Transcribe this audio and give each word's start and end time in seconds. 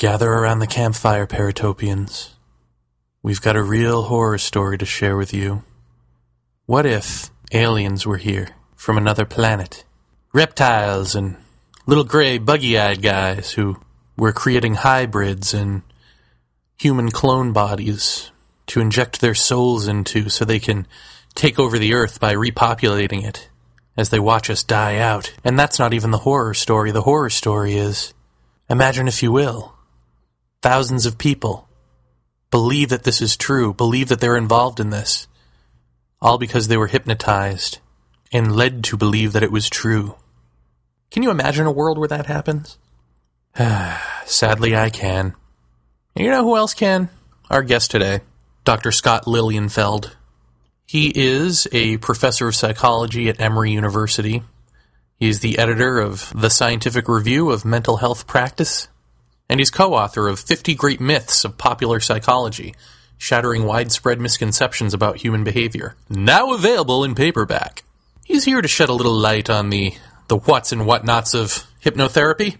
Gather 0.00 0.32
around 0.32 0.60
the 0.60 0.66
campfire, 0.66 1.26
Paratopians. 1.26 2.30
We've 3.22 3.42
got 3.42 3.54
a 3.54 3.62
real 3.62 4.04
horror 4.04 4.38
story 4.38 4.78
to 4.78 4.86
share 4.86 5.14
with 5.14 5.34
you. 5.34 5.62
What 6.64 6.86
if 6.86 7.30
aliens 7.52 8.06
were 8.06 8.16
here 8.16 8.56
from 8.74 8.96
another 8.96 9.26
planet? 9.26 9.84
Reptiles 10.32 11.14
and 11.14 11.36
little 11.86 12.04
gray, 12.04 12.38
buggy 12.38 12.78
eyed 12.78 13.02
guys 13.02 13.52
who 13.52 13.76
were 14.16 14.32
creating 14.32 14.76
hybrids 14.76 15.52
and 15.52 15.82
human 16.78 17.10
clone 17.10 17.52
bodies 17.52 18.30
to 18.68 18.80
inject 18.80 19.20
their 19.20 19.34
souls 19.34 19.86
into 19.86 20.30
so 20.30 20.46
they 20.46 20.60
can 20.60 20.86
take 21.34 21.58
over 21.58 21.78
the 21.78 21.92
earth 21.92 22.18
by 22.18 22.34
repopulating 22.34 23.22
it 23.22 23.50
as 23.98 24.08
they 24.08 24.18
watch 24.18 24.48
us 24.48 24.64
die 24.64 24.96
out. 24.96 25.34
And 25.44 25.58
that's 25.58 25.78
not 25.78 25.92
even 25.92 26.10
the 26.10 26.24
horror 26.24 26.54
story. 26.54 26.90
The 26.90 27.02
horror 27.02 27.28
story 27.28 27.74
is 27.74 28.14
imagine, 28.70 29.06
if 29.06 29.22
you 29.22 29.30
will, 29.30 29.74
thousands 30.62 31.06
of 31.06 31.18
people 31.18 31.68
believe 32.50 32.88
that 32.88 33.04
this 33.04 33.20
is 33.20 33.36
true, 33.36 33.72
believe 33.72 34.08
that 34.08 34.20
they're 34.20 34.36
involved 34.36 34.80
in 34.80 34.90
this, 34.90 35.28
all 36.20 36.38
because 36.38 36.68
they 36.68 36.76
were 36.76 36.88
hypnotized 36.88 37.78
and 38.32 38.56
led 38.56 38.84
to 38.84 38.96
believe 38.96 39.32
that 39.32 39.42
it 39.42 39.52
was 39.52 39.68
true. 39.68 40.16
Can 41.10 41.22
you 41.22 41.30
imagine 41.30 41.66
a 41.66 41.72
world 41.72 41.98
where 41.98 42.08
that 42.08 42.26
happens? 42.26 42.78
Sadly, 44.26 44.76
I 44.76 44.90
can. 44.90 45.34
You 46.14 46.30
know 46.30 46.44
who 46.44 46.56
else 46.56 46.74
can? 46.74 47.08
Our 47.48 47.62
guest 47.62 47.90
today, 47.90 48.20
Dr. 48.64 48.92
Scott 48.92 49.24
Lilienfeld. 49.24 50.12
He 50.86 51.12
is 51.14 51.68
a 51.72 51.98
professor 51.98 52.48
of 52.48 52.56
psychology 52.56 53.28
at 53.28 53.40
Emory 53.40 53.70
University. 53.70 54.42
He 55.16 55.28
is 55.28 55.40
the 55.40 55.58
editor 55.58 55.98
of 55.98 56.32
the 56.34 56.50
Scientific 56.50 57.08
Review 57.08 57.50
of 57.50 57.64
Mental 57.64 57.98
Health 57.98 58.26
Practice, 58.26 58.88
and 59.50 59.58
he's 59.58 59.70
co 59.70 59.94
author 59.94 60.28
of 60.28 60.38
50 60.38 60.76
Great 60.76 61.00
Myths 61.00 61.44
of 61.44 61.58
Popular 61.58 61.98
Psychology, 61.98 62.72
shattering 63.18 63.64
widespread 63.64 64.20
misconceptions 64.20 64.94
about 64.94 65.16
human 65.16 65.42
behavior. 65.42 65.96
Now 66.08 66.54
available 66.54 67.02
in 67.02 67.16
paperback. 67.16 67.82
He's 68.24 68.44
here 68.44 68.62
to 68.62 68.68
shed 68.68 68.88
a 68.88 68.94
little 68.94 69.12
light 69.12 69.50
on 69.50 69.70
the, 69.70 69.94
the 70.28 70.36
what's 70.36 70.70
and 70.70 70.82
whatnots 70.82 71.34
of 71.34 71.66
hypnotherapy. 71.82 72.58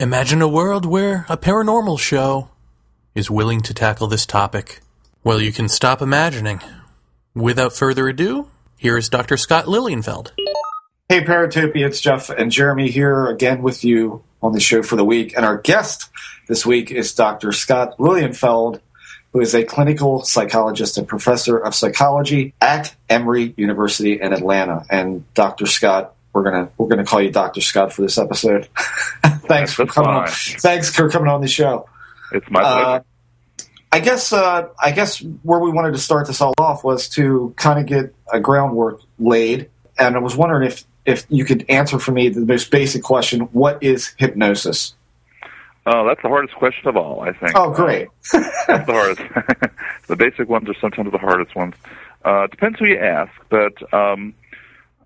Imagine 0.00 0.40
a 0.40 0.48
world 0.48 0.86
where 0.86 1.26
a 1.28 1.36
paranormal 1.36 2.00
show 2.00 2.48
is 3.14 3.30
willing 3.30 3.60
to 3.60 3.74
tackle 3.74 4.06
this 4.06 4.24
topic. 4.24 4.80
Well, 5.22 5.42
you 5.42 5.52
can 5.52 5.68
stop 5.68 6.00
imagining. 6.00 6.62
Without 7.34 7.74
further 7.74 8.08
ado, 8.08 8.48
here 8.78 8.96
is 8.96 9.10
Dr. 9.10 9.36
Scott 9.36 9.66
Lilienfeld. 9.66 10.30
Hey, 11.10 11.22
Paratopia, 11.22 11.86
it's 11.86 12.00
Jeff 12.00 12.30
and 12.30 12.50
Jeremy 12.50 12.88
here 12.88 13.26
again 13.26 13.60
with 13.60 13.84
you 13.84 14.24
on 14.42 14.52
the 14.52 14.60
show 14.60 14.82
for 14.82 14.96
the 14.96 15.04
week. 15.04 15.36
And 15.36 15.44
our 15.44 15.58
guest 15.58 16.10
this 16.46 16.64
week 16.64 16.90
is 16.90 17.14
Dr. 17.14 17.52
Scott 17.52 17.98
Lilienfeld, 17.98 18.80
who 19.32 19.40
is 19.40 19.54
a 19.54 19.64
clinical 19.64 20.22
psychologist 20.22 20.98
and 20.98 21.06
professor 21.06 21.58
of 21.58 21.74
psychology 21.74 22.54
at 22.60 22.94
Emory 23.08 23.54
University 23.56 24.20
in 24.20 24.32
Atlanta. 24.32 24.84
And 24.90 25.32
Dr. 25.34 25.66
Scott, 25.66 26.14
we're 26.32 26.44
gonna 26.44 26.70
we're 26.78 26.88
gonna 26.88 27.04
call 27.04 27.20
you 27.20 27.30
Dr. 27.30 27.60
Scott 27.60 27.92
for 27.92 28.02
this 28.02 28.18
episode. 28.18 28.68
Thanks 29.24 29.72
for 29.72 29.86
coming. 29.86 30.10
fine. 30.10 30.22
On. 30.22 30.28
Thanks 30.28 30.94
for 30.94 31.08
coming 31.08 31.28
on 31.28 31.40
the 31.40 31.48
show. 31.48 31.88
It's 32.32 32.48
my 32.50 32.60
pleasure. 32.60 32.86
Uh, 32.86 33.00
I 33.92 34.00
guess 34.00 34.32
uh, 34.32 34.68
I 34.80 34.92
guess 34.92 35.18
where 35.42 35.58
we 35.58 35.70
wanted 35.70 35.92
to 35.92 35.98
start 35.98 36.28
this 36.28 36.40
all 36.40 36.54
off 36.58 36.84
was 36.84 37.08
to 37.10 37.52
kind 37.56 37.80
of 37.80 37.86
get 37.86 38.14
a 38.32 38.38
groundwork 38.38 39.00
laid, 39.18 39.68
and 39.98 40.14
I 40.14 40.20
was 40.20 40.36
wondering 40.36 40.68
if 40.68 40.84
if 41.06 41.26
you 41.28 41.44
could 41.44 41.64
answer 41.68 41.98
for 41.98 42.12
me 42.12 42.28
the 42.28 42.40
most 42.40 42.70
basic 42.70 43.02
question: 43.02 43.40
What 43.52 43.82
is 43.82 44.14
hypnosis? 44.18 44.94
Oh, 45.86 46.06
that's 46.06 46.20
the 46.22 46.28
hardest 46.28 46.54
question 46.54 46.88
of 46.88 46.96
all, 46.96 47.22
I 47.22 47.32
think. 47.32 47.52
Oh, 47.54 47.70
great! 47.70 48.08
That's 48.32 48.86
the 48.86 48.92
hardest. 48.92 49.22
the 50.08 50.16
basic 50.16 50.46
ones 50.48 50.68
are 50.68 50.74
sometimes 50.78 51.10
the 51.10 51.18
hardest 51.18 51.56
ones. 51.56 51.74
Uh, 52.22 52.46
depends 52.48 52.78
who 52.78 52.84
you 52.84 52.98
ask, 52.98 53.32
but 53.48 53.72
um, 53.94 54.34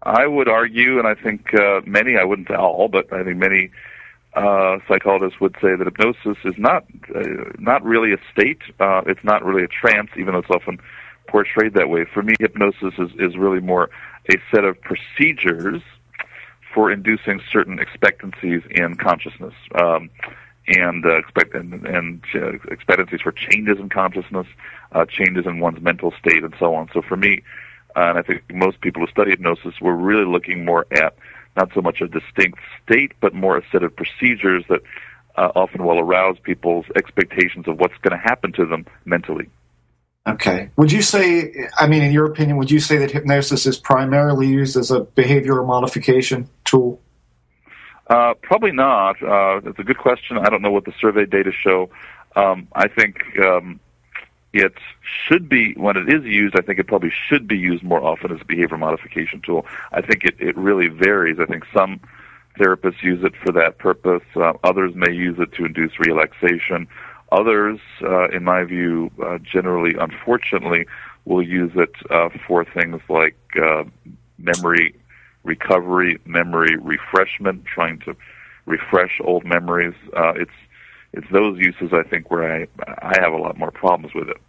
I 0.02 0.26
would 0.26 0.48
argue, 0.48 0.98
and 0.98 1.06
I 1.06 1.14
think 1.14 1.54
uh, 1.54 1.80
many, 1.86 2.16
I 2.16 2.24
wouldn't 2.24 2.48
say 2.48 2.54
all, 2.54 2.88
but 2.88 3.12
I 3.12 3.22
think 3.22 3.36
many 3.36 3.70
uh, 4.34 4.78
psychologists 4.88 5.40
would 5.40 5.54
say 5.62 5.76
that 5.76 5.84
hypnosis 5.84 6.38
is 6.44 6.54
not 6.58 6.84
uh, 7.14 7.22
not 7.58 7.84
really 7.84 8.12
a 8.12 8.18
state. 8.32 8.60
Uh, 8.80 9.02
it's 9.06 9.22
not 9.22 9.44
really 9.44 9.62
a 9.62 9.68
trance, 9.68 10.10
even 10.16 10.34
though 10.34 10.40
it's 10.40 10.50
often 10.50 10.80
portrayed 11.34 11.74
that 11.74 11.88
way. 11.88 12.04
For 12.04 12.22
me, 12.22 12.34
hypnosis 12.38 12.94
is, 12.96 13.10
is 13.18 13.36
really 13.36 13.58
more 13.58 13.90
a 14.30 14.36
set 14.52 14.64
of 14.64 14.80
procedures 14.80 15.82
for 16.72 16.92
inducing 16.92 17.40
certain 17.50 17.80
expectancies 17.80 18.62
in 18.70 18.94
consciousness. 18.94 19.54
Um, 19.74 20.10
and 20.68 21.04
uh, 21.04 21.16
expect 21.16 21.52
and, 21.56 21.84
and 21.86 22.22
uh, 22.36 22.52
expectancies 22.70 23.20
for 23.20 23.32
changes 23.32 23.78
in 23.80 23.88
consciousness, 23.88 24.46
uh, 24.92 25.04
changes 25.06 25.44
in 25.44 25.58
one's 25.58 25.82
mental 25.82 26.14
state, 26.20 26.44
and 26.44 26.54
so 26.56 26.72
on. 26.76 26.88
So 26.94 27.02
for 27.02 27.16
me, 27.16 27.42
uh, 27.96 28.10
and 28.10 28.18
I 28.18 28.22
think 28.22 28.44
most 28.54 28.80
people 28.80 29.02
who 29.04 29.08
study 29.10 29.32
hypnosis, 29.32 29.74
we're 29.80 29.92
really 29.92 30.24
looking 30.24 30.64
more 30.64 30.86
at 30.92 31.16
not 31.56 31.70
so 31.74 31.80
much 31.82 32.00
a 32.00 32.06
distinct 32.06 32.60
state, 32.84 33.12
but 33.20 33.34
more 33.34 33.58
a 33.58 33.62
set 33.72 33.82
of 33.82 33.94
procedures 33.96 34.64
that 34.68 34.82
uh, 35.36 35.50
often 35.56 35.84
will 35.84 35.98
arouse 35.98 36.38
people's 36.44 36.86
expectations 36.94 37.66
of 37.66 37.80
what's 37.80 37.98
going 38.02 38.18
to 38.18 38.24
happen 38.24 38.52
to 38.52 38.64
them 38.64 38.86
mentally. 39.04 39.50
Okay. 40.26 40.70
Would 40.76 40.90
you 40.90 41.02
say? 41.02 41.68
I 41.76 41.86
mean, 41.86 42.02
in 42.02 42.12
your 42.12 42.24
opinion, 42.24 42.56
would 42.56 42.70
you 42.70 42.80
say 42.80 42.96
that 42.98 43.10
hypnosis 43.10 43.66
is 43.66 43.76
primarily 43.76 44.48
used 44.48 44.76
as 44.76 44.90
a 44.90 45.00
behavioral 45.00 45.66
modification 45.66 46.48
tool? 46.64 47.00
Uh, 48.06 48.34
probably 48.42 48.72
not. 48.72 49.22
Uh, 49.22 49.60
it's 49.64 49.78
a 49.78 49.82
good 49.82 49.98
question. 49.98 50.38
I 50.38 50.48
don't 50.48 50.62
know 50.62 50.70
what 50.70 50.84
the 50.86 50.94
survey 51.00 51.26
data 51.26 51.52
show. 51.52 51.90
Um, 52.36 52.68
I 52.74 52.88
think 52.88 53.16
um, 53.38 53.80
it 54.54 54.72
should 55.02 55.48
be 55.48 55.74
when 55.74 55.96
it 55.96 56.08
is 56.08 56.24
used. 56.24 56.56
I 56.56 56.62
think 56.62 56.78
it 56.78 56.86
probably 56.86 57.12
should 57.28 57.46
be 57.46 57.56
used 57.58 57.82
more 57.82 58.02
often 58.02 58.32
as 58.32 58.40
a 58.40 58.44
behavior 58.44 58.78
modification 58.78 59.42
tool. 59.44 59.66
I 59.92 60.00
think 60.00 60.24
it, 60.24 60.36
it 60.38 60.56
really 60.56 60.88
varies. 60.88 61.38
I 61.38 61.44
think 61.44 61.64
some 61.74 62.00
therapists 62.58 63.02
use 63.02 63.24
it 63.24 63.34
for 63.44 63.52
that 63.52 63.78
purpose. 63.78 64.22
Uh, 64.36 64.52
others 64.62 64.94
may 64.94 65.12
use 65.12 65.38
it 65.38 65.52
to 65.54 65.64
induce 65.64 65.98
relaxation. 65.98 66.88
Others, 67.40 67.80
uh, 68.02 68.28
in 68.28 68.42
my 68.44 68.62
view, 68.64 69.10
uh, 69.24 69.38
generally, 69.38 69.94
unfortunately, 69.98 70.86
will 71.24 71.42
use 71.42 71.72
it 71.74 71.94
uh, 72.10 72.28
for 72.46 72.64
things 72.64 73.00
like 73.08 73.36
uh, 73.60 73.84
memory 74.38 74.94
recovery, 75.42 76.18
memory 76.24 76.76
refreshment, 76.76 77.64
trying 77.64 77.98
to 78.00 78.16
refresh 78.66 79.20
old 79.22 79.44
memories. 79.44 79.94
Uh, 80.16 80.32
it's 80.36 80.58
it's 81.12 81.26
those 81.30 81.58
uses 81.58 81.92
I 81.92 82.02
think 82.10 82.30
where 82.30 82.44
I 82.56 82.58
I 83.10 83.14
have 83.20 83.32
a 83.32 83.36
lot 83.36 83.58
more 83.58 83.70
problems 83.70 84.14
with 84.14 84.28
it. 84.28 84.40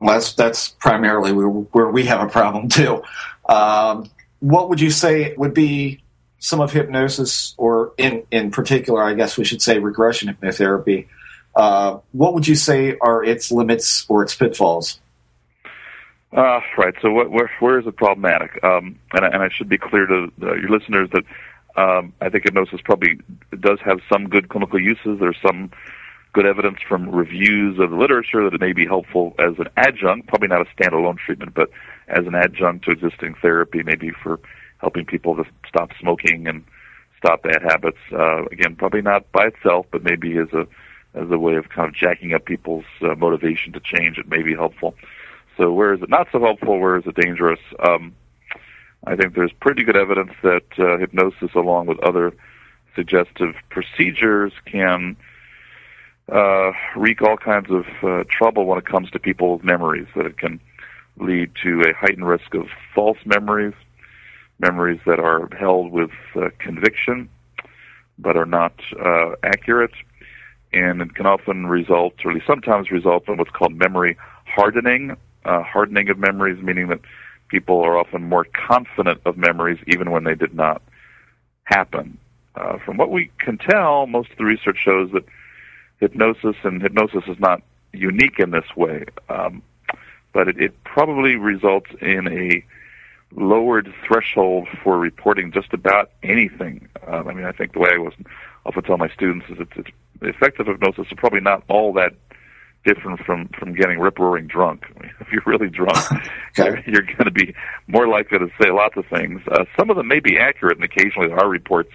Well, 0.00 0.14
that's 0.14 0.32
that's 0.34 0.68
primarily 0.68 1.32
where, 1.32 1.48
where 1.48 1.90
we 1.90 2.04
have 2.06 2.20
a 2.20 2.28
problem 2.28 2.68
too. 2.68 3.02
Um, 3.48 4.10
what 4.40 4.68
would 4.68 4.80
you 4.80 4.90
say 4.90 5.34
would 5.36 5.54
be 5.54 6.02
some 6.38 6.60
of 6.60 6.72
hypnosis, 6.72 7.54
or 7.56 7.92
in 7.98 8.22
in 8.30 8.50
particular, 8.50 9.02
I 9.02 9.14
guess 9.14 9.36
we 9.36 9.44
should 9.44 9.62
say 9.62 9.78
regression 9.78 10.28
hypnotherapy? 10.32 11.06
Uh, 11.58 11.98
what 12.12 12.34
would 12.34 12.46
you 12.46 12.54
say 12.54 12.96
are 13.00 13.24
its 13.24 13.50
limits 13.50 14.06
or 14.08 14.22
its 14.22 14.32
pitfalls? 14.32 15.00
Uh, 16.32 16.60
right. 16.76 16.94
So, 17.02 17.10
what, 17.10 17.32
where 17.32 17.50
where 17.58 17.80
is 17.80 17.86
it 17.86 17.96
problematic? 17.96 18.62
Um, 18.62 19.00
and, 19.12 19.24
I, 19.24 19.28
and 19.28 19.42
I 19.42 19.48
should 19.48 19.68
be 19.68 19.76
clear 19.76 20.06
to 20.06 20.30
uh, 20.40 20.54
your 20.54 20.70
listeners 20.70 21.08
that 21.12 21.24
um, 21.76 22.12
I 22.20 22.28
think 22.28 22.44
hypnosis 22.44 22.80
probably 22.84 23.18
does 23.58 23.80
have 23.84 23.98
some 24.10 24.28
good 24.28 24.48
clinical 24.48 24.80
uses. 24.80 25.18
There's 25.18 25.38
some 25.44 25.72
good 26.32 26.46
evidence 26.46 26.78
from 26.86 27.10
reviews 27.10 27.80
of 27.80 27.90
the 27.90 27.96
literature 27.96 28.44
that 28.44 28.54
it 28.54 28.60
may 28.60 28.72
be 28.72 28.86
helpful 28.86 29.34
as 29.40 29.58
an 29.58 29.66
adjunct, 29.76 30.28
probably 30.28 30.48
not 30.48 30.60
a 30.60 30.66
standalone 30.76 31.18
treatment, 31.18 31.54
but 31.54 31.70
as 32.06 32.24
an 32.26 32.36
adjunct 32.36 32.84
to 32.84 32.92
existing 32.92 33.34
therapy, 33.42 33.82
maybe 33.82 34.12
for 34.22 34.38
helping 34.78 35.04
people 35.04 35.34
to 35.34 35.44
stop 35.66 35.90
smoking 35.98 36.46
and 36.46 36.62
stop 37.16 37.42
bad 37.42 37.62
habits. 37.62 37.98
Uh, 38.12 38.44
again, 38.52 38.76
probably 38.76 39.02
not 39.02 39.30
by 39.32 39.46
itself, 39.46 39.86
but 39.90 40.04
maybe 40.04 40.36
as 40.36 40.52
a 40.52 40.68
as 41.14 41.30
a 41.30 41.38
way 41.38 41.54
of 41.54 41.68
kind 41.70 41.88
of 41.88 41.94
jacking 41.94 42.34
up 42.34 42.44
people's 42.44 42.84
uh, 43.02 43.14
motivation 43.14 43.72
to 43.72 43.80
change, 43.80 44.18
it 44.18 44.28
may 44.28 44.42
be 44.42 44.54
helpful. 44.54 44.94
So 45.56 45.72
where 45.72 45.92
is 45.92 46.02
it 46.02 46.08
not 46.08 46.28
so 46.30 46.40
helpful? 46.40 46.78
Where 46.78 46.96
is 46.96 47.04
it 47.06 47.16
dangerous? 47.16 47.60
Um, 47.86 48.14
I 49.06 49.16
think 49.16 49.34
there's 49.34 49.52
pretty 49.60 49.84
good 49.84 49.96
evidence 49.96 50.32
that 50.42 50.64
uh, 50.78 50.98
hypnosis, 50.98 51.50
along 51.54 51.86
with 51.86 51.98
other 52.00 52.32
suggestive 52.94 53.54
procedures, 53.70 54.52
can 54.66 55.16
uh, 56.32 56.72
wreak 56.96 57.22
all 57.22 57.36
kinds 57.36 57.70
of 57.70 57.86
uh, 58.02 58.24
trouble 58.30 58.66
when 58.66 58.78
it 58.78 58.86
comes 58.86 59.10
to 59.10 59.18
people's 59.18 59.62
memories. 59.62 60.06
That 60.14 60.26
it 60.26 60.38
can 60.38 60.60
lead 61.16 61.50
to 61.62 61.82
a 61.82 61.94
heightened 61.94 62.26
risk 62.26 62.54
of 62.54 62.68
false 62.94 63.18
memories, 63.24 63.74
memories 64.60 65.00
that 65.06 65.18
are 65.18 65.48
held 65.56 65.90
with 65.90 66.10
uh, 66.36 66.50
conviction 66.58 67.28
but 68.18 68.36
are 68.36 68.46
not 68.46 68.72
uh, 69.04 69.32
accurate, 69.42 69.92
and 70.72 71.00
it 71.02 71.14
can 71.14 71.26
often 71.26 71.66
result, 71.66 72.14
or 72.24 72.30
at 72.30 72.34
least 72.34 72.46
sometimes 72.46 72.90
result, 72.90 73.28
in 73.28 73.36
what's 73.36 73.50
called 73.50 73.74
memory 73.74 74.16
hardening. 74.44 75.16
Uh, 75.44 75.62
hardening 75.62 76.10
of 76.10 76.18
memories, 76.18 76.60
meaning 76.62 76.88
that 76.88 77.00
people 77.48 77.80
are 77.80 77.96
often 77.96 78.22
more 78.24 78.44
confident 78.52 79.18
of 79.24 79.38
memories 79.38 79.78
even 79.86 80.10
when 80.10 80.24
they 80.24 80.34
did 80.34 80.52
not 80.52 80.82
happen. 81.64 82.18
Uh, 82.54 82.76
from 82.84 82.98
what 82.98 83.10
we 83.10 83.30
can 83.38 83.56
tell, 83.56 84.06
most 84.06 84.30
of 84.30 84.36
the 84.36 84.44
research 84.44 84.76
shows 84.76 85.10
that 85.12 85.24
hypnosis, 86.00 86.56
and 86.64 86.82
hypnosis 86.82 87.22
is 87.28 87.38
not 87.38 87.62
unique 87.92 88.38
in 88.38 88.50
this 88.50 88.76
way, 88.76 89.04
um, 89.30 89.62
but 90.34 90.48
it, 90.48 90.60
it 90.60 90.84
probably 90.84 91.36
results 91.36 91.90
in 92.02 92.28
a 92.28 92.62
lowered 93.34 93.92
threshold 94.06 94.68
for 94.82 94.98
reporting 94.98 95.52
just 95.52 95.72
about 95.72 96.10
anything. 96.22 96.88
Um, 97.06 97.28
I 97.28 97.32
mean, 97.32 97.46
I 97.46 97.52
think 97.52 97.72
the 97.72 97.78
way 97.78 97.90
I 97.94 97.98
was 97.98 98.14
often 98.66 98.82
tell 98.82 98.96
my 98.96 99.08
students 99.08 99.46
is 99.48 99.58
it's, 99.60 99.72
it's 99.76 99.90
effective 100.22 100.66
hypnosis 100.66 101.06
is 101.10 101.16
probably 101.16 101.40
not 101.40 101.62
all 101.68 101.92
that 101.94 102.12
different 102.84 103.20
from 103.20 103.48
from 103.58 103.74
getting 103.74 103.98
rip 103.98 104.18
roaring 104.18 104.46
drunk. 104.46 104.84
I 104.96 105.02
mean, 105.02 105.12
if 105.20 105.28
you're 105.32 105.42
really 105.46 105.68
drunk, 105.68 105.98
okay. 106.12 106.22
you're, 106.56 106.82
you're 106.86 107.02
going 107.02 107.24
to 107.24 107.30
be 107.30 107.54
more 107.86 108.08
likely 108.08 108.38
to 108.38 108.48
say 108.60 108.70
lots 108.70 108.96
of 108.96 109.04
things. 109.06 109.40
Uh, 109.50 109.64
some 109.78 109.90
of 109.90 109.96
them 109.96 110.08
may 110.08 110.20
be 110.20 110.38
accurate, 110.38 110.76
and 110.76 110.84
occasionally 110.84 111.28
there 111.28 111.38
are 111.38 111.48
reports 111.48 111.92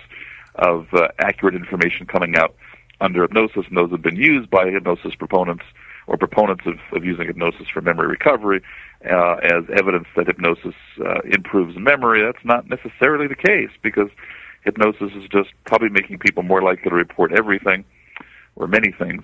of 0.55 0.87
uh, 0.93 1.07
accurate 1.19 1.55
information 1.55 2.05
coming 2.05 2.35
out 2.35 2.55
under 3.01 3.23
hypnosis, 3.23 3.65
and 3.67 3.77
those 3.77 3.91
have 3.91 4.01
been 4.01 4.15
used 4.15 4.49
by 4.49 4.69
hypnosis 4.69 5.15
proponents 5.15 5.63
or 6.05 6.17
proponents 6.17 6.63
of, 6.65 6.75
of 6.95 7.05
using 7.05 7.25
hypnosis 7.27 7.67
for 7.73 7.81
memory 7.81 8.07
recovery 8.07 8.61
uh, 9.09 9.35
as 9.41 9.63
evidence 9.77 10.05
that 10.15 10.27
hypnosis 10.27 10.75
uh, 11.03 11.21
improves 11.25 11.77
memory. 11.77 12.21
That's 12.21 12.43
not 12.45 12.69
necessarily 12.69 13.27
the 13.27 13.35
case 13.35 13.71
because 13.81 14.09
hypnosis 14.63 15.11
is 15.15 15.27
just 15.29 15.49
probably 15.65 15.89
making 15.89 16.19
people 16.19 16.43
more 16.43 16.61
likely 16.61 16.89
to 16.89 16.95
report 16.95 17.31
everything 17.33 17.85
or 18.55 18.67
many 18.67 18.91
things. 18.91 19.23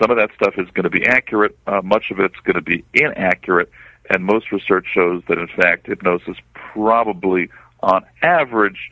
Some 0.00 0.10
of 0.10 0.16
that 0.16 0.30
stuff 0.34 0.54
is 0.56 0.68
going 0.70 0.84
to 0.84 0.90
be 0.90 1.06
accurate. 1.06 1.56
Uh, 1.66 1.80
much 1.82 2.10
of 2.10 2.18
it's 2.18 2.38
going 2.44 2.56
to 2.56 2.62
be 2.62 2.84
inaccurate. 2.94 3.70
And 4.10 4.24
most 4.24 4.50
research 4.50 4.86
shows 4.92 5.22
that, 5.28 5.38
in 5.38 5.48
fact, 5.48 5.86
hypnosis 5.86 6.36
probably, 6.54 7.50
on 7.82 8.04
average, 8.22 8.90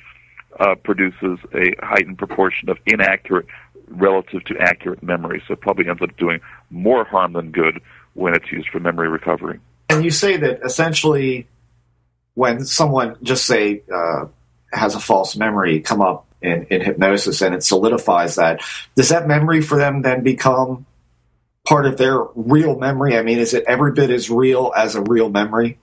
uh, 0.59 0.75
produces 0.75 1.39
a 1.55 1.75
heightened 1.81 2.19
proportion 2.19 2.69
of 2.69 2.79
inaccurate 2.87 3.47
relative 3.89 4.45
to 4.45 4.57
accurate 4.59 5.03
memory. 5.03 5.43
So 5.47 5.55
it 5.55 5.61
probably 5.61 5.89
ends 5.89 6.03
up 6.03 6.17
doing 6.17 6.41
more 6.71 7.05
harm 7.05 7.33
than 7.33 7.51
good 7.51 7.81
when 8.15 8.35
it's 8.35 8.51
used 8.53 8.69
for 8.69 8.81
memory 8.81 9.09
recovery. 9.09 9.59
And 9.89 10.05
you 10.05 10.11
say 10.11 10.37
that 10.37 10.61
essentially, 10.65 11.49
when 12.35 12.65
someone 12.65 13.17
just 13.23 13.47
say 13.47 13.83
uh, 13.93 14.27
has 14.73 14.95
a 14.95 15.01
false 15.01 15.37
memory 15.37 15.81
come 15.81 16.01
up 16.01 16.27
in, 16.43 16.67
in 16.71 16.81
hypnosis 16.81 17.43
and 17.43 17.55
it 17.55 17.63
solidifies 17.63 18.37
that, 18.37 18.63
does 18.95 19.11
that 19.11 19.27
memory 19.27 19.61
for 19.61 19.77
them 19.77 20.03
then 20.03 20.23
become 20.23 20.87
part 21.67 21.87
of 21.87 21.97
their 21.99 22.19
real 22.35 22.79
memory? 22.79 23.17
I 23.17 23.23
mean, 23.23 23.39
is 23.39 23.55
it 23.55 23.65
every 23.67 23.93
bit 23.93 24.11
as 24.11 24.31
real 24.31 24.73
as 24.77 24.95
a 24.95 25.03
real 25.03 25.29
memory 25.29 25.79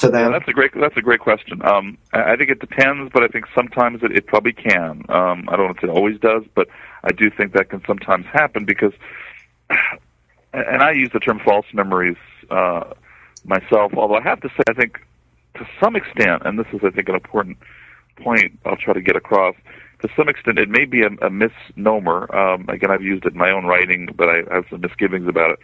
to 0.00 0.08
them? 0.08 0.32
That's 0.32 0.48
a 0.48 0.52
great 0.52 0.72
that's 0.78 0.96
a 0.96 1.02
great 1.02 1.20
question. 1.20 1.62
Um, 1.64 1.98
I 2.12 2.36
think 2.36 2.50
it 2.50 2.58
depends, 2.58 3.10
but 3.12 3.22
I 3.22 3.28
think 3.28 3.46
sometimes 3.54 4.02
it, 4.02 4.12
it 4.12 4.26
probably 4.26 4.52
can. 4.52 5.04
Um, 5.08 5.48
I 5.48 5.56
don't 5.56 5.66
know 5.66 5.74
if 5.76 5.84
it 5.84 5.90
always 5.90 6.18
does, 6.18 6.42
but 6.54 6.68
I 7.04 7.12
do 7.12 7.30
think 7.30 7.52
that 7.52 7.70
can 7.70 7.82
sometimes 7.86 8.26
happen 8.26 8.64
because, 8.64 8.92
and 10.52 10.82
I 10.82 10.92
use 10.92 11.10
the 11.12 11.20
term 11.20 11.40
false 11.44 11.66
memories 11.72 12.16
uh, 12.50 12.92
myself. 13.44 13.92
Although 13.94 14.16
I 14.16 14.22
have 14.22 14.40
to 14.40 14.48
say, 14.48 14.64
I 14.68 14.72
think 14.72 14.98
to 15.54 15.66
some 15.80 15.96
extent, 15.96 16.42
and 16.44 16.58
this 16.58 16.66
is 16.72 16.80
I 16.82 16.90
think 16.90 17.08
an 17.08 17.14
important 17.14 17.58
point 18.16 18.58
I'll 18.64 18.76
try 18.76 18.94
to 18.94 19.00
get 19.00 19.16
across. 19.16 19.54
To 20.02 20.08
some 20.16 20.28
extent, 20.28 20.58
it 20.58 20.68
may 20.68 20.84
be 20.84 21.02
a, 21.02 21.10
a 21.24 21.30
misnomer. 21.30 22.34
Um, 22.34 22.68
again, 22.68 22.90
I've 22.90 23.02
used 23.02 23.24
it 23.24 23.32
in 23.32 23.38
my 23.38 23.50
own 23.50 23.66
writing, 23.66 24.08
but 24.16 24.28
I 24.28 24.42
have 24.52 24.64
some 24.70 24.80
misgivings 24.80 25.28
about 25.28 25.58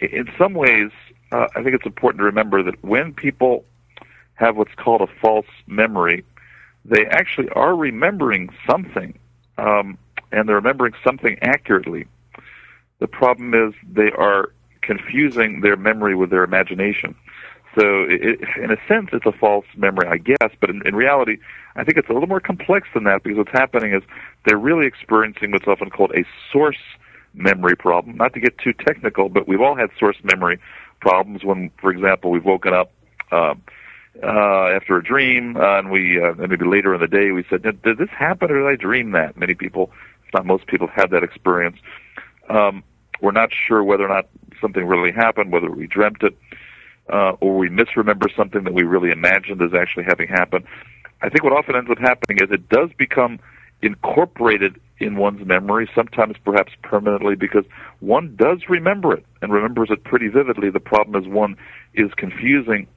it. 0.00 0.12
In 0.12 0.28
some 0.36 0.54
ways, 0.54 0.90
uh, 1.32 1.48
I 1.56 1.62
think 1.62 1.74
it's 1.74 1.86
important 1.86 2.20
to 2.20 2.24
remember 2.24 2.62
that 2.62 2.82
when 2.84 3.12
people 3.12 3.64
have 4.34 4.56
what's 4.56 4.74
called 4.76 5.00
a 5.00 5.06
false 5.20 5.46
memory, 5.66 6.24
they 6.84 7.06
actually 7.06 7.48
are 7.50 7.74
remembering 7.74 8.50
something, 8.68 9.18
um, 9.58 9.98
and 10.30 10.48
they're 10.48 10.56
remembering 10.56 10.94
something 11.04 11.38
accurately. 11.42 12.06
The 13.00 13.08
problem 13.08 13.54
is 13.54 13.74
they 13.90 14.10
are 14.12 14.52
confusing 14.82 15.60
their 15.60 15.76
memory 15.76 16.14
with 16.14 16.30
their 16.30 16.44
imagination. 16.44 17.14
So, 17.78 18.06
it, 18.08 18.40
in 18.56 18.70
a 18.70 18.76
sense, 18.88 19.10
it's 19.12 19.26
a 19.26 19.32
false 19.32 19.66
memory, 19.76 20.08
I 20.08 20.18
guess. 20.18 20.50
But 20.60 20.70
in, 20.70 20.82
in 20.86 20.96
reality, 20.96 21.38
I 21.76 21.84
think 21.84 21.96
it's 21.96 22.08
a 22.08 22.12
little 22.12 22.28
more 22.28 22.40
complex 22.40 22.88
than 22.92 23.04
that 23.04 23.22
because 23.22 23.38
what's 23.38 23.52
happening 23.52 23.94
is 23.94 24.02
they're 24.46 24.58
really 24.58 24.86
experiencing 24.86 25.52
what's 25.52 25.68
often 25.68 25.90
called 25.90 26.12
a 26.12 26.24
source 26.52 26.78
memory 27.34 27.76
problem. 27.76 28.16
Not 28.16 28.34
to 28.34 28.40
get 28.40 28.58
too 28.58 28.72
technical, 28.72 29.28
but 29.28 29.46
we've 29.46 29.60
all 29.60 29.76
had 29.76 29.90
source 29.98 30.16
memory 30.24 30.58
problems 31.00 31.44
when, 31.44 31.70
for 31.80 31.90
example, 31.90 32.32
we've 32.32 32.44
woken 32.44 32.74
up 32.74 32.90
uh, 33.30 33.54
uh, 34.22 34.68
after 34.74 34.96
a 34.96 35.02
dream, 35.02 35.56
uh, 35.56 35.78
and 35.78 35.90
we 35.90 36.20
uh, 36.20 36.32
and 36.32 36.48
maybe 36.48 36.64
later 36.64 36.94
in 36.94 37.00
the 37.00 37.06
day 37.06 37.30
we 37.30 37.44
said, 37.48 37.62
"Did, 37.62 37.82
this 37.82 38.10
happen, 38.10 38.50
or 38.50 38.58
did 38.58 38.66
I 38.66 38.74
dream 38.74 39.12
that?" 39.12 39.36
Many 39.36 39.54
people, 39.54 39.92
if 40.26 40.34
not 40.34 40.46
most 40.46 40.66
people, 40.66 40.88
have 40.88 41.10
that 41.10 41.22
experience. 41.22 41.76
Um, 42.48 42.82
we're 43.20 43.30
not 43.30 43.50
sure 43.52 43.84
whether 43.84 44.04
or 44.04 44.08
not 44.08 44.26
something 44.60 44.86
really 44.86 45.12
happened, 45.12 45.52
whether 45.52 45.70
we 45.70 45.86
dreamt 45.86 46.22
it, 46.22 46.36
uh, 46.52 46.56
Uh, 47.10 47.32
or 47.40 47.56
we 47.56 47.68
misremember 47.68 48.28
something 48.36 48.64
that 48.64 48.74
we 48.74 48.82
really 48.82 49.10
imagined 49.10 49.62
as 49.62 49.72
actually 49.74 50.04
having 50.04 50.28
happened. 50.28 50.64
I 51.22 51.28
think 51.28 51.42
what 51.42 51.52
often 51.52 51.74
ends 51.74 51.90
up 51.90 51.98
happening 51.98 52.38
is 52.42 52.50
it 52.50 52.68
does 52.68 52.90
become 52.98 53.40
incorporated 53.82 54.80
in 54.98 55.16
one's 55.16 55.46
memory, 55.46 55.88
sometimes 55.94 56.36
perhaps 56.44 56.72
permanently, 56.82 57.36
because 57.36 57.64
one 58.00 58.34
does 58.36 58.62
remember 58.68 59.14
it 59.14 59.24
and 59.40 59.52
remembers 59.52 59.88
it 59.90 60.02
pretty 60.04 60.28
vividly. 60.28 60.70
The 60.70 60.80
problem 60.80 61.20
is 61.22 61.28
one 61.28 61.56
is 61.94 62.10
confusing 62.16 62.88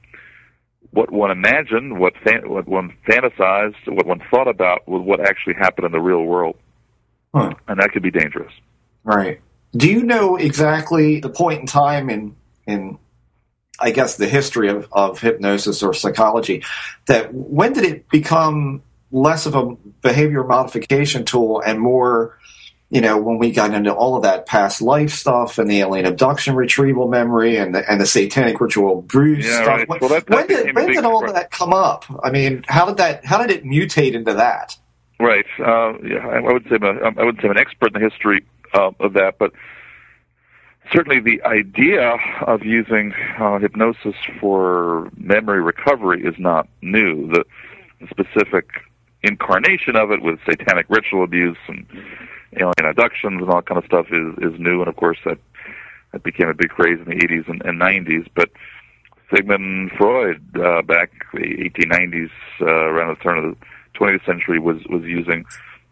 what 0.90 1.10
one 1.10 1.30
imagined, 1.30 1.98
what 1.98 2.14
fan- 2.24 2.48
what 2.48 2.68
one 2.68 2.94
fantasized, 3.08 3.76
what 3.86 4.06
one 4.06 4.20
thought 4.30 4.48
about 4.48 4.86
with 4.86 5.02
what 5.02 5.20
actually 5.20 5.54
happened 5.54 5.86
in 5.86 5.92
the 5.92 6.00
real 6.00 6.24
world, 6.24 6.56
huh. 7.34 7.52
and 7.68 7.80
that 7.80 7.92
could 7.92 8.02
be 8.02 8.10
dangerous. 8.10 8.52
Right. 9.04 9.40
Do 9.74 9.88
you 9.88 10.02
know 10.02 10.36
exactly 10.36 11.20
the 11.20 11.30
point 11.30 11.60
in 11.60 11.66
time 11.66 12.10
in 12.10 12.36
in 12.66 12.98
I 13.82 13.90
guess 13.90 14.16
the 14.16 14.28
history 14.28 14.68
of, 14.68 14.88
of 14.92 15.20
hypnosis 15.20 15.82
or 15.82 15.92
psychology 15.92 16.62
that 17.06 17.34
when 17.34 17.72
did 17.72 17.84
it 17.84 18.08
become 18.08 18.82
less 19.10 19.44
of 19.46 19.54
a 19.54 19.74
behavior 20.00 20.44
modification 20.44 21.24
tool 21.24 21.60
and 21.60 21.78
more 21.80 22.38
you 22.88 23.00
know 23.00 23.18
when 23.18 23.38
we 23.38 23.50
got 23.50 23.74
into 23.74 23.92
all 23.92 24.16
of 24.16 24.22
that 24.22 24.46
past 24.46 24.80
life 24.80 25.10
stuff 25.10 25.58
and 25.58 25.70
the 25.70 25.80
alien 25.80 26.06
abduction 26.06 26.54
retrieval 26.54 27.08
memory 27.08 27.56
and 27.56 27.74
the, 27.74 27.90
and 27.90 28.00
the 28.00 28.06
satanic 28.06 28.60
ritual 28.60 29.00
abuse 29.00 29.44
Yeah, 29.46 29.54
stuff 29.62 29.66
right. 29.66 29.88
when, 29.88 29.98
Well, 30.00 30.10
that- 30.10 30.26
that 30.26 30.36
when 30.36 30.46
did 30.46 30.74
when 30.76 30.86
did 30.86 31.04
all 31.04 31.20
part. 31.20 31.34
that 31.34 31.50
come 31.50 31.72
up 31.74 32.04
I 32.22 32.30
mean 32.30 32.64
how 32.68 32.86
did 32.86 32.96
that 32.98 33.24
how 33.24 33.38
did 33.44 33.50
it 33.50 33.64
mutate 33.64 34.14
into 34.14 34.34
that 34.34 34.76
Right. 35.20 35.46
Uh, 35.60 35.92
yeah, 36.02 36.26
I 36.26 36.38
I 36.38 36.52
would 36.52 36.64
say 36.68 36.78
I 36.82 37.24
wouldn't 37.24 37.40
say 37.40 37.44
I'm 37.48 37.52
an 37.52 37.58
expert 37.58 37.94
in 37.94 38.00
the 38.02 38.08
history 38.10 38.44
uh, 38.74 38.90
of 38.98 39.12
that, 39.12 39.34
but 39.38 39.52
certainly 40.90 41.20
the 41.20 41.42
idea 41.44 42.16
of 42.46 42.64
using 42.64 43.12
uh, 43.38 43.58
hypnosis 43.58 44.16
for 44.40 45.10
memory 45.16 45.62
recovery 45.62 46.22
is 46.22 46.34
not 46.38 46.68
new. 46.80 47.28
The, 47.28 47.44
specific 48.10 48.68
incarnation 49.22 49.96
of 49.96 50.10
it 50.10 50.22
with 50.22 50.40
satanic 50.44 50.86
ritual 50.88 51.22
abuse 51.22 51.58
and 51.68 51.86
alien 52.54 52.84
abductions 52.84 53.40
and 53.40 53.48
all 53.48 53.56
that 53.56 53.66
kind 53.66 53.78
of 53.78 53.84
stuff 53.84 54.06
is 54.10 54.34
is 54.38 54.58
new, 54.58 54.80
and 54.80 54.88
of 54.88 54.96
course 54.96 55.18
that 55.24 55.38
that 56.12 56.22
became 56.22 56.48
a 56.48 56.54
big 56.54 56.70
craze 56.70 56.98
in 56.98 57.04
the 57.04 57.24
80s 57.24 57.48
and, 57.48 57.62
and 57.64 57.80
90s. 57.80 58.26
But 58.34 58.50
Sigmund 59.34 59.92
Freud, 59.96 60.42
uh, 60.56 60.82
back 60.82 61.10
the 61.32 61.38
1890s, 61.40 62.30
uh, 62.60 62.66
around 62.66 63.16
the 63.16 63.22
turn 63.22 63.38
of 63.38 63.44
the 63.44 63.56
20th 63.98 64.26
century, 64.26 64.58
was 64.58 64.78
was 64.88 65.04
using 65.04 65.44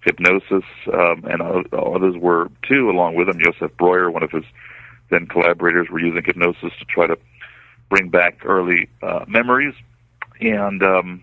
hypnosis, 0.02 0.64
um, 0.92 1.24
and 1.24 1.42
others 1.72 2.16
were 2.16 2.50
too, 2.68 2.90
along 2.90 3.14
with 3.14 3.28
him. 3.28 3.38
Joseph 3.38 3.76
Breuer, 3.76 4.10
one 4.10 4.22
of 4.22 4.30
his 4.30 4.44
then 5.10 5.26
collaborators, 5.26 5.88
were 5.90 6.00
using 6.00 6.22
hypnosis 6.24 6.72
to 6.78 6.84
try 6.84 7.06
to 7.06 7.18
bring 7.88 8.08
back 8.08 8.38
early 8.44 8.88
uh, 9.02 9.24
memories. 9.28 9.74
And 10.40 10.82
um, 10.82 11.22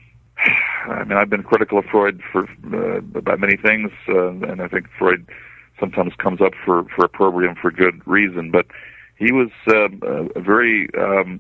I 0.86 1.04
mean, 1.04 1.18
I've 1.18 1.30
been 1.30 1.44
critical 1.44 1.80
of 1.80 1.86
Freud 1.86 2.22
for 2.32 2.48
uh, 2.74 2.98
about 3.18 3.40
many 3.40 3.58
things, 3.58 3.92
uh, 4.08 4.30
and 4.30 4.62
I 4.62 4.68
think 4.68 4.88
Freud 4.98 5.26
sometimes 5.80 6.14
comes 6.16 6.42
up 6.42 6.54
for 6.64 6.84
for 6.96 7.06
opprobrium 7.06 7.56
for 7.56 7.72
good 7.72 8.06
reason. 8.06 8.52
But 8.52 8.68
he 9.18 9.32
was 9.32 9.50
a, 9.68 9.90
a 10.36 10.40
very 10.40 10.90
um, 10.96 11.40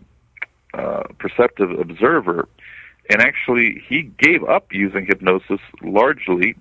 uh, 0.74 1.04
perceptive 1.20 1.72
observer, 1.72 2.48
and 3.10 3.22
actually 3.22 3.84
he 3.88 4.04
gave 4.04 4.44
up 4.44 4.74
using 4.74 5.06
hypnosis 5.06 5.60
largely 5.84 6.56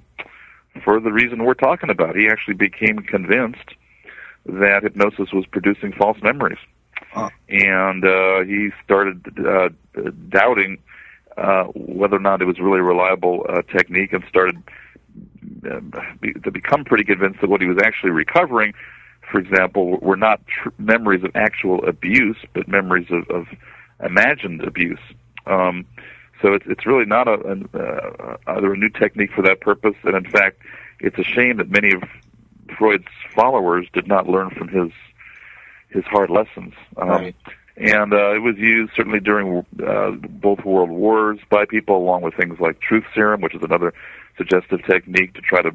for 0.84 1.00
the 1.00 1.12
reason 1.12 1.44
we're 1.44 1.54
talking 1.54 1.90
about. 1.90 2.16
He 2.16 2.28
actually 2.28 2.54
became 2.54 2.98
convinced 2.98 3.74
that 4.46 4.82
hypnosis 4.82 5.32
was 5.32 5.44
producing 5.46 5.92
false 5.92 6.18
memories, 6.22 6.58
Huh. 7.12 7.30
and 7.48 8.04
uh, 8.04 8.42
he 8.44 8.70
started 8.84 9.24
uh, 9.46 9.68
doubting 10.28 10.78
uh, 11.36 11.64
whether 11.74 12.16
or 12.16 12.20
not 12.20 12.40
it 12.40 12.46
was 12.46 12.58
really 12.58 12.80
a 12.80 12.82
reliable 12.82 13.44
uh, 13.48 13.62
technique, 13.62 14.12
and 14.12 14.24
started 14.28 14.56
uh, 15.70 15.80
be, 16.20 16.32
to 16.32 16.50
become 16.50 16.84
pretty 16.84 17.04
convinced 17.04 17.40
that 17.40 17.50
what 17.50 17.60
he 17.60 17.66
was 17.66 17.78
actually 17.82 18.10
recovering, 18.10 18.72
for 19.30 19.38
example, 19.38 19.98
were 19.98 20.16
not 20.16 20.40
tr- 20.46 20.70
memories 20.78 21.24
of 21.24 21.30
actual 21.34 21.84
abuse, 21.86 22.36
but 22.54 22.68
memories 22.68 23.08
of, 23.10 23.28
of 23.30 23.46
imagined 24.04 24.62
abuse. 24.62 25.00
Um, 25.46 25.84
so 26.42 26.52
it's 26.52 26.66
it's 26.68 26.86
really 26.86 27.06
not 27.06 27.28
a, 27.28 27.32
a 27.32 27.78
uh, 27.78 28.36
either 28.48 28.72
a 28.72 28.76
new 28.76 28.90
technique 28.90 29.32
for 29.34 29.42
that 29.42 29.60
purpose, 29.60 29.96
and 30.04 30.14
in 30.14 30.30
fact, 30.30 30.60
it's 31.00 31.18
a 31.18 31.24
shame 31.24 31.56
that 31.58 31.70
many 31.70 31.92
of 31.92 32.02
Freud's 32.78 33.06
followers 33.34 33.86
did 33.92 34.06
not 34.06 34.28
learn 34.28 34.50
from 34.50 34.68
his 34.68 34.90
his 35.88 36.04
hard 36.04 36.30
lessons. 36.30 36.74
Um, 36.96 37.08
right. 37.08 37.36
And 37.76 38.12
uh, 38.12 38.34
it 38.34 38.38
was 38.42 38.56
used 38.56 38.92
certainly 38.96 39.20
during 39.20 39.64
uh, 39.86 40.10
both 40.10 40.64
world 40.64 40.90
wars 40.90 41.38
by 41.50 41.66
people, 41.66 41.96
along 41.96 42.22
with 42.22 42.34
things 42.34 42.58
like 42.58 42.80
truth 42.80 43.04
serum, 43.14 43.42
which 43.42 43.54
is 43.54 43.62
another 43.62 43.92
suggestive 44.36 44.84
technique 44.84 45.34
to 45.34 45.42
try 45.42 45.62
to 45.62 45.72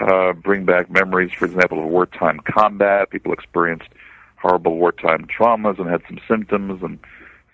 uh, 0.00 0.32
bring 0.32 0.64
back 0.64 0.90
memories, 0.90 1.32
for 1.32 1.44
example, 1.44 1.78
of 1.78 1.86
wartime 1.86 2.40
combat. 2.40 3.10
People 3.10 3.32
experienced 3.32 3.88
horrible 4.36 4.76
wartime 4.76 5.26
traumas 5.26 5.78
and 5.78 5.88
had 5.90 6.02
some 6.08 6.18
symptoms, 6.26 6.82
and 6.82 6.98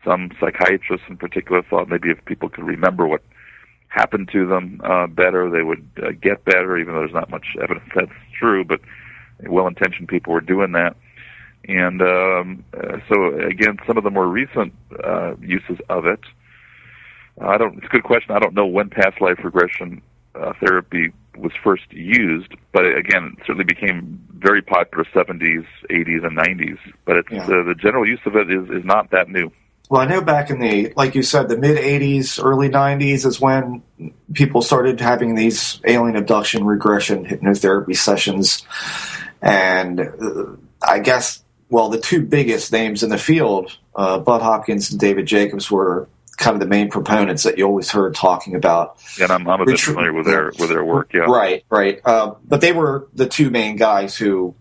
some 0.04 0.30
psychiatrists 0.38 1.06
in 1.08 1.16
particular 1.16 1.62
thought 1.62 1.88
maybe 1.88 2.10
if 2.10 2.24
people 2.24 2.48
could 2.48 2.64
remember 2.64 3.06
what 3.06 3.22
happened 3.92 4.30
to 4.32 4.46
them 4.46 4.80
uh, 4.82 5.06
better, 5.06 5.50
they 5.50 5.62
would 5.62 5.86
uh, 6.02 6.12
get 6.20 6.44
better, 6.44 6.78
even 6.78 6.94
though 6.94 7.00
there's 7.00 7.12
not 7.12 7.30
much 7.30 7.46
evidence 7.62 7.88
that's 7.94 8.10
true, 8.38 8.64
but 8.64 8.80
well-intentioned 9.46 10.08
people 10.08 10.32
were 10.32 10.40
doing 10.40 10.72
that. 10.72 10.96
And 11.68 12.00
um, 12.02 12.64
uh, 12.74 12.98
so, 13.08 13.38
again, 13.38 13.78
some 13.86 13.98
of 13.98 14.04
the 14.04 14.10
more 14.10 14.26
recent 14.26 14.72
uh, 15.04 15.36
uses 15.40 15.78
of 15.88 16.06
it, 16.06 16.20
I 17.40 17.56
don't. 17.56 17.76
It's 17.78 17.86
a 17.86 17.90
good 17.90 18.02
question. 18.02 18.34
I 18.34 18.40
don't 18.40 18.54
know 18.54 18.66
when 18.66 18.90
past 18.90 19.20
life 19.20 19.38
regression 19.44 20.02
uh, 20.34 20.52
therapy 20.60 21.12
was 21.36 21.52
first 21.62 21.84
used, 21.90 22.54
but 22.72 22.84
again, 22.84 23.36
it 23.38 23.44
certainly 23.46 23.64
became 23.64 24.22
very 24.34 24.60
popular 24.60 25.04
70s, 25.14 25.64
80s, 25.88 26.26
and 26.26 26.36
90s. 26.36 26.78
But 27.06 27.16
it's, 27.16 27.28
yeah. 27.30 27.44
uh, 27.44 27.62
the 27.62 27.74
general 27.78 28.06
use 28.06 28.20
of 28.26 28.36
it 28.36 28.50
is, 28.50 28.68
is 28.68 28.84
not 28.84 29.10
that 29.10 29.28
new. 29.28 29.50
Well, 29.92 30.00
I 30.00 30.06
know 30.06 30.22
back 30.22 30.48
in 30.48 30.58
the, 30.58 30.90
like 30.96 31.14
you 31.14 31.22
said, 31.22 31.50
the 31.50 31.58
mid 31.58 31.76
80s, 31.76 32.42
early 32.42 32.70
90s 32.70 33.26
is 33.26 33.38
when 33.38 33.82
people 34.32 34.62
started 34.62 34.98
having 34.98 35.34
these 35.34 35.82
alien 35.84 36.16
abduction 36.16 36.64
regression 36.64 37.26
hypnotherapy 37.26 37.94
sessions. 37.94 38.66
And 39.42 40.00
uh, 40.00 40.56
I 40.80 41.00
guess, 41.00 41.44
well, 41.68 41.90
the 41.90 42.00
two 42.00 42.22
biggest 42.22 42.72
names 42.72 43.02
in 43.02 43.10
the 43.10 43.18
field, 43.18 43.76
uh, 43.94 44.18
Bud 44.20 44.40
Hopkins 44.40 44.92
and 44.92 44.98
David 44.98 45.26
Jacobs, 45.26 45.70
were 45.70 46.08
kind 46.38 46.54
of 46.54 46.60
the 46.60 46.68
main 46.68 46.88
proponents 46.88 47.42
that 47.42 47.58
you 47.58 47.66
always 47.66 47.90
heard 47.90 48.14
talking 48.14 48.54
about. 48.54 48.96
And 49.20 49.30
I'm, 49.30 49.46
I'm 49.46 49.60
a 49.60 49.66
bit 49.66 49.78
familiar 49.78 50.14
with 50.14 50.24
their 50.24 50.52
with 50.58 50.70
their 50.70 50.82
work. 50.82 51.12
Yeah, 51.12 51.30
right, 51.30 51.66
right. 51.68 52.00
Uh, 52.02 52.36
but 52.42 52.62
they 52.62 52.72
were 52.72 53.08
the 53.12 53.26
two 53.26 53.50
main 53.50 53.76
guys 53.76 54.16
who 54.16 54.54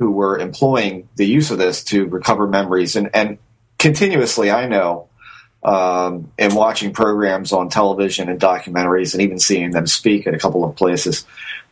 who 0.00 0.10
were 0.10 0.36
employing 0.36 1.08
the 1.14 1.26
use 1.26 1.52
of 1.52 1.58
this 1.58 1.84
to 1.84 2.06
recover 2.06 2.48
memories 2.48 2.96
and 2.96 3.08
and 3.14 3.38
continuously, 3.84 4.50
I 4.50 4.66
know, 4.66 5.08
um, 5.62 6.32
in 6.38 6.54
watching 6.54 6.94
programs 6.94 7.52
on 7.52 7.68
television 7.68 8.30
and 8.30 8.40
documentaries, 8.40 9.12
and 9.12 9.22
even 9.22 9.38
seeing 9.38 9.72
them 9.72 9.86
speak 9.86 10.26
at 10.26 10.32
a 10.32 10.38
couple 10.38 10.64
of 10.64 10.74
places, 10.74 11.26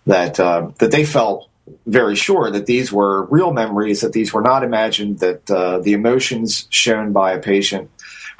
that 0.04 0.38
uh, 0.38 0.72
that 0.78 0.90
they 0.90 1.06
felt 1.06 1.48
very 1.86 2.14
sure 2.14 2.50
that 2.50 2.66
these 2.66 2.92
were 2.92 3.24
real 3.26 3.50
memories, 3.54 4.02
that 4.02 4.12
these 4.12 4.30
were 4.30 4.42
not 4.42 4.62
imagined, 4.62 5.20
that 5.20 5.50
uh, 5.50 5.78
the 5.78 5.94
emotions 5.94 6.66
shown 6.68 7.12
by 7.12 7.32
a 7.32 7.38
patient 7.38 7.90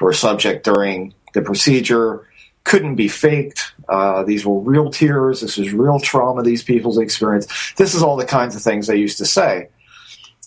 or 0.03 0.11
a 0.11 0.15
subject 0.15 0.65
during 0.65 1.15
the 1.33 1.41
procedure 1.41 2.27
couldn't 2.65 2.97
be 2.97 3.09
faked. 3.09 3.73
Uh, 3.89 4.23
these 4.23 4.45
were 4.45 4.59
real 4.59 4.91
tears. 4.91 5.41
This 5.41 5.57
was 5.57 5.73
real 5.73 5.99
trauma 5.99 6.43
these 6.43 6.63
people's 6.63 6.99
experience. 6.99 7.47
This 7.77 7.95
is 7.95 8.03
all 8.03 8.17
the 8.17 8.27
kinds 8.27 8.55
of 8.55 8.61
things 8.61 8.87
they 8.87 8.97
used 8.97 9.17
to 9.19 9.25
say. 9.25 9.69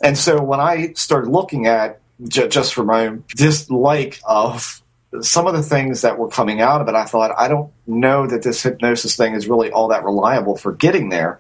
And 0.04 0.16
so 0.16 0.44
when 0.44 0.60
I 0.60 0.94
started 0.94 1.32
looking 1.32 1.66
at 1.66 2.02
j- 2.24 2.48
just 2.48 2.74
for 2.74 2.84
my 2.84 3.18
dislike 3.36 4.20
of 4.28 4.82
some 5.22 5.48
of 5.48 5.54
the 5.54 5.64
things 5.64 6.02
that 6.02 6.18
were 6.18 6.28
coming 6.28 6.62
out 6.62 6.82
of 6.82 6.88
it, 6.88 6.96
I 6.96 7.06
thought, 7.06 7.32
I 7.38 7.48
don't 7.48 7.72
know 7.88 8.28
that 8.28 8.44
this 8.44 8.62
hypnosis 8.64 9.16
thing 9.16 9.34
is 9.34 9.48
really 9.48 9.72
all 9.72 9.90
that 9.90 10.04
reliable 10.04 10.58
for 10.58 10.74
getting 10.74 11.10
there 11.10 11.40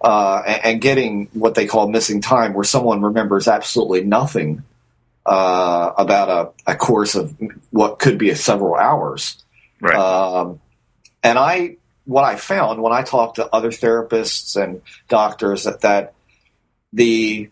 uh, 0.00 0.42
and, 0.46 0.64
and, 0.64 0.80
getting 0.80 1.28
what 1.32 1.54
they 1.54 1.66
call 1.66 1.88
missing 1.88 2.20
time, 2.20 2.54
where 2.54 2.64
someone 2.64 3.02
remembers 3.02 3.48
absolutely 3.48 4.02
nothing 4.02 4.62
uh, 5.26 5.92
about 5.98 6.54
a, 6.66 6.72
a, 6.72 6.76
course 6.76 7.14
of 7.14 7.34
what 7.70 7.98
could 7.98 8.16
be 8.16 8.30
a 8.30 8.36
several 8.36 8.74
hours. 8.76 9.42
Right. 9.80 9.94
Um, 9.94 10.60
and 11.22 11.38
I, 11.38 11.76
what 12.06 12.24
I 12.24 12.36
found 12.36 12.82
when 12.82 12.94
I 12.94 13.02
talked 13.02 13.36
to 13.36 13.54
other 13.54 13.70
therapists 13.70 14.60
and 14.60 14.80
doctors, 15.08 15.64
that, 15.64 15.82
that 15.82 16.14
the 16.94 17.50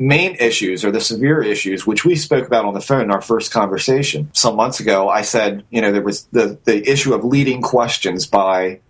main 0.00 0.34
issues 0.36 0.82
or 0.82 0.90
the 0.90 1.00
severe 1.00 1.42
issues, 1.42 1.86
which 1.86 2.06
we 2.06 2.16
spoke 2.16 2.46
about 2.46 2.64
on 2.64 2.72
the 2.72 2.80
phone 2.80 3.02
in 3.02 3.10
our 3.10 3.20
first 3.20 3.52
conversation 3.52 4.30
some 4.32 4.56
months 4.56 4.80
ago, 4.80 5.10
I 5.10 5.20
said, 5.20 5.62
you 5.68 5.82
know, 5.82 5.92
there 5.92 6.02
was 6.02 6.24
the, 6.32 6.58
the 6.64 6.90
issue 6.90 7.12
of 7.12 7.22
leading 7.22 7.60
questions 7.60 8.26
by 8.26 8.80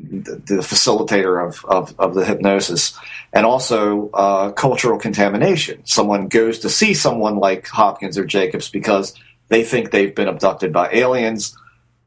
the, 0.00 0.32
the 0.32 0.54
facilitator 0.56 1.46
of, 1.46 1.64
of, 1.64 1.94
of, 2.00 2.14
the 2.14 2.24
hypnosis, 2.24 2.98
and 3.32 3.46
also 3.46 4.10
uh, 4.10 4.50
cultural 4.52 4.98
contamination. 4.98 5.86
Someone 5.86 6.26
goes 6.26 6.58
to 6.58 6.68
see 6.68 6.92
someone 6.94 7.36
like 7.36 7.68
Hopkins 7.68 8.18
or 8.18 8.24
Jacobs 8.24 8.68
because 8.68 9.14
they 9.48 9.62
think 9.62 9.90
they've 9.90 10.14
been 10.14 10.28
abducted 10.28 10.72
by 10.72 10.90
aliens. 10.90 11.56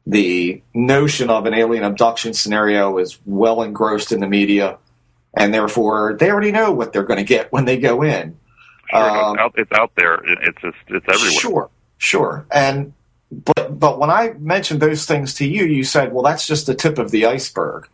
The 0.06 0.62
notion 0.74 1.30
of 1.30 1.46
an 1.46 1.54
alien 1.54 1.82
abduction 1.82 2.34
scenario 2.34 2.98
is 2.98 3.18
well 3.24 3.62
engrossed 3.62 4.12
in 4.12 4.20
the 4.20 4.28
media, 4.28 4.78
and 5.34 5.52
therefore 5.52 6.16
they 6.20 6.30
already 6.30 6.52
know 6.52 6.72
what 6.72 6.92
they're 6.92 7.02
going 7.04 7.18
to 7.18 7.24
get 7.24 7.50
when 7.50 7.64
they 7.64 7.78
go 7.78 8.02
in. 8.02 8.36
Sure, 8.90 9.00
um, 9.00 9.34
it's, 9.34 9.40
out, 9.40 9.54
it's 9.56 9.72
out 9.72 9.92
there. 9.96 10.14
It's 10.24 10.60
just 10.60 10.76
it's 10.88 11.06
everywhere. 11.08 11.40
Sure, 11.40 11.70
sure. 11.98 12.46
And 12.50 12.92
but 13.30 13.78
but 13.78 13.98
when 13.98 14.10
I 14.10 14.34
mentioned 14.38 14.80
those 14.80 15.06
things 15.06 15.34
to 15.34 15.46
you, 15.46 15.64
you 15.64 15.84
said, 15.84 16.12
"Well, 16.12 16.24
that's 16.24 16.46
just 16.46 16.66
the 16.66 16.74
tip 16.74 16.98
of 16.98 17.10
the 17.10 17.26
iceberg." 17.26 17.88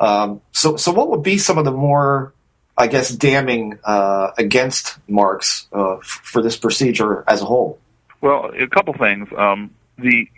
Um, 0.00 0.40
so 0.52 0.76
so 0.76 0.92
what 0.92 1.10
would 1.10 1.22
be 1.22 1.38
some 1.38 1.58
of 1.58 1.64
the 1.64 1.72
more 1.72 2.32
I 2.76 2.88
guess 2.88 3.10
damning 3.10 3.78
uh, 3.84 4.32
against 4.36 4.98
Marks 5.08 5.68
uh, 5.72 5.98
f- 5.98 6.04
for 6.04 6.42
this 6.42 6.56
procedure 6.56 7.22
as 7.28 7.40
a 7.40 7.44
whole? 7.44 7.78
Well, 8.20 8.50
a 8.58 8.66
couple 8.66 8.94
things. 8.94 9.28
Um, 9.36 9.70
the 9.98 10.28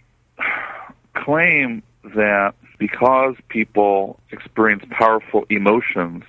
claim 1.14 1.82
that 2.14 2.54
because 2.78 3.36
people 3.48 4.20
experience 4.30 4.84
powerful 4.90 5.46
emotions 5.48 6.24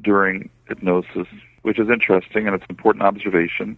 during 0.00 0.50
hypnosis, 0.68 1.26
which 1.62 1.78
is 1.78 1.88
interesting 1.88 2.46
and 2.46 2.54
it's 2.54 2.64
an 2.64 2.76
important 2.76 3.02
observation. 3.04 3.76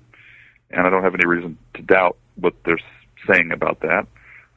And 0.71 0.87
I 0.87 0.91
don't 0.91 1.03
have 1.03 1.15
any 1.15 1.27
reason 1.27 1.59
to 1.75 1.83
doubt 1.83 2.17
what 2.37 2.55
they're 2.65 2.79
saying 3.31 3.53
about 3.53 3.81
that. 3.81 4.07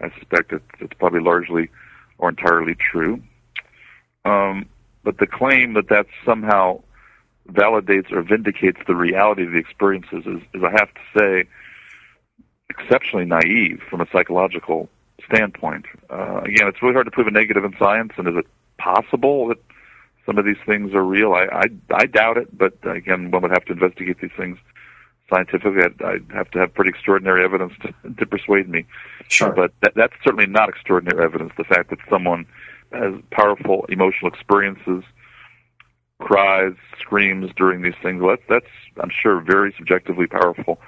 I 0.01 0.09
suspect 0.17 0.53
it's, 0.53 0.63
it's 0.79 0.93
probably 0.93 1.21
largely 1.21 1.69
or 2.17 2.29
entirely 2.29 2.75
true. 2.75 3.21
Um, 4.23 4.65
but 5.03 5.17
the 5.19 5.27
claim 5.27 5.73
that 5.73 5.89
that 5.89 6.07
somehow 6.25 6.81
validates 7.49 8.11
or 8.11 8.23
vindicates 8.23 8.79
the 8.87 8.95
reality 8.95 9.43
of 9.43 9.51
the 9.51 9.59
experiences 9.59 10.25
is, 10.25 10.41
is 10.53 10.63
I 10.63 10.71
have 10.71 10.89
to 10.93 11.01
say, 11.17 11.49
exceptionally 12.69 13.25
naive 13.25 13.81
from 13.89 14.01
a 14.01 14.07
psychological 14.11 14.89
standpoint. 15.25 15.85
Uh, 16.09 16.41
again, 16.43 16.67
it's 16.67 16.81
really 16.81 16.93
hard 16.93 17.05
to 17.05 17.11
prove 17.11 17.27
a 17.27 17.31
negative 17.31 17.63
in 17.63 17.75
science, 17.77 18.13
and 18.17 18.27
is 18.27 18.35
it 18.35 18.47
possible 18.77 19.47
that 19.47 19.59
some 20.25 20.37
of 20.37 20.45
these 20.45 20.57
things 20.65 20.93
are 20.93 21.03
real. 21.03 21.33
I, 21.33 21.45
I, 21.51 21.65
I 21.93 22.05
doubt 22.05 22.37
it, 22.37 22.57
but 22.57 22.73
again, 22.83 23.31
one 23.31 23.41
would 23.43 23.51
have 23.51 23.65
to 23.65 23.73
investigate 23.73 24.19
these 24.21 24.31
things 24.35 24.57
scientifically. 25.29 25.83
I'd, 25.83 26.01
I'd 26.01 26.31
have 26.33 26.49
to 26.51 26.59
have 26.59 26.73
pretty 26.73 26.89
extraordinary 26.89 27.43
evidence 27.43 27.73
to, 27.81 27.93
to 28.17 28.25
persuade 28.25 28.69
me. 28.69 28.85
Sure. 29.27 29.51
But 29.51 29.71
that, 29.81 29.93
that's 29.95 30.13
certainly 30.23 30.47
not 30.47 30.69
extraordinary 30.69 31.23
evidence. 31.23 31.51
The 31.57 31.63
fact 31.63 31.89
that 31.91 31.99
someone 32.09 32.45
has 32.91 33.13
powerful 33.31 33.85
emotional 33.89 34.31
experiences, 34.31 35.03
cries, 36.19 36.73
screams 36.99 37.51
during 37.55 37.81
these 37.81 37.95
things, 38.01 38.21
well, 38.21 38.35
that's, 38.35 38.43
that's, 38.49 39.01
I'm 39.03 39.11
sure, 39.11 39.41
very 39.41 39.73
subjectively 39.77 40.27
powerful 40.27 40.79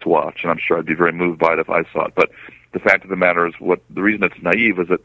to 0.00 0.08
watch, 0.08 0.40
and 0.42 0.50
I'm 0.50 0.58
sure 0.58 0.78
I'd 0.78 0.86
be 0.86 0.94
very 0.94 1.12
moved 1.12 1.38
by 1.38 1.54
it 1.54 1.58
if 1.58 1.70
I 1.70 1.82
saw 1.92 2.06
it. 2.06 2.14
But 2.14 2.30
the 2.72 2.78
fact 2.78 3.04
of 3.04 3.10
the 3.10 3.16
matter 3.16 3.46
is, 3.46 3.54
what 3.58 3.80
the 3.90 4.02
reason 4.02 4.24
it's 4.24 4.40
naive 4.42 4.78
is 4.78 4.88
that 4.88 5.00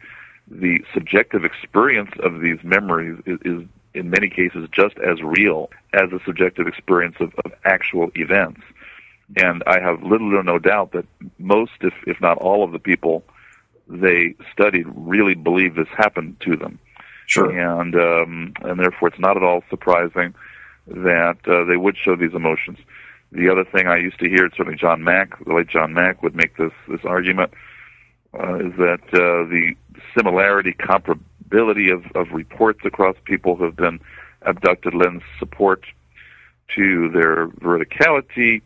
the 0.49 0.83
subjective 0.93 1.45
experience 1.45 2.11
of 2.23 2.41
these 2.41 2.57
memories 2.63 3.21
is, 3.25 3.39
is 3.45 3.67
in 3.99 4.09
many 4.09 4.29
cases 4.29 4.67
just 4.71 4.97
as 4.99 5.21
real 5.21 5.69
as 5.93 6.09
the 6.09 6.19
subjective 6.25 6.67
experience 6.67 7.15
of, 7.19 7.33
of 7.45 7.51
actual 7.65 8.09
events. 8.15 8.61
And 9.37 9.61
I 9.67 9.79
have 9.79 10.01
little 10.01 10.35
or 10.35 10.43
no 10.43 10.57
doubt 10.57 10.93
that 10.93 11.05
most, 11.37 11.73
if, 11.81 11.93
if 12.07 12.19
not 12.19 12.37
all 12.37 12.63
of 12.63 12.71
the 12.71 12.79
people 12.79 13.23
they 13.89 14.35
studied 14.53 14.85
really 14.95 15.33
believe 15.33 15.75
this 15.75 15.87
happened 15.97 16.37
to 16.41 16.55
them. 16.55 16.79
Sure. 17.25 17.49
And, 17.49 17.95
um, 17.95 18.53
and 18.61 18.79
therefore 18.79 19.09
it's 19.09 19.19
not 19.19 19.35
at 19.35 19.43
all 19.43 19.63
surprising 19.69 20.33
that 20.87 21.37
uh, 21.47 21.63
they 21.65 21.77
would 21.77 21.97
show 21.97 22.15
these 22.15 22.33
emotions. 22.33 22.77
The 23.31 23.49
other 23.49 23.63
thing 23.63 23.87
I 23.87 23.97
used 23.97 24.19
to 24.19 24.29
hear, 24.29 24.49
certainly 24.55 24.77
John 24.77 25.03
Mack, 25.03 25.43
the 25.45 25.53
late 25.53 25.67
John 25.67 25.93
Mack, 25.93 26.23
would 26.23 26.35
make 26.35 26.57
this, 26.57 26.71
this 26.87 27.01
argument, 27.03 27.51
uh, 28.33 28.55
is 28.55 28.73
that 28.77 29.01
uh, 29.13 29.45
the 29.49 29.75
similarity, 30.17 30.73
comparability 31.49 31.93
of, 31.93 32.05
of 32.15 32.31
reports 32.33 32.79
across 32.85 33.15
people 33.25 33.55
who 33.55 33.65
have 33.65 33.75
been 33.75 33.99
abducted 34.43 34.93
lends 34.93 35.23
support 35.37 35.83
to 36.75 37.09
their 37.09 37.47
veridicality, 37.47 38.61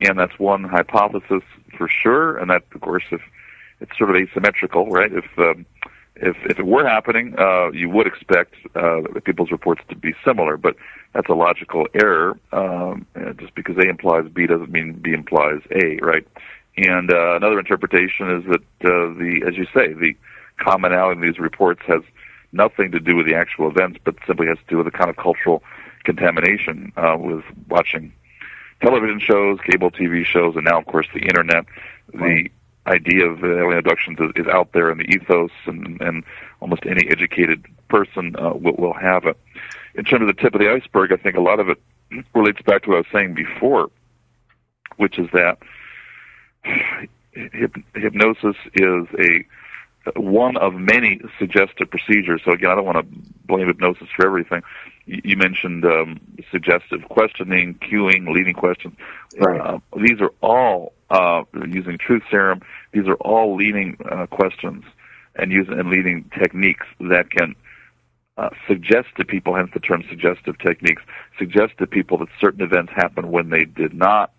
and 0.00 0.18
that's 0.18 0.38
one 0.38 0.64
hypothesis 0.64 1.42
for 1.76 1.88
sure. 1.88 2.38
And 2.38 2.50
that, 2.50 2.62
of 2.74 2.80
course, 2.80 3.04
if 3.10 3.20
it's 3.80 3.96
sort 3.98 4.10
of 4.10 4.16
asymmetrical, 4.16 4.90
right? 4.90 5.12
If 5.12 5.24
um, 5.38 5.66
if 6.16 6.36
if 6.44 6.58
it 6.58 6.66
were 6.66 6.86
happening, 6.86 7.34
uh, 7.38 7.70
you 7.72 7.90
would 7.90 8.06
expect 8.06 8.54
uh, 8.74 9.02
people's 9.24 9.50
reports 9.50 9.82
to 9.90 9.94
be 9.94 10.14
similar, 10.24 10.56
but 10.56 10.76
that's 11.12 11.28
a 11.28 11.34
logical 11.34 11.86
error. 11.94 12.38
Um, 12.52 13.06
just 13.38 13.54
because 13.54 13.76
A 13.76 13.88
implies 13.88 14.26
B 14.32 14.46
doesn't 14.46 14.70
mean 14.70 14.94
B 14.94 15.12
implies 15.12 15.60
A, 15.70 15.98
right? 15.98 16.26
And 16.78 17.12
uh, 17.12 17.36
another 17.36 17.58
interpretation 17.58 18.30
is 18.30 18.44
that 18.44 18.62
uh, 18.84 19.12
the, 19.14 19.44
as 19.46 19.56
you 19.56 19.66
say, 19.74 19.92
the 19.92 20.14
commonality 20.58 21.20
in 21.20 21.26
these 21.26 21.38
reports 21.38 21.80
has 21.86 22.02
nothing 22.52 22.92
to 22.92 23.00
do 23.00 23.16
with 23.16 23.26
the 23.26 23.34
actual 23.34 23.68
events, 23.68 23.98
but 24.04 24.14
simply 24.26 24.46
has 24.46 24.58
to 24.58 24.64
do 24.68 24.76
with 24.78 24.86
the 24.86 24.90
kind 24.90 25.10
of 25.10 25.16
cultural 25.16 25.62
contamination 26.04 26.92
uh, 26.96 27.16
with 27.18 27.44
watching 27.68 28.12
television 28.80 29.20
shows, 29.20 29.58
cable 29.68 29.90
TV 29.90 30.24
shows, 30.24 30.54
and 30.56 30.64
now, 30.64 30.78
of 30.78 30.86
course, 30.86 31.06
the 31.14 31.20
internet. 31.20 31.64
The 32.12 32.48
idea 32.86 33.26
of 33.28 33.42
alien 33.42 33.78
abductions 33.78 34.18
is, 34.20 34.30
is 34.36 34.46
out 34.46 34.72
there 34.72 34.90
in 34.90 34.98
the 34.98 35.04
ethos, 35.04 35.50
and, 35.66 36.00
and 36.00 36.24
almost 36.60 36.82
any 36.86 37.08
educated 37.10 37.64
person 37.88 38.36
uh, 38.36 38.52
will, 38.54 38.76
will 38.76 38.94
have 38.94 39.24
it. 39.24 39.36
In 39.94 40.04
terms 40.04 40.22
of 40.22 40.28
the 40.28 40.40
tip 40.40 40.54
of 40.54 40.60
the 40.60 40.70
iceberg, 40.70 41.12
I 41.12 41.16
think 41.16 41.36
a 41.36 41.40
lot 41.40 41.58
of 41.58 41.68
it 41.68 41.78
relates 42.34 42.62
back 42.62 42.82
to 42.82 42.90
what 42.90 42.96
I 42.96 42.98
was 43.00 43.06
saying 43.12 43.34
before, 43.34 43.90
which 44.96 45.18
is 45.18 45.28
that 45.32 45.58
hypnosis 47.94 48.56
is 48.74 49.06
a 49.18 49.44
one 50.14 50.56
of 50.56 50.74
many 50.74 51.20
suggestive 51.38 51.90
procedures. 51.90 52.42
So 52.44 52.52
again, 52.52 52.70
I 52.70 52.74
don't 52.74 52.84
want 52.84 52.98
to 52.98 53.20
blame 53.46 53.66
hypnosis 53.66 54.08
for 54.14 54.26
everything. 54.26 54.62
You, 55.06 55.36
mentioned 55.36 55.84
um, 55.84 56.20
suggestive 56.50 57.08
questioning, 57.08 57.74
cueing, 57.74 58.28
leading 58.32 58.54
questions. 58.54 58.96
Right. 59.38 59.60
Uh, 59.60 59.78
these 59.96 60.20
are 60.20 60.32
all 60.42 60.92
uh, 61.10 61.44
using 61.68 61.98
truth 61.98 62.22
serum. 62.30 62.62
These 62.92 63.06
are 63.06 63.14
all 63.14 63.54
leading 63.54 63.98
uh, 64.10 64.26
questions 64.26 64.84
and 65.36 65.52
using 65.52 65.78
and 65.78 65.90
leading 65.90 66.30
techniques 66.36 66.86
that 67.00 67.30
can 67.30 67.54
uh, 68.36 68.50
suggest 68.66 69.08
to 69.16 69.24
people, 69.24 69.54
hence 69.54 69.70
the 69.72 69.80
term 69.80 70.04
suggestive 70.08 70.58
techniques, 70.58 71.02
suggest 71.38 71.78
to 71.78 71.86
people 71.86 72.18
that 72.18 72.28
certain 72.40 72.62
events 72.62 72.92
happen 72.94 73.30
when 73.30 73.50
they 73.50 73.64
did 73.64 73.94
not, 73.94 74.32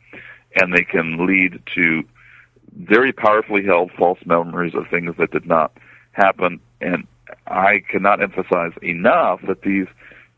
and 0.56 0.74
they 0.74 0.84
can 0.84 1.26
lead 1.26 1.62
to 1.76 2.04
very 2.78 3.12
powerfully 3.12 3.64
held 3.66 3.92
false 3.92 4.20
memories 4.26 4.76
of 4.76 4.88
things 4.90 5.16
that 5.18 5.32
did 5.32 5.46
not 5.46 5.76
happen. 6.12 6.60
And 6.80 7.08
I 7.48 7.82
cannot 7.90 8.22
emphasize 8.22 8.74
enough 8.82 9.42
that 9.48 9.64
these 9.64 9.88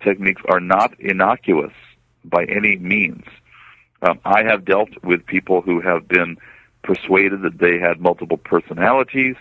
techniques 0.02 0.42
are 0.48 0.60
not 0.60 0.98
innocuous 1.00 1.74
by 2.24 2.46
any 2.46 2.78
means. 2.78 3.26
Um, 4.02 4.20
I 4.24 4.44
have 4.44 4.64
dealt 4.64 4.90
with 5.04 5.26
people 5.26 5.62
who 5.62 5.82
have 5.82 6.08
been 6.08 6.38
persuaded 6.84 7.42
that 7.42 7.58
they 7.60 7.78
had 7.78 8.00
multiple 8.00 8.38
personalities, 8.38 9.36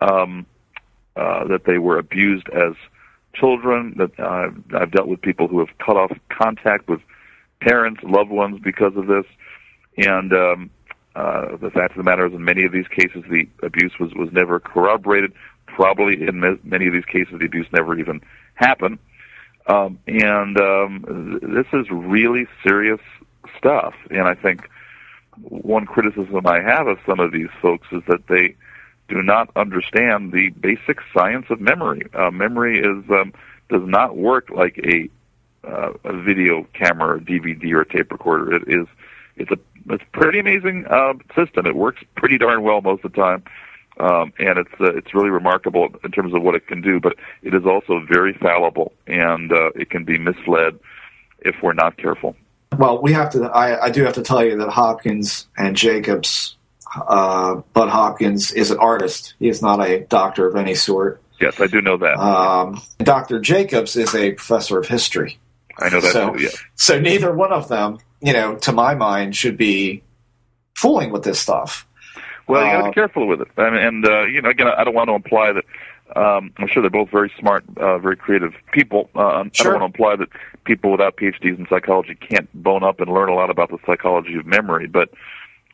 um, 0.00 0.46
uh, 1.16 1.46
that 1.46 1.64
they 1.64 1.78
were 1.78 1.98
abused 1.98 2.48
as 2.48 2.74
children. 3.34 3.94
That 3.96 4.18
uh, 4.18 4.50
I've 4.76 4.90
dealt 4.90 5.06
with 5.06 5.20
people 5.22 5.46
who 5.46 5.60
have 5.60 5.76
cut 5.78 5.96
off 5.96 6.12
contact 6.28 6.88
with 6.88 7.00
parents, 7.60 8.00
loved 8.02 8.30
ones 8.30 8.60
because 8.62 8.96
of 8.96 9.06
this, 9.06 9.26
and 9.96 10.32
um, 10.32 10.70
uh, 11.18 11.56
the 11.56 11.70
fact 11.70 11.90
of 11.90 11.96
the 11.96 12.04
matter 12.04 12.26
is, 12.26 12.32
in 12.32 12.44
many 12.44 12.64
of 12.64 12.70
these 12.70 12.86
cases, 12.86 13.24
the 13.28 13.48
abuse 13.64 13.98
was 13.98 14.14
was 14.14 14.30
never 14.32 14.60
corroborated. 14.60 15.32
Probably 15.66 16.22
in 16.22 16.60
many 16.62 16.86
of 16.86 16.92
these 16.92 17.04
cases, 17.04 17.34
the 17.40 17.46
abuse 17.46 17.66
never 17.72 17.98
even 17.98 18.20
happened. 18.54 19.00
Um, 19.66 19.98
and 20.06 20.56
um, 20.60 21.40
this 21.42 21.66
is 21.72 21.90
really 21.90 22.46
serious 22.62 23.00
stuff. 23.58 23.94
And 24.10 24.22
I 24.22 24.34
think 24.34 24.70
one 25.42 25.86
criticism 25.86 26.46
I 26.46 26.60
have 26.60 26.86
of 26.86 26.98
some 27.04 27.18
of 27.18 27.32
these 27.32 27.50
folks 27.60 27.88
is 27.90 28.02
that 28.06 28.28
they 28.28 28.54
do 29.08 29.20
not 29.20 29.50
understand 29.56 30.30
the 30.32 30.50
basic 30.50 31.00
science 31.12 31.46
of 31.50 31.60
memory. 31.60 32.02
Uh, 32.14 32.30
memory 32.30 32.78
is 32.78 33.10
um, 33.10 33.32
does 33.68 33.82
not 33.84 34.16
work 34.16 34.50
like 34.50 34.78
a 34.78 35.10
uh, 35.66 35.94
a 36.04 36.22
video 36.22 36.64
camera, 36.74 37.16
or 37.16 37.18
DVD, 37.18 37.72
or 37.74 37.84
tape 37.84 38.12
recorder. 38.12 38.54
It 38.54 38.68
is 38.68 38.86
it's 39.38 39.50
a 39.50 39.58
it's 39.90 40.02
a 40.02 40.18
pretty 40.18 40.38
amazing 40.38 40.86
uh, 40.86 41.14
system. 41.34 41.66
It 41.66 41.76
works 41.76 42.02
pretty 42.16 42.38
darn 42.38 42.62
well 42.62 42.80
most 42.80 43.04
of 43.04 43.12
the 43.12 43.16
time, 43.20 43.42
um, 43.98 44.32
and 44.38 44.58
it's 44.58 44.72
uh, 44.80 44.94
it's 44.94 45.14
really 45.14 45.30
remarkable 45.30 45.88
in 46.04 46.10
terms 46.10 46.34
of 46.34 46.42
what 46.42 46.54
it 46.54 46.66
can 46.66 46.80
do. 46.80 47.00
But 47.00 47.16
it 47.42 47.54
is 47.54 47.64
also 47.64 48.04
very 48.08 48.34
fallible, 48.34 48.92
and 49.06 49.52
uh, 49.52 49.70
it 49.74 49.90
can 49.90 50.04
be 50.04 50.18
misled 50.18 50.78
if 51.40 51.56
we're 51.62 51.72
not 51.72 51.96
careful. 51.96 52.36
Well, 52.76 53.00
we 53.00 53.12
have 53.12 53.30
to. 53.30 53.44
I, 53.44 53.86
I 53.86 53.90
do 53.90 54.04
have 54.04 54.14
to 54.14 54.22
tell 54.22 54.44
you 54.44 54.58
that 54.58 54.68
Hopkins 54.68 55.46
and 55.56 55.74
Jacobs, 55.76 56.56
uh, 56.94 57.56
Bud 57.72 57.88
Hopkins 57.88 58.52
is 58.52 58.70
an 58.70 58.78
artist. 58.78 59.34
He 59.38 59.48
is 59.48 59.62
not 59.62 59.80
a 59.80 60.00
doctor 60.00 60.46
of 60.46 60.56
any 60.56 60.74
sort. 60.74 61.22
Yes, 61.40 61.60
I 61.60 61.66
do 61.66 61.80
know 61.80 61.96
that. 61.98 62.18
Um, 62.18 62.82
Dr. 62.98 63.40
Jacobs 63.40 63.96
is 63.96 64.14
a 64.14 64.32
professor 64.32 64.78
of 64.78 64.88
history. 64.88 65.38
I 65.78 65.88
know 65.88 66.00
that 66.00 66.12
so, 66.12 66.34
too. 66.34 66.42
Yeah. 66.42 66.50
So 66.74 66.98
neither 66.98 67.32
one 67.32 67.52
of 67.52 67.68
them, 67.68 67.98
you 68.20 68.32
know, 68.32 68.56
to 68.56 68.72
my 68.72 68.94
mind, 68.94 69.36
should 69.36 69.56
be 69.56 70.02
fooling 70.74 71.10
with 71.10 71.22
this 71.24 71.40
stuff. 71.40 71.86
Well, 72.46 72.64
you 72.64 72.72
got 72.72 72.78
to 72.78 72.84
Uh, 72.84 72.88
be 72.88 72.94
careful 72.94 73.26
with 73.26 73.40
it. 73.42 73.48
I 73.56 73.70
mean, 73.70 73.82
and 73.82 74.06
uh, 74.06 74.22
you 74.24 74.40
know, 74.40 74.48
again, 74.50 74.68
I 74.68 74.84
don't 74.84 74.94
want 74.94 75.08
to 75.08 75.14
imply 75.14 75.52
that. 75.52 75.64
Um, 76.16 76.52
I'm 76.56 76.68
sure 76.68 76.80
they're 76.80 76.90
both 76.90 77.10
very 77.10 77.30
smart, 77.38 77.64
uh, 77.76 77.98
very 77.98 78.16
creative 78.16 78.54
people. 78.72 79.10
Uh, 79.14 79.20
I 79.20 79.42
don't 79.42 79.80
want 79.80 79.80
to 79.80 79.84
imply 79.84 80.16
that 80.16 80.28
people 80.64 80.90
without 80.90 81.18
PhDs 81.18 81.58
in 81.58 81.66
psychology 81.68 82.14
can't 82.14 82.48
bone 82.54 82.82
up 82.82 83.00
and 83.00 83.12
learn 83.12 83.28
a 83.28 83.34
lot 83.34 83.50
about 83.50 83.68
the 83.68 83.76
psychology 83.84 84.34
of 84.36 84.46
memory, 84.46 84.86
but 84.86 85.10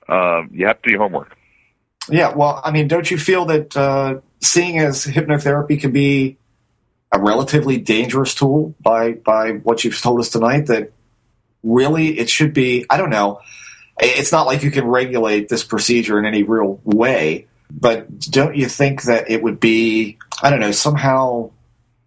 um, 0.09 0.50
you 0.52 0.66
have 0.66 0.83
to 0.83 0.88
do 0.88 0.94
your 0.94 1.02
homework. 1.02 1.37
Yeah, 2.11 2.35
well, 2.35 2.61
I 2.64 2.72
mean, 2.72 2.88
don't 2.88 3.09
you 3.09 3.16
feel 3.16 3.44
that 3.46 3.76
uh, 3.76 4.20
seeing 4.40 4.78
as 4.78 5.07
hypnotherapy 5.07 5.80
can 5.80 5.92
be 5.92 6.37
a 7.12 7.20
relatively 7.20 7.78
dangerous 7.78 8.35
tool 8.35 8.74
by 8.80 9.12
by 9.12 9.52
what 9.52 9.85
you've 9.85 10.00
told 10.00 10.18
us 10.18 10.30
tonight? 10.30 10.66
That 10.66 10.90
really 11.64 12.18
it 12.18 12.31
should 12.31 12.53
be. 12.55 12.87
I 12.88 12.96
don't 12.96 13.11
know. 13.11 13.40
It's 13.98 14.31
not 14.33 14.46
like 14.46 14.62
you 14.62 14.70
can 14.70 14.87
regulate 14.87 15.48
this 15.48 15.64
procedure 15.64 16.18
in 16.18 16.24
any 16.27 16.42
real 16.42 16.81
way, 16.85 17.46
but 17.70 18.18
don't 18.20 18.57
you 18.57 18.68
think 18.68 19.03
that 19.05 19.31
it 19.31 19.42
would 19.42 19.59
be? 19.61 20.18
I 20.42 20.50
don't 20.50 20.61
know 20.61 20.72
somehow 20.72 21.50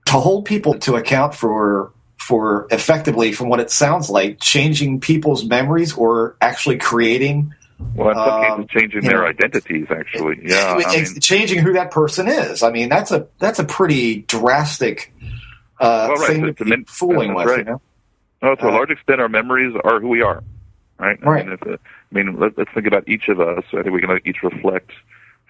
to 0.05 0.13
hold 0.13 0.45
people 0.45 0.75
to 0.79 0.95
account 0.95 1.33
for 1.35 1.91
for 2.17 2.67
effectively, 2.71 3.31
from 3.31 3.47
what 3.47 3.59
it 3.61 3.71
sounds 3.71 4.09
like, 4.09 4.39
changing 4.41 4.99
people's 4.99 5.45
memories 5.45 5.93
or 5.93 6.35
actually 6.41 6.77
creating 6.77 7.53
Well, 7.95 8.13
some 8.15 8.59
Um, 8.61 8.67
changing 8.67 9.01
their 9.03 9.21
know, 9.21 9.27
identities, 9.27 9.85
actually. 9.89 10.39
Yeah, 10.43 10.77
I 10.85 10.95
mean, 10.97 11.19
changing 11.21 11.59
who 11.59 11.73
that 11.73 11.91
person 11.91 12.27
is. 12.27 12.63
I 12.63 12.71
mean, 12.71 12.89
that's 12.89 13.11
a 13.11 13.27
that's 13.39 13.59
a 13.59 13.63
pretty 13.63 14.23
drastic 14.23 15.13
uh, 15.79 16.07
Well, 16.09 16.17
right, 16.17 16.27
thing 16.27 16.53
to 16.55 16.63
be 16.65 16.69
min- 16.71 16.85
fooling 16.85 17.29
that's 17.29 17.37
with. 17.37 17.47
right. 17.47 17.57
You 17.59 17.71
know? 17.71 17.81
No, 18.41 18.55
to 18.55 18.65
a 18.65 18.69
uh, 18.69 18.71
large 18.71 18.91
extent, 18.91 19.19
our 19.19 19.29
memories 19.29 19.75
are 19.83 19.99
who 19.99 20.09
we 20.09 20.21
are, 20.21 20.43
right? 20.99 21.21
Right. 21.23 21.45
I 21.45 21.49
mean, 21.49 21.53
if, 21.53 21.67
uh, 21.67 21.77
I 21.77 22.15
mean 22.15 22.39
let, 22.39 22.57
let's 22.57 22.71
think 22.73 22.87
about 22.87 23.07
each 23.07 23.27
of 23.29 23.39
us. 23.39 23.63
I 23.73 23.83
think 23.83 23.91
we 23.91 24.01
can 24.01 24.19
each 24.25 24.43
reflect 24.43 24.91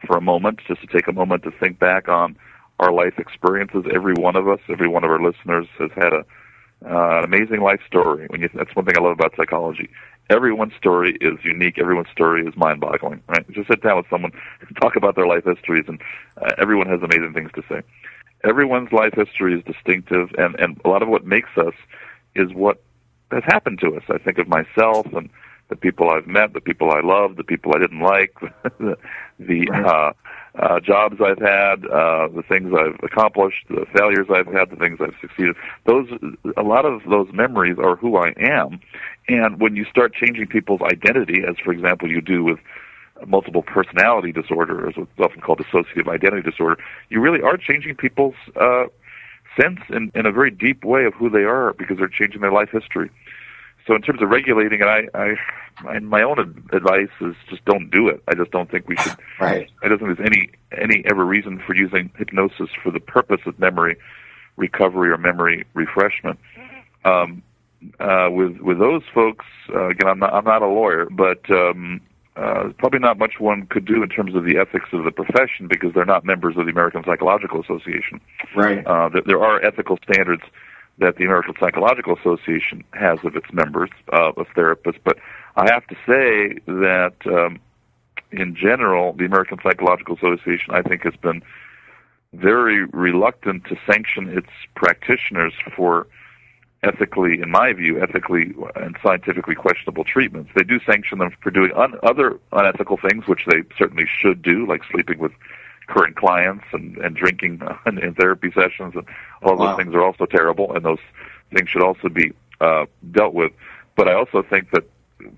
for 0.05 0.17
a 0.17 0.21
moment, 0.21 0.61
just 0.67 0.81
to 0.81 0.87
take 0.87 1.07
a 1.07 1.13
moment 1.13 1.43
to 1.43 1.51
think 1.51 1.79
back 1.79 2.07
on 2.07 2.37
our 2.79 2.91
life 2.91 3.17
experiences. 3.17 3.85
Every 3.93 4.13
one 4.13 4.35
of 4.35 4.47
us, 4.47 4.59
every 4.69 4.87
one 4.87 5.03
of 5.03 5.09
our 5.09 5.21
listeners 5.21 5.67
has 5.79 5.91
had 5.95 6.13
a 6.13 6.25
uh, 6.85 7.19
an 7.19 7.23
amazing 7.23 7.61
life 7.61 7.79
story. 7.87 8.27
When 8.29 8.41
you, 8.41 8.49
that's 8.53 8.75
one 8.75 8.85
thing 8.85 8.95
I 8.97 9.01
love 9.01 9.13
about 9.13 9.33
psychology. 9.35 9.89
Everyone's 10.29 10.75
story 10.75 11.17
is 11.21 11.39
unique. 11.43 11.79
Everyone's 11.79 12.09
story 12.11 12.45
is 12.45 12.55
mind-boggling. 12.55 13.23
Right? 13.27 13.49
Just 13.51 13.67
sit 13.67 13.81
down 13.81 13.97
with 13.97 14.05
someone, 14.09 14.31
and 14.61 14.77
talk 14.79 14.95
about 14.95 15.15
their 15.15 15.25
life 15.25 15.45
histories, 15.45 15.85
and 15.87 15.99
uh, 16.39 16.53
everyone 16.59 16.87
has 16.87 17.01
amazing 17.01 17.33
things 17.33 17.49
to 17.55 17.63
say. 17.67 17.81
Everyone's 18.43 18.91
life 18.91 19.13
history 19.15 19.57
is 19.57 19.63
distinctive, 19.63 20.29
and 20.37 20.55
and 20.59 20.79
a 20.85 20.89
lot 20.89 21.01
of 21.01 21.09
what 21.09 21.25
makes 21.25 21.49
us 21.57 21.73
is 22.37 22.53
what 22.53 22.81
has 23.31 23.43
happened 23.45 23.79
to 23.81 23.95
us. 23.95 24.03
I 24.09 24.17
think 24.17 24.37
of 24.37 24.47
myself 24.47 25.05
and 25.13 25.29
the 25.69 25.75
people 25.75 26.09
I've 26.09 26.27
met, 26.27 26.53
the 26.53 26.61
people 26.61 26.91
I 26.91 27.01
love, 27.01 27.35
the 27.35 27.43
people 27.43 27.73
I 27.75 27.79
didn't 27.79 27.99
like, 27.99 28.33
the, 28.79 28.97
the 29.39 29.69
uh, 29.71 30.13
uh, 30.57 30.79
jobs 30.79 31.17
I've 31.21 31.39
had, 31.39 31.85
uh, 31.85 32.29
the 32.29 32.43
things 32.47 32.73
I've 32.73 32.97
accomplished, 33.03 33.65
the 33.69 33.85
failures 33.93 34.27
I've 34.33 34.47
had, 34.47 34.69
the 34.69 34.77
things 34.77 34.99
I've 35.01 35.15
succeeded. 35.19 35.55
Those, 35.85 36.07
a 36.55 36.63
lot 36.63 36.85
of 36.85 37.01
those 37.09 37.27
memories 37.33 37.77
are 37.79 37.95
who 37.95 38.17
I 38.17 38.33
am. 38.37 38.79
And 39.27 39.59
when 39.59 39.75
you 39.75 39.85
start 39.85 40.13
changing 40.13 40.47
people's 40.47 40.81
identity, 40.81 41.43
as 41.47 41.55
for 41.63 41.71
example 41.71 42.09
you 42.09 42.21
do 42.21 42.43
with 42.43 42.59
multiple 43.25 43.63
personality 43.63 44.31
disorder, 44.31 44.87
as 44.87 44.95
what's 44.95 45.11
often 45.19 45.41
called 45.41 45.59
dissociative 45.59 46.07
identity 46.07 46.49
disorder, 46.49 46.81
you 47.09 47.19
really 47.19 47.41
are 47.41 47.57
changing 47.57 47.95
people's 47.95 48.35
uh, 48.55 48.85
sense 49.59 49.79
in, 49.89 50.11
in 50.15 50.25
a 50.25 50.31
very 50.31 50.51
deep 50.51 50.83
way 50.83 51.05
of 51.05 51.13
who 51.13 51.29
they 51.29 51.43
are 51.43 51.73
because 51.73 51.97
they're 51.97 52.07
changing 52.07 52.41
their 52.41 52.51
life 52.51 52.69
history. 52.71 53.09
so 53.85 53.95
in 53.95 54.01
terms 54.01 54.21
of 54.21 54.29
regulating 54.29 54.81
it, 54.81 54.87
I, 54.87 55.07
I 55.13 55.35
my, 55.83 55.99
my 55.99 56.21
own 56.23 56.39
advice 56.71 57.09
is 57.21 57.35
just 57.49 57.63
don't 57.65 57.91
do 57.91 58.07
it. 58.07 58.21
I 58.27 58.33
just 58.35 58.51
don't 58.51 58.69
think 58.69 58.87
we 58.87 58.95
should. 58.97 59.15
right. 59.39 59.69
I 59.83 59.87
don't 59.87 59.99
think 59.99 60.17
there's 60.17 60.27
any 60.31 60.49
any 60.71 61.03
ever 61.09 61.23
reason 61.23 61.61
for 61.65 61.75
using 61.75 62.09
hypnosis 62.17 62.69
for 62.81 62.91
the 62.91 62.99
purpose 62.99 63.41
of 63.45 63.59
memory 63.59 63.97
recovery 64.55 65.11
or 65.11 65.17
memory 65.17 65.65
refreshment. 65.73 66.39
Um, 67.05 67.43
uh, 67.99 68.29
with 68.31 68.57
with 68.59 68.79
those 68.79 69.03
folks, 69.13 69.45
uh, 69.73 69.89
again, 69.89 70.09
I'm 70.09 70.19
not 70.19 70.33
I'm 70.33 70.45
not 70.45 70.61
a 70.61 70.67
lawyer, 70.67 71.07
but 71.11 71.49
um, 71.51 72.01
uh, 72.37 72.69
probably 72.77 72.99
not 72.99 73.17
much 73.17 73.39
one 73.39 73.65
could 73.65 73.85
do 73.85 74.03
in 74.03 74.09
terms 74.09 74.35
of 74.35 74.45
the 74.45 74.57
ethics 74.57 74.89
of 74.93 75.03
the 75.03 75.11
profession 75.11 75.67
because 75.67 75.93
they're 75.93 76.05
not 76.05 76.23
members 76.23 76.55
of 76.55 76.65
the 76.65 76.71
American 76.71 77.03
Psychological 77.03 77.61
Association. 77.61 78.21
Right. 78.55 78.85
Uh, 78.85 79.09
there, 79.09 79.23
there 79.25 79.43
are 79.43 79.63
ethical 79.65 79.97
standards 80.09 80.43
that 80.99 81.17
the 81.17 81.25
American 81.25 81.55
Psychological 81.59 82.15
Association 82.15 82.83
has 82.93 83.19
of 83.23 83.35
its 83.35 83.51
members, 83.51 83.89
uh, 84.13 84.31
of 84.37 84.47
therapists, 84.55 84.99
but 85.03 85.17
I 85.55 85.71
have 85.71 85.85
to 85.87 85.95
say 86.05 86.59
that 86.67 87.15
um, 87.25 87.59
in 88.31 88.55
general, 88.55 89.13
the 89.13 89.25
American 89.25 89.57
Psychological 89.63 90.15
Association, 90.15 90.73
I 90.73 90.81
think, 90.83 91.03
has 91.03 91.15
been 91.15 91.41
very 92.33 92.85
reluctant 92.85 93.65
to 93.65 93.77
sanction 93.89 94.29
its 94.29 94.49
practitioners 94.75 95.53
for 95.75 96.07
ethically, 96.83 97.41
in 97.41 97.49
my 97.49 97.73
view, 97.73 98.01
ethically 98.01 98.53
and 98.75 98.97
scientifically 99.03 99.55
questionable 99.55 100.03
treatments. 100.03 100.51
They 100.55 100.63
do 100.63 100.79
sanction 100.85 101.19
them 101.19 101.31
for 101.41 101.51
doing 101.51 101.71
un- 101.75 101.99
other 102.03 102.39
unethical 102.51 102.97
things, 102.97 103.27
which 103.27 103.45
they 103.47 103.63
certainly 103.77 104.05
should 104.21 104.41
do, 104.41 104.65
like 104.67 104.81
sleeping 104.91 105.17
with 105.17 105.31
current 105.87 106.15
clients 106.15 106.65
and, 106.73 106.97
and 106.97 107.15
drinking 107.15 107.61
in, 107.85 107.97
in 107.97 108.13
therapy 108.13 108.51
sessions, 108.51 108.93
and 108.95 109.05
all 109.43 109.57
wow. 109.57 109.67
those 109.67 109.77
things 109.77 109.95
are 109.95 110.03
also 110.03 110.25
terrible, 110.25 110.75
and 110.75 110.85
those 110.85 110.99
things 111.53 111.69
should 111.69 111.83
also 111.83 112.09
be 112.09 112.31
uh, 112.61 112.85
dealt 113.11 113.33
with. 113.33 113.51
But 113.95 114.07
I 114.07 114.13
also 114.13 114.43
think 114.43 114.71
that 114.71 114.83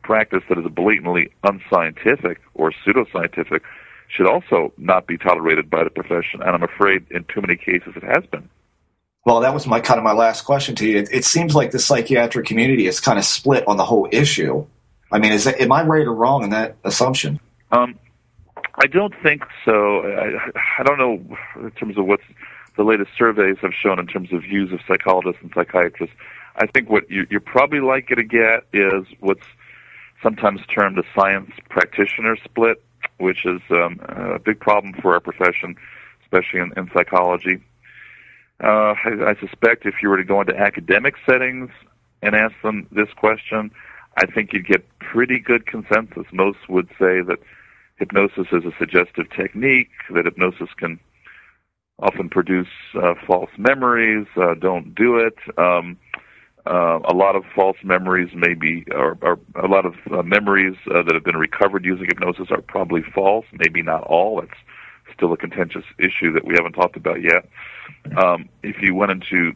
practice 0.03 0.43
that 0.49 0.57
is 0.57 0.65
blatantly 0.71 1.31
unscientific 1.43 2.41
or 2.53 2.73
pseudoscientific 2.85 3.61
should 4.09 4.27
also 4.27 4.73
not 4.77 5.07
be 5.07 5.17
tolerated 5.17 5.69
by 5.69 5.83
the 5.83 5.89
profession, 5.89 6.41
and 6.41 6.49
I'm 6.49 6.63
afraid 6.63 7.05
in 7.11 7.23
too 7.25 7.41
many 7.41 7.55
cases 7.55 7.93
it 7.95 8.03
has 8.03 8.25
been. 8.25 8.49
Well, 9.25 9.41
that 9.41 9.53
was 9.53 9.67
my 9.67 9.79
kind 9.79 9.97
of 9.97 10.03
my 10.03 10.13
last 10.13 10.43
question 10.43 10.75
to 10.75 10.87
you. 10.87 10.97
It, 10.97 11.09
it 11.11 11.25
seems 11.25 11.53
like 11.55 11.71
the 11.71 11.79
psychiatric 11.79 12.45
community 12.45 12.87
is 12.87 12.99
kind 12.99 13.19
of 13.19 13.25
split 13.25 13.67
on 13.67 13.77
the 13.77 13.85
whole 13.85 14.07
issue. 14.11 14.65
I 15.11 15.19
mean, 15.19 15.31
is 15.31 15.43
that, 15.43 15.59
am 15.59 15.71
I 15.71 15.83
right 15.83 16.05
or 16.05 16.13
wrong 16.13 16.43
in 16.43 16.51
that 16.51 16.77
assumption? 16.83 17.39
Um, 17.71 17.99
I 18.75 18.87
don't 18.87 19.13
think 19.21 19.43
so. 19.65 20.01
I, 20.01 20.51
I 20.79 20.83
don't 20.83 20.97
know 20.97 21.37
in 21.61 21.71
terms 21.71 21.97
of 21.97 22.05
what 22.05 22.21
the 22.77 22.83
latest 22.83 23.11
surveys 23.17 23.57
have 23.61 23.73
shown 23.73 23.99
in 23.99 24.07
terms 24.07 24.31
of 24.31 24.43
views 24.43 24.71
of 24.71 24.79
psychologists 24.87 25.41
and 25.41 25.51
psychiatrists. 25.53 26.15
I 26.55 26.67
think 26.67 26.89
what 26.89 27.09
you, 27.09 27.27
you're 27.29 27.39
probably 27.41 27.81
likely 27.81 28.15
to 28.15 28.23
get 28.23 28.65
is 28.71 29.05
what's 29.19 29.45
sometimes 30.23 30.61
termed 30.67 30.97
a 30.97 31.03
science 31.13 31.51
practitioner 31.69 32.37
split, 32.43 32.81
which 33.17 33.45
is 33.45 33.61
um, 33.69 33.99
a 34.07 34.39
big 34.39 34.59
problem 34.59 34.93
for 35.01 35.13
our 35.13 35.19
profession, 35.19 35.75
especially 36.23 36.61
in, 36.61 36.73
in 36.77 36.89
psychology. 36.93 37.61
Uh, 38.61 38.93
I, 39.05 39.31
I 39.31 39.35
suspect 39.39 39.85
if 39.85 39.95
you 40.01 40.09
were 40.09 40.17
to 40.17 40.23
go 40.23 40.41
into 40.41 40.57
academic 40.57 41.15
settings 41.25 41.69
and 42.21 42.35
ask 42.35 42.53
them 42.61 42.87
this 42.91 43.09
question, 43.15 43.71
I 44.17 44.25
think 44.25 44.51
you'd 44.53 44.67
get 44.67 44.87
pretty 44.99 45.39
good 45.39 45.65
consensus. 45.65 46.25
Most 46.33 46.67
would 46.67 46.89
say 46.99 47.21
that 47.21 47.39
hypnosis 47.97 48.47
is 48.51 48.65
a 48.65 48.71
suggestive 48.77 49.29
technique, 49.29 49.89
that 50.13 50.25
hypnosis 50.25 50.69
can 50.77 50.99
often 51.99 52.29
produce 52.29 52.67
uh, 52.95 53.13
false 53.27 53.49
memories, 53.57 54.25
uh, 54.37 54.55
don't 54.55 54.95
do 54.95 55.17
it. 55.17 55.35
Um, 55.57 55.97
uh, 56.65 56.99
a 57.05 57.13
lot 57.13 57.35
of 57.35 57.43
false 57.55 57.77
memories 57.83 58.29
may 58.35 58.53
be, 58.53 58.85
or, 58.91 59.17
or 59.21 59.39
a 59.55 59.67
lot 59.67 59.85
of 59.85 59.95
uh, 60.11 60.21
memories 60.21 60.75
uh, 60.93 61.01
that 61.03 61.13
have 61.13 61.23
been 61.23 61.37
recovered 61.37 61.85
using 61.85 62.05
hypnosis 62.05 62.47
are 62.51 62.61
probably 62.61 63.01
false, 63.01 63.45
maybe 63.53 63.81
not 63.81 64.03
all. 64.03 64.41
That's 64.41 64.59
still 65.19 65.33
a 65.33 65.37
contentious 65.37 65.85
issue 65.99 66.33
that 66.33 66.43
we 66.45 66.55
haven't 66.55 66.73
talked 66.73 66.97
about 67.03 67.19
yet. 67.21 67.47
Um, 68.17 68.49
if 68.63 68.81
you 68.81 68.95
went 68.95 69.11
into 69.11 69.53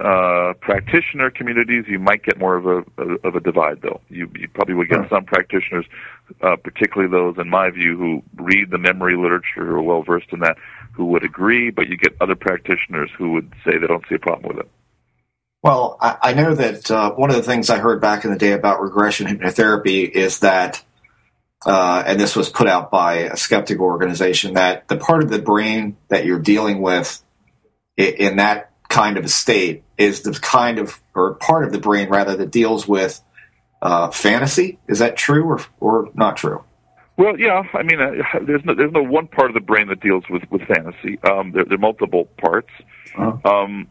uh, 0.00 0.54
practitioner 0.60 1.30
communities, 1.30 1.84
you 1.88 1.98
might 1.98 2.22
get 2.22 2.38
more 2.38 2.56
of 2.56 2.66
a, 2.66 2.78
of 3.26 3.34
a 3.34 3.40
divide, 3.40 3.82
though. 3.82 4.00
You, 4.08 4.30
you 4.34 4.48
probably 4.48 4.74
would 4.74 4.88
get 4.88 5.08
some 5.10 5.24
practitioners, 5.24 5.86
uh, 6.40 6.56
particularly 6.56 7.10
those, 7.10 7.34
in 7.38 7.48
my 7.50 7.70
view, 7.70 7.96
who 7.96 8.22
read 8.36 8.70
the 8.70 8.78
memory 8.78 9.16
literature, 9.16 9.66
who 9.66 9.74
are 9.74 9.82
well 9.82 10.02
versed 10.02 10.32
in 10.32 10.40
that, 10.40 10.56
who 10.92 11.06
would 11.06 11.24
agree, 11.24 11.70
but 11.70 11.88
you 11.88 11.96
get 11.96 12.14
other 12.20 12.36
practitioners 12.36 13.10
who 13.18 13.32
would 13.32 13.52
say 13.64 13.76
they 13.76 13.86
don't 13.86 14.04
see 14.08 14.14
a 14.14 14.20
problem 14.20 14.48
with 14.48 14.64
it. 14.64 14.70
Well, 15.64 15.98
I, 16.00 16.16
I 16.22 16.34
know 16.34 16.54
that 16.54 16.90
uh, 16.90 17.12
one 17.14 17.30
of 17.30 17.36
the 17.36 17.42
things 17.42 17.68
I 17.68 17.78
heard 17.78 18.00
back 18.00 18.24
in 18.24 18.30
the 18.30 18.38
day 18.38 18.52
about 18.52 18.80
regression 18.80 19.26
hypnotherapy 19.26 20.08
is 20.08 20.38
that, 20.40 20.82
uh, 21.66 22.02
and 22.06 22.20
this 22.20 22.36
was 22.36 22.48
put 22.48 22.68
out 22.68 22.90
by 22.90 23.14
a 23.14 23.36
skeptic 23.36 23.80
organization, 23.80 24.54
that 24.54 24.88
the 24.88 24.96
part 24.96 25.22
of 25.22 25.30
the 25.30 25.38
brain 25.38 25.96
that 26.08 26.24
you're 26.24 26.38
dealing 26.38 26.80
with 26.80 27.22
in, 27.96 28.14
in 28.14 28.36
that 28.36 28.70
kind 28.88 29.18
of 29.18 29.24
a 29.24 29.28
state 29.28 29.84
is 29.96 30.22
the 30.22 30.32
kind 30.32 30.78
of, 30.78 31.00
or 31.14 31.34
part 31.34 31.64
of 31.64 31.72
the 31.72 31.78
brain 31.78 32.08
rather, 32.08 32.36
that 32.36 32.50
deals 32.50 32.86
with 32.86 33.20
uh, 33.82 34.10
fantasy. 34.10 34.78
Is 34.88 35.00
that 35.00 35.16
true 35.16 35.44
or, 35.44 35.60
or 35.80 36.10
not 36.14 36.36
true? 36.36 36.64
Well, 37.16 37.38
yeah. 37.38 37.64
I 37.74 37.82
mean, 37.82 38.00
uh, 38.00 38.38
there's 38.46 38.64
no 38.64 38.74
there's 38.74 38.92
no 38.92 39.02
one 39.02 39.26
part 39.26 39.50
of 39.50 39.54
the 39.54 39.60
brain 39.60 39.88
that 39.88 40.00
deals 40.00 40.22
with 40.30 40.44
with 40.50 40.62
fantasy. 40.62 41.18
Um, 41.24 41.50
there, 41.50 41.64
there 41.64 41.74
are 41.74 41.78
multiple 41.78 42.26
parts. 42.40 42.70
Uh-huh. 43.16 43.50
Um, 43.50 43.88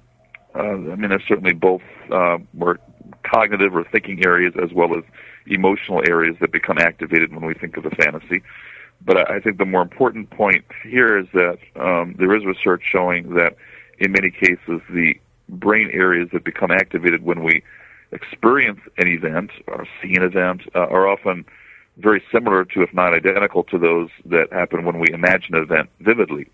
uh, 0.56 0.60
I 0.60 0.96
mean, 0.96 1.10
there's 1.10 1.28
certainly 1.28 1.54
both 1.54 1.82
uh, 2.10 2.38
more 2.54 2.80
cognitive 3.24 3.76
or 3.76 3.84
thinking 3.92 4.24
areas 4.26 4.54
as 4.64 4.72
well 4.74 4.98
as 4.98 5.04
emotional 5.50 6.02
areas 6.08 6.38
that 6.42 6.52
become 6.52 6.78
activated 6.78 7.34
when 7.34 7.46
we 7.46 7.54
think 7.54 7.78
of 7.78 7.86
a 7.86 7.92
fantasy. 7.92 8.42
But 9.06 9.30
I, 9.30 9.40
think 9.40 9.58
the 9.58 9.66
more 9.66 9.82
important 9.82 10.30
point 10.32 10.66
here 10.84 11.18
is 11.18 11.28
that 11.34 11.60
um, 11.76 12.16
there 12.18 12.36
is 12.36 12.46
research 12.46 12.84
showing 12.84 13.36
that 13.36 13.56
in 14.00 14.12
many 14.12 14.32
cases 14.32 14.82
the 14.90 15.16
brain 15.50 15.90
areas 15.94 16.30
that 16.34 16.44
become 16.44 16.72
activated 16.72 17.24
when 17.24 17.44
we 17.44 17.64
experience 18.12 18.80
an 18.98 19.08
event 19.08 19.52
or 19.68 19.86
see 20.02 20.16
an 20.16 20.24
event 20.24 20.62
uh, 20.76 20.80
are 20.80 21.08
often 21.08 21.46
very 21.98 22.24
similar 22.32 22.66
to, 22.66 22.82
if 22.82 22.94
not 22.94 23.14
identical 23.14 23.64
to 23.64 23.78
those 23.78 24.10
that 24.26 24.52
happen 24.52 24.86
when 24.86 25.00
we 25.00 25.12
imagine 25.14 25.56
an 25.56 25.64
event 25.64 25.90
vividly. 26.00 26.48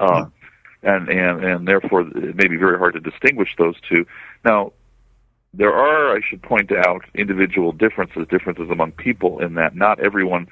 Um, 0.00 0.32
and, 0.82 1.08
and, 1.08 1.44
and 1.44 1.68
therefore 1.68 2.02
it 2.02 2.36
may 2.36 2.48
be 2.48 2.56
very 2.56 2.78
hard 2.78 2.94
to 2.94 3.00
distinguish 3.00 3.54
those 3.56 3.76
two. 3.88 4.06
Now, 4.44 4.72
there 5.56 5.72
are, 5.72 6.16
I 6.16 6.20
should 6.28 6.42
point 6.42 6.72
out, 6.72 7.04
individual 7.14 7.72
differences, 7.72 8.26
differences 8.28 8.70
among 8.70 8.92
people 8.92 9.40
in 9.40 9.54
that 9.54 9.76
not 9.76 10.00
everyone 10.00 10.48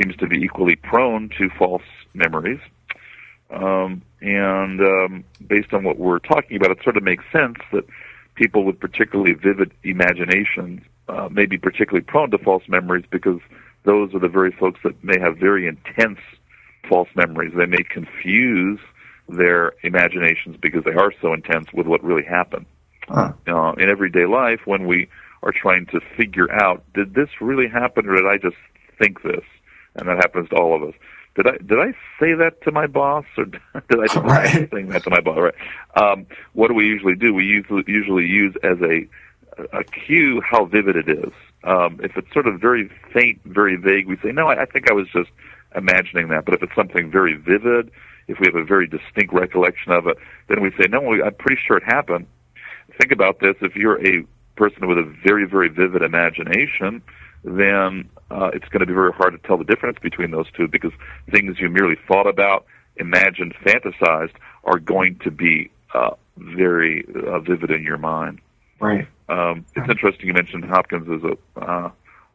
seems 0.00 0.16
to 0.16 0.26
be 0.26 0.38
equally 0.38 0.76
prone 0.76 1.28
to 1.38 1.50
false 1.50 1.82
memories. 2.14 2.60
Um, 3.50 4.02
and 4.20 4.80
um, 4.80 5.24
based 5.46 5.72
on 5.72 5.84
what 5.84 5.98
we're 5.98 6.18
talking 6.18 6.56
about, 6.56 6.70
it 6.70 6.82
sort 6.82 6.96
of 6.96 7.02
makes 7.02 7.24
sense 7.32 7.56
that 7.72 7.84
people 8.34 8.64
with 8.64 8.78
particularly 8.78 9.32
vivid 9.32 9.72
imaginations 9.84 10.82
uh, 11.08 11.28
may 11.30 11.46
be 11.46 11.58
particularly 11.58 12.04
prone 12.04 12.30
to 12.30 12.38
false 12.38 12.62
memories 12.68 13.04
because 13.10 13.40
those 13.84 14.14
are 14.14 14.18
the 14.18 14.28
very 14.28 14.52
folks 14.52 14.80
that 14.84 15.02
may 15.02 15.18
have 15.18 15.38
very 15.38 15.66
intense 15.66 16.20
false 16.88 17.08
memories. 17.14 17.52
They 17.56 17.66
may 17.66 17.82
confuse 17.82 18.78
their 19.28 19.72
imaginations 19.82 20.56
because 20.60 20.84
they 20.84 20.94
are 20.94 21.12
so 21.20 21.32
intense 21.32 21.72
with 21.72 21.86
what 21.86 22.02
really 22.02 22.24
happened. 22.24 22.66
Huh. 23.08 23.32
Uh, 23.46 23.72
in 23.78 23.88
everyday 23.88 24.26
life, 24.26 24.60
when 24.66 24.86
we 24.86 25.08
are 25.42 25.52
trying 25.52 25.86
to 25.86 26.00
figure 26.16 26.50
out, 26.52 26.82
did 26.94 27.14
this 27.14 27.28
really 27.40 27.68
happen 27.68 28.06
or 28.08 28.16
did 28.16 28.26
I 28.26 28.36
just 28.38 28.56
think 28.98 29.22
this? 29.22 29.44
And 29.94 30.08
that 30.08 30.16
happens 30.18 30.48
to 30.50 30.56
all 30.56 30.74
of 30.74 30.82
us. 30.88 30.94
Did 31.34 31.46
I 31.46 31.56
did 31.58 31.78
I 31.78 31.92
say 32.18 32.34
that 32.34 32.60
to 32.62 32.72
my 32.72 32.86
boss 32.86 33.24
or 33.36 33.44
did 33.46 33.60
I 34.00 34.06
just 34.06 34.16
Right. 34.16 34.68
saying 34.72 34.88
that 34.88 35.04
to 35.04 35.10
my 35.10 35.20
boss? 35.20 35.38
Right. 35.38 35.54
Um, 35.96 36.26
what 36.52 36.68
do 36.68 36.74
we 36.74 36.86
usually 36.86 37.14
do? 37.14 37.32
We 37.32 37.44
usually 37.44 37.84
usually 37.86 38.26
use 38.26 38.54
as 38.62 38.78
a 38.82 39.06
a 39.72 39.84
cue 39.84 40.40
how 40.40 40.64
vivid 40.66 40.96
it 40.96 41.08
is. 41.08 41.32
Um, 41.64 42.00
if 42.02 42.16
it's 42.16 42.32
sort 42.32 42.46
of 42.46 42.60
very 42.60 42.90
faint, 43.12 43.40
very 43.44 43.76
vague, 43.76 44.06
we 44.06 44.16
say, 44.18 44.30
no, 44.30 44.46
I, 44.48 44.62
I 44.62 44.64
think 44.66 44.90
I 44.90 44.94
was 44.94 45.08
just 45.08 45.30
imagining 45.74 46.28
that. 46.28 46.44
But 46.44 46.54
if 46.54 46.62
it's 46.62 46.74
something 46.74 47.10
very 47.10 47.34
vivid, 47.34 47.90
if 48.28 48.38
we 48.38 48.46
have 48.46 48.54
a 48.54 48.64
very 48.64 48.86
distinct 48.86 49.32
recollection 49.32 49.92
of 49.92 50.06
it, 50.06 50.16
then 50.48 50.60
we 50.60 50.70
say, 50.72 50.86
no, 50.88 51.12
I'm 51.22 51.34
pretty 51.34 51.60
sure 51.66 51.76
it 51.76 51.82
happened. 51.82 52.26
Think 52.98 53.12
about 53.12 53.40
this. 53.40 53.54
If 53.60 53.76
you're 53.76 54.04
a 54.04 54.24
person 54.56 54.88
with 54.88 54.98
a 54.98 55.14
very, 55.24 55.46
very 55.46 55.68
vivid 55.68 56.02
imagination, 56.02 57.02
then 57.44 58.08
uh, 58.30 58.50
it's 58.52 58.68
going 58.68 58.80
to 58.80 58.86
be 58.86 58.92
very 58.92 59.12
hard 59.12 59.32
to 59.32 59.46
tell 59.46 59.56
the 59.56 59.64
difference 59.64 59.98
between 60.00 60.30
those 60.30 60.50
two 60.56 60.68
because 60.68 60.92
things 61.30 61.58
you 61.60 61.68
merely 61.68 61.96
thought 62.06 62.26
about, 62.26 62.66
imagined, 62.96 63.54
fantasized 63.64 64.34
are 64.64 64.78
going 64.78 65.18
to 65.20 65.30
be 65.30 65.70
uh, 65.94 66.10
very 66.36 67.06
uh, 67.26 67.38
vivid 67.38 67.70
in 67.70 67.82
your 67.82 67.98
mind. 67.98 68.40
Right. 68.80 69.06
Um, 69.28 69.64
it's 69.76 69.88
interesting 69.88 70.26
you 70.26 70.34
mentioned 70.34 70.64
Hopkins 70.64 71.08
as 71.08 71.30
a 71.30 71.60
uh, 71.60 71.90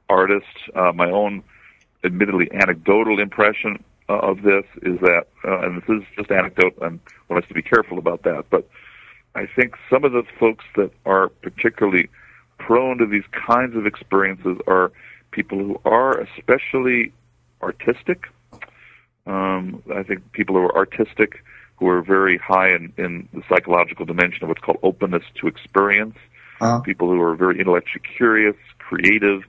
artist. 0.09 0.45
Uh, 0.75 0.91
my 0.93 1.09
own, 1.09 1.43
admittedly 2.03 2.49
anecdotal 2.51 3.19
impression 3.19 3.83
uh, 4.09 4.19
of 4.19 4.41
this 4.41 4.65
is 4.81 4.99
that, 5.01 5.27
uh, 5.45 5.59
and 5.59 5.81
this 5.81 5.89
is 5.89 6.03
just 6.15 6.31
anecdote, 6.31 6.77
and 6.81 6.99
want 7.29 7.43
us 7.43 7.47
to 7.47 7.53
be 7.53 7.61
careful 7.61 7.97
about 7.97 8.23
that. 8.23 8.45
But 8.49 8.67
I 9.35 9.47
think 9.47 9.75
some 9.89 10.03
of 10.03 10.11
the 10.11 10.23
folks 10.39 10.65
that 10.75 10.91
are 11.05 11.29
particularly 11.29 12.09
prone 12.59 12.99
to 12.99 13.05
these 13.05 13.23
kinds 13.31 13.75
of 13.75 13.85
experiences 13.85 14.57
are 14.67 14.91
people 15.31 15.57
who 15.57 15.81
are 15.85 16.19
especially 16.19 17.11
artistic. 17.61 18.27
Um, 19.25 19.81
I 19.93 20.03
think 20.03 20.31
people 20.33 20.55
who 20.55 20.61
are 20.61 20.75
artistic, 20.75 21.43
who 21.77 21.87
are 21.87 22.01
very 22.01 22.37
high 22.37 22.69
in, 22.69 22.93
in 22.97 23.27
the 23.33 23.41
psychological 23.49 24.05
dimension 24.05 24.43
of 24.43 24.49
what's 24.49 24.61
called 24.61 24.79
openness 24.83 25.23
to 25.35 25.47
experience. 25.47 26.15
Uh-huh. 26.61 26.81
People 26.81 27.09
who 27.09 27.21
are 27.21 27.35
very 27.35 27.59
intellectually 27.59 28.03
curious, 28.15 28.55
creative, 28.77 29.41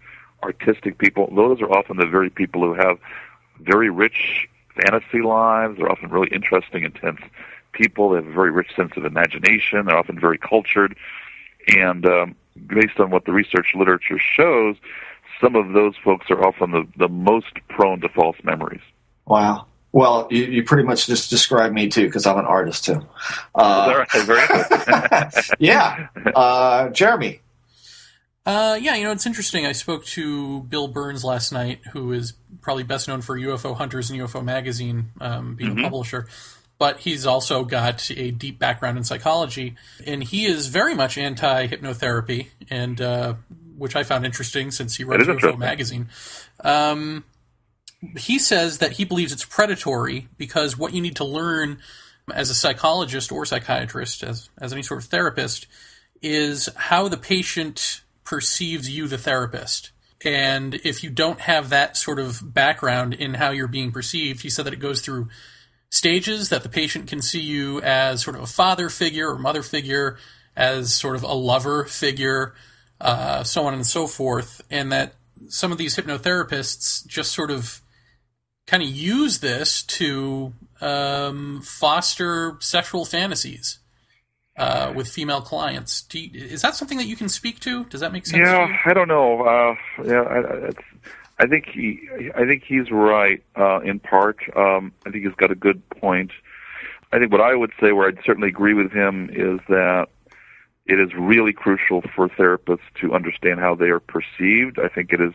artistic 0.43 0.99
people. 0.99 1.31
Those 1.35 1.61
are 1.61 1.71
often 1.71 1.99
the 1.99 2.07
very 2.07 2.31
people 2.31 2.63
who 2.63 2.75
have 2.75 2.99
very 3.61 3.91
rich 3.91 4.49
fantasy 4.75 5.21
lives. 5.23 5.77
They're 5.77 5.91
often 5.91 6.11
really 6.11 6.29
interesting, 6.33 6.85
intense 6.85 7.21
people. 7.75 8.11
They 8.11 8.17
have 8.17 8.27
a 8.27 8.33
very 8.33 8.51
rich 8.51 8.75
sense 8.75 8.93
of 8.97 9.05
imagination. 9.05 9.87
They're 9.87 9.99
often 9.99 10.19
very 10.19 10.39
cultured. 10.39 10.97
And 11.69 12.07
um, 12.07 12.37
based 12.67 12.99
on 12.99 13.11
what 13.11 13.25
the 13.25 13.33
research 13.33 13.73
literature 13.75 14.19
shows, 14.19 14.77
some 15.41 15.57
of 15.57 15.73
those 15.73 15.95
folks 16.03 16.31
are 16.31 16.47
often 16.47 16.71
the, 16.71 16.87
the 16.97 17.09
most 17.09 17.55
prone 17.69 18.01
to 18.01 18.09
false 18.09 18.37
memories. 18.43 18.83
Wow. 19.27 19.67
Well, 19.93 20.27
you, 20.31 20.45
you 20.45 20.65
pretty 20.65 20.83
much 20.83 21.07
just 21.07 21.31
described 21.31 21.73
me 21.73 21.89
too, 21.89 22.07
because 22.07 22.27
I'm 22.27 22.39
an 22.39 22.47
artist 22.47 22.85
too. 22.85 23.07
Uh, 23.55 24.05
Very 24.13 24.47
good. 24.49 25.33
yeah. 25.59 26.09
Uh, 26.35 26.89
Jeremy. 26.89 27.41
Uh, 28.47 28.77
yeah, 28.81 28.95
you 28.95 29.05
know, 29.05 29.13
it's 29.13 29.25
interesting. 29.25 29.65
I 29.65 29.73
spoke 29.73 30.05
to 30.07 30.63
Bill 30.63 30.93
Birnes 30.93 31.25
last 31.25 31.53
night, 31.53 31.81
who 31.93 32.13
is 32.13 32.35
probably 32.61 32.83
best 32.83 33.09
known 33.09 33.23
for 33.23 33.39
UFO 33.39 33.77
Hunters 33.77 34.11
and 34.11 34.21
UFO 34.21 34.45
Magazine, 34.45 35.13
um, 35.21 35.55
being 35.55 35.79
a 35.79 35.83
publisher. 35.83 36.27
But 36.77 37.01
he's 37.01 37.25
also 37.25 37.65
got 37.65 38.11
a 38.11 38.31
deep 38.33 38.59
background 38.59 38.99
in 38.99 39.05
psychology, 39.05 39.77
and 40.05 40.25
he 40.25 40.45
is 40.45 40.67
very 40.67 40.95
much 40.95 41.17
anti 41.17 41.69
hypnotherapy, 41.69 42.49
and 42.69 43.01
uh, 43.01 43.35
which 43.77 43.97
I 43.97 44.03
found 44.03 44.27
interesting 44.27 44.71
since 44.71 44.97
he 44.97 45.05
wrote 45.05 45.21
is 45.21 45.29
UFO. 45.29 45.57
Magazine. 45.57 46.09
Um, 46.61 47.25
he 48.17 48.39
says 48.39 48.79
that 48.79 48.93
he 48.93 49.05
believes 49.05 49.33
it's 49.33 49.45
predatory 49.45 50.29
because 50.37 50.77
what 50.77 50.93
you 50.93 51.01
need 51.01 51.17
to 51.17 51.25
learn 51.25 51.79
as 52.33 52.51
a 52.51 52.55
psychologist 52.55 53.31
or 53.31 53.47
psychiatrist, 53.47 54.23
as 54.23 54.51
as 54.61 54.73
any 54.73 54.83
sort 54.83 55.03
of 55.03 55.09
therapist, 55.09 55.67
is 56.23 56.69
how 56.77 57.09
the 57.09 57.17
patient 57.17 58.03
perceives 58.25 58.89
you, 58.89 59.07
the 59.07 59.19
therapist. 59.19 59.91
And 60.25 60.75
if 60.77 61.05
you 61.05 61.11
don't 61.11 61.41
have 61.41 61.69
that 61.69 61.97
sort 61.97 62.19
of 62.19 62.55
background 62.55 63.13
in 63.13 63.35
how 63.35 63.51
you're 63.51 63.69
being 63.69 63.93
perceived, 63.93 64.43
he 64.43 64.49
said 64.49 64.65
that 64.65 64.73
it 64.73 64.81
goes 64.81 65.03
through 65.03 65.29
stages 65.95 66.49
that 66.49 66.65
the 66.65 66.69
patient 66.69 67.07
can 67.07 67.23
see 67.23 67.41
you 67.41 67.81
as 67.83 68.21
sort 68.23 68.35
of 68.35 68.43
a 68.43 68.47
father 68.47 68.89
figure 68.89 69.31
or 69.31 69.39
mother 69.39 69.63
figure, 69.63 70.17
as 70.57 70.93
sort 70.93 71.15
of 71.15 71.23
a 71.23 71.33
lover 71.35 71.85
figure, 71.85 72.55
uh, 73.01 73.45
so 73.45 73.65
on 73.65 73.75
and 73.75 73.87
so 73.87 74.09
forth. 74.09 74.61
And 74.71 74.91
that 74.91 75.15
some 75.49 75.71
of 75.71 75.79
these 75.79 75.97
hypnotherapists 75.97 77.07
just 77.07 77.33
sort 77.33 77.53
of 77.53 77.81
kind 78.67 78.83
of 78.83 78.89
use 78.89 79.39
this 79.39 79.85
to 79.85 80.53
um, 80.81 81.63
foster 81.63 82.57
sexual 82.59 83.05
fantasies 83.05 83.79
uh, 84.57 84.93
with 84.97 85.09
female 85.09 85.43
clients. 85.43 86.05
You, 86.13 86.29
is 86.35 86.63
that 86.63 86.75
something 86.75 86.99
that 86.99 87.07
you 87.07 87.15
can 87.15 87.29
speak 87.29 87.61
to? 87.61 87.85
Does 87.85 88.01
that 88.01 88.13
make 88.13 88.27
sense? 88.27 88.47
Yeah? 88.47 88.77
I 88.85 88.95
don't 88.95 89.09
know. 89.09 89.43
Uh, 89.43 89.75
yeah, 90.05 90.23
I- 90.23 90.69
it's, 90.69 90.79
I 91.39 91.47
think 91.47 91.67
he, 91.67 92.09
I 92.35 92.47
think 92.47 92.63
he's 92.65 92.91
right 92.91 93.43
uh, 93.57 93.81
in 93.81 93.99
part. 93.99 94.39
Um, 94.57 94.93
I 95.05 95.11
think 95.11 95.25
he's 95.25 95.35
got 95.35 95.51
a 95.51 95.57
good 95.57 95.89
point. 95.91 96.31
I 97.13 97.19
think 97.19 97.33
what 97.33 97.41
I 97.41 97.55
would 97.55 97.73
say, 97.81 97.93
where 97.93 98.09
I'd 98.09 98.19
certainly 98.25 98.49
agree 98.49 98.75
with 98.75 98.93
him, 98.93 99.31
is 99.33 99.61
that 99.69 100.09
it 100.87 101.01
is 101.01 101.15
really 101.15 101.53
crucial 101.53 102.03
for 102.15 102.29
therapists 102.29 102.87
to 103.01 103.15
understand 103.15 103.61
how 103.61 103.75
they 103.75 103.89
are 103.89 104.01
perceived. 104.01 104.79
I 104.79 104.89
think 104.89 105.13
it 105.13 105.21
is 105.21 105.33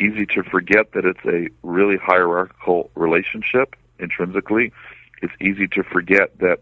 easy 0.00 0.26
to 0.26 0.42
forget 0.42 0.92
that 0.92 1.04
it's 1.04 1.24
a 1.24 1.48
really 1.62 1.96
hierarchical 1.96 2.90
relationship 2.94 3.74
intrinsically. 3.98 4.72
It's 5.22 5.32
easy 5.40 5.66
to 5.68 5.82
forget 5.82 6.38
that 6.38 6.60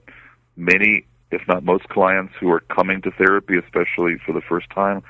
many, 0.57 1.07
if 1.31 1.47
not 1.49 1.65
most 1.65 1.89
clients 1.89 2.35
who 2.39 2.51
are 2.51 2.61
coming 2.61 3.03
to 3.03 3.11
therapy, 3.11 3.59
especially 3.59 4.19
for 4.25 4.33
the 4.33 4.41
first 4.41 4.71
time, 4.71 5.03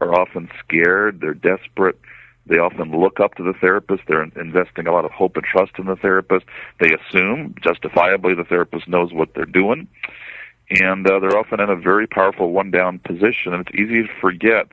are 0.00 0.14
often 0.14 0.50
scared, 0.62 1.20
they're 1.20 1.34
desperate. 1.34 1.98
They 2.46 2.58
often 2.58 2.98
look 2.98 3.20
up 3.20 3.34
to 3.36 3.42
the 3.42 3.52
therapist. 3.52 4.02
They're 4.08 4.22
investing 4.22 4.86
a 4.86 4.92
lot 4.92 5.04
of 5.04 5.10
hope 5.10 5.36
and 5.36 5.44
trust 5.44 5.72
in 5.78 5.86
the 5.86 5.96
therapist. 5.96 6.46
They 6.80 6.94
assume, 6.94 7.54
justifiably, 7.62 8.34
the 8.34 8.44
therapist 8.44 8.88
knows 8.88 9.12
what 9.12 9.34
they're 9.34 9.44
doing. 9.44 9.88
And 10.70 11.08
uh, 11.08 11.18
they're 11.18 11.36
often 11.36 11.60
in 11.60 11.68
a 11.68 11.76
very 11.76 12.06
powerful 12.06 12.52
one 12.52 12.70
down 12.70 12.98
position. 13.00 13.52
And 13.52 13.66
it's 13.66 13.74
easy 13.74 14.02
to 14.02 14.08
forget 14.20 14.66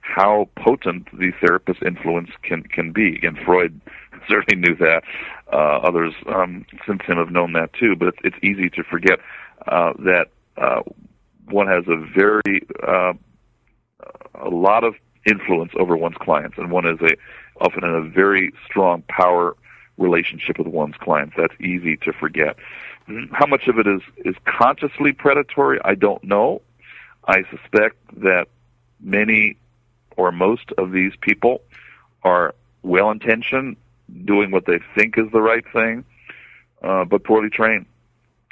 how 0.00 0.48
potent 0.56 1.08
the 1.18 1.32
therapist 1.40 1.82
influence 1.82 2.30
can, 2.42 2.62
can 2.64 2.92
be. 2.92 3.16
Again, 3.16 3.38
Freud 3.44 3.80
certainly 4.28 4.60
knew 4.60 4.76
that. 4.76 5.02
Uh, 5.52 5.78
others 5.82 6.14
um, 6.26 6.66
since 6.86 7.02
him 7.06 7.16
have 7.16 7.30
known 7.30 7.52
that 7.54 7.72
too. 7.72 7.96
But 7.96 8.08
it's, 8.08 8.18
it's 8.24 8.36
easy 8.42 8.68
to 8.70 8.82
forget 8.84 9.18
uh, 9.66 9.92
that 10.00 10.28
uh, 10.56 10.82
one 11.48 11.68
has 11.68 11.84
a 11.88 11.96
very 11.96 12.66
uh, 12.86 13.12
a 14.34 14.48
lot 14.48 14.84
of 14.84 14.94
influence 15.26 15.72
over 15.78 15.96
one's 15.96 16.16
clients, 16.16 16.58
and 16.58 16.70
one 16.70 16.86
is 16.86 17.00
a 17.00 17.16
often 17.60 17.84
in 17.84 17.94
a 17.94 18.02
very 18.02 18.52
strong 18.66 19.02
power 19.08 19.56
relationship 19.96 20.58
with 20.58 20.66
one's 20.66 20.96
clients. 20.96 21.34
That's 21.36 21.54
easy 21.60 21.96
to 21.98 22.12
forget. 22.12 22.56
How 23.32 23.46
much 23.46 23.68
of 23.68 23.78
it 23.78 23.86
is 23.86 24.00
is 24.24 24.34
consciously 24.44 25.12
predatory? 25.12 25.78
I 25.84 25.94
don't 25.94 26.22
know. 26.24 26.62
I 27.26 27.44
suspect 27.50 27.96
that 28.22 28.48
many 29.00 29.56
or 30.16 30.32
most 30.32 30.72
of 30.78 30.92
these 30.92 31.12
people 31.20 31.60
are 32.22 32.54
well 32.82 33.10
intentioned, 33.10 33.76
doing 34.24 34.50
what 34.50 34.66
they 34.66 34.80
think 34.94 35.18
is 35.18 35.30
the 35.32 35.40
right 35.40 35.64
thing, 35.72 36.04
uh, 36.82 37.04
but 37.04 37.24
poorly 37.24 37.50
trained. 37.50 37.86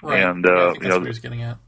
Right. 0.03 0.23
And, 0.23 0.45
uh, 0.47 0.75
you 0.81 0.89
know, 0.89 0.97
what 0.97 1.03
he 1.03 1.09
was 1.09 1.21
getting 1.21 1.43
at. 1.43 1.59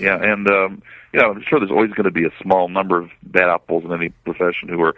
Yeah, 0.00 0.16
and 0.16 0.48
um, 0.48 0.82
you 1.12 1.20
know, 1.20 1.30
I'm 1.30 1.42
sure 1.42 1.58
there's 1.58 1.70
always 1.70 1.90
going 1.90 2.04
to 2.04 2.10
be 2.10 2.24
a 2.24 2.32
small 2.42 2.68
number 2.68 2.98
of 2.98 3.10
bad 3.22 3.48
apples 3.48 3.84
in 3.84 3.92
any 3.92 4.08
profession 4.24 4.68
who 4.68 4.80
are 4.82 4.94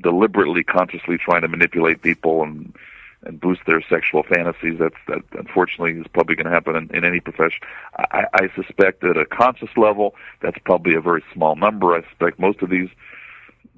deliberately, 0.00 0.64
consciously 0.64 1.18
trying 1.18 1.42
to 1.42 1.48
manipulate 1.48 2.02
people 2.02 2.42
and 2.42 2.74
and 3.26 3.40
boost 3.40 3.62
their 3.66 3.82
sexual 3.88 4.22
fantasies. 4.22 4.78
That's 4.78 4.94
that 5.08 5.22
unfortunately 5.32 5.92
is 5.92 6.06
probably 6.12 6.36
going 6.36 6.46
to 6.46 6.52
happen 6.52 6.76
in, 6.76 6.90
in 6.94 7.04
any 7.04 7.20
profession. 7.20 7.60
I, 7.96 8.26
I 8.34 8.48
suspect 8.54 9.02
at 9.04 9.16
a 9.16 9.24
conscious 9.24 9.70
level, 9.76 10.14
that's 10.40 10.58
probably 10.64 10.94
a 10.94 11.00
very 11.00 11.24
small 11.32 11.56
number. 11.56 11.94
I 11.94 12.02
suspect 12.08 12.38
most 12.38 12.62
of 12.62 12.70
these 12.70 12.90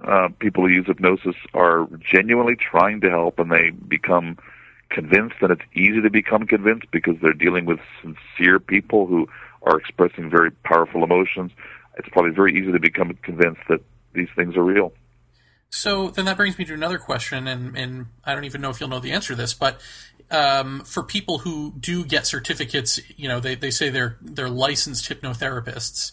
uh, 0.04 0.28
people 0.38 0.64
who 0.64 0.70
use 0.70 0.87
hypnosis 0.87 1.37
are 1.54 1.88
genuinely 2.00 2.56
trying 2.56 3.00
to 3.00 3.11
help, 3.11 3.38
and 3.38 3.50
they 3.50 3.70
become 3.70 4.37
convinced, 4.90 5.37
and 5.40 5.52
it's 5.52 5.62
easy 5.74 6.00
to 6.00 6.11
become 6.11 6.46
convinced 6.46 6.90
because 6.90 7.16
they're 7.20 7.32
dealing 7.32 7.64
with 7.66 7.80
sincere 8.02 8.59
people 8.59 9.06
who 9.06 9.28
are 9.66 9.79
expressing 9.79 10.31
very 10.31 10.50
powerful 10.50 11.05
emotions. 11.05 11.52
It's 11.98 12.09
probably 12.11 12.31
very 12.31 12.59
easy 12.59 12.72
to 12.72 12.81
become 12.81 13.12
convinced 13.22 13.62
that 13.68 13.81
these 14.14 14.29
things 14.37 14.57
are 14.57 14.62
real. 14.64 14.92
So 15.68 16.09
then 16.11 16.24
that 16.26 16.37
brings 16.37 16.59
me 16.59 16.64
to 16.66 16.74
another 16.74 16.98
question, 16.98 17.48
and, 17.48 17.76
and 17.76 18.07
I 18.24 18.35
don't 18.35 18.44
even 18.44 18.61
know 18.61 18.70
if 18.70 18.81
you'll 18.81 18.88
know 18.88 19.00
the 19.00 19.12
answer 19.12 19.35
to 19.35 19.37
this, 19.37 19.52
but 19.52 19.81
um, 20.31 20.81
for 20.81 21.02
people 21.02 21.38
who 21.38 21.74
do 21.79 22.05
get 22.05 22.26
certificates, 22.26 23.00
you 23.18 23.29
know, 23.29 23.40
they, 23.40 23.57
they 23.57 23.70
say 23.70 23.90
they're 23.90 24.16
they're 24.22 24.48
licensed 24.48 25.09
hypnotherapists, 25.09 26.12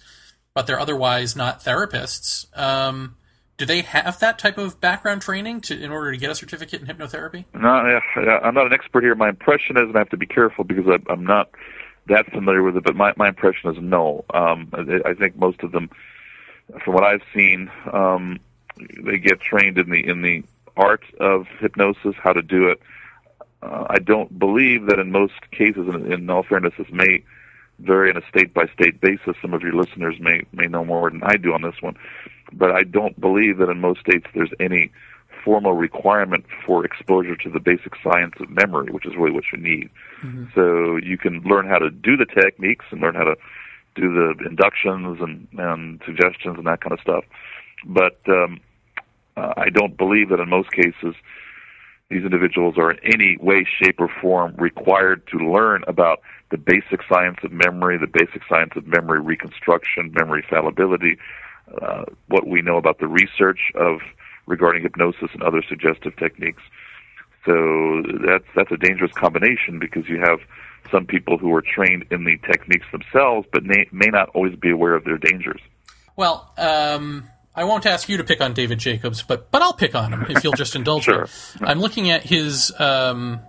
but 0.53 0.67
they're 0.67 0.79
otherwise 0.79 1.35
not 1.35 1.61
therapists. 1.63 2.45
Um, 2.57 3.15
do 3.57 3.65
they 3.65 3.81
have 3.81 4.19
that 4.19 4.39
type 4.39 4.57
of 4.57 4.81
background 4.81 5.21
training 5.21 5.61
to 5.61 5.79
in 5.79 5.91
order 5.91 6.11
to 6.11 6.17
get 6.17 6.31
a 6.31 6.35
certificate 6.35 6.81
in 6.81 6.87
hypnotherapy? 6.87 7.45
No, 7.53 7.69
I'm 7.69 8.53
not 8.55 8.65
an 8.65 8.73
expert 8.73 9.03
here. 9.03 9.15
My 9.15 9.29
impression 9.29 9.77
is, 9.77 9.83
and 9.83 9.95
I 9.95 9.99
have 9.99 10.09
to 10.09 10.17
be 10.17 10.25
careful 10.25 10.63
because 10.63 10.85
I, 10.87 11.11
I'm 11.11 11.23
not 11.23 11.51
that 12.07 12.29
familiar 12.31 12.63
with 12.63 12.77
it, 12.77 12.83
but 12.83 12.95
my, 12.95 13.13
my 13.17 13.29
impression 13.29 13.71
is 13.71 13.81
no. 13.81 14.25
Um, 14.33 14.69
I, 14.73 15.09
I 15.09 15.13
think 15.13 15.35
most 15.37 15.61
of 15.61 15.71
them, 15.71 15.89
from 16.83 16.93
what 16.93 17.03
I've 17.03 17.21
seen, 17.33 17.71
um, 17.91 18.39
they 19.03 19.17
get 19.17 19.39
trained 19.39 19.77
in 19.77 19.89
the 19.89 20.05
in 20.07 20.21
the 20.21 20.43
art 20.75 21.03
of 21.19 21.47
hypnosis, 21.59 22.15
how 22.21 22.33
to 22.33 22.41
do 22.41 22.69
it. 22.69 22.81
Uh, 23.61 23.85
I 23.89 23.99
don't 23.99 24.37
believe 24.37 24.87
that 24.87 24.99
in 24.99 25.11
most 25.11 25.33
cases, 25.51 25.87
in, 25.87 26.11
in 26.11 26.29
all 26.29 26.43
fairness, 26.43 26.73
this 26.77 26.91
may 26.91 27.23
vary 27.79 28.09
on 28.09 28.17
a 28.17 28.27
state 28.27 28.53
by 28.53 28.65
state 28.67 28.99
basis. 28.99 29.35
Some 29.41 29.53
of 29.53 29.61
your 29.61 29.73
listeners 29.73 30.15
may 30.19 30.41
may 30.51 30.65
know 30.65 30.83
more 30.83 31.09
than 31.09 31.23
I 31.23 31.37
do 31.37 31.53
on 31.53 31.61
this 31.61 31.81
one, 31.81 31.95
but 32.51 32.71
I 32.71 32.83
don't 32.83 33.19
believe 33.19 33.57
that 33.59 33.69
in 33.69 33.79
most 33.79 34.01
states 34.01 34.25
there's 34.33 34.51
any 34.59 34.91
formal 35.43 35.73
requirement 35.73 36.45
for 36.65 36.85
exposure 36.85 37.35
to 37.35 37.49
the 37.49 37.59
basic 37.59 37.93
science 38.01 38.33
of 38.39 38.49
memory, 38.49 38.91
which 38.91 39.05
is 39.05 39.15
really 39.15 39.31
what 39.31 39.43
you 39.51 39.59
need. 39.59 39.89
So 40.55 40.97
you 40.97 41.17
can 41.17 41.41
learn 41.41 41.67
how 41.67 41.79
to 41.79 41.89
do 41.89 42.15
the 42.17 42.25
techniques 42.25 42.85
and 42.91 43.01
learn 43.01 43.15
how 43.15 43.25
to 43.25 43.35
do 43.95 44.13
the 44.13 44.45
inductions 44.45 45.19
and, 45.21 45.47
and 45.57 46.01
suggestions 46.05 46.57
and 46.57 46.65
that 46.65 46.81
kind 46.81 46.93
of 46.93 46.99
stuff. 46.99 47.25
But 47.85 48.19
um, 48.27 48.59
uh, 49.37 49.53
I 49.57 49.69
don't 49.69 49.97
believe 49.97 50.29
that 50.29 50.39
in 50.39 50.49
most 50.49 50.71
cases 50.71 51.15
these 52.09 52.23
individuals 52.23 52.75
are 52.77 52.91
in 52.91 52.99
any 53.03 53.37
way, 53.39 53.65
shape, 53.65 53.99
or 53.99 54.09
form 54.21 54.55
required 54.57 55.25
to 55.27 55.37
learn 55.37 55.83
about 55.87 56.21
the 56.51 56.57
basic 56.57 57.01
science 57.09 57.37
of 57.43 57.51
memory, 57.51 57.97
the 57.97 58.07
basic 58.07 58.41
science 58.47 58.73
of 58.75 58.85
memory 58.87 59.19
reconstruction, 59.19 60.11
memory 60.13 60.43
fallibility. 60.49 61.17
uh, 61.81 62.05
what 62.27 62.47
we 62.47 62.61
know 62.61 62.77
about 62.77 62.99
the 62.99 63.07
research 63.07 63.71
of 63.75 63.99
regarding 64.45 64.83
hypnosis 64.83 65.29
and 65.33 65.43
other 65.43 65.63
suggestive 65.67 66.15
techniques. 66.17 66.61
So 67.45 68.03
that's 68.25 68.45
that's 68.55 68.71
a 68.71 68.77
dangerous 68.77 69.11
combination 69.13 69.79
because 69.79 70.07
you 70.07 70.19
have 70.19 70.39
some 70.91 71.05
people 71.05 71.37
who 71.37 71.53
are 71.53 71.61
trained 71.61 72.05
in 72.11 72.23
the 72.23 72.37
techniques 72.45 72.85
themselves, 72.91 73.47
but 73.51 73.63
may, 73.63 73.87
may 73.91 74.07
not 74.07 74.29
always 74.29 74.55
be 74.55 74.69
aware 74.69 74.95
of 74.95 75.03
their 75.03 75.17
dangers. 75.17 75.61
Well, 76.15 76.51
um, 76.57 77.29
I 77.55 77.63
won't 77.63 77.85
ask 77.85 78.09
you 78.09 78.17
to 78.17 78.23
pick 78.23 78.41
on 78.41 78.53
David 78.53 78.79
Jacobs, 78.79 79.23
but 79.23 79.51
but 79.51 79.61
I'll 79.61 79.73
pick 79.73 79.95
on 79.95 80.13
him 80.13 80.25
if 80.29 80.43
you'll 80.43 80.53
just 80.53 80.75
indulge 80.75 81.03
sure. 81.05 81.25
me. 81.59 81.67
I'm 81.67 81.79
looking 81.79 82.09
at 82.09 82.23
his 82.23 82.71
um, 82.79 83.41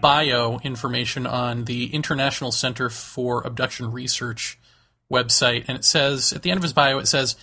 bio 0.00 0.58
information 0.62 1.26
on 1.26 1.64
the 1.64 1.94
International 1.94 2.52
Center 2.52 2.90
for 2.90 3.46
Abduction 3.46 3.92
Research 3.92 4.58
website, 5.10 5.64
and 5.68 5.76
it 5.76 5.84
says 5.84 6.32
at 6.32 6.42
the 6.42 6.50
end 6.50 6.58
of 6.58 6.62
his 6.62 6.72
bio, 6.72 6.98
it 6.98 7.08
says. 7.08 7.36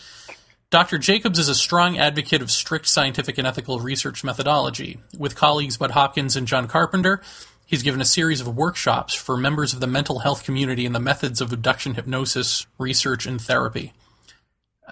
Dr. 0.72 1.00
Jacobs 1.00 1.40
is 1.40 1.50
a 1.50 1.56
strong 1.56 1.98
advocate 1.98 2.44
of 2.44 2.52
strict 2.52 2.86
scientific 2.86 3.40
and 3.40 3.48
ethical 3.48 3.80
research 3.80 4.24
methodology. 4.24 5.00
With 5.18 5.36
colleagues 5.36 5.78
Bud 5.78 5.92
Hopkins 5.92 6.36
and 6.36 6.46
John 6.46 6.68
Carpenter, 6.68 7.24
he's 7.66 7.82
given 7.82 8.02
a 8.02 8.06
series 8.06 8.40
of 8.40 8.56
workshops 8.56 9.16
for 9.16 9.36
members 9.36 9.74
of 9.74 9.80
the 9.80 9.88
mental 9.88 10.20
health 10.20 10.44
community 10.44 10.86
in 10.86 10.94
the 10.94 11.00
methods 11.00 11.42
of 11.42 11.52
abduction 11.52 11.96
hypnosis, 11.96 12.68
research, 12.78 13.26
and 13.26 13.42
therapy. 13.42 13.94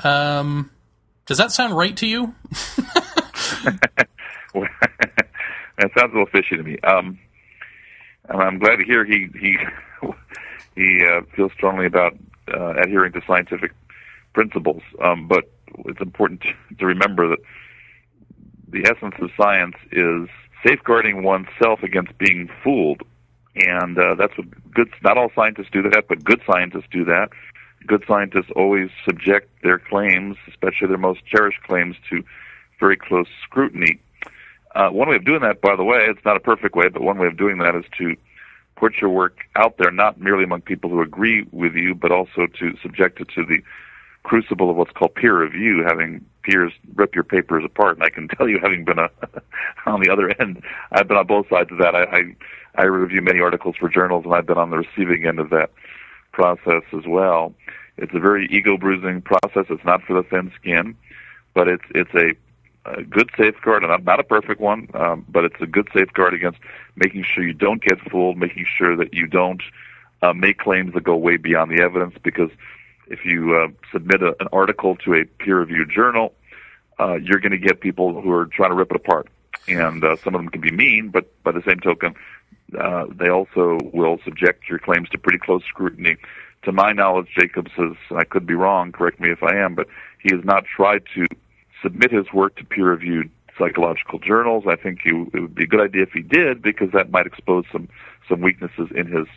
Um, 0.04 0.72
does 1.28 1.38
that 1.38 1.52
sound 1.52 1.78
right 1.78 1.96
to 1.98 2.08
you? 2.08 2.34
that 5.78 5.92
sounds 5.96 6.12
a 6.12 6.18
little 6.18 6.26
fishy 6.26 6.58
to 6.58 6.64
me. 6.64 6.80
Um, 6.80 7.20
I'm 8.30 8.58
glad 8.58 8.78
to 8.78 8.84
hear 8.84 9.06
he 9.06 9.28
he 9.40 9.58
he 10.76 11.06
uh, 11.06 11.22
feels 11.36 11.52
strongly 11.54 11.86
about 11.86 12.18
uh, 12.52 12.74
adhering 12.82 13.14
to 13.14 13.22
scientific 13.28 13.74
principles. 14.34 14.82
Um, 15.00 15.28
but 15.28 15.52
it's 15.86 16.02
important 16.02 16.44
to 16.80 16.86
remember 16.86 17.28
that 17.30 17.40
the 18.70 18.86
essence 18.86 19.16
of 19.22 19.30
science 19.38 19.76
is 19.92 20.28
safeguarding 20.66 21.24
oneself 21.24 21.84
against 21.84 22.18
being 22.18 22.50
fooled, 22.64 23.02
and 23.56 23.98
uh, 23.98 24.16
that's 24.16 24.38
what 24.38 24.48
good. 24.74 24.90
Not 25.04 25.18
all 25.18 25.32
scientists 25.36 25.70
do 25.72 25.82
that, 25.84 26.06
but 26.08 26.24
good 26.24 26.42
scientists 26.46 26.88
do 26.92 27.06
that. 27.06 27.30
Good 27.86 28.04
scientists 28.08 28.52
always 28.56 28.90
subject 29.06 29.50
their 29.64 29.80
claims, 29.80 30.36
especially 30.48 30.88
their 30.88 30.98
most 30.98 31.26
cherished 31.26 31.62
claims, 31.64 31.96
to 32.10 32.24
very 32.80 32.98
close 32.98 33.28
scrutiny. 33.44 34.00
Uh, 34.76 34.90
one 34.90 35.10
way 35.10 35.16
of 35.16 35.26
doing 35.26 35.42
that, 35.42 35.62
by 35.62 35.76
the 35.76 35.84
way, 35.84 36.06
it's 36.08 36.24
not 36.26 36.36
a 36.36 36.40
perfect 36.40 36.76
way, 36.76 36.90
but 36.90 37.02
one 37.02 37.18
way 37.18 37.28
of 37.28 37.38
doing 37.38 37.58
that 37.60 37.76
is 37.76 37.86
to 37.98 38.16
put 38.76 38.96
your 39.02 39.10
work 39.10 39.40
out 39.56 39.78
there, 39.78 39.92
not 39.92 40.20
merely 40.20 40.44
among 40.44 40.62
people 40.62 40.90
who 40.90 41.02
agree 41.02 41.48
with 41.52 41.74
you, 41.74 41.96
but 41.96 42.12
also 42.12 42.46
to 42.60 42.78
subject 42.82 43.20
it 43.20 43.30
to 43.30 43.44
the 43.46 43.62
crucible 44.28 44.70
of 44.70 44.76
what's 44.76 44.92
called 44.92 45.16
peer 45.16 45.42
review, 45.42 45.86
having 45.88 46.24
peers 46.44 46.74
rip 46.96 47.16
your 47.16 47.24
papers 47.24 47.64
apart. 47.64 47.96
And 47.96 48.04
I 48.04 48.10
can 48.10 48.28
tell 48.38 48.48
you, 48.48 48.60
having 48.62 48.84
been 48.84 49.00
a, 49.00 49.10
on 49.86 50.02
the 50.02 50.10
other 50.10 50.30
end, 50.42 50.62
I've 50.92 51.08
been 51.08 51.18
on 51.18 51.28
both 51.28 51.48
sides 51.50 51.72
of 51.72 51.78
that. 51.78 51.96
I, 51.96 52.04
I, 52.04 52.36
I 52.76 52.84
review 52.84 53.22
many 53.22 53.40
articles 53.40 53.76
for 53.80 53.90
journals, 53.90 54.26
and 54.26 54.34
I've 54.34 54.46
been 54.46 54.58
on 54.58 54.70
the 54.70 54.78
receiving 54.78 55.26
end 55.26 55.40
of 55.40 55.50
that 55.52 55.72
process 56.34 56.84
as 56.94 57.06
well. 57.08 57.54
It's 57.98 58.14
a 58.14 58.20
very 58.20 58.48
ego 58.52 58.78
bruising 58.78 59.22
process. 59.22 59.66
It's 59.70 59.86
not 59.86 60.04
for 60.04 60.14
the 60.22 60.28
thin 60.28 60.52
skin, 60.60 60.96
but 61.56 61.68
it's 61.68 61.86
it's 61.96 62.14
a, 62.14 62.36
a 62.86 63.04
good 63.04 63.32
safeguard, 63.38 63.84
and 63.84 64.06
not 64.06 64.20
a 64.20 64.24
perfect 64.24 64.60
one, 64.60 64.90
um, 64.94 65.26
but 65.30 65.46
it's 65.46 65.60
a 65.62 65.66
good 65.66 65.88
safeguard 65.96 66.34
against 66.36 66.60
making 66.96 67.24
sure 67.24 67.44
you 67.44 67.54
don't 67.54 67.82
get 67.82 68.00
fooled, 68.12 68.38
making 68.38 68.66
sure 68.78 68.96
that 68.98 69.14
you 69.14 69.26
don't 69.26 69.64
uh, 70.22 70.34
make 70.34 70.60
claims 70.60 70.94
that 70.94 71.04
go 71.04 71.16
way 71.16 71.38
beyond 71.38 71.72
the 71.72 71.82
evidence, 71.82 72.16
because 72.24 72.52
if 73.10 73.26
you 73.26 73.56
uh, 73.56 73.68
submit 73.92 74.22
a, 74.22 74.36
an 74.40 74.48
article 74.52 74.96
to 74.98 75.14
a 75.14 75.26
peer-reviewed 75.26 75.90
journal, 75.90 76.34
uh, 77.00 77.16
you're 77.16 77.40
going 77.40 77.52
to 77.52 77.58
get 77.58 77.80
people 77.80 78.22
who 78.22 78.32
are 78.32 78.46
trying 78.46 78.72
to 78.72 78.76
rip 78.76 78.92
it 78.92 78.98
apart, 78.98 79.28
and 79.68 80.04
uh, 80.04 80.16
some 80.18 80.36
of 80.36 80.42
them 80.42 80.50
can 80.50 80.62
be 80.62 80.72
mean, 80.72 81.10
but 81.10 81.26
by 81.44 81.52
the 81.52 81.62
same 81.68 81.80
token, 81.80 82.16
uh, 82.78 83.06
they 83.14 83.30
also 83.30 83.78
will 83.94 84.18
subject 84.26 84.70
your 84.70 84.80
claims 84.80 85.08
to 85.10 85.18
pretty 85.18 85.40
close 85.40 85.64
scrutiny. 85.66 86.18
To 86.64 86.72
my 86.72 86.92
knowledge, 86.92 87.28
Jacobs 87.40 87.72
has, 87.78 87.96
I 88.16 88.24
could 88.24 88.46
be 88.46 88.56
wrong, 88.56 88.92
correct 88.92 89.20
me 89.20 89.30
if 89.32 89.44
I 89.44 89.56
am, 89.58 89.76
but 89.76 89.88
he 90.22 90.36
has 90.36 90.44
not 90.44 90.66
tried 90.66 91.04
to 91.16 91.28
submit 91.82 92.12
his 92.12 92.34
work 92.34 92.56
to 92.58 92.66
peer-reviewed 92.66 93.30
psychological 93.58 94.20
journals. 94.20 94.66
I 94.68 94.76
think 94.76 95.00
he, 95.04 95.12
it 95.34 95.40
would 95.40 95.56
be 95.56 95.64
a 95.64 95.68
good 95.68 95.82
idea 95.82 96.04
if 96.04 96.12
he 96.12 96.22
did, 96.22 96.62
because 96.62 96.92
that 96.94 97.12
might 97.12 97.26
expose 97.26 97.66
some 97.72 97.88
some 98.28 98.42
weaknesses 98.42 98.90
in 98.94 99.08
his 99.08 99.28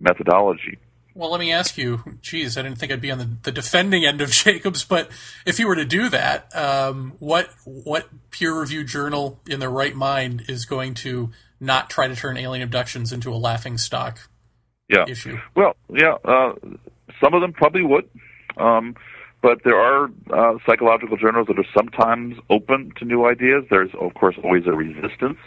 methodology. 0.00 0.78
Well, 1.14 1.30
let 1.30 1.40
me 1.40 1.52
ask 1.52 1.76
you. 1.76 2.02
Geez, 2.22 2.56
I 2.56 2.62
didn't 2.62 2.78
think 2.78 2.90
I'd 2.90 3.00
be 3.00 3.10
on 3.10 3.18
the, 3.18 3.28
the 3.42 3.52
defending 3.52 4.04
end 4.04 4.20
of 4.20 4.30
Jacobs, 4.32 4.84
but 4.84 5.10
if 5.44 5.58
you 5.58 5.66
were 5.66 5.76
to 5.76 5.84
do 5.84 6.08
that, 6.08 6.54
um, 6.56 7.12
what 7.18 7.50
what 7.64 8.08
peer 8.30 8.54
reviewed 8.54 8.86
journal 8.86 9.40
in 9.48 9.60
their 9.60 9.70
right 9.70 9.94
mind 9.94 10.44
is 10.48 10.64
going 10.64 10.94
to 10.94 11.30
not 11.60 11.90
try 11.90 12.08
to 12.08 12.16
turn 12.16 12.36
alien 12.36 12.62
abductions 12.62 13.12
into 13.12 13.32
a 13.32 13.36
laughing 13.36 13.78
stock 13.78 14.28
yeah. 14.88 15.04
issue? 15.08 15.38
Well, 15.54 15.76
yeah, 15.90 16.16
uh, 16.24 16.54
some 17.22 17.34
of 17.34 17.40
them 17.40 17.52
probably 17.52 17.82
would, 17.82 18.08
um, 18.56 18.96
but 19.42 19.62
there 19.64 19.78
are 19.78 20.10
uh, 20.32 20.58
psychological 20.66 21.16
journals 21.16 21.48
that 21.48 21.58
are 21.58 21.66
sometimes 21.76 22.36
open 22.48 22.92
to 22.98 23.04
new 23.04 23.26
ideas. 23.26 23.64
There's, 23.70 23.90
of 24.00 24.14
course, 24.14 24.36
always 24.42 24.66
a 24.66 24.72
resistance 24.72 25.38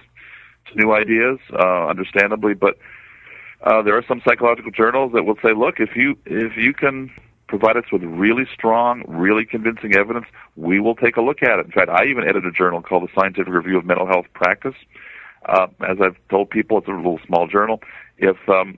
to 0.68 0.78
new 0.78 0.94
ideas, 0.94 1.40
uh, 1.54 1.88
understandably, 1.88 2.54
but 2.54 2.78
uh, 3.64 3.82
there 3.82 3.98
are 3.98 4.04
some 4.08 4.22
psychological 4.28 4.72
journals 4.72 5.14
that 5.14 5.24
will 5.24 5.38
say, 5.44 5.54
look, 5.54 5.80
if 5.80 5.96
you 5.96 6.18
if 6.26 6.58
you 6.58 6.74
can 6.74 7.12
provide 7.48 7.78
us 7.78 7.86
with 7.92 8.04
really 8.04 8.46
strong, 8.54 9.04
really 9.08 9.46
convincing 9.46 9.96
evidence, 9.96 10.26
we 10.56 10.80
will 10.80 10.96
take 10.96 11.16
a 11.16 11.22
look 11.22 11.44
at 11.44 11.60
it. 11.60 11.66
In 11.66 11.72
fact, 11.72 11.90
I 11.90 12.06
even 12.06 12.28
edit 12.28 12.46
a 12.46 12.52
journal 12.52 12.82
called 12.82 13.04
the 13.04 13.20
Scientific 13.20 13.54
Review 13.54 13.78
of 13.78 13.86
Mental 13.86 14.08
Health 14.08 14.26
Practice. 14.34 14.76
Uh, 15.46 15.68
as 15.88 15.98
I've 16.02 16.18
told 16.30 16.50
people, 16.50 16.80
it's 16.80 16.88
a 16.88 16.92
little 16.92 17.20
small 17.26 17.48
journal. 17.48 17.82
If 18.18 18.38
um, 18.50 18.78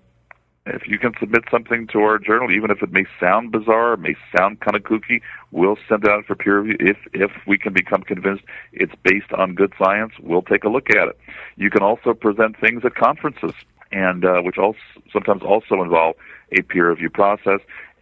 if 0.65 0.85
you 0.85 0.99
can 0.99 1.13
submit 1.19 1.45
something 1.49 1.87
to 1.87 1.99
our 1.99 2.19
journal, 2.19 2.51
even 2.51 2.71
if 2.71 2.83
it 2.83 2.91
may 2.91 3.05
sound 3.21 3.51
bizarre, 3.51 3.93
it 3.93 3.99
may 3.99 4.15
sound 4.35 4.59
kind 4.59 4.75
of 4.75 4.83
kooky, 4.83 5.21
we'll 5.51 5.77
send 5.87 6.03
it 6.03 6.09
out 6.09 6.25
for 6.25 6.35
peer 6.35 6.59
review. 6.59 6.77
If 6.79 6.97
if 7.13 7.31
we 7.47 7.57
can 7.57 7.73
become 7.73 8.01
convinced 8.01 8.43
it's 8.73 8.93
based 9.03 9.31
on 9.31 9.55
good 9.55 9.73
science, 9.79 10.13
we'll 10.19 10.41
take 10.41 10.65
a 10.65 10.69
look 10.69 10.89
at 10.89 11.07
it. 11.07 11.17
You 11.55 11.69
can 11.69 11.83
also 11.83 12.13
present 12.13 12.59
things 12.59 12.83
at 12.83 12.95
conferences 12.95 13.53
and 13.91 14.25
uh, 14.25 14.41
which 14.41 14.57
also 14.57 14.79
sometimes 15.11 15.41
also 15.43 15.81
involve 15.81 16.15
a 16.51 16.61
peer 16.61 16.89
review 16.89 17.09
process, 17.09 17.59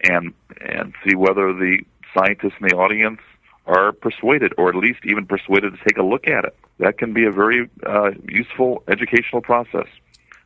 and 0.08 0.32
and 0.60 0.94
see 1.04 1.14
whether 1.14 1.52
the 1.52 1.78
scientists 2.14 2.54
in 2.60 2.68
the 2.68 2.76
audience 2.76 3.20
are 3.66 3.92
persuaded, 3.92 4.52
or 4.58 4.68
at 4.68 4.76
least 4.76 5.00
even 5.04 5.26
persuaded 5.26 5.72
to 5.72 5.78
take 5.84 5.98
a 5.98 6.02
look 6.02 6.28
at 6.28 6.44
it. 6.44 6.56
That 6.78 6.98
can 6.98 7.12
be 7.12 7.24
a 7.24 7.32
very 7.32 7.68
uh, 7.84 8.10
useful 8.28 8.82
educational 8.88 9.42
process. 9.42 9.88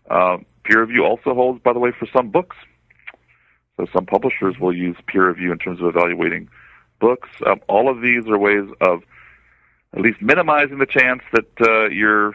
Uh, 0.09 0.39
peer 0.65 0.81
review 0.81 1.05
also 1.05 1.35
holds, 1.35 1.61
by 1.63 1.73
the 1.73 1.79
way, 1.79 1.93
for 1.99 2.07
some 2.13 2.31
books. 2.31 2.57
So 3.77 3.87
some 3.93 4.07
publishers 4.07 4.59
will 4.59 4.75
use 4.75 4.97
peer 5.07 5.29
review 5.29 5.53
in 5.53 5.59
terms 5.59 5.81
of 5.81 5.87
evaluating 5.87 6.49
books. 6.99 7.29
Um, 7.47 7.61
all 7.69 7.89
of 7.89 8.01
these 8.01 8.27
are 8.27 8.39
ways 8.39 8.69
of 8.81 9.03
at 9.95 10.01
least 10.01 10.23
minimizing 10.23 10.79
the 10.79 10.87
chance 10.87 11.23
that 11.33 11.51
uh, 11.61 11.89
your 11.89 12.35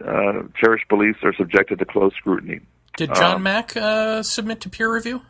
uh, 0.00 0.42
cherished 0.60 0.88
beliefs 0.88 1.18
are 1.22 1.34
subjected 1.34 1.78
to 1.78 1.84
close 1.84 2.12
scrutiny. 2.16 2.60
Did 2.96 3.14
John 3.14 3.42
Mack 3.42 3.76
uh, 3.76 4.22
submit 4.22 4.60
to 4.62 4.70
peer 4.70 4.92
review? 4.92 5.22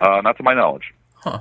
Uh, 0.00 0.20
not 0.22 0.36
to 0.36 0.42
my 0.42 0.54
knowledge. 0.54 0.94
Huh. 1.14 1.40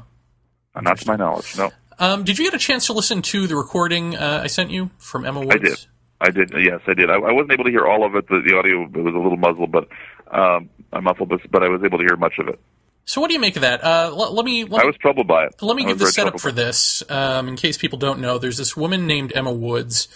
Uh, 0.76 0.82
not 0.82 0.98
to 0.98 1.08
my 1.08 1.16
knowledge. 1.16 1.58
No. 1.58 1.72
Um, 2.00 2.24
did 2.24 2.40
you 2.40 2.46
get 2.46 2.54
a 2.54 2.60
chance 2.60 2.88
to 2.88 2.94
listen 2.94 3.22
to 3.24 3.46
the 3.48 3.56
recording 3.56 4.16
uh, 4.16 4.42
I 4.44 4.48
sent 4.48 4.72
you 4.72 4.90
from 4.98 5.26
Emma 5.26 5.40
Woods? 5.40 5.54
I 5.54 5.58
did. 5.58 5.86
I 6.22 6.30
did. 6.32 6.52
Yes, 6.66 6.82
I 6.88 6.94
did. 6.94 7.10
I, 7.10 7.16
I 7.16 7.32
wasn't 7.32 7.52
able 7.52 7.66
to 7.66 7.70
hear 7.70 7.86
all 7.86 8.06
of 8.06 8.16
it. 8.16 8.28
The, 8.28 8.42
the 8.46 8.58
audio 8.58 8.82
was 8.82 9.14
a 9.14 9.18
little 9.18 9.38
muzzled, 9.38 9.72
but 9.72 9.88
um, 10.32 10.70
I 10.92 11.00
muffled, 11.00 11.30
but, 11.30 11.40
but 11.52 11.64
I 11.64 11.70
was 11.70 11.82
able 11.84 11.98
to 11.98 12.04
hear 12.04 12.18
much 12.18 12.34
of 12.40 12.48
it. 12.48 12.60
So 13.06 13.22
what 13.22 13.28
do 13.28 13.34
you 13.34 13.40
make 13.40 13.56
of 13.56 13.64
that? 13.64 13.84
Uh, 13.84 14.14
let, 14.14 14.34
let, 14.34 14.46
me. 14.46 14.66
Let 14.66 14.84
I 14.84 14.86
was 14.86 14.96
troubled 14.98 15.28
by 15.28 15.46
it. 15.46 15.56
Let 15.62 15.76
me 15.76 15.84
I 15.84 15.88
give 15.88 16.00
the 16.00 16.08
setup 16.08 16.40
for 16.40 16.52
this, 16.52 17.04
um, 17.10 17.48
in 17.48 17.56
case 17.56 17.78
people 17.78 17.98
don't 17.98 18.20
know. 18.20 18.38
There's 18.38 18.58
this 18.58 18.78
woman 18.78 19.08
named 19.08 19.32
Emma 19.34 19.52
Woods, 19.52 20.08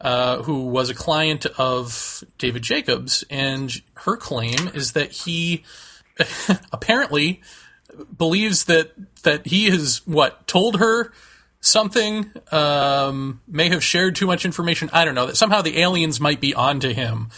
uh, 0.00 0.42
who 0.42 0.66
was 0.66 0.90
a 0.90 0.94
client 0.94 1.46
of 1.58 2.24
David 2.38 2.62
Jacobs, 2.62 3.24
and 3.30 3.72
her 3.94 4.16
claim 4.16 4.68
is 4.74 4.92
that 4.92 5.12
he 5.12 5.64
apparently 6.72 7.40
believes 8.16 8.64
that 8.64 8.92
that 9.22 9.46
he 9.46 9.70
has 9.70 10.02
what 10.06 10.46
told 10.46 10.78
her 10.78 11.12
something, 11.64 12.30
um, 12.52 13.40
may 13.48 13.70
have 13.70 13.82
shared 13.82 14.14
too 14.14 14.26
much 14.26 14.44
information. 14.44 14.90
I 14.92 15.04
don't 15.04 15.14
know 15.14 15.26
that 15.26 15.36
somehow 15.36 15.62
the 15.62 15.78
aliens 15.78 16.20
might 16.20 16.40
be 16.40 16.54
onto 16.54 16.92
him. 16.92 17.30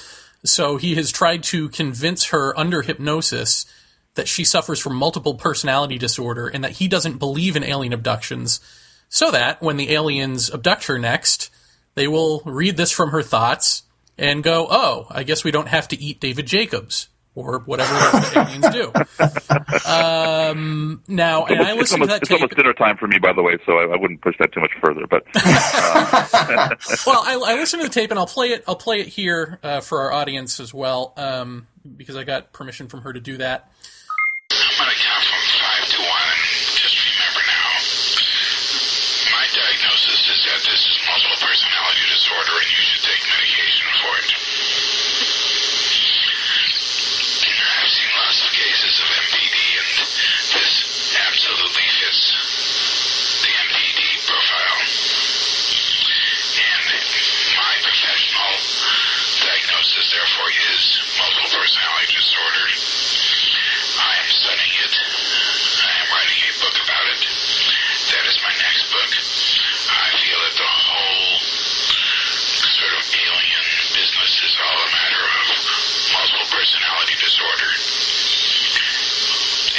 So 0.44 0.76
he 0.78 0.96
has 0.96 1.12
tried 1.12 1.44
to 1.44 1.68
convince 1.68 2.26
her 2.26 2.59
under 2.59 2.82
hypnosis 2.82 3.66
that 4.14 4.26
she 4.26 4.44
suffers 4.44 4.80
from 4.80 4.96
multiple 4.96 5.34
personality 5.34 5.96
disorder 5.98 6.48
and 6.48 6.64
that 6.64 6.72
he 6.72 6.88
doesn't 6.88 7.18
believe 7.18 7.54
in 7.54 7.62
alien 7.62 7.92
abductions, 7.92 8.61
so 9.09 9.30
that 9.30 9.62
when 9.62 9.76
the 9.76 9.92
aliens 9.92 10.50
abduct 10.52 10.86
her 10.86 10.98
next, 10.98 11.50
they 11.97 12.07
will 12.07 12.40
read 12.44 12.76
this 12.76 12.92
from 12.92 13.11
her 13.11 13.22
thoughts 13.22 13.82
and 14.16 14.44
go, 14.44 14.68
"Oh, 14.70 15.09
I 15.11 15.24
guess 15.24 15.42
we 15.42 15.51
don't 15.51 15.68
have 15.68 15.88
to 15.88 16.01
eat 16.01 16.20
David 16.20 16.47
Jacobs." 16.47 17.09
or 17.36 17.61
whatever 17.61 17.92
the 17.92 18.32
aliens 18.40 18.68
do. 18.70 18.90
Um, 19.88 21.03
now, 21.07 21.44
and 21.44 21.61
I 21.61 21.74
listened 21.74 22.01
almost, 22.01 22.01
to 22.01 22.07
that 22.07 22.22
it's 22.22 22.28
tape. 22.30 22.40
almost 22.40 22.57
dinner 22.57 22.72
time 22.72 22.97
for 22.97 23.07
me, 23.07 23.18
by 23.18 23.32
the 23.34 23.42
way, 23.42 23.59
so 23.64 23.78
I, 23.78 23.92
I 23.92 23.97
wouldn't 23.97 24.22
push 24.22 24.34
that 24.40 24.53
too 24.53 24.61
much 24.61 24.72
further. 24.80 25.07
But 25.07 25.24
well, 27.07 27.22
I, 27.22 27.53
I 27.53 27.55
listened 27.61 27.82
to 27.82 27.88
the 27.88 27.94
tape, 27.94 28.11
and 28.11 28.18
I'll 28.18 28.26
play 28.26 28.49
it. 28.49 28.64
I'll 28.66 28.74
play 28.74 29.01
it 29.01 29.09
here 29.09 29.61
uh, 29.62 29.80
for 29.80 30.01
our 30.01 30.12
audience 30.12 30.59
as 30.59 30.72
well, 30.72 31.12
um, 31.16 31.68
because 31.84 32.16
I 32.16 32.24
got 32.24 32.53
permission 32.53 32.88
from 32.88 33.03
her 33.03 33.12
to 33.12 33.20
do 33.20 33.36
that. 33.36 33.70
I'm 34.51 34.59
gonna 34.80 34.97
count 34.97 35.24
from 35.28 35.44
five 35.61 35.84
to 35.92 35.99
one, 36.01 36.24
and 36.32 36.80
just 36.80 36.97
remember 36.97 37.42
now. 37.44 37.68
My 39.28 39.44
diagnosis 39.53 40.20
is 40.24 40.40
that 40.40 40.61
this 40.64 40.82
is 40.88 40.97
multiple 41.05 41.36
personality 41.36 42.01
disorder, 42.37 42.61
and 42.61 42.68
you 42.68 42.82
should 42.84 43.01
take 43.01 43.22
medication 43.32 43.89
for 43.97 44.12
it. 44.20 44.30
I've 47.57 47.89
seen 47.89 48.12
lots 48.12 48.45
of 48.45 48.51
cases 48.53 49.01
of 49.01 49.09
MPD, 49.09 49.57
and 49.57 49.89
this 50.53 51.16
absolutely 51.16 51.87
fits 51.97 52.37
the 53.41 53.53
MPD 53.57 54.01
profile. 54.28 54.80
And 56.61 56.84
my 57.57 57.74
professional 57.80 58.53
diagnosis, 59.41 60.12
therefore, 60.12 60.51
is 60.76 60.84
multiple 61.16 61.51
personality 61.57 62.20
disorder. 62.20 62.66
I 63.97 64.12
am 64.20 64.28
studying 64.28 64.76
it. 64.84 64.93
I 64.93 65.93
am 66.05 66.09
writing 66.12 66.41
a 66.43 66.53
book 66.61 66.76
about 66.84 67.07
it. 67.16 67.22
That 68.12 68.24
is 68.28 68.37
my 68.45 68.53
next 68.61 68.93
book. 68.93 69.12
I 69.89 70.11
feel 70.20 70.39
that 70.43 70.57
the 70.57 70.68
whole 70.68 71.55
sort 72.77 72.93
of 72.93 73.09
alien 73.09 73.64
business 73.97 74.33
is 74.45 74.55
all 74.61 74.77
a 74.85 74.91
matter 74.93 75.24
of 75.24 75.47
multiple 76.12 76.49
personality 76.53 77.16
disorder. 77.16 77.70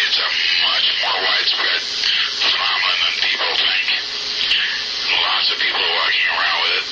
It's 0.02 0.18
a 0.18 0.30
much 0.66 0.88
more 1.06 1.18
widespread 1.22 1.82
phenomenon 2.41 2.98
than 2.98 3.16
people 3.22 3.54
think. 3.54 3.88
Lots 5.14 5.48
of 5.54 5.58
people 5.62 5.78
are 5.78 5.93
walking 5.93 6.26
around 6.26 6.60
with 6.66 6.74
it. 6.74 6.88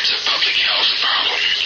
It's 0.00 0.12
a 0.16 0.20
public 0.32 0.56
health 0.56 0.90
problem 0.96 1.63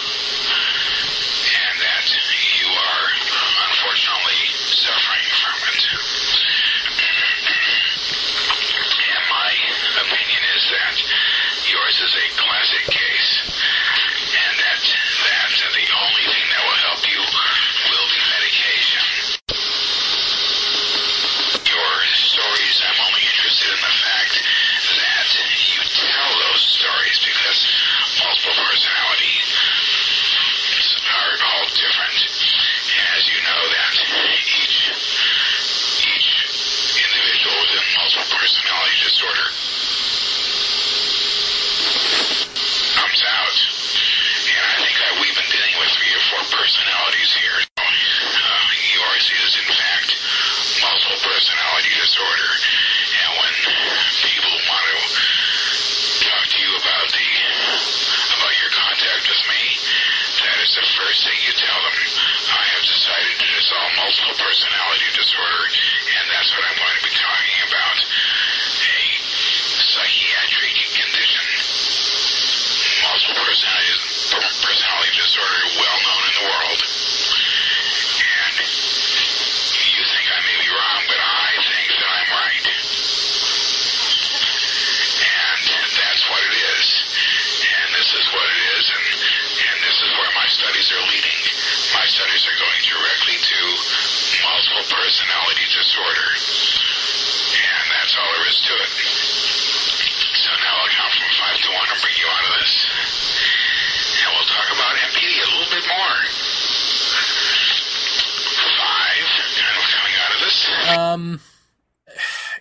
yours 11.69 12.01
is 12.01 12.15
a 12.17 12.27
classic 12.33 12.85
case, 12.89 13.33
and 13.45 14.55
that 14.57 14.81
that 14.81 15.69
the 15.77 15.87
only 16.01 16.18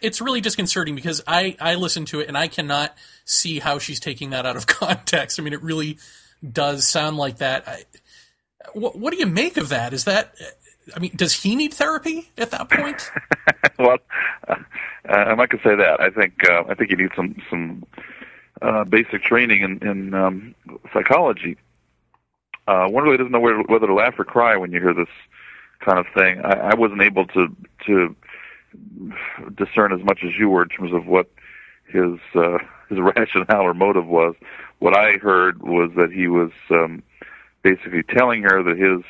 it's 0.08 0.20
really 0.20 0.40
disconcerting 0.40 0.94
because 0.94 1.22
I 1.26 1.56
I 1.60 1.76
listen 1.76 2.04
to 2.06 2.20
it 2.20 2.28
and 2.28 2.36
I 2.36 2.48
cannot 2.48 2.96
see 3.24 3.58
how 3.58 3.78
she's 3.78 4.00
taking 4.00 4.30
that 4.30 4.46
out 4.46 4.56
of 4.56 4.66
context. 4.80 5.38
I 5.38 5.42
mean, 5.42 5.52
it 5.52 5.62
really 5.62 5.98
does 6.52 6.86
sound 6.86 7.16
like 7.16 7.38
that. 7.38 7.68
I, 7.68 7.84
what, 8.72 8.98
what 8.98 9.12
do 9.12 9.18
you 9.18 9.26
make 9.26 9.56
of 9.56 9.68
that? 9.68 9.92
Is 9.92 10.04
that 10.04 10.34
I 10.96 10.98
mean, 10.98 11.12
does 11.14 11.32
he 11.32 11.54
need 11.54 11.74
therapy 11.74 12.30
at 12.38 12.50
that 12.50 12.70
point? 12.70 13.10
well, 13.78 13.98
uh, 14.48 14.56
I'm 15.08 15.36
not 15.36 15.50
to 15.50 15.58
say 15.58 15.76
that. 15.76 16.00
I 16.00 16.10
think 16.10 16.48
uh, 16.48 16.64
I 16.68 16.74
think 16.74 16.90
you 16.90 16.96
need 16.96 17.10
some 17.14 17.36
some 17.50 17.84
uh, 18.62 18.84
basic 18.84 19.22
training 19.22 19.62
in, 19.62 19.86
in 19.86 20.14
um, 20.14 20.54
psychology. 20.92 21.56
Uh, 22.66 22.88
one 22.88 23.04
really 23.04 23.16
doesn't 23.16 23.32
know 23.32 23.40
where, 23.40 23.60
whether 23.62 23.86
to 23.86 23.94
laugh 23.94 24.18
or 24.18 24.24
cry 24.24 24.56
when 24.56 24.72
you 24.72 24.80
hear 24.80 24.92
this 24.92 25.08
kind 25.80 25.98
of 25.98 26.06
thing. 26.14 26.40
I, 26.44 26.70
I 26.70 26.74
wasn't 26.74 27.02
able 27.02 27.26
to 27.28 27.54
to 27.86 28.16
discern 29.54 29.92
as 29.92 30.04
much 30.04 30.20
as 30.24 30.30
you 30.38 30.48
were 30.48 30.62
in 30.62 30.68
terms 30.68 30.92
of 30.92 31.06
what 31.06 31.30
his 31.86 32.18
uh, 32.34 32.58
his 32.88 32.98
rationale 33.16 33.62
or 33.62 33.74
motive 33.74 34.06
was. 34.06 34.34
What 34.78 34.96
I 34.96 35.12
heard 35.12 35.62
was 35.62 35.90
that 35.96 36.12
he 36.12 36.28
was 36.28 36.50
um, 36.70 37.02
basically 37.62 38.02
telling 38.02 38.42
her 38.42 38.62
that 38.62 38.78
his 38.78 39.02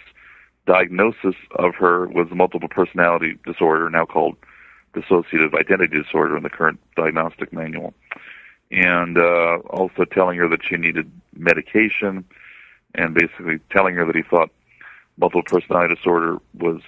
diagnosis 0.66 1.34
of 1.52 1.74
her 1.76 2.06
was 2.08 2.28
multiple 2.30 2.68
personality 2.68 3.38
disorder, 3.46 3.88
now 3.90 4.04
called 4.04 4.36
dissociative 4.94 5.54
identity 5.54 6.02
disorder 6.02 6.36
in 6.36 6.42
the 6.42 6.50
current 6.50 6.80
diagnostic 6.96 7.52
manual, 7.52 7.94
and 8.70 9.18
uh, 9.18 9.58
also 9.70 10.04
telling 10.04 10.38
her 10.38 10.48
that 10.48 10.60
she 10.64 10.76
needed 10.76 11.10
medication, 11.34 12.24
and 12.94 13.14
basically 13.14 13.58
telling 13.70 13.94
her 13.94 14.06
that 14.06 14.16
he 14.16 14.22
thought 14.22 14.50
multiple 15.18 15.42
personality 15.42 15.94
disorder 15.94 16.38
was 16.54 16.80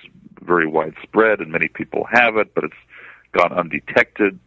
very 0.43 0.67
widespread 0.67 1.41
and 1.41 1.51
many 1.53 1.69
people 1.69 2.07
have 2.11 2.37
it, 2.37 2.55
but 2.55 2.65
it's 2.65 2.75
gone 3.33 3.53
undetected 3.53 4.39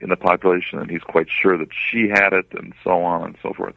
in 0.00 0.10
the 0.10 0.16
population, 0.16 0.78
and 0.78 0.90
he's 0.90 1.02
quite 1.02 1.26
sure 1.28 1.58
that 1.58 1.68
she 1.72 2.08
had 2.08 2.32
it, 2.32 2.46
and 2.52 2.72
so 2.84 3.02
on 3.02 3.24
and 3.24 3.36
so 3.42 3.52
forth. 3.52 3.74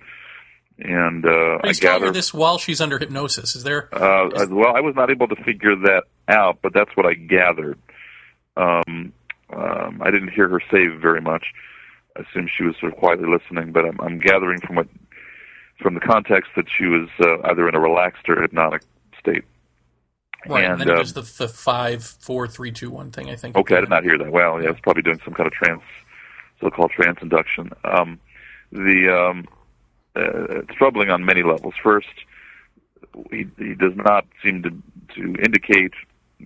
And 0.78 1.26
uh, 1.26 1.60
I 1.64 1.74
gather 1.74 2.12
this 2.12 2.34
while 2.34 2.58
she's 2.58 2.82
under 2.82 2.98
hypnosis. 2.98 3.56
Is 3.56 3.64
there? 3.64 3.90
uh, 3.94 4.30
as 4.30 4.50
well, 4.50 4.76
I 4.76 4.82
was 4.82 4.96
not 4.96 5.12
able 5.12 5.28
to 5.28 5.36
figure 5.44 5.76
that 5.76 6.04
out, 6.28 6.60
but 6.62 6.74
that's 6.74 6.96
what 6.96 7.06
I 7.06 7.14
gathered. 7.14 7.78
Um, 8.58 9.14
um, 9.54 10.02
I 10.02 10.12
didn't 10.12 10.30
hear 10.30 10.48
her 10.48 10.62
say 10.72 10.88
very 10.88 11.22
much. 11.22 11.54
I 12.18 12.22
assume 12.22 12.50
she 12.56 12.64
was 12.64 12.76
sort 12.80 12.94
of 12.94 13.00
quietly 13.00 13.28
listening, 13.30 13.72
but 13.72 13.86
I'm, 13.86 14.00
I'm 14.02 14.20
gathering 14.20 14.60
from 14.62 14.76
what 14.76 14.88
from 15.82 15.96
the 15.96 16.00
context 16.00 16.52
that 16.56 16.66
she 16.70 16.86
was 16.86 17.10
uh, 17.20 17.50
either 17.50 17.68
in 17.68 17.74
a 17.74 17.80
relaxed 17.80 18.30
or 18.30 18.42
hypnotic 18.42 18.84
state. 19.20 19.44
Right, 20.48 20.64
and, 20.64 20.74
and, 20.74 20.82
then 20.82 20.88
he 20.88 20.94
uh, 20.94 20.98
does 20.98 21.14
the, 21.14 21.22
the 21.22 21.48
five, 21.48 22.04
four, 22.04 22.48
three, 22.48 22.72
two, 22.72 22.90
one 22.90 23.12
thing. 23.12 23.30
I 23.30 23.36
think. 23.36 23.56
Okay, 23.56 23.78
I 23.78 23.82
did 23.82 23.90
not 23.90 24.04
hear 24.04 24.18
that. 24.18 24.32
Well, 24.32 24.62
yeah, 24.62 24.70
I 24.70 24.72
was 24.72 24.80
probably 24.82 25.04
doing 25.04 25.20
some 25.24 25.34
kind 25.34 25.48
of 25.48 25.54
trance, 25.54 25.84
so-called 26.60 26.92
trance 26.92 27.20
induction. 27.22 27.72
Um, 27.84 28.20
the 28.72 29.10
um, 29.10 29.48
uh, 30.16 30.60
it's 30.60 30.74
troubling 30.76 31.10
on 31.10 31.26
many 31.26 31.44
levels. 31.44 31.74
First, 31.82 32.08
he, 33.30 33.48
he 33.58 33.76
does 33.76 33.96
not 33.96 34.26
seem 34.44 34.64
to 34.64 34.72
to 35.16 35.36
indicate. 35.44 35.94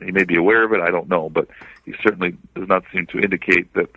He 0.04 0.12
may 0.12 0.26
be 0.26 0.36
aware 0.36 0.64
of 0.64 0.74
it. 0.74 0.82
I 0.82 0.92
don't 0.92 1.08
know, 1.08 1.30
but 1.30 1.48
he 1.86 1.94
certainly 2.04 2.38
does 2.54 2.68
not 2.68 2.84
seem 2.92 3.06
to 3.08 3.20
indicate 3.20 3.74
that 3.76 3.90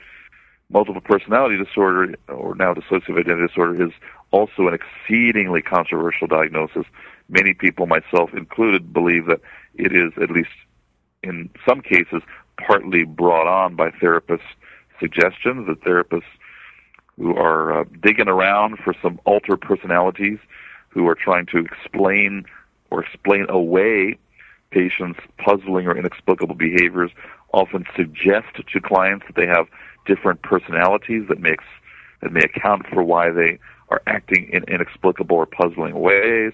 multiple 0.71 1.01
personality 1.01 1.57
disorder, 1.57 2.15
or 2.29 2.55
now 2.55 2.75
dissociative 2.75 3.19
identity 3.19 3.49
disorder, 3.49 3.87
is 3.87 3.93
also 4.31 4.69
an 4.69 4.75
exceedingly 4.75 5.63
controversial 5.63 6.27
diagnosis. 6.27 6.85
Many 7.29 7.55
people, 7.55 7.87
myself 7.87 8.33
included, 8.35 8.93
believe 8.93 9.27
that 9.27 9.41
it 9.79 9.93
is 9.93 10.13
at 10.21 10.31
least 10.31 10.51
in 11.23 11.51
some 11.67 11.81
cases 11.81 12.23
partly 12.67 13.05
brought 13.05 13.47
on 13.47 13.77
by 13.77 13.91
therapists' 13.91 14.41
suggestions 15.01 15.67
that 15.67 15.81
therapists 15.83 16.23
who 17.17 17.35
are 17.37 17.81
uh, 17.81 17.85
digging 18.01 18.29
around 18.29 18.79
for 18.79 18.95
some 19.03 19.21
alter 19.25 19.57
personalities, 19.57 20.39
who 20.89 21.07
are 21.09 21.15
trying 21.15 21.47
to 21.47 21.59
explain 21.59 22.45
or 22.91 23.03
explain 23.03 23.47
away 23.49 24.19
patients' 24.71 25.21
puzzling 25.39 25.87
or 25.87 25.97
inexplicable 25.97 26.55
behaviors, 26.55 27.11
often 27.53 27.85
suggest 27.97 28.47
to 28.71 28.81
clients 28.81 29.25
that 29.27 29.37
they 29.37 29.47
have 29.47 29.67
different 30.07 30.43
personalities 30.43 31.25
that 31.29 31.41
makes 31.41 31.65
that 32.21 32.33
may 32.33 32.41
account 32.41 32.87
for 32.93 33.03
why 33.03 33.31
they 33.31 33.59
are 33.91 34.03
acting 34.07 34.49
in 34.53 34.65
inexplicable 34.65 35.37
or 35.37 35.47
puzzling 35.47 35.99
ways 35.99 36.53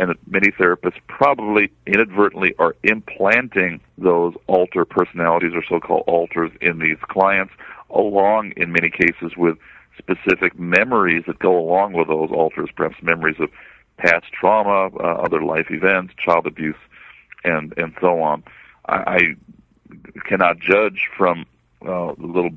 and 0.00 0.08
that 0.08 0.16
many 0.26 0.50
therapists 0.52 0.98
probably 1.08 1.70
inadvertently 1.86 2.54
are 2.58 2.74
implanting 2.82 3.80
those 3.98 4.34
alter 4.46 4.86
personalities 4.86 5.52
or 5.54 5.62
so-called 5.68 6.04
alters 6.06 6.50
in 6.62 6.78
these 6.78 6.96
clients 7.02 7.52
along 7.90 8.52
in 8.56 8.72
many 8.72 8.88
cases 8.88 9.36
with 9.36 9.58
specific 9.98 10.58
memories 10.58 11.22
that 11.26 11.38
go 11.38 11.58
along 11.58 11.92
with 11.92 12.08
those 12.08 12.30
alters 12.30 12.70
perhaps 12.74 12.96
memories 13.02 13.36
of 13.38 13.50
past 13.98 14.24
trauma 14.32 14.88
uh, 14.96 15.22
other 15.22 15.42
life 15.42 15.66
events 15.70 16.14
child 16.16 16.46
abuse 16.46 16.74
and 17.44 17.74
and 17.76 17.94
so 18.00 18.22
on. 18.22 18.42
I, 18.88 18.96
I 18.96 20.20
cannot 20.24 20.60
judge 20.60 21.08
from 21.14 21.44
uh, 21.82 22.14
the 22.16 22.26
little 22.26 22.52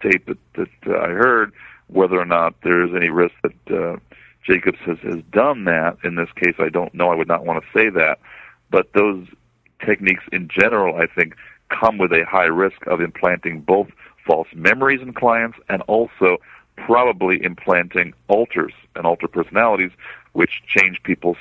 tape 0.00 0.26
that, 0.26 0.38
that 0.54 0.68
uh, 0.86 0.98
i 0.98 1.08
heard 1.08 1.52
whether 1.88 2.18
or 2.18 2.24
not 2.24 2.54
there 2.62 2.82
is 2.84 2.94
any 2.94 3.10
risk 3.10 3.34
that 3.42 3.76
uh, 3.76 3.96
Jacobs 4.44 4.78
has, 4.86 4.98
has 4.98 5.22
done 5.32 5.64
that. 5.64 5.98
In 6.04 6.14
this 6.14 6.28
case, 6.36 6.54
I 6.58 6.68
don't 6.68 6.94
know. 6.94 7.10
I 7.10 7.14
would 7.14 7.28
not 7.28 7.44
want 7.44 7.62
to 7.62 7.78
say 7.78 7.88
that. 7.90 8.18
But 8.70 8.92
those 8.92 9.26
techniques 9.84 10.24
in 10.32 10.48
general, 10.48 10.96
I 10.96 11.06
think, 11.06 11.34
come 11.68 11.98
with 11.98 12.12
a 12.12 12.24
high 12.24 12.44
risk 12.44 12.86
of 12.86 13.00
implanting 13.00 13.60
both 13.60 13.88
false 14.26 14.48
memories 14.54 15.00
in 15.00 15.12
clients 15.12 15.58
and 15.68 15.82
also 15.82 16.38
probably 16.76 17.42
implanting 17.42 18.14
alters 18.28 18.72
and 18.96 19.06
alter 19.06 19.28
personalities, 19.28 19.90
which 20.32 20.62
change 20.66 21.02
people's 21.02 21.36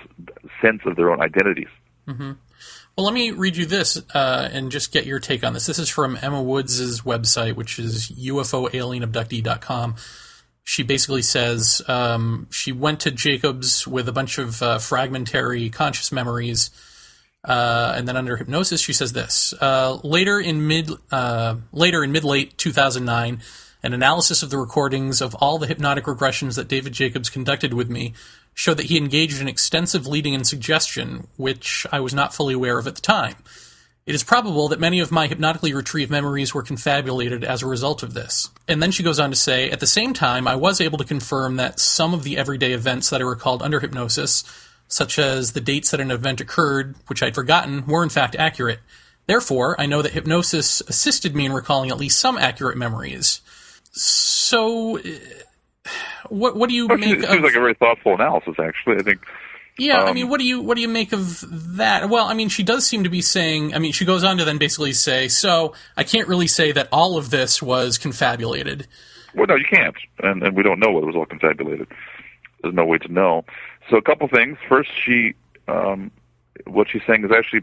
sense 0.62 0.82
of 0.86 0.96
their 0.96 1.12
own 1.12 1.22
identities. 1.22 1.68
Mm-hmm. 2.08 2.34
Well, 2.96 3.06
let 3.06 3.14
me 3.14 3.32
read 3.32 3.58
you 3.58 3.66
this 3.66 4.02
uh, 4.14 4.50
and 4.52 4.72
just 4.72 4.92
get 4.92 5.06
your 5.06 5.20
take 5.20 5.44
on 5.44 5.54
this. 5.54 5.66
This 5.66 5.80
is 5.80 5.90
from 5.90 6.18
Emma 6.22 6.42
Woods' 6.42 7.02
website, 7.02 7.56
which 7.56 7.80
is 7.80 8.12
ufoalienabductee.com 8.12 9.96
she 10.64 10.84
basically 10.84 11.22
says 11.22 11.82
um, 11.88 12.48
she 12.50 12.72
went 12.72 13.02
to 13.02 13.12
Jacobs 13.12 13.88
with 13.88 14.08
a 14.08 14.14
bunch 14.14 14.38
of 14.38 14.62
uh, 14.62 14.80
fragmentary 14.80 15.70
conscious 15.70 16.12
memories, 16.12 16.70
uh, 17.44 17.94
and 17.96 18.08
then 18.08 18.16
under 18.16 18.38
hypnosis, 18.38 18.82
she 18.82 18.94
says 18.94 19.12
this. 19.14 19.54
Uh, 19.60 20.00
later 20.04 20.40
in 20.40 20.66
mid 20.66 20.90
uh, 21.12 21.56
later 21.74 22.04
in 22.04 22.12
mid 22.12 22.24
late 22.24 22.58
2009, 22.58 23.42
an 23.84 23.94
analysis 23.94 24.42
of 24.42 24.50
the 24.50 24.58
recordings 24.58 25.20
of 25.20 25.36
all 25.36 25.58
the 25.58 25.68
hypnotic 25.68 26.06
regressions 26.06 26.56
that 26.56 26.70
David 26.70 26.94
Jacobs 26.94 27.30
conducted 27.30 27.74
with 27.74 27.90
me 27.90 28.14
showed 28.54 28.78
that 28.78 28.86
he 28.86 28.98
engaged 28.98 29.42
in 29.42 29.48
extensive 29.50 30.08
leading 30.08 30.34
and 30.34 30.48
suggestion, 30.48 31.28
which 31.36 31.86
I 31.92 32.00
was 32.00 32.14
not 32.14 32.34
fully 32.34 32.54
aware 32.54 32.78
of 32.78 32.88
at 32.88 32.96
the 32.96 33.02
time. 33.02 33.36
It 34.06 34.14
is 34.14 34.24
probable 34.24 34.68
that 34.68 34.82
many 34.82 35.00
of 35.00 35.12
my 35.12 35.28
hypnotically 35.28 35.74
retrieved 35.74 36.12
memories 36.12 36.54
were 36.54 36.62
confabulated 36.62 37.44
as 37.46 37.62
a 37.62 37.68
result 37.68 38.04
of 38.04 38.14
this. 38.14 38.50
And 38.68 38.84
then 38.84 38.92
she 38.92 39.02
goes 39.02 39.18
on 39.18 39.30
to 39.30 39.36
say, 39.36 39.72
at 39.72 39.80
the 39.80 39.88
same 39.88 40.14
time, 40.14 40.46
I 40.46 40.56
was 40.56 40.82
able 40.82 40.98
to 40.98 41.06
confirm 41.06 41.56
that 41.56 41.80
some 41.80 42.14
of 42.14 42.24
the 42.24 42.38
everyday 42.38 42.74
events 42.74 43.10
that 43.10 43.22
I 43.22 43.24
recalled 43.24 43.64
under 43.64 43.80
hypnosis, 43.80 44.44
such 44.90 45.18
as 45.18 45.54
the 45.54 45.62
dates 45.62 45.92
that 45.92 46.02
an 46.02 46.12
event 46.12 46.42
occurred, 46.42 46.96
which 47.08 47.24
I'd 47.24 47.36
forgotten, 47.36 47.86
were 47.86 48.04
in 48.04 48.10
fact 48.10 48.36
accurate. 48.36 48.80
Therefore, 49.26 49.80
I 49.80 49.86
know 49.86 50.02
that 50.02 50.12
hypnosis 50.12 50.82
assisted 50.82 51.34
me 51.34 51.46
in 51.46 51.54
recalling 51.54 51.90
at 51.90 51.98
least 51.98 52.20
some 52.20 52.38
accurate 52.38 52.78
memories. 52.78 53.40
So, 53.94 54.98
uh, 55.00 55.02
what 56.28 56.58
what 56.58 56.68
do 56.70 56.76
you 56.76 56.88
well, 56.88 56.98
make? 56.98 57.20
It 57.20 57.22
seems 57.22 57.36
of, 57.36 57.44
like 57.44 57.56
a 57.56 57.60
very 57.60 57.76
thoughtful 57.76 58.16
analysis. 58.16 58.56
Actually, 58.60 58.98
I 58.98 59.04
think 59.04 59.22
yeah, 59.78 60.02
Um, 60.02 60.08
I 60.08 60.14
mean, 60.14 60.30
what 60.30 60.40
do 60.40 60.46
you 60.46 60.62
what 60.62 60.76
do 60.76 60.82
you 60.82 60.88
make 60.88 61.14
of 61.14 61.44
that? 61.78 62.10
Well, 62.10 62.26
I 62.26 62.34
mean, 62.34 62.50
she 62.50 62.64
does 62.64 62.86
seem 62.86 63.04
to 63.04 63.10
be 63.10 63.22
saying. 63.22 63.74
I 63.74 63.80
mean, 63.80 63.92
she 63.92 64.06
goes 64.06 64.24
on 64.24 64.38
to 64.38 64.46
then 64.46 64.58
basically 64.58 64.94
say, 64.94 65.28
"So 65.28 65.74
I 65.98 66.04
can't 66.04 66.28
really 66.28 66.48
say 66.48 66.72
that 66.72 66.88
all 66.92 67.18
of 67.18 67.30
this 67.30 67.62
was 67.62 67.98
confabulated." 67.98 68.88
Well, 69.36 69.48
no, 69.48 69.56
you 69.56 69.66
can't, 69.66 69.96
and, 70.20 70.44
and 70.44 70.56
we 70.56 70.62
don't 70.62 70.80
know 70.80 70.92
whether 70.92 71.06
it 71.06 71.08
was 71.08 71.16
all 71.16 71.26
confabulated. 71.26 71.88
There's 72.62 72.76
no 72.76 72.86
way 72.86 73.00
to 73.00 73.12
know. 73.12 73.46
So, 73.90 73.98
a 73.98 74.02
couple 74.02 74.28
things. 74.28 74.58
First, 74.70 74.92
she, 75.04 75.34
um, 75.68 76.12
what 76.66 76.88
she's 76.90 77.02
saying 77.08 77.26
is 77.26 77.32
actually 77.32 77.62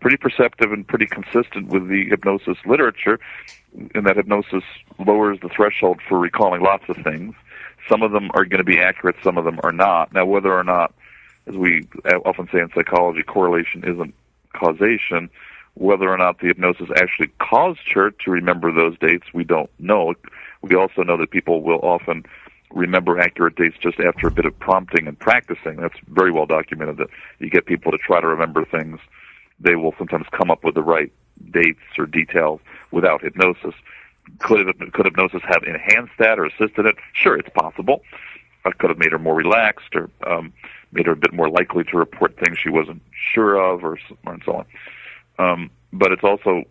pretty 0.00 0.16
perceptive 0.16 0.72
and 0.72 0.86
pretty 0.86 1.06
consistent 1.06 1.68
with 1.68 1.88
the 1.88 2.04
hypnosis 2.08 2.56
literature, 2.64 3.18
in 3.94 4.04
that 4.04 4.16
hypnosis 4.16 4.62
lowers 4.98 5.38
the 5.42 5.48
threshold 5.48 6.00
for 6.08 6.18
recalling 6.18 6.62
lots 6.62 6.84
of 6.88 6.96
things. 6.98 7.34
Some 7.88 8.02
of 8.02 8.12
them 8.12 8.30
are 8.34 8.44
going 8.44 8.58
to 8.58 8.64
be 8.64 8.80
accurate, 8.80 9.16
some 9.22 9.38
of 9.38 9.44
them 9.44 9.58
are 9.62 9.72
not. 9.72 10.12
Now, 10.12 10.24
whether 10.24 10.52
or 10.52 10.64
not, 10.64 10.94
as 11.48 11.56
we 11.56 11.86
often 12.26 12.48
say 12.52 12.60
in 12.60 12.70
psychology, 12.74 13.22
correlation 13.22 13.84
isn't 13.84 14.14
causation. 14.52 15.30
Whether 15.74 16.08
or 16.08 16.18
not 16.18 16.40
the 16.40 16.48
hypnosis 16.48 16.88
actually 16.96 17.28
caused 17.38 17.92
her 17.92 18.10
to 18.10 18.30
remember 18.30 18.72
those 18.72 18.98
dates, 18.98 19.26
we 19.32 19.44
don't 19.44 19.70
know. 19.78 20.14
We 20.60 20.74
also 20.74 21.02
know 21.02 21.16
that 21.16 21.30
people 21.30 21.62
will 21.62 21.78
often 21.78 22.24
remember 22.70 23.18
accurate 23.18 23.56
dates 23.56 23.76
just 23.80 23.98
after 24.00 24.26
a 24.28 24.30
bit 24.30 24.44
of 24.44 24.58
prompting 24.58 25.06
and 25.06 25.18
practicing. 25.18 25.76
That's 25.76 25.98
very 26.08 26.32
well 26.32 26.46
documented 26.46 26.98
that 26.98 27.08
you 27.38 27.48
get 27.48 27.66
people 27.66 27.92
to 27.92 27.98
try 27.98 28.20
to 28.20 28.26
remember 28.26 28.64
things. 28.64 28.98
They 29.60 29.76
will 29.76 29.94
sometimes 29.96 30.26
come 30.32 30.50
up 30.50 30.64
with 30.64 30.74
the 30.74 30.82
right 30.82 31.12
dates 31.50 31.80
or 31.96 32.06
details 32.06 32.60
without 32.90 33.22
hypnosis. 33.22 33.74
Could, 34.40 34.92
could 34.92 35.06
hypnosis 35.06 35.42
have 35.44 35.62
enhanced 35.62 36.12
that 36.18 36.38
or 36.38 36.44
assisted 36.44 36.86
it? 36.86 36.96
Sure, 37.14 37.36
it's 37.36 37.48
possible. 37.50 38.02
It 38.66 38.76
could 38.78 38.90
have 38.90 38.98
made 38.98 39.12
her 39.12 39.18
more 39.18 39.34
relaxed 39.34 39.94
or 39.94 40.10
um, 40.26 40.52
made 40.92 41.06
her 41.06 41.12
a 41.12 41.16
bit 41.16 41.32
more 41.32 41.48
likely 41.48 41.84
to 41.84 41.96
report 41.96 42.38
things 42.38 42.58
she 42.58 42.70
wasn't 42.70 43.02
sure 43.32 43.56
of 43.56 43.84
or, 43.84 43.98
or 44.26 44.32
and 44.32 44.42
so 44.44 44.52
on. 44.56 44.66
Um, 45.38 45.70
but 45.92 46.12
it's 46.12 46.24
also 46.24 46.64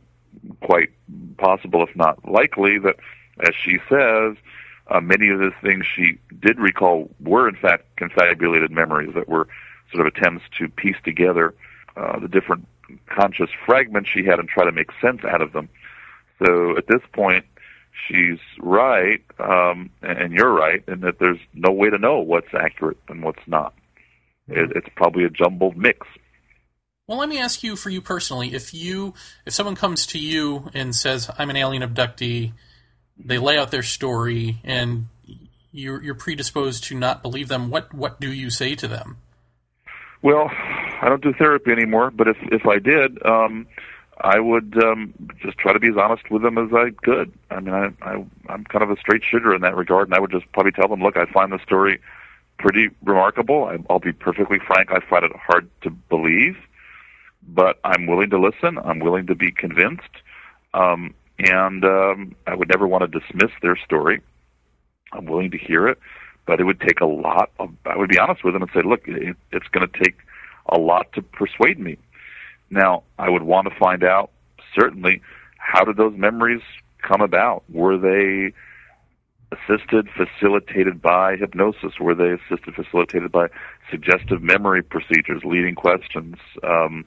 quite 0.61 0.89
possible, 1.37 1.83
if 1.83 1.95
not 1.95 2.27
likely, 2.29 2.77
that, 2.79 2.97
as 3.41 3.53
she 3.55 3.77
says, 3.89 4.35
uh, 4.87 5.01
many 5.01 5.29
of 5.29 5.39
the 5.39 5.51
things 5.61 5.85
she 5.85 6.17
did 6.39 6.59
recall 6.59 7.09
were 7.19 7.47
in 7.47 7.55
fact 7.55 7.83
confabulated 7.97 8.71
memories 8.71 9.13
that 9.15 9.27
were 9.27 9.47
sort 9.91 10.05
of 10.05 10.13
attempts 10.13 10.45
to 10.57 10.67
piece 10.69 10.95
together 11.03 11.53
uh, 11.95 12.19
the 12.19 12.27
different 12.27 12.67
conscious 13.07 13.49
fragments 13.65 14.09
she 14.09 14.23
had 14.23 14.39
and 14.39 14.47
try 14.47 14.63
to 14.63 14.71
make 14.71 14.89
sense 15.01 15.23
out 15.23 15.41
of 15.41 15.51
them. 15.53 15.67
So 16.43 16.77
at 16.77 16.87
this 16.87 17.01
point, 17.11 17.45
she's 18.07 18.39
right, 18.59 19.23
um, 19.39 19.89
and 20.01 20.31
you're 20.31 20.53
right, 20.53 20.83
in 20.87 21.01
that 21.01 21.19
there's 21.19 21.39
no 21.53 21.71
way 21.71 21.89
to 21.89 21.97
know 21.97 22.19
what's 22.19 22.53
accurate 22.53 22.97
and 23.07 23.23
what's 23.23 23.45
not. 23.47 23.73
It, 24.47 24.71
it's 24.75 24.87
probably 24.95 25.23
a 25.23 25.29
jumbled 25.29 25.77
mix. 25.77 26.07
Well, 27.07 27.17
let 27.17 27.29
me 27.29 27.39
ask 27.39 27.63
you, 27.63 27.75
for 27.75 27.89
you 27.89 28.01
personally, 28.01 28.53
if 28.53 28.73
you 28.73 29.13
if 29.45 29.53
someone 29.53 29.75
comes 29.75 30.05
to 30.07 30.19
you 30.19 30.69
and 30.73 30.93
says, 30.93 31.29
"I'm 31.37 31.49
an 31.49 31.55
alien 31.55 31.81
abductee," 31.81 32.51
they 33.17 33.37
lay 33.37 33.57
out 33.57 33.71
their 33.71 33.83
story, 33.83 34.59
and 34.63 35.05
you're, 35.71 36.03
you're 36.03 36.15
predisposed 36.15 36.83
to 36.85 36.95
not 36.95 37.21
believe 37.21 37.47
them. 37.47 37.69
What 37.69 37.93
what 37.93 38.19
do 38.19 38.31
you 38.31 38.49
say 38.49 38.75
to 38.75 38.87
them? 38.87 39.17
Well, 40.21 40.49
I 40.49 41.07
don't 41.07 41.21
do 41.21 41.33
therapy 41.33 41.71
anymore, 41.71 42.11
but 42.11 42.27
if 42.27 42.37
if 42.51 42.65
I 42.65 42.79
did, 42.79 43.25
um, 43.25 43.67
I 44.19 44.39
would 44.39 44.75
um, 44.83 45.13
just 45.41 45.57
try 45.57 45.73
to 45.73 45.79
be 45.79 45.87
as 45.87 45.97
honest 45.97 46.29
with 46.29 46.41
them 46.41 46.57
as 46.57 46.73
I 46.73 46.89
could. 47.03 47.31
I 47.51 47.59
mean, 47.59 47.73
I, 47.73 47.91
I 48.01 48.25
I'm 48.49 48.65
kind 48.65 48.83
of 48.83 48.89
a 48.89 48.97
straight 48.97 49.23
shooter 49.23 49.53
in 49.53 49.61
that 49.61 49.75
regard, 49.75 50.07
and 50.07 50.15
I 50.15 50.19
would 50.19 50.31
just 50.31 50.51
probably 50.51 50.71
tell 50.71 50.87
them, 50.87 51.01
look, 51.01 51.15
I 51.15 51.25
find 51.31 51.51
the 51.51 51.59
story 51.63 52.01
pretty 52.57 52.89
remarkable. 53.03 53.71
I'll 53.89 53.99
be 53.99 54.13
perfectly 54.13 54.59
frank; 54.65 54.91
I 54.91 54.99
find 55.09 55.25
it 55.25 55.31
hard 55.35 55.69
to 55.81 55.89
believe, 55.89 56.57
but 57.47 57.79
I'm 57.83 58.07
willing 58.07 58.29
to 58.31 58.39
listen. 58.39 58.77
I'm 58.77 58.99
willing 58.99 59.27
to 59.27 59.35
be 59.35 59.51
convinced, 59.51 60.03
um, 60.73 61.13
and 61.39 61.83
um, 61.85 62.35
I 62.45 62.55
would 62.55 62.69
never 62.69 62.87
want 62.87 63.11
to 63.11 63.19
dismiss 63.19 63.51
their 63.61 63.77
story. 63.77 64.21
I'm 65.13 65.25
willing 65.25 65.51
to 65.51 65.57
hear 65.57 65.87
it, 65.87 65.99
but 66.45 66.59
it 66.59 66.63
would 66.65 66.81
take 66.81 66.99
a 66.99 67.05
lot. 67.05 67.51
Of, 67.59 67.71
I 67.85 67.95
would 67.95 68.09
be 68.09 68.19
honest 68.19 68.43
with 68.43 68.53
them 68.53 68.63
and 68.63 68.71
say, 68.73 68.81
look, 68.83 69.07
it, 69.07 69.35
it's 69.51 69.67
going 69.69 69.87
to 69.87 70.03
take 70.03 70.17
a 70.67 70.77
lot 70.77 71.11
to 71.13 71.21
persuade 71.21 71.79
me. 71.79 71.97
Now, 72.69 73.03
I 73.17 73.29
would 73.29 73.43
want 73.43 73.67
to 73.69 73.75
find 73.79 74.03
out 74.03 74.31
certainly 74.75 75.21
how 75.57 75.85
did 75.85 75.97
those 75.97 76.13
memories 76.17 76.61
come 77.01 77.21
about? 77.21 77.63
Were 77.69 77.97
they 77.97 78.53
assisted, 79.51 80.07
facilitated 80.15 81.01
by 81.01 81.35
hypnosis? 81.35 81.99
Were 81.99 82.15
they 82.15 82.31
assisted, 82.31 82.75
facilitated 82.75 83.31
by 83.31 83.47
suggestive 83.89 84.41
memory 84.41 84.83
procedures, 84.83 85.43
leading 85.43 85.75
questions, 85.75 86.35
um, 86.63 87.05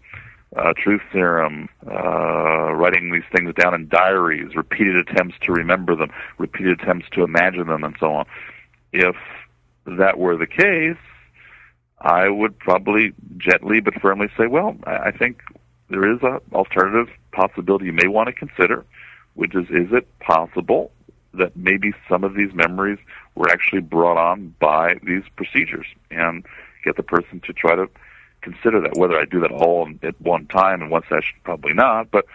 uh, 0.57 0.72
truth 0.76 1.03
serum, 1.12 1.68
uh, 1.86 2.72
writing 2.72 3.12
these 3.12 3.22
things 3.34 3.55
down 3.55 3.74
in 3.74 3.88
diaries, 3.88 4.57
repeated 4.57 4.97
attempts 4.97 5.36
to 5.43 5.53
remember 5.53 5.95
them, 5.95 6.11
repeated 6.38 6.80
attempts 6.80 7.07
to 7.12 7.22
imagine 7.22 7.66
them, 7.66 7.84
and 7.84 7.95
so 8.01 8.12
on? 8.12 8.26
If 8.93 9.16
that 9.86 10.18
were 10.18 10.36
the 10.36 10.47
case, 10.47 10.97
I 12.01 12.28
would 12.28 12.59
probably 12.59 13.12
gently 13.36 13.80
but 13.80 13.95
firmly 14.01 14.28
say, 14.36 14.47
well, 14.47 14.76
I 14.86 15.11
think 15.11 15.43
there 15.91 16.11
is 16.11 16.20
an 16.22 16.38
alternative 16.53 17.14
possibility 17.32 17.86
you 17.86 17.93
may 17.93 18.09
want 18.09 18.28
to 18.28 18.32
consider, 18.32 18.84
which 19.34 19.55
is 19.55 19.66
is 19.70 19.93
it 19.93 20.09
possible 20.20 20.91
that 21.35 21.57
maybe 21.57 21.93
some 22.09 22.24
of 22.24 22.35
these 22.35 22.53
memories 22.55 22.99
were 23.35 23.49
actually 23.51 23.81
brought 23.81 24.16
on 24.16 24.55
by 24.59 24.99
these 25.03 25.22
procedures 25.37 25.87
and 26.11 26.45
get 26.85 26.97
the 26.97 27.03
person 27.03 27.41
to 27.41 27.53
try 27.53 27.74
to 27.74 27.89
consider 28.43 28.81
that. 28.81 28.97
Whether 28.97 29.18
I 29.18 29.24
do 29.24 29.41
that 29.41 29.53
all 29.53 29.89
at 30.03 30.20
one 30.20 30.47
time 30.47 30.83
in 30.83 30.91
one 30.91 31.03
session, 31.03 31.37
probably 31.45 31.72
not, 31.72 32.11
but 32.11 32.26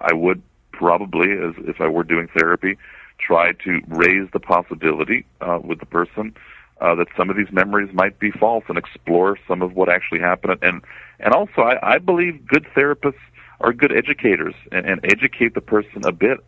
I 0.00 0.12
would 0.12 0.42
probably, 0.72 1.32
as 1.32 1.54
if 1.58 1.80
I 1.80 1.88
were 1.88 2.04
doing 2.04 2.28
therapy, 2.28 2.78
try 3.18 3.52
to 3.52 3.80
raise 3.88 4.28
the 4.32 4.40
possibility 4.40 5.26
uh, 5.40 5.58
with 5.62 5.80
the 5.80 5.86
person 5.86 6.34
uh, 6.80 6.94
that 6.94 7.08
some 7.16 7.30
of 7.30 7.36
these 7.36 7.50
memories 7.50 7.92
might 7.92 8.18
be 8.18 8.30
false 8.30 8.64
and 8.68 8.78
explore 8.78 9.36
some 9.48 9.62
of 9.62 9.74
what 9.74 9.88
actually 9.88 10.20
happened. 10.20 10.58
And 10.62 10.82
and 11.20 11.34
also, 11.34 11.62
I, 11.62 11.94
I 11.94 11.98
believe 11.98 12.46
good 12.46 12.64
therapists 12.76 13.18
are 13.60 13.72
good 13.72 13.90
educators 13.92 14.54
and, 14.70 14.86
and 14.86 15.00
educate 15.04 15.54
the 15.54 15.60
person 15.60 16.04
a 16.04 16.12
bit 16.12 16.38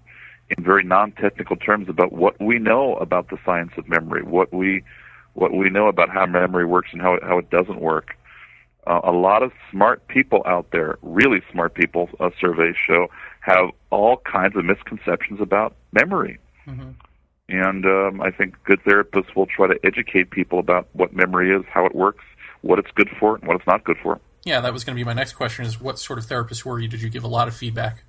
in 0.56 0.64
very 0.64 0.82
non-technical 0.82 1.56
terms 1.56 1.88
about 1.88 2.12
what 2.12 2.40
we 2.40 2.58
know 2.58 2.96
about 2.96 3.28
the 3.30 3.38
science 3.44 3.72
of 3.76 3.88
memory, 3.88 4.22
what 4.22 4.52
we 4.52 4.82
what 5.34 5.52
we 5.52 5.70
know 5.70 5.86
about 5.86 6.10
how 6.10 6.26
memory 6.26 6.66
works 6.66 6.90
and 6.92 7.00
how 7.00 7.14
it, 7.14 7.22
how 7.22 7.38
it 7.38 7.48
doesn't 7.50 7.80
work. 7.80 8.16
Uh, 8.86 9.00
a 9.04 9.12
lot 9.12 9.42
of 9.42 9.52
smart 9.70 10.06
people 10.08 10.42
out 10.46 10.66
there, 10.72 10.98
really 11.02 11.40
smart 11.52 11.74
people, 11.74 12.08
uh, 12.18 12.30
surveys 12.40 12.74
show, 12.74 13.06
have 13.40 13.70
all 13.90 14.16
kinds 14.30 14.56
of 14.56 14.64
misconceptions 14.64 15.40
about 15.40 15.76
memory. 15.92 16.38
Mm-hmm. 16.66 16.90
And 17.48 17.84
um, 17.84 18.20
I 18.20 18.30
think 18.30 18.56
good 18.64 18.80
therapists 18.84 19.34
will 19.36 19.46
try 19.46 19.66
to 19.68 19.78
educate 19.84 20.30
people 20.30 20.58
about 20.58 20.88
what 20.92 21.12
memory 21.12 21.54
is, 21.54 21.64
how 21.72 21.84
it 21.84 21.94
works, 21.94 22.24
what 22.62 22.78
it's 22.78 22.90
good 22.94 23.10
for, 23.18 23.36
and 23.36 23.46
what 23.46 23.56
it's 23.56 23.66
not 23.66 23.84
good 23.84 23.98
for. 24.02 24.20
Yeah, 24.44 24.60
that 24.60 24.72
was 24.72 24.84
going 24.84 24.96
to 24.96 25.00
be 25.00 25.04
my 25.04 25.12
next 25.12 25.34
question: 25.34 25.66
is 25.66 25.80
what 25.80 25.98
sort 25.98 26.18
of 26.18 26.26
therapist 26.26 26.64
were 26.64 26.78
you? 26.78 26.88
Did 26.88 27.02
you 27.02 27.10
give 27.10 27.24
a 27.24 27.28
lot 27.28 27.48
of 27.48 27.54
feedback, 27.54 28.04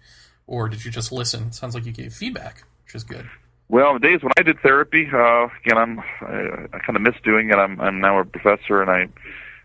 or 0.51 0.67
did 0.67 0.83
you 0.83 0.91
just 0.91 1.13
listen? 1.13 1.47
It 1.47 1.55
sounds 1.55 1.73
like 1.73 1.85
you 1.85 1.93
gave 1.93 2.13
feedback, 2.13 2.63
which 2.83 2.93
is 2.93 3.05
good. 3.05 3.25
Well, 3.69 3.93
the 3.93 3.99
days 3.99 4.21
when 4.21 4.33
I 4.37 4.43
did 4.43 4.59
therapy, 4.59 5.07
uh, 5.11 5.47
again, 5.63 5.77
I'm 5.77 5.99
I, 5.99 6.67
I 6.73 6.79
kind 6.79 6.97
of 6.97 7.01
miss 7.01 7.15
doing 7.23 7.49
it. 7.49 7.55
I'm 7.55 7.79
I'm 7.79 8.01
now 8.01 8.19
a 8.19 8.25
professor, 8.25 8.81
and 8.81 8.91
I 8.91 9.07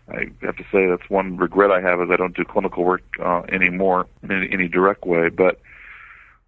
I 0.09 0.27
have 0.45 0.55
to 0.55 0.63
say 0.71 0.87
that's 0.87 1.09
one 1.09 1.35
regret 1.35 1.71
I 1.71 1.81
have 1.81 1.99
is 2.01 2.07
I 2.09 2.15
don't 2.15 2.35
do 2.35 2.45
clinical 2.45 2.85
work 2.85 3.03
uh, 3.19 3.41
anymore 3.49 4.07
in 4.23 4.31
any, 4.31 4.49
any 4.49 4.67
direct 4.69 5.03
way. 5.05 5.27
But 5.27 5.59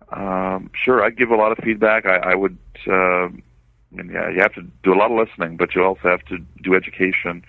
um, 0.10 0.72
sure, 0.74 1.04
I 1.04 1.10
give 1.10 1.32
a 1.32 1.36
lot 1.36 1.52
of 1.52 1.58
feedback. 1.62 2.06
I, 2.06 2.32
I 2.32 2.36
would. 2.36 2.58
Uh, 2.88 2.94
I 2.94 3.32
mean, 3.92 4.10
yeah, 4.14 4.30
you 4.30 4.40
have 4.40 4.54
to 4.54 4.62
do 4.84 4.94
a 4.94 4.96
lot 4.96 5.12
of 5.12 5.18
listening, 5.18 5.58
but 5.58 5.76
you 5.76 5.84
also 5.84 6.08
have 6.08 6.24
to 6.26 6.38
do 6.64 6.76
education, 6.76 7.44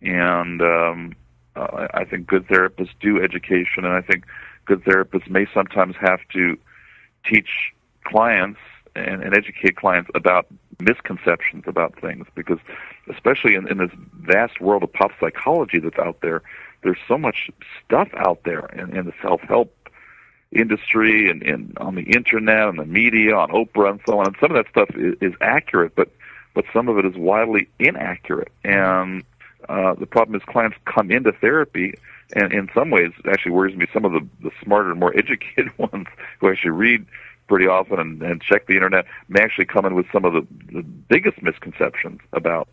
and 0.00 0.62
um, 0.62 1.16
uh, 1.54 1.88
I 1.92 2.04
think 2.04 2.28
good 2.28 2.46
therapists 2.46 2.94
do 2.98 3.22
education, 3.22 3.84
and 3.84 3.88
I 3.88 4.00
think 4.00 4.24
good 4.66 4.82
therapists 4.84 5.28
may 5.28 5.46
sometimes 5.52 5.94
have 6.00 6.20
to 6.32 6.56
teach 7.24 7.72
clients 8.04 8.60
and, 8.94 9.22
and 9.22 9.36
educate 9.36 9.76
clients 9.76 10.10
about 10.14 10.46
misconceptions 10.80 11.64
about 11.66 11.98
things 12.00 12.26
because 12.34 12.58
especially 13.10 13.54
in, 13.54 13.68
in 13.68 13.78
this 13.78 13.90
vast 14.20 14.60
world 14.60 14.82
of 14.82 14.92
pop 14.92 15.10
psychology 15.20 15.78
that's 15.78 15.98
out 15.98 16.20
there 16.22 16.42
there's 16.82 16.98
so 17.06 17.18
much 17.18 17.50
stuff 17.84 18.08
out 18.16 18.42
there 18.44 18.66
in, 18.72 18.96
in 18.96 19.04
the 19.04 19.12
self-help 19.20 19.74
industry 20.52 21.30
and, 21.30 21.42
and 21.42 21.76
on 21.78 21.94
the 21.94 22.02
internet 22.02 22.68
and 22.68 22.78
the 22.78 22.86
media 22.86 23.34
on 23.34 23.50
oprah 23.50 23.90
and 23.90 24.00
so 24.06 24.18
on. 24.18 24.26
And 24.26 24.36
some 24.40 24.50
of 24.50 24.56
that 24.56 24.70
stuff 24.70 24.88
is, 24.96 25.14
is 25.20 25.34
accurate 25.40 25.94
but 25.94 26.10
but 26.52 26.64
some 26.72 26.88
of 26.88 26.98
it 26.98 27.06
is 27.06 27.14
wildly 27.14 27.68
inaccurate. 27.78 28.50
And 28.64 29.22
uh, 29.68 29.94
the 29.94 30.06
problem 30.06 30.34
is 30.34 30.42
clients 30.46 30.76
come 30.84 31.12
into 31.12 31.30
therapy 31.30 31.94
and 32.34 32.52
in 32.52 32.68
some 32.74 32.90
ways 32.90 33.10
actually 33.30 33.52
worries 33.52 33.76
me 33.76 33.86
some 33.92 34.04
of 34.04 34.12
the, 34.12 34.26
the 34.42 34.50
smarter 34.62 34.94
more 34.94 35.14
educated 35.18 35.70
ones 35.78 36.06
who 36.40 36.50
actually 36.50 36.70
read 36.70 37.06
pretty 37.48 37.66
often 37.66 37.98
and, 37.98 38.22
and 38.22 38.40
check 38.42 38.66
the 38.66 38.74
internet 38.74 39.04
may 39.28 39.42
actually 39.42 39.64
come 39.64 39.84
in 39.84 39.94
with 39.94 40.06
some 40.12 40.24
of 40.24 40.32
the, 40.32 40.46
the 40.72 40.82
biggest 40.82 41.42
misconceptions 41.42 42.20
about 42.32 42.68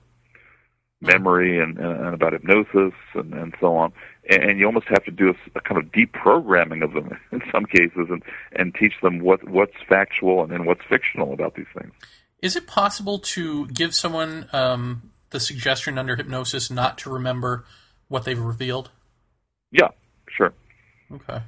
memory 1.01 1.62
and, 1.62 1.78
and 1.78 2.14
about 2.14 2.34
hypnosis 2.34 2.93
and, 3.14 3.34
and 3.34 3.55
so 3.60 3.76
on. 3.76 3.91
And, 4.30 4.43
and 4.43 4.60
you 4.60 4.66
almost 4.66 4.88
have 4.88 5.03
to 5.05 5.12
do 5.12 5.30
a, 5.30 5.36
a 5.55 5.62
kind 5.62 5.82
of 5.82 5.91
deprogramming 5.91 6.84
of 6.84 6.93
them 6.93 7.18
in 7.32 7.41
some 7.51 7.66
cases 7.66 8.08
and, 8.10 8.24
and 8.53 8.74
teach 8.76 8.93
them 9.01 9.20
what, 9.20 9.47
what's 9.47 9.76
factual 9.88 10.43
and, 10.43 10.51
and 10.51 10.66
what's 10.66 10.82
fictional 10.89 11.34
about 11.34 11.55
these 11.55 11.68
things. 11.78 11.93
Is 12.41 12.55
it 12.55 12.68
possible 12.68 13.20
to 13.20 13.68
give 13.68 13.95
someone 13.95 14.47
um, 14.53 15.12
the 15.32 15.39
suggestion 15.39 15.97
under 15.97 16.16
hypnosis 16.16 16.70
not 16.70 16.97
to 16.99 17.10
remember 17.10 17.66
what 18.08 18.26
they've 18.26 18.39
revealed? 18.39 18.91
Yeah, 19.72 19.89
sure. 20.30 20.53
Okay. 21.11 21.41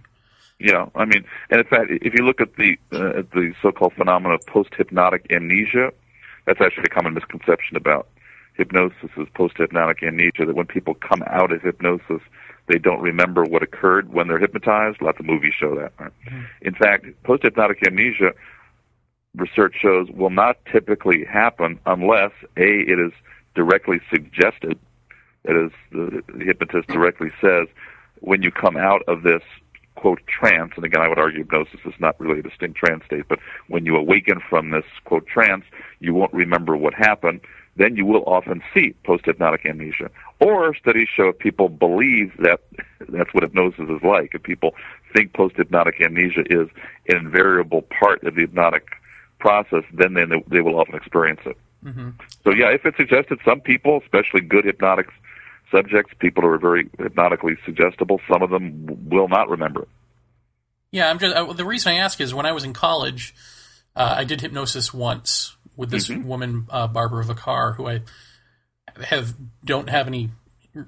You 0.60 0.74
know, 0.74 0.92
I 0.96 1.06
mean, 1.06 1.24
and 1.50 1.62
in 1.62 1.68
fact, 1.68 1.90
if 1.90 2.14
you 2.14 2.26
look 2.26 2.42
at 2.42 2.56
the 2.58 2.78
uh, 2.92 3.20
at 3.20 3.32
the 3.32 3.54
so-called 3.62 3.94
phenomenon 3.94 4.34
of 4.34 4.46
post-hypnotic 4.46 5.28
amnesia, 5.32 5.92
that's 6.46 6.60
actually 6.60 6.84
a 6.86 6.90
common 6.90 7.14
misconception 7.14 7.78
about 7.78 8.08
hypnosis 8.56 9.10
is 9.16 9.28
post-hypnotic 9.36 10.04
amnesia. 10.04 10.46
That 10.46 10.56
when 10.56 10.68
people 10.68 10.96
come 10.96 11.24
out 11.28 11.54
of 11.54 11.62
hypnosis, 11.62 12.22
they 12.68 12.78
don't 12.78 13.02
remember 13.02 13.44
what 13.44 13.64
occurred 13.64 14.14
when 14.14 14.28
they're 14.28 14.38
hypnotized. 14.38 15.02
Lots 15.02 15.20
of 15.20 15.26
movies 15.26 15.54
show 15.58 15.76
that. 15.76 15.94
Right? 15.98 16.12
Mm-hmm. 16.28 16.44
In 16.62 16.76
fact, 16.76 17.06
post-hypnotic 17.24 17.88
amnesia 17.88 18.34
research 19.36 19.76
shows 19.82 20.10
will 20.12 20.30
not 20.30 20.58
typically 20.72 21.24
happen 21.24 21.80
unless 21.86 22.32
a 22.58 22.82
it 22.82 23.00
is 23.00 23.14
directly 23.56 24.02
suggested. 24.12 24.78
That 25.46 25.56
is, 25.56 25.72
the 25.92 26.44
hypnotist 26.44 26.90
directly 26.90 27.30
says, 27.40 27.68
when 28.22 28.42
you 28.42 28.52
come 28.52 28.78
out 28.78 29.02
of 29.08 29.24
this 29.24 29.44
quote 29.96 30.26
trance, 30.28 30.72
and 30.76 30.86
again 30.86 31.02
I 31.02 31.08
would 31.08 31.20
argue 31.20 31.40
hypnosis 31.40 31.80
is 31.86 31.94
not 32.00 32.20
really 32.20 32.40
a 32.40 32.44
distinct 32.44 32.78
trance 32.78 33.04
state, 33.06 33.26
but 33.28 33.40
when 33.68 33.86
you 33.86 33.96
awaken 33.98 34.42
from 34.50 34.72
this 34.72 34.86
quote 35.06 35.28
trance, 35.28 35.66
you 36.00 36.14
won't 36.14 36.34
remember 36.34 36.78
what 36.78 36.94
happened. 36.94 37.42
Then 37.76 37.96
you 37.96 38.06
will 38.06 38.24
often 38.24 38.62
see 38.74 38.94
post 39.04 39.26
hypnotic 39.26 39.66
amnesia. 39.66 40.10
Or 40.40 40.74
studies 40.76 41.08
show 41.08 41.30
if 41.30 41.40
people 41.40 41.70
believe 41.70 42.36
that 42.40 42.62
that's 43.10 43.34
what 43.34 43.44
hypnosis 43.44 43.90
is 43.90 44.02
like, 44.04 44.34
if 44.34 44.44
people 44.44 44.74
think 45.14 45.34
post 45.34 45.56
hypnotic 45.58 46.02
amnesia 46.02 46.44
is 46.50 46.70
an 47.08 47.18
invariable 47.18 47.84
part 47.84 48.24
of 48.24 48.36
the 48.36 48.42
hypnotic 48.42 48.88
process, 49.40 49.84
then 49.94 50.14
they, 50.14 50.26
they 50.48 50.62
will 50.62 50.80
often 50.80 50.96
experience 50.96 51.42
it. 51.46 51.58
Mm-hmm. 51.84 52.10
So 52.44 52.52
yeah, 52.52 52.70
if 52.70 52.86
it's 52.86 52.98
suggested, 52.98 53.40
some 53.46 53.62
people, 53.62 54.02
especially 54.02 54.42
good 54.42 54.66
hypnotics 54.66 55.14
subjects, 55.72 56.14
people 56.20 56.44
who 56.44 56.50
are 56.50 56.58
very 56.58 56.90
hypnotically 56.98 57.58
suggestible, 57.66 58.20
some 58.32 58.42
of 58.42 58.50
them 58.50 59.10
will 59.10 59.28
not 59.28 59.50
remember 59.50 59.88
Yeah, 60.92 61.10
I'm 61.10 61.20
just 61.20 61.36
uh, 61.36 61.54
the 61.54 61.66
reason 61.66 61.94
I 61.94 61.98
ask 61.98 62.20
is 62.22 62.34
when 62.34 62.46
I 62.46 62.52
was 62.52 62.64
in 62.64 62.74
college, 62.74 63.34
uh, 63.96 64.16
I 64.18 64.24
did 64.24 64.42
hypnosis 64.42 64.94
once 64.94 65.56
with 65.76 65.92
this 65.92 66.08
mm-hmm. 66.08 66.28
woman 66.28 66.68
uh, 66.70 66.88
Barbara 66.88 67.24
Vicar, 67.24 67.74
who 67.74 67.88
I 67.88 68.02
have 69.06 69.34
don't 69.64 69.90
have 69.90 70.08
any 70.08 70.30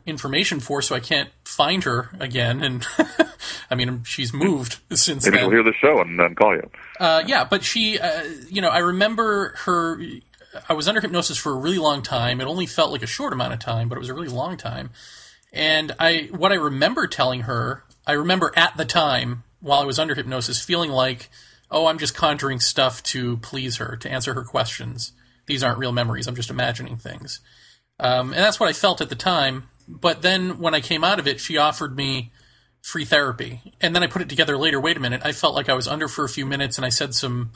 information 0.06 0.60
for, 0.60 0.82
so 0.82 0.96
I 0.96 1.00
can't 1.00 1.30
find 1.46 1.84
her 1.84 2.10
again. 2.20 2.62
And 2.62 2.86
I 3.70 3.76
mean, 3.76 4.04
she's 4.04 4.34
moved 4.34 4.80
since 4.94 5.26
Maybe 5.26 5.38
then. 5.38 5.46
she'll 5.46 5.52
hear 5.52 5.64
the 5.64 5.74
show 5.82 6.00
and 6.02 6.20
then 6.20 6.36
call 6.36 6.56
you. 6.56 6.70
Uh, 7.00 7.24
yeah, 7.26 7.44
but 7.44 7.64
she, 7.64 8.00
uh, 8.00 8.24
you 8.50 8.62
know, 8.62 8.70
I 8.70 8.80
remember 8.80 9.56
her 9.66 10.02
I 10.68 10.74
was 10.74 10.88
under 10.88 11.02
hypnosis 11.02 11.38
for 11.38 11.52
a 11.52 11.58
really 11.58 11.78
long 11.78 12.02
time. 12.02 12.42
It 12.42 12.48
only 12.48 12.66
felt 12.66 12.92
like 12.92 13.04
a 13.04 13.08
short 13.08 13.34
amount 13.34 13.54
of 13.54 13.60
time, 13.60 13.88
but 13.90 13.98
it 13.98 14.00
was 14.00 14.10
a 14.10 14.14
really 14.14 14.28
long 14.28 14.58
time. 14.58 14.90
And 15.54 15.94
I, 16.00 16.30
what 16.32 16.52
I 16.52 16.56
remember 16.56 17.08
telling 17.08 17.42
her, 17.42 17.84
I 18.06 18.14
remember 18.14 18.52
at 18.56 18.78
the 18.78 18.86
time 18.86 19.44
while 19.60 19.80
I 19.80 19.86
was 19.86 20.00
under 20.00 20.16
hypnosis 20.16 20.64
feeling 20.64 20.92
like, 20.92 21.30
oh, 21.70 21.86
I'm 21.86 21.98
just 21.98 22.16
conjuring 22.16 22.60
stuff 22.60 23.02
to 23.04 23.38
please 23.38 23.78
her, 23.78 23.96
to 23.98 24.12
answer 24.12 24.34
her 24.34 24.44
questions. 24.44 25.14
These 25.46 25.64
aren't 25.64 25.80
real 25.80 25.92
memories. 25.92 26.28
I'm 26.28 26.36
just 26.36 26.50
imagining 26.50 26.98
things. 26.98 27.40
Um, 28.00 28.34
and 28.34 28.44
that's 28.44 28.60
what 28.60 28.70
I 28.70 28.74
felt 28.74 29.02
at 29.02 29.10
the 29.10 29.16
time. 29.16 29.70
But 29.88 30.22
then 30.22 30.60
when 30.60 30.74
I 30.74 30.82
came 30.82 31.04
out 31.04 31.20
of 31.20 31.28
it, 31.28 31.40
she 31.40 31.58
offered 31.58 31.96
me 31.96 32.32
free 32.82 33.06
therapy. 33.06 33.62
And 33.80 33.96
then 33.96 34.04
I 34.04 34.08
put 34.08 34.22
it 34.22 34.30
together 34.30 34.58
later. 34.58 34.80
Wait 34.80 34.98
a 34.98 35.02
minute. 35.02 35.22
I 35.24 35.32
felt 35.32 35.56
like 35.56 35.70
I 35.70 35.74
was 35.74 35.88
under 35.88 36.08
for 36.08 36.26
a 36.26 36.30
few 36.30 36.46
minutes 36.46 36.78
and 36.78 36.86
I 36.86 36.90
said 36.90 37.14
some, 37.14 37.52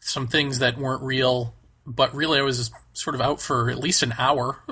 some 0.00 0.26
things 0.28 0.60
that 0.60 0.78
weren't 0.78 1.02
real 1.02 1.54
but 1.88 2.14
really 2.14 2.38
I 2.38 2.42
was 2.42 2.70
sort 2.92 3.14
of 3.14 3.20
out 3.20 3.40
for 3.40 3.70
at 3.70 3.78
least 3.78 4.02
an 4.02 4.14
hour. 4.18 4.58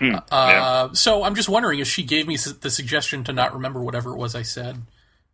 mm, 0.00 0.22
uh, 0.30 0.94
So 0.94 1.22
I'm 1.22 1.34
just 1.34 1.48
wondering 1.48 1.78
if 1.78 1.86
she 1.86 2.02
gave 2.02 2.26
me 2.26 2.36
the 2.36 2.70
suggestion 2.70 3.22
to 3.24 3.32
not 3.32 3.52
remember 3.52 3.82
whatever 3.82 4.12
it 4.12 4.16
was 4.16 4.34
I 4.34 4.42
said. 4.42 4.82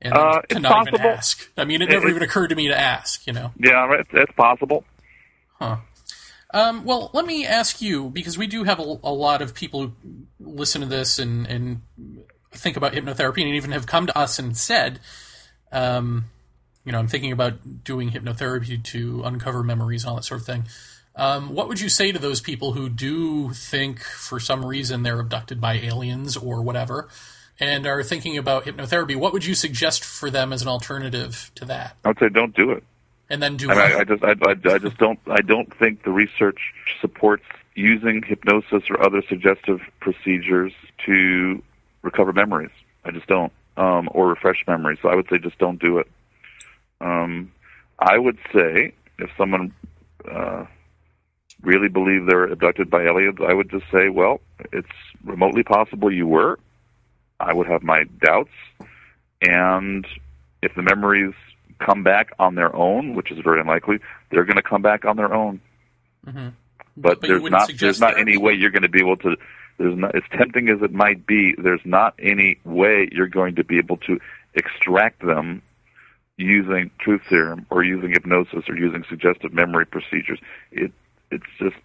And 0.01 0.15
uh, 0.15 0.43
to 0.49 0.59
not 0.59 0.87
possible. 0.87 0.99
even 0.99 1.07
ask. 1.07 1.49
I 1.57 1.65
mean, 1.65 1.81
it 1.81 1.89
never 1.89 2.09
it, 2.09 2.11
even 2.11 2.23
occurred 2.25 2.49
to 2.49 2.57
me 2.57 2.67
to 2.69 2.79
ask. 2.79 3.25
You 3.27 3.33
know. 3.33 3.53
Yeah, 3.57 3.89
it's, 3.93 4.11
it's 4.13 4.33
possible. 4.33 4.85
Huh. 5.61 5.77
Um, 6.53 6.85
well, 6.85 7.11
let 7.15 7.25
me 7.25 7.47
ask 7.47 7.81
you 7.81 8.11
because 8.11 8.37
we 8.37 8.49
do 8.49 8.65
have 8.65 8.79
a, 8.81 8.83
a, 8.83 9.13
lot 9.13 9.41
of 9.41 9.55
people 9.55 9.93
who 10.03 10.27
listen 10.39 10.83
to 10.83 10.87
this 10.87 11.19
and, 11.19 11.47
and 11.47 11.81
think 12.51 12.77
about 12.77 12.93
hypnotherapy 12.93 13.43
and 13.43 13.55
even 13.55 13.71
have 13.71 13.87
come 13.87 14.07
to 14.07 14.19
us 14.19 14.39
and 14.39 14.55
said, 14.55 15.01
um, 15.71 16.27
you 16.85 16.93
know, 16.93 16.99
I'm 16.99 17.09
thinking 17.09 17.33
about 17.33 17.85
doing 17.85 18.11
hypnotherapy 18.11 18.83
to 18.83 19.23
uncover 19.25 19.63
memories 19.63 20.05
and 20.05 20.11
all 20.11 20.17
that 20.17 20.25
sort 20.25 20.41
of 20.41 20.47
thing. 20.47 20.65
Um, 21.15 21.55
what 21.55 21.69
would 21.69 21.81
you 21.81 21.89
say 21.89 22.11
to 22.11 22.19
those 22.19 22.41
people 22.41 22.73
who 22.73 22.89
do 22.89 23.51
think, 23.51 24.01
for 24.01 24.41
some 24.41 24.65
reason, 24.65 25.03
they're 25.03 25.21
abducted 25.21 25.61
by 25.61 25.75
aliens 25.75 26.37
or 26.37 26.63
whatever, 26.63 27.09
and 27.61 27.87
are 27.87 28.03
thinking 28.03 28.39
about 28.39 28.65
hypnotherapy, 28.65 29.15
what 29.15 29.33
would 29.33 29.45
you 29.45 29.55
suggest 29.55 30.03
for 30.03 30.31
them 30.31 30.53
as 30.53 30.63
an 30.63 30.69
alternative 30.69 31.51
to 31.57 31.65
that? 31.67 31.97
I 32.05 32.09
would 32.09 32.19
say 32.19 32.29
don't 32.29 32.57
do 32.57 32.71
it. 32.73 32.83
And 33.29 33.43
then 33.43 33.57
do 33.57 33.71
I, 33.71 33.75
mean, 33.75 34.01
I 34.01 34.05
just, 34.05 34.25
I, 34.25 34.31
I, 34.31 34.75
I 34.75 34.79
just 34.79 34.99
don't, 34.99 35.19
I 35.27 35.41
don't 35.41 35.73
think 35.79 36.03
the 36.03 36.11
research 36.11 36.61
supports 37.01 37.45
using 37.75 38.23
hypnosis 38.23 38.83
or 38.91 39.03
other 39.03 39.23
suggestive 39.29 39.81
procedures 40.01 40.73
to 41.07 41.63
recover 42.03 42.33
memories. 42.33 42.73
I 43.05 43.11
just 43.11 43.27
don't, 43.27 43.53
um, 43.77 44.09
or 44.13 44.29
refresh 44.29 44.65
memories. 44.67 44.99
So 45.01 45.09
I 45.09 45.15
would 45.15 45.29
say 45.31 45.39
just 45.39 45.59
don't 45.59 45.81
do 45.81 45.99
it. 45.99 46.09
Um, 47.03 47.53
I 47.99 48.17
would 48.17 48.39
say 48.55 48.95
if 49.19 49.31
someone 49.37 49.75
uh, 50.31 50.65
really 51.63 51.89
believed 51.89 52.29
they're 52.29 52.45
abducted 52.45 52.91
by 52.91 53.03
aliens, 53.03 53.39
I 53.47 53.53
would 53.53 53.71
just 53.71 53.85
say, 53.93 54.09
well, 54.09 54.41
it's 54.73 54.89
remotely 55.25 55.63
possible 55.63 56.13
you 56.13 56.27
were. 56.27 56.59
I 57.41 57.53
would 57.53 57.67
have 57.67 57.83
my 57.83 58.05
doubts, 58.25 58.53
and 59.41 60.07
if 60.63 60.73
the 60.77 60.83
memories 60.83 61.35
come 61.85 62.05
back 62.05 62.31
on 62.39 62.55
their 62.55 62.75
own, 62.75 63.17
which 63.17 63.33
is 63.33 63.39
very 63.43 63.61
unlikely, 63.61 63.99
they're 64.31 64.45
going 64.45 64.57
to 64.57 64.63
come 64.63 64.83
back 64.83 65.05
on 65.05 65.17
their 65.17 65.35
own. 65.35 65.61
Mhm. 66.25 66.53
But, 66.97 67.21
But 67.21 67.29
there's 67.29 67.43
wouldn't 67.43 67.79
there's 67.81 68.01
not 68.01 68.19
any 68.19 68.37
way 68.37 68.53
you're 68.53 68.71
going 68.71 68.83
to 68.83 68.89
be 68.89 69.01
able 69.01 69.17
to. 69.19 69.37
There's 69.79 69.97
not 69.97 70.15
as 70.15 70.23
tempting 70.37 70.69
as 70.69 70.83
it 70.83 70.93
might 70.93 71.27
be. 71.27 71.55
There's 71.59 71.81
not 71.85 72.15
any 72.19 72.59
way 72.65 73.09
you're 73.11 73.27
going 73.27 73.57
to 73.57 73.65
be 73.65 73.79
able 73.79 73.97
to 73.97 74.21
extract 74.55 75.25
them 75.25 75.63
using 76.43 76.91
truth 76.99 77.23
serum 77.29 77.67
or 77.71 77.85
using 77.85 78.11
hypnosis 78.11 78.65
or 78.69 78.77
using 78.77 79.05
suggestive 79.09 79.53
memory 79.53 79.87
procedures. 79.87 80.39
It 80.71 80.93
it's 81.31 81.45
just 81.59 81.77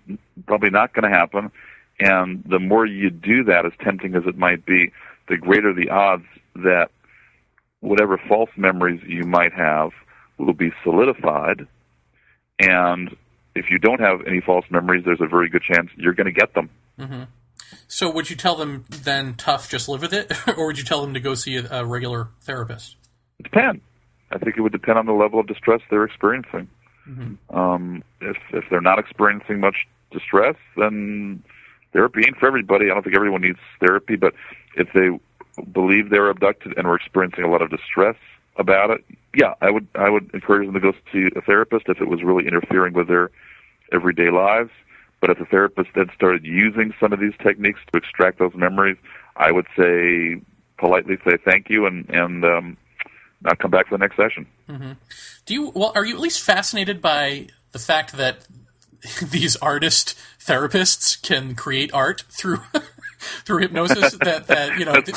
probably 0.45 0.69
not 0.69 0.93
going 0.93 1.09
to 1.09 1.17
happen. 1.17 1.51
And 1.99 2.43
the 2.47 2.59
more 2.59 2.85
you 2.85 3.09
do 3.09 3.45
that, 3.45 3.65
as 3.65 3.71
tempting 3.81 4.13
as 4.15 4.23
it 4.25 4.37
might 4.37 4.65
be, 4.65 4.91
the 5.29 5.37
greater 5.37 5.73
the 5.73 5.89
odds 5.89 6.25
that 6.55 6.91
whatever 7.79 8.19
false 8.27 8.49
memories 8.57 9.01
you 9.07 9.23
might 9.23 9.53
have 9.53 9.91
will 10.37 10.53
be 10.53 10.71
solidified. 10.83 11.65
And 12.59 13.15
if 13.55 13.71
you 13.71 13.79
don't 13.79 13.99
have 13.99 14.25
any 14.27 14.41
false 14.41 14.65
memories, 14.69 15.03
there's 15.05 15.21
a 15.21 15.27
very 15.27 15.49
good 15.49 15.63
chance 15.63 15.89
you're 15.95 16.13
going 16.13 16.25
to 16.25 16.31
get 16.31 16.53
them. 16.53 16.69
Mm-hmm. 16.99 17.23
So 17.87 18.11
would 18.11 18.29
you 18.29 18.35
tell 18.35 18.55
them 18.55 18.85
then 18.89 19.35
tough, 19.35 19.69
just 19.69 19.89
live 19.89 20.01
with 20.01 20.13
it, 20.13 20.31
or 20.57 20.67
would 20.67 20.77
you 20.77 20.83
tell 20.83 21.01
them 21.01 21.13
to 21.13 21.19
go 21.19 21.35
see 21.35 21.57
a, 21.57 21.67
a 21.81 21.85
regular 21.85 22.29
therapist? 22.41 22.95
It 23.39 23.43
depends. 23.43 23.81
I 24.31 24.37
think 24.37 24.57
it 24.57 24.61
would 24.61 24.71
depend 24.71 24.97
on 24.97 25.05
the 25.05 25.13
level 25.13 25.39
of 25.39 25.47
distress 25.47 25.81
they're 25.89 26.03
experiencing. 26.03 26.67
Um, 27.49 28.03
if 28.21 28.37
if 28.51 28.65
they're 28.69 28.81
not 28.81 28.99
experiencing 28.99 29.59
much 29.59 29.87
distress, 30.11 30.55
then 30.75 31.43
therapy 31.93 32.25
ain't 32.25 32.37
for 32.37 32.47
everybody. 32.47 32.85
I 32.85 32.93
don't 32.93 33.03
think 33.03 33.15
everyone 33.15 33.41
needs 33.41 33.59
therapy, 33.79 34.15
but 34.15 34.33
if 34.75 34.91
they 34.93 35.17
believe 35.71 36.09
they're 36.09 36.29
abducted 36.29 36.77
and 36.77 36.87
were 36.87 36.95
experiencing 36.95 37.43
a 37.43 37.49
lot 37.49 37.61
of 37.61 37.69
distress 37.69 38.15
about 38.57 38.89
it, 38.91 39.05
yeah, 39.33 39.53
I 39.61 39.71
would 39.71 39.87
I 39.95 40.09
would 40.09 40.29
encourage 40.33 40.67
them 40.67 40.73
to 40.73 40.79
go 40.79 40.93
see 41.11 41.29
a 41.35 41.41
therapist 41.41 41.85
if 41.87 42.01
it 42.01 42.07
was 42.07 42.23
really 42.23 42.47
interfering 42.47 42.93
with 42.93 43.07
their 43.07 43.31
everyday 43.91 44.29
lives. 44.29 44.71
But 45.19 45.31
if 45.31 45.39
the 45.39 45.45
therapist 45.45 45.89
then 45.95 46.11
started 46.13 46.45
using 46.45 46.93
some 46.99 47.13
of 47.13 47.19
these 47.19 47.33
techniques 47.41 47.79
to 47.91 47.97
extract 47.97 48.37
those 48.37 48.53
memories, 48.53 48.97
I 49.35 49.51
would 49.51 49.65
say 49.77 50.41
politely 50.77 51.17
say 51.25 51.37
thank 51.37 51.69
you 51.69 51.85
and 51.85 52.09
and 52.09 52.43
um, 52.43 52.77
not 53.41 53.59
come 53.59 53.71
back 53.71 53.87
for 53.87 53.97
the 53.97 54.01
next 54.01 54.15
session. 54.17 54.47
Do 55.45 55.53
you? 55.53 55.71
Well, 55.75 55.91
are 55.95 56.05
you 56.05 56.15
at 56.15 56.21
least 56.21 56.41
fascinated 56.41 57.01
by 57.01 57.47
the 57.71 57.79
fact 57.79 58.13
that 58.17 58.47
these 59.31 59.55
artist 59.57 60.17
therapists 60.39 61.21
can 61.21 61.55
create 61.55 61.93
art 61.93 62.23
through 62.29 62.59
through 63.19 63.59
hypnosis? 63.59 64.13
that 64.23 64.47
that 64.47 64.77
you 64.79 64.85
know, 64.85 64.99
th- 65.01 65.15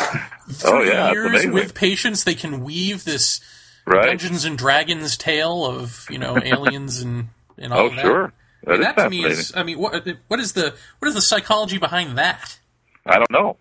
through 0.50 0.70
Oh, 0.70 0.82
yeah, 0.82 1.10
years 1.12 1.46
with 1.46 1.74
patients, 1.74 2.24
they 2.24 2.34
can 2.34 2.62
weave 2.62 3.04
this 3.04 3.40
Right? 3.86 4.04
Dungeons 4.06 4.44
and 4.44 4.56
Dragons 4.58 5.16
tale 5.16 5.64
of 5.64 6.06
you 6.10 6.18
know 6.18 6.38
aliens 6.42 7.00
and 7.00 7.28
and 7.58 7.72
all 7.72 7.86
Oh, 7.86 7.88
that. 7.88 8.00
sure. 8.00 8.32
That 8.64 8.80
that 8.80 8.96
to 8.98 9.10
me 9.10 9.24
is, 9.24 9.52
I 9.56 9.62
mean, 9.62 9.78
what 9.78 10.06
what 10.28 10.38
is 10.38 10.52
the 10.52 10.74
what 10.98 11.08
is 11.08 11.14
the 11.14 11.22
psychology 11.22 11.78
behind 11.78 12.18
that? 12.18 12.58
I 13.06 13.16
don't 13.16 13.30
know. 13.30 13.56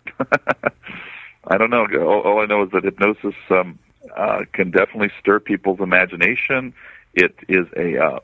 I 1.48 1.56
don't 1.56 1.70
know. 1.70 1.86
All, 2.02 2.20
all 2.20 2.40
I 2.42 2.44
know 2.46 2.62
is 2.64 2.70
that 2.72 2.84
hypnosis 2.84 3.34
um, 3.48 3.78
uh, 4.16 4.44
can 4.52 4.70
definitely 4.70 5.10
stir 5.20 5.40
people's 5.40 5.80
imagination. 5.80 6.74
It 7.14 7.34
is 7.48 7.66
a 7.76 7.98
uh, 7.98 8.20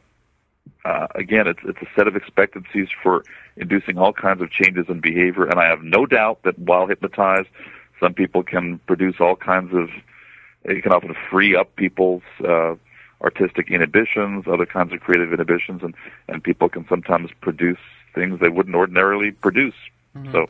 uh, 0.84 1.08
again, 1.14 1.46
it's 1.46 1.60
it's 1.64 1.80
a 1.82 1.88
set 1.96 2.06
of 2.06 2.16
expectancies 2.16 2.88
for 3.02 3.24
inducing 3.56 3.98
all 3.98 4.12
kinds 4.12 4.40
of 4.40 4.50
changes 4.50 4.86
in 4.88 5.00
behavior, 5.00 5.44
and 5.44 5.58
I 5.58 5.66
have 5.66 5.82
no 5.82 6.06
doubt 6.06 6.42
that 6.44 6.58
while 6.58 6.86
hypnotized, 6.86 7.48
some 8.00 8.14
people 8.14 8.42
can 8.42 8.78
produce 8.86 9.16
all 9.20 9.36
kinds 9.36 9.74
of. 9.74 9.90
It 10.64 10.82
can 10.82 10.92
often 10.92 11.14
free 11.30 11.54
up 11.54 11.74
people's 11.76 12.22
uh, 12.44 12.74
artistic 13.20 13.70
inhibitions, 13.70 14.46
other 14.46 14.66
kinds 14.66 14.92
of 14.92 15.00
creative 15.00 15.32
inhibitions, 15.32 15.82
and 15.82 15.94
and 16.28 16.42
people 16.42 16.68
can 16.68 16.86
sometimes 16.88 17.30
produce 17.40 17.78
things 18.14 18.40
they 18.40 18.48
wouldn't 18.48 18.76
ordinarily 18.76 19.32
produce. 19.32 19.74
So, 20.32 20.46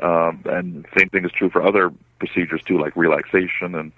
um, 0.00 0.42
and 0.44 0.86
same 0.96 1.08
thing 1.08 1.24
is 1.24 1.32
true 1.32 1.48
for 1.50 1.66
other 1.66 1.92
procedures 2.18 2.62
too, 2.62 2.78
like 2.78 2.94
relaxation 2.96 3.74
and 3.74 3.92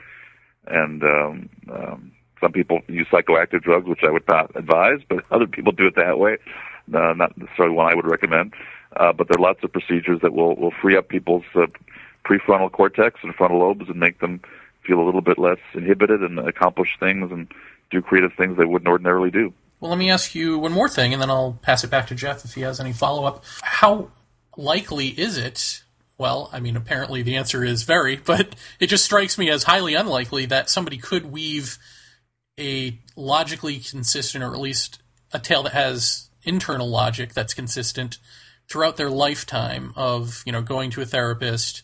and 0.66 1.02
um, 1.02 1.48
um, 1.72 2.12
some 2.40 2.52
people 2.52 2.80
use 2.88 3.06
psychoactive 3.12 3.62
drugs, 3.62 3.86
which 3.86 4.02
I 4.02 4.10
would 4.10 4.26
not 4.28 4.54
advise, 4.56 5.00
but 5.08 5.24
other 5.30 5.46
people 5.46 5.72
do 5.72 5.86
it 5.86 5.96
that 5.96 6.18
way. 6.18 6.38
Uh, 6.92 7.12
not 7.14 7.36
necessarily 7.36 7.74
one 7.74 7.90
I 7.90 7.94
would 7.94 8.10
recommend. 8.10 8.52
Uh, 8.96 9.12
but 9.12 9.28
there 9.28 9.38
are 9.38 9.42
lots 9.42 9.62
of 9.62 9.72
procedures 9.72 10.20
that 10.22 10.32
will 10.32 10.56
will 10.56 10.72
free 10.82 10.96
up 10.96 11.08
people's 11.08 11.44
uh, 11.54 11.66
prefrontal 12.24 12.72
cortex 12.72 13.20
and 13.22 13.34
frontal 13.34 13.60
lobes 13.60 13.88
and 13.88 14.00
make 14.00 14.18
them 14.18 14.40
feel 14.84 15.00
a 15.00 15.04
little 15.04 15.20
bit 15.20 15.38
less 15.38 15.58
inhibited 15.74 16.22
and 16.22 16.38
accomplish 16.40 16.96
things 16.98 17.30
and 17.30 17.46
do 17.90 18.02
creative 18.02 18.32
things 18.36 18.56
they 18.56 18.64
wouldn't 18.64 18.88
ordinarily 18.88 19.30
do. 19.30 19.52
Well, 19.78 19.90
let 19.90 19.98
me 19.98 20.10
ask 20.10 20.34
you 20.34 20.58
one 20.58 20.72
more 20.72 20.88
thing, 20.88 21.12
and 21.12 21.22
then 21.22 21.30
I'll 21.30 21.58
pass 21.62 21.84
it 21.84 21.90
back 21.90 22.08
to 22.08 22.14
Jeff 22.14 22.44
if 22.44 22.54
he 22.54 22.62
has 22.62 22.80
any 22.80 22.92
follow 22.92 23.24
up. 23.24 23.44
How 23.62 24.10
likely 24.56 25.08
is 25.08 25.38
it? 25.38 25.84
Well, 26.20 26.50
I 26.52 26.60
mean, 26.60 26.76
apparently 26.76 27.22
the 27.22 27.36
answer 27.36 27.64
is 27.64 27.84
very, 27.84 28.16
but 28.24 28.54
it 28.78 28.88
just 28.88 29.06
strikes 29.06 29.38
me 29.38 29.48
as 29.48 29.64
highly 29.64 29.94
unlikely 29.94 30.44
that 30.46 30.68
somebody 30.68 30.98
could 30.98 31.32
weave 31.32 31.78
a 32.58 32.98
logically 33.16 33.78
consistent, 33.78 34.44
or 34.44 34.52
at 34.52 34.60
least 34.60 35.00
a 35.32 35.38
tale 35.38 35.62
that 35.62 35.72
has 35.72 36.28
internal 36.42 36.90
logic 36.90 37.32
that's 37.32 37.54
consistent 37.54 38.18
throughout 38.68 38.98
their 38.98 39.08
lifetime 39.08 39.94
of, 39.96 40.42
you 40.44 40.52
know, 40.52 40.60
going 40.60 40.90
to 40.90 41.00
a 41.00 41.06
therapist. 41.06 41.82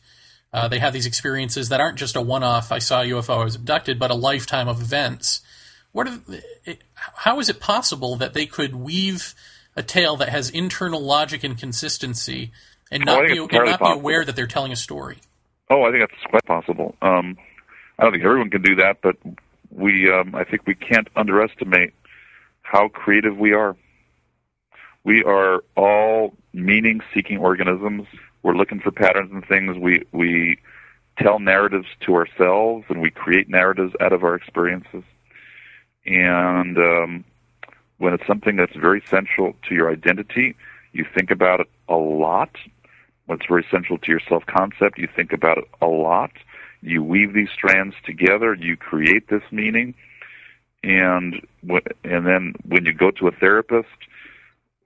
Uh, 0.52 0.68
they 0.68 0.80
have 0.80 0.92
these 0.92 1.06
experiences 1.06 1.70
that 1.70 1.80
aren't 1.80 1.98
just 1.98 2.14
a 2.14 2.20
one 2.20 2.42
off, 2.42 2.70
I 2.70 2.78
saw 2.78 3.00
a 3.00 3.06
UFO, 3.06 3.40
I 3.40 3.44
was 3.44 3.56
abducted, 3.56 3.98
but 3.98 4.10
a 4.10 4.14
lifetime 4.14 4.68
of 4.68 4.82
events. 4.82 5.40
What 5.92 6.08
are, 6.08 6.20
it, 6.66 6.82
how 6.94 7.40
is 7.40 7.48
it 7.48 7.58
possible 7.58 8.16
that 8.16 8.34
they 8.34 8.44
could 8.44 8.74
weave 8.74 9.34
a 9.74 9.82
tale 9.82 10.16
that 10.16 10.28
has 10.28 10.50
internal 10.50 11.00
logic 11.00 11.42
and 11.42 11.58
consistency 11.58 12.52
and 12.90 13.08
Oh, 13.08 13.20
not, 13.20 13.26
be, 13.26 13.38
and 13.38 13.50
not 13.50 13.80
be 13.80 13.90
aware 13.92 14.24
that 14.24 14.36
they're 14.36 14.46
telling 14.46 14.72
a 14.72 14.76
story? 14.76 15.18
Oh, 15.70 15.82
I 15.82 15.90
think 15.90 16.08
that's 16.08 16.30
quite 16.30 16.44
possible. 16.44 16.94
Um, 17.02 17.36
I 17.98 18.04
don't 18.04 18.12
think 18.12 18.24
everyone 18.24 18.50
can 18.50 18.62
do 18.62 18.76
that, 18.76 18.98
but 19.02 19.16
we, 19.70 20.10
um, 20.12 20.34
I 20.34 20.44
think 20.44 20.66
we 20.66 20.74
can't 20.74 21.08
underestimate 21.16 21.92
how 22.62 22.88
creative 22.88 23.36
we 23.36 23.52
are. 23.52 23.76
We 25.04 25.24
are 25.24 25.62
all 25.76 26.34
meaning-seeking 26.52 27.38
organisms. 27.38 28.06
We're 28.42 28.56
looking 28.56 28.80
for 28.80 28.90
patterns 28.90 29.30
and 29.32 29.46
things. 29.46 29.76
We 29.76 30.04
we 30.12 30.58
tell 31.18 31.38
narratives 31.38 31.88
to 32.00 32.14
ourselves, 32.14 32.84
and 32.88 33.00
we 33.00 33.10
create 33.10 33.48
narratives 33.48 33.94
out 34.00 34.12
of 34.12 34.22
our 34.22 34.34
experiences. 34.34 35.02
And 36.04 36.76
um, 36.76 37.24
when 37.98 38.14
it's 38.14 38.26
something 38.26 38.56
that's 38.56 38.76
very 38.76 39.02
central 39.08 39.54
to 39.68 39.74
your 39.74 39.90
identity, 39.90 40.54
you 40.92 41.04
think 41.14 41.30
about 41.30 41.60
it 41.60 41.68
a 41.88 41.96
lot 41.96 42.50
when 43.26 43.38
it's 43.38 43.48
very 43.48 43.66
central 43.70 43.98
to 43.98 44.10
your 44.10 44.20
self-concept, 44.28 44.98
you 44.98 45.08
think 45.14 45.32
about 45.32 45.58
it 45.58 45.64
a 45.80 45.86
lot. 45.86 46.30
You 46.80 47.02
weave 47.02 47.34
these 47.34 47.48
strands 47.52 47.94
together. 48.04 48.54
You 48.54 48.76
create 48.76 49.28
this 49.28 49.42
meaning, 49.50 49.94
and 50.82 51.46
and 52.04 52.26
then 52.26 52.54
when 52.66 52.84
you 52.84 52.92
go 52.92 53.10
to 53.12 53.28
a 53.28 53.32
therapist 53.32 53.88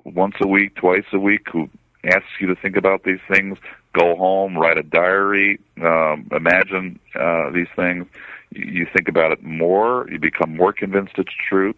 once 0.05 0.35
a 0.41 0.47
week, 0.47 0.77
twice 0.77 1.05
a 1.13 1.19
week, 1.19 1.49
who 1.53 1.69
asks 2.05 2.29
you 2.41 2.47
to 2.47 2.55
think 2.55 2.77
about 2.77 3.05
these 3.05 3.19
things, 3.31 3.59
go 3.93 4.17
home, 4.17 4.57
write 4.57 4.79
a 4.79 4.83
diary, 4.83 5.61
um, 5.83 6.29
imagine 6.33 6.99
uh, 7.15 7.51
these 7.51 7.69
things. 7.77 8.07
You, 8.51 8.65
you 8.65 8.87
think 8.95 9.09
about 9.09 9.33
it 9.33 9.43
more. 9.43 10.09
You 10.11 10.19
become 10.19 10.57
more 10.57 10.73
convinced 10.73 11.19
it's 11.19 11.35
true, 11.49 11.75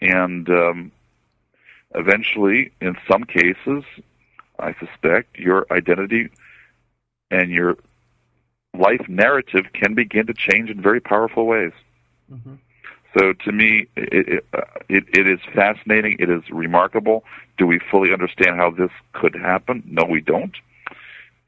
and 0.00 0.48
um, 0.48 0.92
eventually, 1.94 2.72
in 2.80 2.96
some 3.10 3.24
cases, 3.24 3.84
I 4.60 4.74
suspect 4.74 5.38
your 5.38 5.66
identity 5.70 6.30
and 7.30 7.50
your 7.50 7.76
life 8.78 9.08
narrative 9.08 9.66
can 9.72 9.94
begin 9.94 10.26
to 10.26 10.34
change 10.34 10.70
in 10.70 10.80
very 10.80 11.00
powerful 11.00 11.46
ways. 11.46 11.72
So 13.18 13.32
to 13.32 13.52
me, 13.52 13.86
it, 13.96 14.28
it, 14.28 14.46
uh, 14.54 14.60
it, 14.88 15.04
it 15.12 15.26
is 15.26 15.40
fascinating. 15.52 16.16
It 16.20 16.30
is 16.30 16.42
remarkable. 16.50 17.24
Do 17.58 17.66
we 17.66 17.80
fully 17.90 18.12
understand 18.12 18.56
how 18.56 18.70
this 18.70 18.90
could 19.12 19.34
happen? 19.34 19.82
No, 19.86 20.04
we 20.04 20.20
don't. 20.20 20.54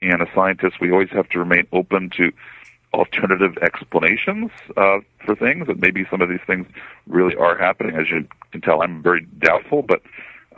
And 0.00 0.20
as 0.20 0.28
scientists, 0.34 0.80
we 0.80 0.90
always 0.90 1.10
have 1.10 1.28
to 1.30 1.38
remain 1.38 1.68
open 1.72 2.10
to 2.16 2.32
alternative 2.92 3.56
explanations 3.62 4.50
uh, 4.76 4.98
for 5.24 5.34
things, 5.36 5.68
and 5.68 5.80
maybe 5.80 6.04
some 6.10 6.20
of 6.20 6.28
these 6.28 6.40
things 6.46 6.66
really 7.06 7.36
are 7.36 7.56
happening. 7.56 7.96
As 7.96 8.10
you 8.10 8.26
can 8.50 8.60
tell, 8.60 8.82
I'm 8.82 9.02
very 9.02 9.24
doubtful, 9.38 9.82
but 9.82 10.02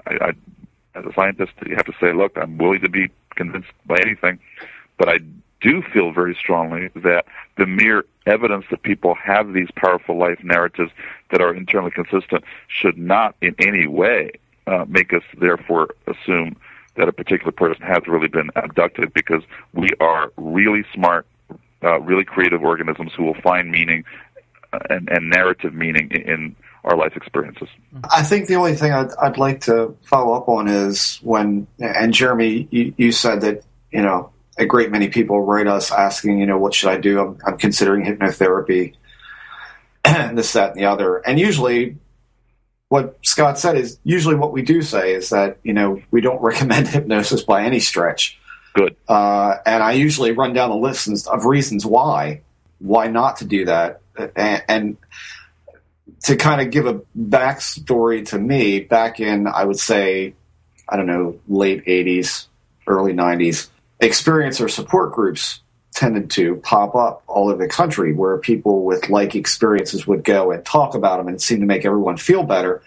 I, 0.06 0.28
I, 0.28 0.32
as 0.94 1.04
a 1.04 1.12
scientist, 1.14 1.52
you 1.66 1.76
have 1.76 1.86
to 1.86 1.94
say, 2.00 2.12
look, 2.12 2.36
I'm 2.36 2.58
willing 2.58 2.80
to 2.80 2.88
be 2.88 3.10
convinced 3.34 3.70
by 3.86 3.98
anything, 4.00 4.38
but 4.98 5.08
I 5.08 5.18
do 5.60 5.82
feel 5.82 6.12
very 6.12 6.34
strongly 6.34 6.90
that 6.94 7.24
the 7.56 7.66
mere 7.66 8.04
evidence 8.26 8.66
that 8.70 8.82
people 8.82 9.14
have 9.14 9.52
these 9.52 9.68
powerful 9.76 10.16
life 10.16 10.42
narratives 10.42 10.90
that 11.30 11.40
are 11.40 11.54
internally 11.54 11.90
consistent 11.90 12.44
should 12.68 12.98
not 12.98 13.34
in 13.40 13.54
any 13.58 13.86
way 13.86 14.30
uh, 14.66 14.84
make 14.88 15.12
us 15.12 15.22
therefore 15.38 15.88
assume 16.06 16.56
that 16.96 17.08
a 17.08 17.12
particular 17.12 17.52
person 17.52 17.82
has 17.82 18.06
really 18.06 18.28
been 18.28 18.50
abducted 18.56 19.12
because 19.14 19.42
we 19.72 19.88
are 20.00 20.32
really 20.36 20.84
smart, 20.94 21.26
uh, 21.82 22.00
really 22.00 22.24
creative 22.24 22.62
organisms 22.62 23.12
who 23.16 23.24
will 23.24 23.40
find 23.42 23.70
meaning 23.70 24.04
uh, 24.72 24.78
and, 24.90 25.08
and 25.10 25.28
narrative 25.28 25.74
meaning 25.74 26.10
in, 26.12 26.22
in 26.22 26.56
our 26.84 26.96
life 26.96 27.16
experiences. 27.16 27.68
I 28.10 28.22
think 28.22 28.46
the 28.46 28.56
only 28.56 28.74
thing 28.74 28.92
I'd, 28.92 29.10
I'd 29.20 29.38
like 29.38 29.62
to 29.62 29.96
follow 30.02 30.34
up 30.34 30.48
on 30.48 30.68
is 30.68 31.18
when, 31.22 31.66
and 31.78 32.12
Jeremy, 32.12 32.68
you, 32.70 32.94
you 32.96 33.12
said 33.12 33.40
that, 33.40 33.64
you 33.90 34.02
know, 34.02 34.30
a 34.58 34.66
great 34.66 34.90
many 34.90 35.08
people 35.08 35.42
write 35.42 35.66
us 35.66 35.90
asking, 35.90 36.38
you 36.38 36.46
know, 36.46 36.58
what 36.58 36.74
should 36.74 36.90
I 36.90 36.98
do? 36.98 37.20
I'm, 37.20 37.38
I'm 37.46 37.58
considering 37.58 38.04
hypnotherapy, 38.04 38.94
and 40.04 40.38
this, 40.38 40.52
that, 40.52 40.72
and 40.72 40.80
the 40.80 40.84
other. 40.84 41.16
And 41.16 41.40
usually, 41.40 41.96
what 42.88 43.18
Scott 43.22 43.58
said 43.58 43.76
is 43.76 43.98
usually 44.04 44.34
what 44.34 44.52
we 44.52 44.62
do 44.62 44.82
say 44.82 45.14
is 45.14 45.30
that, 45.30 45.58
you 45.62 45.72
know, 45.72 46.00
we 46.10 46.20
don't 46.20 46.40
recommend 46.42 46.88
hypnosis 46.88 47.42
by 47.42 47.64
any 47.64 47.80
stretch. 47.80 48.38
Good. 48.74 48.96
Uh, 49.08 49.56
and 49.64 49.82
I 49.82 49.92
usually 49.92 50.32
run 50.32 50.52
down 50.52 50.70
the 50.70 50.76
list 50.76 51.28
of 51.28 51.44
reasons 51.44 51.86
why, 51.86 52.42
why 52.78 53.06
not 53.06 53.38
to 53.38 53.44
do 53.44 53.64
that. 53.64 54.00
And, 54.36 54.62
and 54.68 54.96
to 56.24 56.36
kind 56.36 56.60
of 56.60 56.70
give 56.70 56.86
a 56.86 57.00
backstory 57.16 58.26
to 58.28 58.38
me, 58.38 58.80
back 58.80 59.20
in, 59.20 59.46
I 59.46 59.64
would 59.64 59.78
say, 59.78 60.34
I 60.88 60.96
don't 60.96 61.06
know, 61.06 61.38
late 61.48 61.84
80s, 61.84 62.46
early 62.86 63.12
90s, 63.12 63.68
experiencer 64.00 64.70
support 64.70 65.12
groups 65.12 65.60
tended 65.94 66.30
to 66.30 66.56
pop 66.56 66.94
up 66.96 67.22
all 67.26 67.50
over 67.50 67.62
the 67.62 67.68
country 67.68 68.12
where 68.12 68.38
people 68.38 68.84
with 68.84 69.08
like 69.10 69.34
experiences 69.34 70.06
would 70.06 70.24
go 70.24 70.50
and 70.50 70.64
talk 70.64 70.94
about 70.94 71.18
them 71.18 71.28
and 71.28 71.40
seem 71.40 71.60
to 71.60 71.66
make 71.66 71.84
everyone 71.84 72.16
feel 72.16 72.42
better 72.42 72.82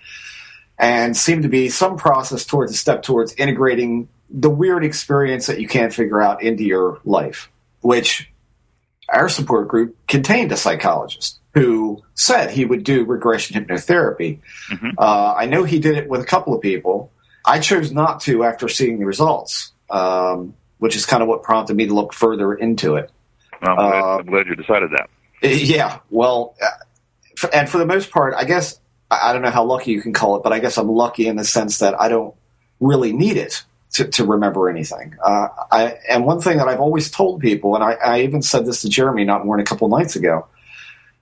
and 0.78 1.16
seem 1.16 1.44
to 1.44 1.48
be 1.48 1.70
some 1.70 1.96
process 1.96 2.44
towards 2.44 2.72
a 2.72 2.76
step 2.76 3.04
towards 3.04 3.34
integrating 3.36 4.10
the 4.30 4.50
weird 4.50 4.84
experience 4.84 5.46
that 5.46 5.62
you 5.62 5.68
can't 5.68 5.94
figure 5.94 6.22
out 6.22 6.44
into 6.44 6.64
your 6.64 7.00
life, 7.06 7.50
which 7.82 8.30
our 9.08 9.30
support 9.30 9.68
group 9.68 9.96
contained 10.08 10.52
a 10.52 10.58
psychologist 10.58 11.40
who 11.58 12.04
said 12.16 12.52
he 12.52 12.66
would 12.66 12.84
do 12.84 13.06
regression 13.06 13.64
hypnotherapy. 13.64 14.40
Mm-hmm. 14.70 14.90
Uh, 14.98 15.34
I 15.38 15.46
know 15.46 15.64
he 15.64 15.80
did 15.80 15.98
it 15.98 16.10
with 16.10 16.22
a 16.22 16.26
couple 16.26 16.54
of 16.54 16.62
people. 16.62 17.12
I 17.46 17.60
chose 17.60 17.92
not 17.92 18.22
to 18.22 18.44
after 18.44 18.68
seeing 18.68 19.00
the 19.00 19.06
results. 19.06 19.72
Um, 19.90 20.54
which 20.80 20.96
is 20.96 21.06
kind 21.06 21.24
of 21.24 21.30
what 21.30 21.44
prompted 21.44 21.76
me 21.76 21.88
to 21.88 21.94
look 21.94 22.14
further 22.14 22.54
into 22.54 22.96
it. 22.96 23.12
I'm 23.62 23.76
glad, 23.76 23.94
uh, 23.94 24.18
I'm 24.18 24.26
glad 24.26 24.48
you 24.48 24.56
decided 24.56 24.92
that. 24.92 25.10
Yeah, 25.42 26.00
well, 26.10 26.56
uh, 26.62 27.48
and 27.54 27.70
for 27.70 27.78
the 27.78 27.86
most 27.86 28.12
part, 28.12 28.34
I 28.36 28.44
guess 28.44 28.80
I 29.10 29.34
don't 29.34 29.42
know 29.42 29.50
how 29.50 29.64
lucky 29.64 29.92
you 29.92 30.02
can 30.02 30.14
call 30.14 30.36
it, 30.36 30.44
but 30.44 30.54
I 30.54 30.60
guess 30.60 30.78
I'm 30.78 30.90
lucky 30.90 31.28
in 31.28 31.36
the 31.36 31.44
sense 31.44 31.80
that 31.80 32.00
I 32.00 32.10
don't 32.10 32.36
really 32.80 33.14
need 33.14 33.38
it 33.38 33.64
to, 33.94 34.08
to 34.08 34.26
remember 34.26 34.70
anything. 34.70 35.16
Uh, 35.24 35.48
I, 35.72 35.98
and 36.10 36.26
one 36.26 36.42
thing 36.42 36.58
that 36.58 36.68
I've 36.68 36.80
always 36.80 37.10
told 37.10 37.42
people, 37.42 37.76
and 37.76 37.84
I, 37.84 37.94
I 37.94 38.22
even 38.22 38.42
said 38.42 38.66
this 38.66 38.82
to 38.82 38.90
Jeremy 38.90 39.24
not 39.24 39.46
more 39.46 39.58
than 39.58 39.62
a 39.62 39.66
couple 39.66 39.88
nights 39.88 40.16
ago, 40.16 40.48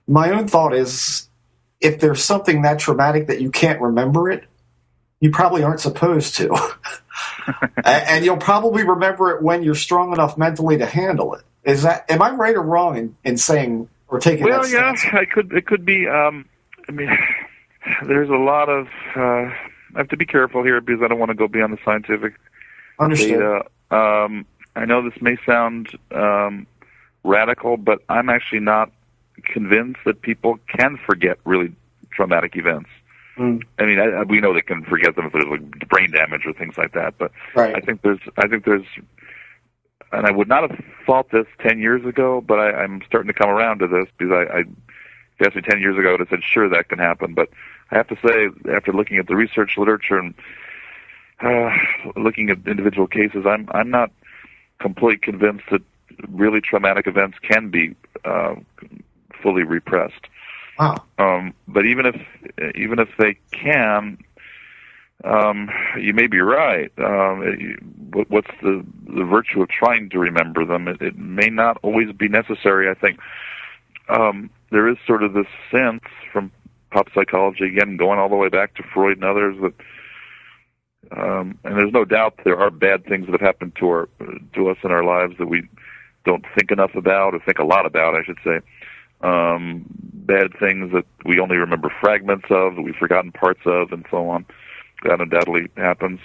my 0.06 0.30
own 0.30 0.48
thought 0.48 0.74
is 0.74 1.28
if 1.80 2.00
there's 2.00 2.22
something 2.22 2.62
that 2.62 2.78
traumatic 2.78 3.26
that 3.26 3.40
you 3.40 3.50
can't 3.50 3.80
remember 3.80 4.30
it, 4.30 4.44
you 5.20 5.30
probably 5.30 5.62
aren't 5.62 5.80
supposed 5.80 6.36
to. 6.36 6.54
and 7.84 8.24
you'll 8.24 8.36
probably 8.36 8.84
remember 8.84 9.30
it 9.30 9.42
when 9.42 9.62
you're 9.62 9.74
strong 9.74 10.12
enough 10.12 10.36
mentally 10.36 10.78
to 10.78 10.86
handle 10.86 11.34
it. 11.34 11.44
Is 11.64 11.82
that 11.82 12.08
am 12.10 12.22
I 12.22 12.30
right 12.30 12.54
or 12.54 12.62
wrong 12.62 12.96
in, 12.96 13.16
in 13.24 13.36
saying 13.36 13.88
or 14.08 14.20
taking? 14.20 14.44
Well, 14.44 14.68
yeah, 14.68 14.94
I 15.12 15.24
could. 15.24 15.52
It 15.52 15.66
could 15.66 15.84
be. 15.84 16.06
Um, 16.06 16.48
I 16.88 16.92
mean, 16.92 17.10
there's 18.06 18.28
a 18.28 18.34
lot 18.34 18.68
of. 18.68 18.86
Uh, 19.16 19.52
I 19.94 19.98
have 19.98 20.08
to 20.08 20.16
be 20.16 20.26
careful 20.26 20.62
here 20.62 20.80
because 20.80 21.02
I 21.02 21.08
don't 21.08 21.18
want 21.18 21.30
to 21.30 21.34
go 21.34 21.48
beyond 21.48 21.72
the 21.72 21.78
scientific 21.84 22.34
Understood. 23.00 23.30
data. 23.30 23.64
Um, 23.90 24.46
I 24.76 24.84
know 24.84 25.02
this 25.08 25.20
may 25.22 25.38
sound 25.46 25.88
um, 26.14 26.66
radical, 27.24 27.76
but 27.76 28.00
I'm 28.08 28.28
actually 28.28 28.60
not 28.60 28.90
convinced 29.46 30.00
that 30.04 30.22
people 30.22 30.58
can 30.68 30.98
forget 31.06 31.38
really 31.44 31.74
traumatic 32.10 32.56
events. 32.56 32.90
Mm. 33.38 33.62
I 33.78 33.84
mean, 33.84 33.98
I, 33.98 34.22
we 34.22 34.40
know 34.40 34.54
they 34.54 34.62
can 34.62 34.84
forget 34.84 35.14
them 35.14 35.26
if 35.26 35.32
there's 35.32 35.46
like 35.46 35.88
brain 35.88 36.10
damage 36.10 36.46
or 36.46 36.52
things 36.52 36.78
like 36.78 36.92
that. 36.92 37.18
But 37.18 37.32
right. 37.54 37.74
I 37.74 37.80
think 37.80 38.02
there's, 38.02 38.20
I 38.38 38.48
think 38.48 38.64
there's, 38.64 38.86
and 40.12 40.26
I 40.26 40.30
would 40.30 40.48
not 40.48 40.70
have 40.70 40.84
thought 41.04 41.30
this 41.30 41.46
ten 41.60 41.78
years 41.78 42.04
ago, 42.06 42.40
but 42.40 42.58
I, 42.58 42.70
I'm 42.72 43.02
starting 43.06 43.28
to 43.28 43.34
come 43.34 43.50
around 43.50 43.80
to 43.80 43.88
this 43.88 44.06
because 44.16 44.32
I, 44.32 44.58
I, 44.58 44.58
if 44.60 45.40
you 45.40 45.46
asked 45.46 45.56
me 45.56 45.62
ten 45.62 45.80
years 45.80 45.98
ago, 45.98 46.08
I 46.08 46.10
would 46.12 46.20
have 46.20 46.28
said 46.30 46.42
sure 46.42 46.68
that 46.68 46.88
can 46.88 46.98
happen. 46.98 47.34
But 47.34 47.50
I 47.90 47.96
have 47.96 48.08
to 48.08 48.16
say, 48.26 48.48
after 48.72 48.92
looking 48.92 49.18
at 49.18 49.26
the 49.26 49.36
research 49.36 49.76
literature 49.76 50.18
and 50.18 50.34
uh, 51.40 51.70
looking 52.16 52.48
at 52.50 52.66
individual 52.66 53.06
cases, 53.06 53.44
I'm 53.46 53.68
I'm 53.72 53.90
not 53.90 54.10
completely 54.78 55.18
convinced 55.18 55.64
that 55.70 55.82
really 56.28 56.60
traumatic 56.60 57.06
events 57.06 57.38
can 57.42 57.68
be 57.68 57.94
uh, 58.24 58.54
fully 59.42 59.62
repressed. 59.62 60.26
Wow. 60.78 61.02
Um, 61.18 61.54
but 61.66 61.86
even 61.86 62.06
if 62.06 62.76
even 62.76 62.98
if 62.98 63.08
they 63.18 63.38
can, 63.50 64.18
um, 65.24 65.70
you 65.98 66.12
may 66.12 66.26
be 66.26 66.40
right. 66.40 66.92
Um, 66.98 67.76
what's 68.28 68.50
the 68.62 68.84
the 69.06 69.24
virtue 69.24 69.62
of 69.62 69.68
trying 69.68 70.10
to 70.10 70.18
remember 70.18 70.64
them? 70.64 70.88
It, 70.88 71.00
it 71.00 71.16
may 71.16 71.48
not 71.48 71.78
always 71.82 72.12
be 72.12 72.28
necessary. 72.28 72.90
I 72.90 72.94
think 72.94 73.18
um, 74.08 74.50
there 74.70 74.88
is 74.88 74.98
sort 75.06 75.22
of 75.22 75.32
this 75.32 75.46
sense 75.70 76.04
from 76.32 76.52
pop 76.90 77.08
psychology 77.14 77.64
again, 77.64 77.96
going 77.96 78.18
all 78.18 78.28
the 78.28 78.36
way 78.36 78.48
back 78.48 78.74
to 78.76 78.82
Freud 78.82 79.16
and 79.16 79.24
others 79.24 79.56
that. 79.62 79.74
Um, 81.16 81.56
and 81.62 81.78
there's 81.78 81.92
no 81.92 82.04
doubt 82.04 82.40
there 82.42 82.58
are 82.58 82.68
bad 82.68 83.06
things 83.06 83.26
that 83.26 83.32
have 83.32 83.40
happened 83.40 83.76
to 83.76 83.88
our 83.88 84.08
to 84.54 84.68
us 84.68 84.76
in 84.82 84.90
our 84.90 85.04
lives 85.04 85.38
that 85.38 85.46
we 85.46 85.68
don't 86.24 86.44
think 86.58 86.72
enough 86.72 86.96
about 86.96 87.32
or 87.32 87.38
think 87.38 87.60
a 87.60 87.64
lot 87.64 87.86
about, 87.86 88.16
I 88.16 88.24
should 88.24 88.38
say 88.44 88.60
um, 89.20 89.84
bad 89.90 90.52
things 90.58 90.92
that 90.92 91.04
we 91.24 91.40
only 91.40 91.56
remember 91.56 91.92
fragments 92.00 92.46
of, 92.50 92.76
that 92.76 92.82
we've 92.82 92.96
forgotten 92.96 93.32
parts 93.32 93.60
of, 93.64 93.92
and 93.92 94.04
so 94.10 94.28
on. 94.28 94.46
That 95.04 95.20
undoubtedly 95.20 95.68
happens. 95.76 96.20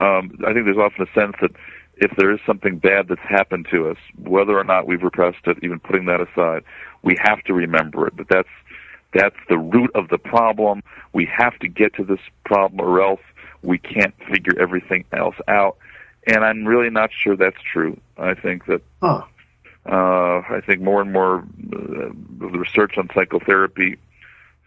Um, 0.00 0.38
I 0.46 0.52
think 0.52 0.64
there's 0.64 0.78
often 0.78 1.06
a 1.06 1.12
sense 1.20 1.34
that 1.40 1.52
if 1.96 2.10
there 2.16 2.32
is 2.32 2.40
something 2.46 2.78
bad 2.78 3.08
that's 3.08 3.20
happened 3.20 3.68
to 3.70 3.90
us, 3.90 3.98
whether 4.16 4.58
or 4.58 4.64
not 4.64 4.86
we've 4.86 5.02
repressed 5.02 5.46
it, 5.46 5.58
even 5.62 5.78
putting 5.78 6.06
that 6.06 6.20
aside, 6.20 6.64
we 7.02 7.16
have 7.22 7.42
to 7.44 7.52
remember 7.52 8.06
it. 8.06 8.16
That 8.16 8.28
that's 8.28 8.48
that's 9.12 9.36
the 9.48 9.58
root 9.58 9.90
of 9.94 10.08
the 10.08 10.18
problem. 10.18 10.82
We 11.12 11.26
have 11.26 11.58
to 11.58 11.68
get 11.68 11.94
to 11.94 12.04
this 12.04 12.20
problem, 12.44 12.80
or 12.80 13.02
else 13.02 13.20
we 13.62 13.78
can't 13.78 14.14
figure 14.30 14.54
everything 14.58 15.04
else 15.12 15.34
out. 15.48 15.76
And 16.26 16.44
I'm 16.44 16.64
really 16.64 16.90
not 16.90 17.10
sure 17.12 17.36
that's 17.36 17.60
true. 17.72 18.00
I 18.16 18.34
think 18.34 18.66
that 18.66 18.82
huh. 19.02 19.22
Uh, 19.86 20.42
I 20.48 20.60
think 20.64 20.80
more 20.80 21.00
and 21.00 21.12
more 21.12 21.38
uh, 21.38 22.10
the 22.38 22.48
research 22.48 22.98
on 22.98 23.08
psychotherapy 23.14 23.96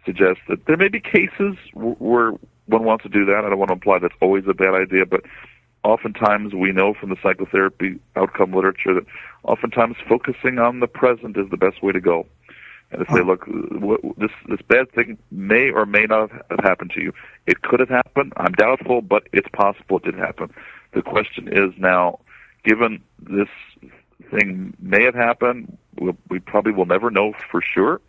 suggests 0.05 0.41
that 0.49 0.65
there 0.65 0.77
may 0.77 0.89
be 0.89 0.99
cases 0.99 1.55
where 1.73 2.31
one 2.65 2.83
wants 2.83 3.03
to 3.03 3.09
do 3.09 3.25
that. 3.25 3.43
I 3.45 3.49
don't 3.49 3.59
want 3.59 3.69
to 3.69 3.73
imply 3.73 3.99
that's 3.99 4.15
always 4.21 4.45
a 4.47 4.53
bad 4.53 4.73
idea, 4.73 5.05
but 5.05 5.21
oftentimes 5.83 6.53
we 6.53 6.71
know 6.71 6.93
from 6.93 7.09
the 7.09 7.17
psychotherapy 7.21 7.99
outcome 8.15 8.53
literature 8.53 8.93
that 8.93 9.05
oftentimes 9.43 9.97
focusing 10.07 10.59
on 10.59 10.79
the 10.79 10.87
present 10.87 11.37
is 11.37 11.49
the 11.49 11.57
best 11.57 11.83
way 11.83 11.91
to 11.91 12.01
go. 12.01 12.25
And 12.91 13.05
to 13.05 13.11
say, 13.11 13.23
look, 13.23 13.47
this 14.17 14.31
this 14.47 14.61
bad 14.67 14.91
thing 14.91 15.17
may 15.31 15.71
or 15.71 15.85
may 15.85 16.05
not 16.05 16.31
have 16.31 16.59
happened 16.63 16.91
to 16.91 17.01
you. 17.01 17.11
It 17.47 17.61
could 17.63 17.79
have 17.79 17.89
happened. 17.89 18.33
I'm 18.37 18.51
doubtful, 18.51 19.01
but 19.01 19.27
it's 19.33 19.49
possible 19.51 19.97
it 19.97 20.03
did 20.03 20.15
happen. 20.15 20.53
The 20.93 21.01
question 21.01 21.47
is 21.47 21.73
now, 21.79 22.19
given 22.63 23.01
this 23.19 23.49
thing 24.33 24.75
may 24.79 25.03
have 25.03 25.15
happened. 25.15 25.77
We'll, 25.99 26.17
we 26.29 26.39
probably 26.39 26.73
will 26.73 26.85
never 26.85 27.09
know 27.11 27.33
for 27.51 27.61
sure. 27.61 28.01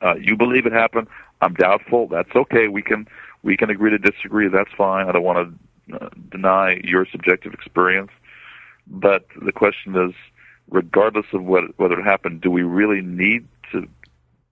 Uh, 0.00 0.14
you 0.20 0.36
believe 0.36 0.66
it 0.66 0.72
happened. 0.72 1.08
I'm 1.40 1.54
doubtful. 1.54 2.08
That's 2.08 2.34
okay. 2.34 2.68
We 2.68 2.82
can 2.82 3.06
we 3.42 3.56
can 3.56 3.70
agree 3.70 3.90
to 3.90 3.98
disagree. 3.98 4.48
That's 4.48 4.70
fine. 4.76 5.08
I 5.08 5.12
don't 5.12 5.22
want 5.22 5.58
to 5.88 5.96
uh, 5.96 6.08
deny 6.30 6.80
your 6.84 7.06
subjective 7.06 7.52
experience. 7.52 8.10
But 8.86 9.26
the 9.40 9.52
question 9.52 9.96
is, 9.96 10.14
regardless 10.70 11.26
of 11.32 11.44
what 11.44 11.78
whether 11.78 11.98
it 11.98 12.04
happened, 12.04 12.40
do 12.40 12.50
we 12.50 12.62
really 12.62 13.00
need 13.00 13.46
to 13.72 13.88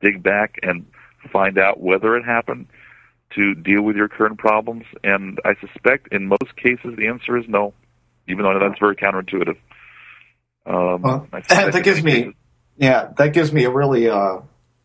dig 0.01 0.23
back 0.23 0.59
and 0.63 0.87
find 1.33 1.59
out 1.59 1.81
whether 1.81 2.17
it 2.17 2.25
happened 2.25 2.67
to 3.35 3.55
deal 3.55 3.83
with 3.83 3.97
your 3.97 4.09
current 4.09 4.39
problems? 4.39 4.85
And 5.05 5.41
I 5.45 5.55
suspect 5.61 6.13
in 6.13 6.27
most 6.27 6.57
cases 6.57 6.97
the 6.97 7.09
answer 7.09 7.37
is 7.37 7.47
no, 7.49 7.75
even 8.29 8.45
though 8.45 8.59
that's 8.59 8.79
very 8.79 8.97
counterintuitive. 8.97 9.57
Um, 10.71 11.03
well, 11.03 11.27
that 11.49 11.83
gives 11.83 12.03
me 12.03 12.33
Yeah, 12.77 13.13
that 13.19 13.33
gives 13.33 13.53
me 13.53 13.65
a 13.65 13.71
really 13.71 14.09
uh, 14.09 14.39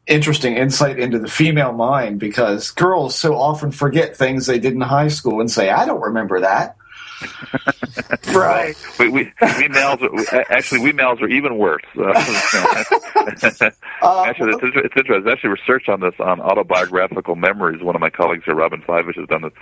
interesting 0.08 0.56
insight 0.56 1.00
into 1.00 1.20
the 1.20 1.28
female 1.28 1.74
mind 1.74 2.20
because 2.20 2.72
girls 2.72 3.16
so 3.16 3.36
often 3.38 3.72
forget 3.72 4.18
things 4.18 4.48
they 4.48 4.60
did 4.60 4.74
in 4.74 4.82
high 4.82 5.10
school 5.10 5.40
and 5.40 5.50
say, 5.50 5.70
"I 5.70 5.86
don't 5.86 6.02
remember 6.02 6.42
that." 6.42 6.76
right. 8.34 8.76
We, 9.00 9.10
we, 9.10 9.32
we 9.58 9.68
males, 9.70 10.02
are, 10.02 10.46
actually, 10.52 10.82
we 10.82 10.92
males 10.92 11.22
are 11.22 11.30
even 11.30 11.58
worse. 11.58 11.84
Uh, 14.02 14.24
actually, 14.28 14.52
it's, 14.52 14.62
it's 14.62 14.96
interesting. 14.98 15.24
There's 15.24 15.34
actually 15.34 15.50
research 15.52 15.88
on 15.88 16.02
this 16.02 16.14
on 16.20 16.40
autobiographical 16.42 17.36
memories. 17.36 17.82
One 17.82 17.96
of 17.96 18.02
my 18.02 18.10
colleagues 18.10 18.44
here, 18.44 18.54
Robyn 18.54 18.82
Fivush, 18.82 19.16
has 19.18 19.28
done 19.28 19.42
this, 19.44 19.54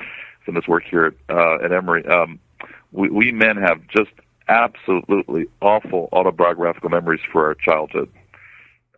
done 0.46 0.56
this 0.56 0.68
work 0.68 0.84
here 0.90 1.06
at, 1.06 1.14
uh, 1.34 1.64
at 1.64 1.72
Emory. 1.72 2.06
Um, 2.06 2.40
we, 2.92 3.10
we 3.10 3.32
men 3.32 3.56
have 3.58 3.88
just 3.88 4.12
absolutely 4.48 5.48
awful 5.62 6.10
autobiographical 6.12 6.90
memories 6.90 7.22
for 7.32 7.46
our 7.46 7.56
childhood. 7.56 8.10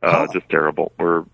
Uh, 0.01 0.27
oh. 0.27 0.33
Just 0.33 0.49
terrible. 0.49 0.91
We're 0.99 1.25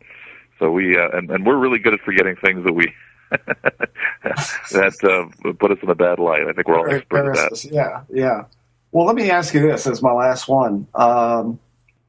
so 0.60 0.72
we 0.72 0.98
uh, 0.98 1.10
and 1.14 1.30
and 1.32 1.46
we're 1.46 1.58
really 1.58 1.80
good 1.80 1.94
at 1.94 2.02
forgetting 2.02 2.36
things 2.38 2.64
that 2.64 2.74
we 2.74 2.94
that 3.32 4.96
uh, 5.04 5.54
put 5.54 5.72
us 5.72 5.78
in 5.82 5.90
a 5.90 5.96
bad 5.96 6.20
light. 6.20 6.44
I 6.48 6.54
think 6.54 6.68
we're 6.68 6.80
all 6.80 6.90
experts 6.90 7.40
at 7.40 7.50
that. 7.50 7.66
Yeah, 7.66 8.04
yeah. 8.12 8.46
Well, 8.92 9.06
let 9.06 9.16
me 9.16 9.32
ask 9.32 9.54
you 9.54 9.62
this 9.62 9.88
as 9.88 10.02
my 10.02 10.12
last 10.12 10.48
one. 10.48 10.88
Um, 10.94 11.60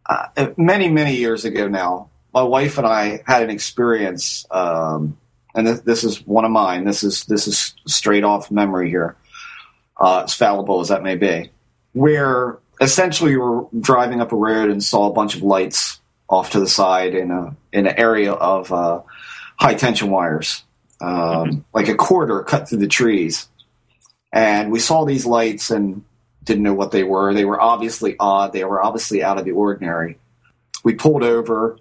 uh, 0.05 0.49
many, 0.57 0.91
many 0.91 1.15
years 1.15 1.45
ago 1.45 1.69
now, 1.69 2.11
my 2.35 2.43
wife 2.43 2.77
and 2.77 2.87
I 2.87 3.23
had 3.25 3.45
an 3.45 3.51
experience, 3.51 4.45
um, 4.51 5.17
and 5.55 5.67
th- 5.67 5.83
this 5.83 6.03
is 6.03 6.27
one 6.27 6.45
of 6.45 6.51
mine. 6.51 6.85
This 6.85 7.05
is 7.05 7.25
this 7.27 7.47
is 7.47 7.75
straight 7.87 8.25
off 8.25 8.51
memory 8.51 8.91
here, 8.91 9.17
uh, 10.01 10.25
as 10.25 10.35
fallible 10.35 10.81
as 10.81 10.89
that 10.89 11.05
may 11.05 11.15
be, 11.15 11.52
where 11.93 12.59
essentially 12.81 13.33
we 13.33 13.37
were 13.37 13.67
driving 13.79 14.21
up 14.21 14.33
a 14.33 14.37
road 14.37 14.71
and 14.71 14.83
saw 14.83 15.09
a 15.09 15.13
bunch 15.13 15.37
of 15.37 15.43
lights 15.43 16.01
off 16.29 16.51
to 16.51 16.61
the 16.61 16.67
side 16.67 17.15
in 17.15 17.31
a 17.31 17.55
in 17.73 17.87
an 17.87 17.99
area 17.99 18.33
of 18.33 18.73
uh, 18.73 19.03
high 19.59 19.75
tension 19.75 20.11
wires 20.11 20.65
um, 21.03 21.11
mm-hmm. 21.11 21.59
like 21.75 21.89
a 21.89 21.95
corridor 21.95 22.43
cut 22.45 22.69
through 22.69 22.79
the 22.79 22.87
trees. 22.87 23.49
And 24.33 24.73
we 24.73 24.79
saw 24.79 25.05
these 25.05 25.27
lights 25.27 25.71
and 25.71 26.05
didn't 26.45 26.63
know 26.63 26.75
what 26.75 26.93
they 26.93 27.03
were. 27.03 27.35
They 27.35 27.45
were 27.45 27.61
obviously 27.61 28.17
odd. 28.19 28.53
They 28.53 28.65
were 28.65 28.83
obviously 28.83 29.23
out 29.23 29.39
of 29.39 29.45
the 29.45 29.51
ordinary. 29.51 30.19
We 30.85 30.95
pulled 30.95 31.23
over. 31.23 31.79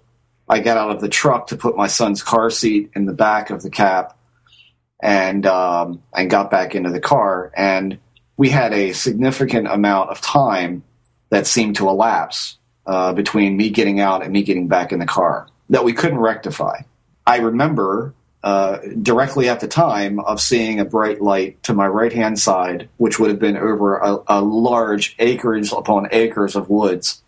I 0.48 0.58
got 0.60 0.76
out 0.76 0.90
of 0.90 1.00
the 1.00 1.08
truck 1.08 1.46
to 1.48 1.56
put 1.56 1.76
my 1.76 1.86
son's 1.86 2.22
car 2.22 2.50
seat 2.50 2.90
in 2.94 3.06
the 3.06 3.14
back 3.14 3.50
of 3.50 3.62
the 3.62 3.70
cab, 3.70 4.12
and 5.00 5.46
um, 5.46 6.02
and 6.12 6.28
got 6.28 6.50
back 6.50 6.74
into 6.74 6.90
the 6.90 7.00
car. 7.00 7.50
And 7.56 7.98
we 8.42 8.48
had 8.48 8.72
a 8.72 8.92
significant 8.92 9.68
amount 9.68 10.10
of 10.10 10.20
time 10.20 10.82
that 11.30 11.46
seemed 11.46 11.76
to 11.76 11.88
elapse 11.88 12.58
uh, 12.84 13.12
between 13.12 13.56
me 13.56 13.70
getting 13.70 14.00
out 14.00 14.24
and 14.24 14.32
me 14.32 14.42
getting 14.42 14.66
back 14.66 14.90
in 14.90 14.98
the 14.98 15.06
car 15.06 15.46
that 15.70 15.84
we 15.84 15.92
couldn't 15.92 16.18
rectify. 16.18 16.80
I 17.24 17.36
remember 17.36 18.14
uh, 18.42 18.78
directly 19.00 19.48
at 19.48 19.60
the 19.60 19.68
time 19.68 20.18
of 20.18 20.40
seeing 20.40 20.80
a 20.80 20.84
bright 20.84 21.22
light 21.22 21.62
to 21.62 21.72
my 21.72 21.86
right 21.86 22.12
hand 22.12 22.36
side, 22.36 22.88
which 22.96 23.20
would 23.20 23.30
have 23.30 23.38
been 23.38 23.56
over 23.56 23.98
a, 23.98 24.18
a, 24.26 24.42
large 24.42 25.14
acres 25.20 25.72
upon 25.72 26.08
acres 26.10 26.56
of 26.56 26.68
woods, 26.68 27.22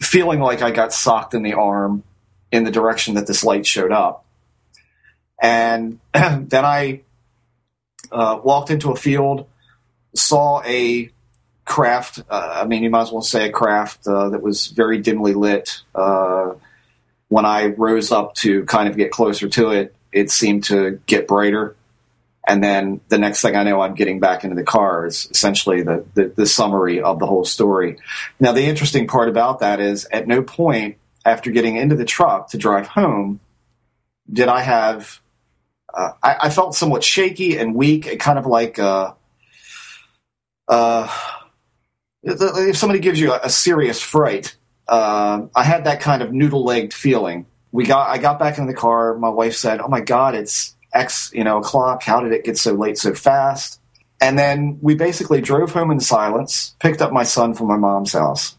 feeling 0.00 0.40
like 0.40 0.60
I 0.60 0.72
got 0.72 0.92
socked 0.92 1.34
in 1.34 1.44
the 1.44 1.52
arm 1.52 2.02
in 2.50 2.64
the 2.64 2.72
direction 2.72 3.14
that 3.14 3.28
this 3.28 3.44
light 3.44 3.64
showed 3.64 3.92
up. 3.92 4.24
And 5.40 6.00
then 6.12 6.64
I 6.64 7.02
uh, 8.10 8.40
walked 8.42 8.70
into 8.70 8.90
a 8.90 8.96
field, 8.96 9.46
saw 10.14 10.62
a 10.64 11.10
craft. 11.64 12.22
Uh, 12.28 12.60
I 12.62 12.66
mean, 12.66 12.82
you 12.82 12.90
might 12.90 13.02
as 13.02 13.12
well 13.12 13.22
say 13.22 13.48
a 13.48 13.52
craft 13.52 14.06
uh, 14.06 14.30
that 14.30 14.42
was 14.42 14.68
very 14.68 14.98
dimly 14.98 15.34
lit. 15.34 15.82
Uh, 15.94 16.54
when 17.28 17.44
I 17.44 17.66
rose 17.66 18.12
up 18.12 18.34
to 18.36 18.64
kind 18.64 18.88
of 18.88 18.96
get 18.96 19.10
closer 19.10 19.48
to 19.48 19.70
it, 19.70 19.94
it 20.12 20.30
seemed 20.30 20.64
to 20.64 21.00
get 21.06 21.26
brighter. 21.26 21.76
And 22.46 22.62
then 22.62 23.00
the 23.08 23.18
next 23.18 23.40
thing 23.40 23.54
I 23.54 23.62
know, 23.62 23.80
I'm 23.80 23.94
getting 23.94 24.18
back 24.18 24.42
into 24.44 24.56
the 24.56 24.64
car 24.64 25.06
is 25.06 25.28
essentially 25.30 25.82
the, 25.82 26.04
the, 26.14 26.32
the 26.36 26.46
summary 26.46 27.00
of 27.00 27.18
the 27.20 27.26
whole 27.26 27.44
story. 27.44 27.98
Now, 28.40 28.52
the 28.52 28.64
interesting 28.64 29.06
part 29.06 29.28
about 29.28 29.60
that 29.60 29.80
is 29.80 30.06
at 30.12 30.26
no 30.26 30.42
point 30.42 30.96
after 31.24 31.50
getting 31.50 31.76
into 31.76 31.94
the 31.94 32.04
truck 32.04 32.50
to 32.50 32.58
drive 32.58 32.88
home 32.88 33.40
did 34.30 34.48
I 34.48 34.60
have. 34.60 35.20
Uh, 35.94 36.12
I, 36.22 36.36
I, 36.42 36.50
felt 36.50 36.74
somewhat 36.74 37.04
shaky 37.04 37.58
and 37.58 37.74
weak, 37.74 38.18
kind 38.18 38.38
of 38.38 38.46
like 38.46 38.78
uh, 38.78 39.12
uh, 40.68 41.08
if 42.22 42.76
somebody 42.76 43.00
gives 43.00 43.20
you 43.20 43.32
a, 43.32 43.40
a 43.44 43.50
serious 43.50 44.00
fright. 44.00 44.56
Uh, 44.88 45.46
I 45.54 45.62
had 45.62 45.84
that 45.84 46.00
kind 46.00 46.22
of 46.22 46.32
noodle 46.32 46.64
legged 46.64 46.92
feeling 46.92 47.46
we 47.72 47.84
got 47.84 48.10
I 48.10 48.18
got 48.18 48.38
back 48.38 48.58
in 48.58 48.66
the 48.66 48.74
car. 48.74 49.16
My 49.18 49.30
wife 49.30 49.56
said, 49.56 49.80
"Oh 49.80 49.88
my 49.88 50.00
God, 50.00 50.34
it's 50.34 50.76
X 50.92 51.32
you 51.34 51.42
know 51.42 51.58
o'clock. 51.58 52.02
How 52.02 52.20
did 52.20 52.32
it 52.32 52.44
get 52.44 52.58
so 52.58 52.74
late 52.74 52.98
so 52.98 53.14
fast?" 53.14 53.80
And 54.20 54.38
then 54.38 54.78
we 54.80 54.94
basically 54.94 55.40
drove 55.40 55.72
home 55.72 55.90
in 55.90 55.98
silence. 55.98 56.76
Picked 56.78 57.02
up 57.02 57.12
my 57.12 57.24
son 57.24 57.54
from 57.54 57.66
my 57.66 57.78
mom's 57.78 58.12
house. 58.12 58.56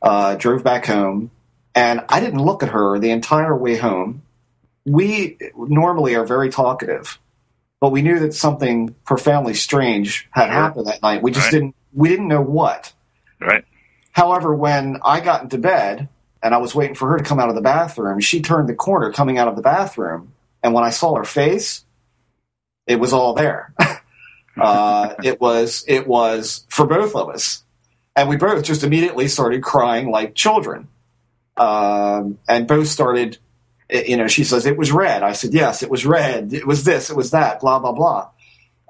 Uh, 0.00 0.34
drove 0.34 0.64
back 0.64 0.86
home, 0.86 1.30
and 1.74 2.00
I 2.08 2.20
didn't 2.20 2.42
look 2.42 2.62
at 2.62 2.70
her 2.70 2.98
the 2.98 3.10
entire 3.10 3.54
way 3.54 3.76
home. 3.76 4.22
We 4.86 5.38
normally 5.54 6.14
are 6.14 6.24
very 6.24 6.48
talkative, 6.48 7.18
but 7.80 7.90
we 7.90 8.02
knew 8.02 8.18
that 8.20 8.34
something 8.34 8.94
profoundly 9.04 9.54
strange 9.54 10.28
had 10.30 10.46
sure. 10.46 10.52
happened 10.52 10.86
that 10.86 11.02
night. 11.02 11.22
We 11.22 11.30
just 11.30 11.46
right. 11.46 11.52
didn't 11.52 11.74
we 11.92 12.08
didn't 12.08 12.28
know 12.28 12.42
what. 12.42 12.92
Right. 13.40 13.64
However, 14.12 14.54
when 14.54 14.98
I 15.04 15.20
got 15.20 15.42
into 15.42 15.58
bed, 15.58 16.08
and 16.42 16.54
I 16.54 16.58
was 16.58 16.74
waiting 16.74 16.94
for 16.94 17.08
her 17.10 17.18
to 17.18 17.24
come 17.24 17.40
out 17.40 17.48
of 17.48 17.54
the 17.54 17.60
bathroom. 17.60 18.20
She 18.20 18.40
turned 18.40 18.68
the 18.68 18.74
corner 18.74 19.12
coming 19.12 19.38
out 19.38 19.48
of 19.48 19.56
the 19.56 19.62
bathroom, 19.62 20.32
and 20.62 20.72
when 20.72 20.84
I 20.84 20.90
saw 20.90 21.14
her 21.16 21.24
face, 21.24 21.84
it 22.86 22.96
was 22.96 23.12
all 23.12 23.34
there. 23.34 23.74
uh, 24.56 25.14
it 25.22 25.40
was 25.40 25.84
it 25.88 26.06
was 26.06 26.64
for 26.68 26.86
both 26.86 27.14
of 27.14 27.28
us, 27.30 27.64
and 28.14 28.28
we 28.28 28.36
both 28.36 28.64
just 28.64 28.84
immediately 28.84 29.28
started 29.28 29.62
crying 29.62 30.10
like 30.10 30.34
children, 30.34 30.88
um, 31.56 32.38
and 32.48 32.66
both 32.66 32.88
started. 32.88 33.38
You 33.90 34.16
know, 34.16 34.26
she 34.26 34.44
says 34.44 34.66
it 34.66 34.76
was 34.76 34.92
red. 34.92 35.22
I 35.22 35.32
said 35.32 35.54
yes, 35.54 35.82
it 35.82 35.90
was 35.90 36.04
red. 36.04 36.52
It 36.52 36.66
was 36.66 36.84
this. 36.84 37.10
It 37.10 37.16
was 37.16 37.30
that. 37.30 37.60
Blah 37.60 37.78
blah 37.78 37.92
blah. 37.92 38.30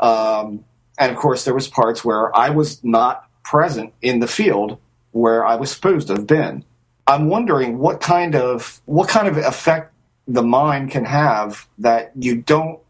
Um, 0.01 0.65
and 0.99 1.13
of 1.13 1.19
course, 1.19 1.45
there 1.45 1.55
was 1.55 1.69
parts 1.69 2.05
where 2.05 2.35
I 2.37 2.51
was 2.51 2.83
not 2.83 3.25
present 3.45 3.93
in 4.03 4.19
the 4.19 4.27
field 4.27 4.79
where 5.13 5.47
I 5.47 5.57
was 5.57 5.71
supposed 5.71 6.09
to 6.09 6.15
have 6.15 6.27
been. 6.27 6.65
I'm 7.07 7.29
wondering 7.29 7.79
what 7.79 8.01
kind 8.01 8.35
of 8.35 8.81
what 8.85 9.09
kind 9.09 9.29
of 9.29 9.37
effect 9.39 9.93
the 10.27 10.43
mind 10.43 10.91
can 10.91 11.05
have 11.07 11.67
that 11.79 12.13
you 12.15 12.37
don't 12.43 12.81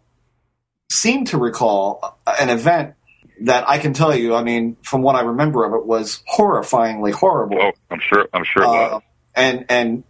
seem 0.91 1.25
to 1.27 1.39
recall 1.39 2.19
an 2.27 2.49
event 2.49 2.95
that 3.43 3.69
I 3.69 3.79
can 3.79 3.93
tell 3.93 4.15
you. 4.15 4.35
I 4.35 4.43
mean, 4.43 4.77
from 4.83 5.03
what 5.03 5.15
I 5.15 5.21
remember 5.21 5.65
of 5.65 5.75
it, 5.75 5.87
was 5.87 6.23
horrifyingly 6.29 7.13
horrible. 7.13 7.59
Oh, 7.61 7.73
I'm 7.91 8.01
sure. 8.01 8.27
I'm 8.33 8.45
sure. 8.45 8.67
Uh, 8.67 9.01
and 9.35 9.67
and 9.69 10.05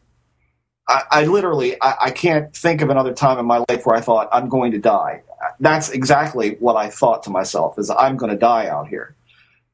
I, 0.88 1.02
I 1.10 1.24
literally 1.24 1.80
I, 1.80 1.94
I, 2.00 2.10
can't 2.10 2.54
think 2.56 2.80
of 2.80 2.88
another 2.88 3.12
time 3.12 3.38
in 3.38 3.46
my 3.46 3.62
life 3.68 3.84
where 3.84 3.94
I 3.94 4.00
thought 4.00 4.28
I'm 4.32 4.48
going 4.48 4.72
to 4.72 4.78
die. 4.78 5.22
That's 5.60 5.90
exactly 5.90 6.56
what 6.58 6.76
I 6.76 6.88
thought 6.88 7.24
to 7.24 7.30
myself: 7.30 7.78
is 7.78 7.90
I'm 7.90 8.16
going 8.16 8.32
to 8.32 8.38
die 8.38 8.68
out 8.68 8.88
here. 8.88 9.14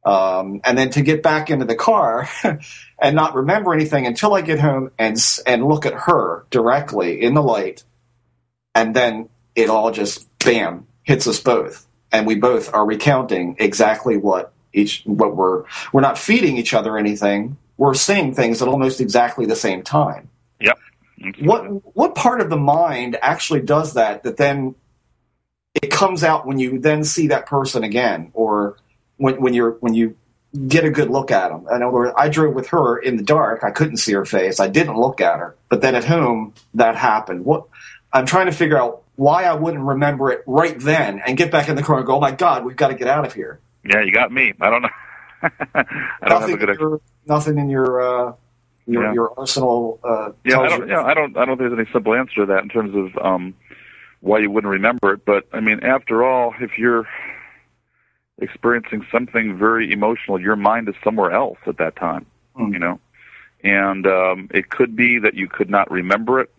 Um, 0.05 0.61
and 0.65 0.77
then 0.77 0.91
to 0.91 1.03
get 1.03 1.23
back 1.23 1.49
into 1.49 1.65
the 1.65 1.77
car 1.77 2.29
and 2.99 3.17
not 3.17 3.35
remember 3.35 3.73
anything 3.73 4.07
until 4.07 4.35
I 4.35 4.43
get 4.43 4.59
home 4.59 4.91
and 4.99 5.17
and 5.47 5.65
look 5.65 5.87
at 5.87 5.95
her 5.95 6.45
directly 6.51 7.23
in 7.23 7.35
the 7.35 7.43
light, 7.43 7.85
and 8.75 8.95
then 8.95 9.29
it 9.55 9.71
all 9.71 9.93
just 9.93 10.29
bam 10.41 10.87
hits 11.05 11.27
us 11.27 11.41
both, 11.41 11.87
and 12.11 12.27
we 12.27 12.35
both 12.35 12.75
are 12.75 12.85
recounting 12.85 13.57
exactly 13.61 14.17
what 14.17 14.53
each 14.73 15.03
what 15.05 15.37
we're 15.37 15.65
we're 15.93 16.01
not 16.01 16.19
feeding 16.19 16.57
each 16.57 16.75
other 16.75 16.99
anything. 16.99 17.57
We're 17.77 17.95
saying 17.95 18.35
things 18.35 18.63
at 18.63 18.69
almost 18.69 19.01
exactly 19.01 19.47
the 19.47 19.57
same 19.57 19.83
time. 19.83 20.29
Yep. 21.25 21.37
What 21.41 21.97
what 21.97 22.15
part 22.15 22.41
of 22.41 22.51
the 22.51 22.57
mind 22.57 23.17
actually 23.21 23.63
does 23.63 23.95
that? 23.95 24.23
That 24.23 24.37
then 24.37 24.75
it 25.75 25.91
comes 25.91 26.23
out 26.23 26.47
when 26.47 26.59
you 26.59 26.79
then 26.79 27.05
see 27.05 27.29
that 27.29 27.47
person 27.47 27.83
again, 27.83 28.31
or 28.35 28.77
when, 29.17 29.41
when 29.41 29.55
you're 29.55 29.73
when 29.81 29.95
you 29.95 30.17
get 30.69 30.85
a 30.85 30.91
good 30.91 31.11
look 31.11 31.31
at 31.31 31.49
them. 31.49 31.67
In 31.69 31.83
other 31.83 31.91
words, 31.91 32.15
I 32.17 32.29
drove 32.29 32.55
with 32.55 32.69
her 32.69 32.99
in 32.99 33.17
the 33.17 33.23
dark. 33.23 33.65
I 33.65 33.71
couldn't 33.71 33.97
see 33.97 34.13
her 34.13 34.25
face. 34.25 34.61
I 34.61 34.69
didn't 34.69 34.97
look 34.97 35.21
at 35.21 35.39
her. 35.39 35.57
But 35.69 35.81
then 35.81 35.95
at 35.95 36.05
home, 36.05 36.55
that 36.75 36.95
happened. 36.95 37.45
What 37.45 37.65
I'm 38.13 38.27
trying 38.27 38.47
to 38.47 38.53
figure 38.53 38.79
out 38.79 39.03
why 39.17 39.45
I 39.45 39.55
wouldn't 39.55 39.83
remember 39.83 40.31
it 40.31 40.43
right 40.47 40.79
then 40.79 41.21
and 41.25 41.37
get 41.37 41.51
back 41.51 41.69
in 41.69 41.77
the 41.77 41.83
car 41.83 41.99
and 41.99 42.07
go, 42.07 42.17
"Oh 42.17 42.21
my 42.21 42.33
God, 42.33 42.65
we've 42.65 42.77
got 42.77 42.89
to 42.89 42.95
get 42.95 43.09
out 43.09 43.27
of 43.27 43.35
here." 43.35 43.61
Yeah, 43.85 44.03
you 44.03 44.13
got 44.13 44.31
me. 44.33 44.53
I 44.61 44.71
don't 44.71 44.83
know. 44.83 44.89
I 45.43 45.85
don't 46.23 46.41
nothing 46.41 46.51
have 46.51 46.51
a 46.51 46.57
good. 46.57 46.69
In 46.71 46.79
your, 46.81 47.01
nothing 47.27 47.59
in 47.59 47.71
your 47.71 48.01
uh, 48.01 48.33
your, 48.87 49.05
yeah. 49.05 49.13
your 49.15 49.39
arsenal. 49.39 49.99
Uh, 50.05 50.33
yeah, 50.45 50.61
I 50.61 50.69
don't. 50.69 50.89
Yeah, 50.89 51.03
I 51.03 51.15
don't. 51.15 51.37
I 51.37 51.45
don't 51.45 51.59
think 51.59 51.71
there's 51.71 51.81
any 51.81 51.93
simple 51.93 52.15
answer 52.15 52.35
to 52.37 52.47
that 52.47 52.63
in 52.63 52.69
terms 52.69 52.95
of 52.95 53.25
um, 53.25 53.55
why 54.21 54.39
you 54.39 54.51
wouldn't 54.51 54.71
remember 54.71 55.13
it. 55.13 55.25
But 55.25 55.47
I 55.53 55.61
mean, 55.61 55.81
after 55.83 56.25
all, 56.25 56.55
if 56.61 56.79
you're 56.79 57.07
experiencing 58.39 59.07
something 59.11 59.57
very 59.57 59.93
emotional, 59.93 60.41
your 60.41 60.57
mind 60.57 60.89
is 60.89 60.95
somewhere 61.03 61.31
else 61.31 61.59
at 61.67 61.79
that 61.79 61.97
time, 61.97 62.27
mm. 62.57 62.73
you 62.73 62.79
know. 62.79 62.99
and 63.65 64.07
um, 64.07 64.49
it 64.53 64.69
could 64.71 64.95
be 64.95 65.19
that 65.19 65.35
you 65.35 65.49
could 65.49 65.71
not 65.71 65.91
remember 65.91 66.41
it, 66.41 66.51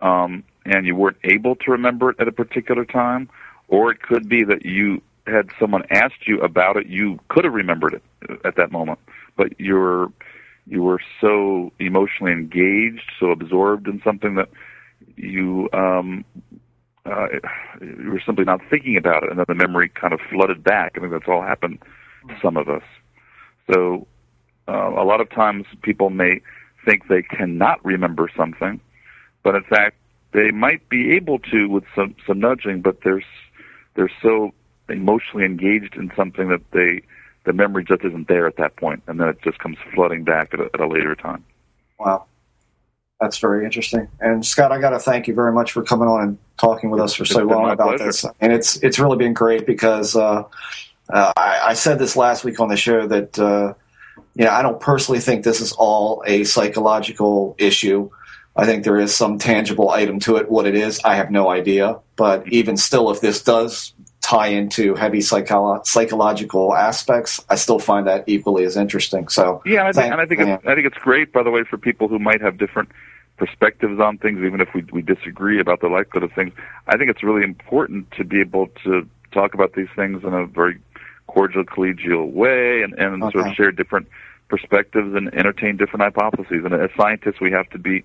um, 0.00 0.44
and 0.64 0.86
you 0.86 0.94
weren't 0.94 1.18
able 1.24 1.56
to 1.56 1.72
remember 1.72 2.10
it 2.10 2.16
at 2.20 2.28
a 2.28 2.32
particular 2.32 2.84
time, 2.84 3.28
or 3.68 3.90
it 3.90 4.00
could 4.00 4.28
be 4.28 4.44
that 4.44 4.64
you 4.64 5.02
had 5.26 5.50
someone 5.58 5.84
asked 5.90 6.26
you 6.26 6.40
about 6.40 6.76
it, 6.76 6.86
you 6.86 7.18
could 7.28 7.44
have 7.44 7.54
remembered 7.54 7.94
it 7.94 8.40
at 8.44 8.56
that 8.56 8.72
moment, 8.72 8.98
but 9.36 9.58
you're 9.60 10.12
you 10.66 10.82
were 10.82 11.00
so 11.20 11.72
emotionally 11.78 12.32
engaged, 12.32 13.10
so 13.18 13.30
absorbed 13.30 13.88
in 13.88 14.00
something 14.04 14.36
that 14.36 14.48
you 15.16 15.68
um, 15.72 16.24
uh, 17.04 17.26
you 17.80 18.10
were 18.10 18.22
simply 18.24 18.44
not 18.44 18.60
thinking 18.70 18.96
about 18.96 19.24
it, 19.24 19.30
and 19.30 19.38
then 19.38 19.46
the 19.48 19.54
memory 19.54 19.88
kind 19.88 20.12
of 20.12 20.20
flooded 20.30 20.62
back. 20.62 20.92
I 20.96 21.00
think 21.00 21.12
that's 21.12 21.28
all 21.28 21.42
happened 21.42 21.80
to 22.28 22.34
some 22.40 22.56
of 22.56 22.68
us. 22.68 22.84
So 23.72 24.06
uh, 24.68 24.90
a 24.90 25.04
lot 25.04 25.20
of 25.20 25.30
times 25.30 25.66
people 25.82 26.10
may 26.10 26.40
think 26.84 27.08
they 27.08 27.22
cannot 27.22 27.84
remember 27.84 28.30
something, 28.36 28.80
but 29.42 29.56
in 29.56 29.64
fact 29.64 29.96
they 30.32 30.50
might 30.50 30.88
be 30.88 31.12
able 31.12 31.38
to 31.38 31.68
with 31.68 31.84
some 31.94 32.14
some 32.26 32.40
nudging, 32.40 32.82
but 32.82 32.98
they're 33.02 33.22
they're 33.94 34.12
so 34.22 34.52
emotionally 34.88 35.44
engaged 35.44 35.96
in 35.96 36.10
something 36.16 36.48
that 36.48 36.62
they 36.72 37.02
the 37.44 37.52
memory 37.52 37.84
just 37.84 38.04
isn't 38.04 38.28
there 38.28 38.46
at 38.46 38.56
that 38.56 38.76
point, 38.76 39.02
and 39.06 39.20
then 39.20 39.28
it 39.28 39.42
just 39.42 39.58
comes 39.58 39.76
flooding 39.94 40.24
back 40.24 40.54
at 40.54 40.60
a, 40.60 40.70
at 40.74 40.80
a 40.80 40.86
later 40.86 41.14
time. 41.14 41.44
Wow. 41.98 42.26
That's 43.22 43.38
very 43.38 43.64
interesting. 43.64 44.08
And 44.20 44.44
Scott, 44.44 44.72
I 44.72 44.80
got 44.80 44.90
to 44.90 44.98
thank 44.98 45.28
you 45.28 45.34
very 45.34 45.52
much 45.52 45.70
for 45.70 45.84
coming 45.84 46.08
on 46.08 46.22
and 46.22 46.38
talking 46.58 46.90
with 46.90 47.00
us 47.00 47.14
for 47.14 47.24
so 47.24 47.44
long 47.44 47.70
about 47.70 47.98
pleasure. 47.98 48.06
this. 48.06 48.24
And 48.40 48.52
it's 48.52 48.82
it's 48.82 48.98
really 48.98 49.16
been 49.16 49.32
great 49.32 49.64
because 49.64 50.16
uh, 50.16 50.42
uh, 51.08 51.32
I, 51.36 51.60
I 51.66 51.74
said 51.74 52.00
this 52.00 52.16
last 52.16 52.42
week 52.42 52.58
on 52.58 52.68
the 52.68 52.76
show 52.76 53.06
that 53.06 53.38
uh, 53.38 53.74
you 54.34 54.44
know 54.44 54.50
I 54.50 54.62
don't 54.62 54.80
personally 54.80 55.20
think 55.20 55.44
this 55.44 55.60
is 55.60 55.70
all 55.70 56.24
a 56.26 56.42
psychological 56.42 57.54
issue. 57.58 58.10
I 58.56 58.66
think 58.66 58.82
there 58.82 58.98
is 58.98 59.14
some 59.14 59.38
tangible 59.38 59.88
item 59.88 60.18
to 60.20 60.36
it. 60.38 60.50
What 60.50 60.66
it 60.66 60.74
is, 60.74 61.00
I 61.04 61.14
have 61.14 61.30
no 61.30 61.48
idea. 61.48 62.00
But 62.16 62.48
even 62.48 62.76
still, 62.76 63.08
if 63.12 63.20
this 63.20 63.44
does 63.44 63.94
tie 64.22 64.48
into 64.48 64.94
heavy 64.94 65.18
psycholo- 65.18 65.84
psychological 65.84 66.74
aspects, 66.74 67.44
I 67.50 67.56
still 67.56 67.78
find 67.78 68.06
that 68.06 68.24
equally 68.26 68.64
as 68.64 68.76
interesting. 68.76 69.28
So 69.28 69.62
Yeah, 69.66 69.80
and 69.80 69.88
I 69.88 69.92
think, 69.92 69.94
Thank- 69.94 70.12
and 70.12 70.20
I 70.20 70.26
think 70.26 70.40
yeah. 70.40 70.54
it's, 70.54 70.66
I 70.66 70.74
think 70.74 70.86
it's 70.86 70.98
great, 70.98 71.32
by 71.32 71.42
the 71.42 71.50
way, 71.50 71.64
for 71.64 71.76
people 71.76 72.08
who 72.08 72.18
might 72.18 72.40
have 72.40 72.56
different 72.56 72.90
perspectives 73.36 73.98
on 74.00 74.18
things, 74.18 74.38
even 74.44 74.60
if 74.60 74.68
we 74.74 74.84
we 74.92 75.02
disagree 75.02 75.58
about 75.60 75.80
the 75.80 75.88
likelihood 75.88 76.30
of 76.30 76.32
things. 76.32 76.52
I 76.86 76.96
think 76.96 77.10
it's 77.10 77.22
really 77.22 77.42
important 77.42 78.10
to 78.12 78.24
be 78.24 78.40
able 78.40 78.68
to 78.84 79.06
talk 79.32 79.54
about 79.54 79.72
these 79.74 79.88
things 79.96 80.22
in 80.22 80.32
a 80.32 80.46
very 80.46 80.78
cordial, 81.26 81.64
collegial 81.64 82.30
way, 82.30 82.82
and 82.82 82.94
and 82.94 83.20
sort 83.32 83.48
of 83.48 83.54
share 83.54 83.72
different 83.72 84.06
perspectives 84.48 85.14
and 85.14 85.34
entertain 85.34 85.76
different 85.76 86.02
hypotheses. 86.02 86.64
And 86.64 86.74
as 86.74 86.90
scientists, 86.96 87.40
we 87.40 87.50
have 87.50 87.68
to 87.70 87.78
be 87.78 88.04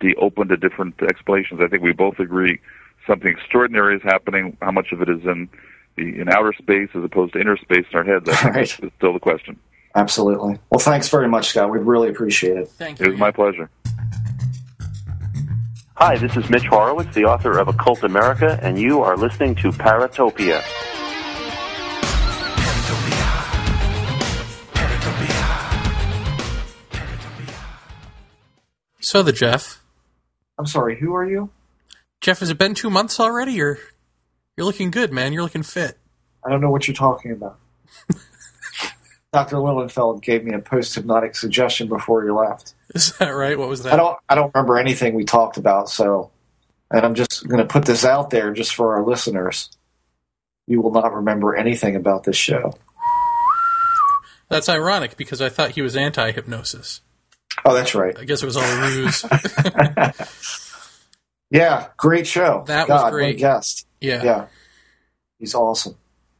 be 0.00 0.14
open 0.16 0.48
to 0.48 0.56
different 0.56 1.02
explanations. 1.02 1.60
I 1.60 1.66
think 1.66 1.82
we 1.82 1.92
both 1.92 2.20
agree 2.20 2.60
something 3.08 3.28
extraordinary 3.28 3.96
is 3.96 4.02
happening. 4.04 4.56
How 4.62 4.70
much 4.70 4.92
of 4.92 5.02
it 5.02 5.08
is 5.08 5.22
in 5.24 5.48
the 5.96 6.20
in 6.20 6.28
outer 6.28 6.52
space 6.52 6.90
as 6.94 7.02
opposed 7.02 7.32
to 7.32 7.40
inner 7.40 7.56
space 7.56 7.86
in 7.90 7.98
our 7.98 8.04
heads? 8.04 8.28
I 8.28 8.34
think 8.36 8.54
Right. 8.54 8.62
is 8.84 8.90
still 8.96 9.12
the 9.12 9.18
question. 9.18 9.58
absolutely. 9.96 10.58
Well, 10.70 10.78
thanks 10.78 11.08
very 11.08 11.26
much, 11.28 11.48
Scott. 11.48 11.70
We 11.70 11.78
really 11.78 12.08
appreciate 12.10 12.56
it. 12.58 12.68
Thank 12.68 13.00
you. 13.00 13.06
It 13.06 13.10
was 13.10 13.18
my 13.18 13.32
pleasure. 13.32 13.68
Hi, 15.96 16.16
this 16.16 16.36
is 16.36 16.48
Mitch 16.48 16.66
Horowitz, 16.66 17.12
the 17.16 17.24
author 17.24 17.58
of 17.58 17.66
Occult 17.66 18.04
America, 18.04 18.56
and 18.62 18.78
you 18.78 19.02
are 19.02 19.16
listening 19.16 19.56
to 19.56 19.72
Paratopia. 19.72 20.62
so 29.00 29.22
the 29.22 29.32
Jeff. 29.32 29.82
I'm 30.58 30.66
sorry. 30.66 30.98
Who 30.98 31.14
are 31.14 31.26
you? 31.26 31.50
Jeff, 32.20 32.40
has 32.40 32.50
it 32.50 32.58
been 32.58 32.74
two 32.74 32.90
months 32.90 33.20
already? 33.20 33.52
You're 33.52 33.78
you're 34.56 34.66
looking 34.66 34.90
good, 34.90 35.12
man. 35.12 35.32
You're 35.32 35.42
looking 35.42 35.62
fit. 35.62 35.98
I 36.44 36.50
don't 36.50 36.60
know 36.60 36.70
what 36.70 36.88
you're 36.88 36.94
talking 36.94 37.32
about. 37.32 37.58
Dr. 39.32 39.56
Lilienfeld 39.56 40.22
gave 40.22 40.44
me 40.44 40.54
a 40.54 40.58
post 40.58 40.94
hypnotic 40.94 41.36
suggestion 41.36 41.88
before 41.88 42.24
you 42.24 42.34
left. 42.34 42.74
Is 42.94 43.16
that 43.18 43.28
right? 43.28 43.58
What 43.58 43.68
was 43.68 43.82
that? 43.82 43.92
I 43.92 43.96
don't 43.96 44.18
I 44.28 44.34
don't 44.34 44.52
remember 44.54 44.78
anything 44.78 45.14
we 45.14 45.24
talked 45.24 45.58
about, 45.58 45.90
so 45.90 46.30
and 46.90 47.04
I'm 47.04 47.14
just 47.14 47.46
going 47.46 47.60
to 47.60 47.66
put 47.66 47.84
this 47.84 48.04
out 48.04 48.30
there 48.30 48.52
just 48.52 48.74
for 48.74 48.96
our 48.96 49.04
listeners. 49.04 49.70
You 50.66 50.80
will 50.80 50.92
not 50.92 51.14
remember 51.14 51.54
anything 51.54 51.96
about 51.96 52.24
this 52.24 52.36
show. 52.36 52.74
That's 54.48 54.68
ironic 54.68 55.16
because 55.16 55.40
I 55.42 55.50
thought 55.50 55.72
he 55.72 55.82
was 55.82 55.96
anti 55.96 56.32
hypnosis. 56.32 57.02
Oh, 57.64 57.74
that's 57.74 57.94
right. 57.94 58.16
I 58.18 58.24
guess 58.24 58.42
it 58.42 58.46
was 58.46 58.56
all 58.56 58.62
a 58.62 58.90
ruse. 58.90 59.24
Yeah, 61.50 61.88
great 61.96 62.26
show. 62.26 62.64
That 62.66 62.88
was 62.88 63.00
God, 63.00 63.08
a 63.08 63.10
great. 63.10 63.38
guest. 63.38 63.86
yeah. 64.00 64.22
Yeah, 64.22 64.46
he's 65.38 65.54
awesome. 65.54 65.96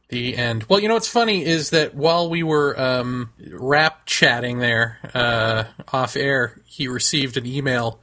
The 0.09 0.35
end. 0.35 0.65
Well, 0.67 0.79
you 0.79 0.87
know 0.87 0.95
what's 0.95 1.07
funny 1.07 1.45
is 1.45 1.69
that 1.69 1.93
while 1.93 2.29
we 2.29 2.41
were 2.41 2.79
um, 2.79 3.31
rap 3.51 4.07
chatting 4.07 4.57
there 4.57 4.97
uh, 5.13 5.65
off 5.93 6.15
air, 6.15 6.61
he 6.65 6.87
received 6.87 7.37
an 7.37 7.45
email 7.45 7.99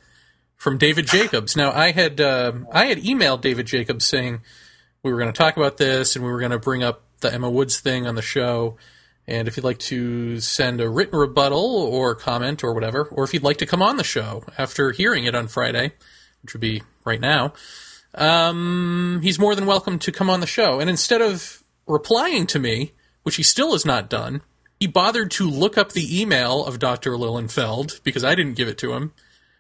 from 0.56 0.78
David 0.78 1.06
Jacobs. 1.06 1.56
Now, 1.56 1.72
I 1.72 1.90
had 1.90 2.20
um 2.20 2.66
I 2.72 2.86
had 2.86 2.98
emailed 2.98 3.40
David 3.40 3.66
Jacobs 3.66 4.04
saying 4.04 4.40
we 5.02 5.12
were 5.12 5.18
going 5.18 5.32
to 5.32 5.36
talk 5.36 5.56
about 5.56 5.76
this 5.76 6.16
and 6.16 6.24
we 6.24 6.30
were 6.30 6.38
going 6.38 6.50
to 6.52 6.58
bring 6.58 6.82
up 6.82 7.02
the 7.20 7.32
Emma 7.32 7.50
Woods 7.50 7.78
thing 7.80 8.06
on 8.06 8.14
the 8.14 8.22
show. 8.22 8.76
And 9.26 9.48
if 9.48 9.56
you'd 9.56 9.64
like 9.64 9.78
to 9.80 10.40
send 10.40 10.80
a 10.80 10.88
written 10.88 11.18
rebuttal 11.18 11.58
or 11.60 12.14
comment 12.14 12.62
or 12.62 12.72
whatever, 12.72 13.04
or 13.04 13.24
if 13.24 13.34
you'd 13.34 13.42
like 13.42 13.56
to 13.58 13.66
come 13.66 13.82
on 13.82 13.96
the 13.96 14.04
show 14.04 14.44
after 14.56 14.92
hearing 14.92 15.24
it 15.24 15.34
on 15.34 15.48
Friday, 15.48 15.92
which 16.46 16.54
would 16.54 16.60
be 16.60 16.80
right 17.04 17.20
now, 17.20 17.52
um, 18.14 19.18
he's 19.20 19.36
more 19.36 19.56
than 19.56 19.66
welcome 19.66 19.98
to 19.98 20.12
come 20.12 20.30
on 20.30 20.38
the 20.38 20.46
show. 20.46 20.78
And 20.78 20.88
instead 20.88 21.20
of 21.20 21.64
replying 21.88 22.46
to 22.46 22.60
me, 22.60 22.92
which 23.24 23.34
he 23.34 23.42
still 23.42 23.72
has 23.72 23.84
not 23.84 24.08
done, 24.08 24.42
he 24.78 24.86
bothered 24.86 25.32
to 25.32 25.50
look 25.50 25.76
up 25.76 25.90
the 25.90 26.20
email 26.20 26.64
of 26.64 26.78
Dr. 26.78 27.12
Lilienfeld 27.12 28.00
because 28.04 28.22
I 28.22 28.36
didn't 28.36 28.54
give 28.54 28.68
it 28.68 28.78
to 28.78 28.92
him. 28.92 29.12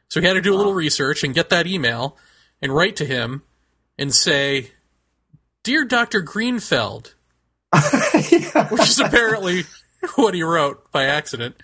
So 0.08 0.20
he 0.20 0.28
had 0.28 0.34
to 0.34 0.40
do 0.40 0.54
a 0.54 0.56
little 0.56 0.74
research 0.74 1.24
and 1.24 1.34
get 1.34 1.50
that 1.50 1.66
email 1.66 2.16
and 2.62 2.72
write 2.72 2.94
to 2.96 3.04
him 3.04 3.42
and 3.98 4.14
say, 4.14 4.70
Dear 5.64 5.84
Dr. 5.84 6.22
Greenfeld, 6.22 7.14
which 8.70 8.88
is 8.88 9.00
apparently 9.00 9.64
what 10.14 10.34
he 10.34 10.44
wrote 10.44 10.92
by 10.92 11.06
accident. 11.06 11.56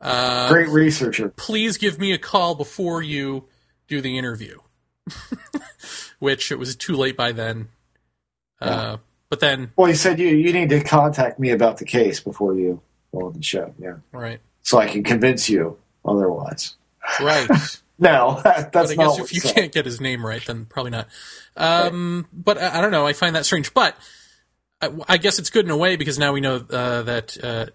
Uh, 0.00 0.48
Great 0.48 0.68
researcher. 0.68 1.30
please 1.30 1.78
give 1.78 1.98
me 1.98 2.12
a 2.12 2.18
call 2.18 2.54
before 2.54 3.02
you 3.02 3.48
do 3.88 4.00
the 4.00 4.18
interview. 4.18 4.58
Which 6.18 6.52
it 6.52 6.58
was 6.58 6.76
too 6.76 6.94
late 6.96 7.16
by 7.16 7.32
then. 7.32 7.68
Uh, 8.60 8.98
but 9.28 9.40
then, 9.40 9.72
Well, 9.76 9.88
he 9.88 9.94
said 9.94 10.20
you 10.20 10.28
you 10.28 10.52
need 10.52 10.68
to 10.68 10.82
contact 10.84 11.40
me 11.40 11.50
about 11.50 11.78
the 11.78 11.84
case 11.84 12.20
before 12.20 12.54
you 12.54 12.80
go 13.12 13.26
on 13.26 13.32
the 13.32 13.42
show. 13.42 13.74
Yeah, 13.78 13.96
right, 14.12 14.40
so 14.62 14.78
I 14.78 14.86
can 14.86 15.02
convince 15.02 15.48
you 15.48 15.78
otherwise. 16.04 16.74
right. 17.20 17.48
No, 17.98 18.40
that's 18.44 18.70
but 18.72 18.90
I 18.90 18.94
guess 18.96 19.18
if 19.20 19.32
you 19.32 19.38
said. 19.40 19.54
can't 19.54 19.72
get 19.72 19.84
his 19.84 20.00
name 20.00 20.26
right, 20.26 20.44
then 20.44 20.64
probably 20.64 20.90
not. 20.90 21.06
Um, 21.56 22.26
But 22.32 22.58
I, 22.58 22.78
I 22.78 22.80
don't 22.80 22.90
know. 22.90 23.06
I 23.06 23.12
find 23.12 23.36
that 23.36 23.46
strange. 23.46 23.72
But 23.72 23.96
I, 24.80 24.90
I 25.08 25.16
guess 25.18 25.38
it's 25.38 25.50
good 25.50 25.66
in 25.66 25.70
a 25.70 25.76
way 25.76 25.94
because 25.94 26.18
now 26.18 26.32
we 26.32 26.40
know 26.40 26.56
uh, 26.68 27.02
that 27.02 27.36
uh, 27.44 27.66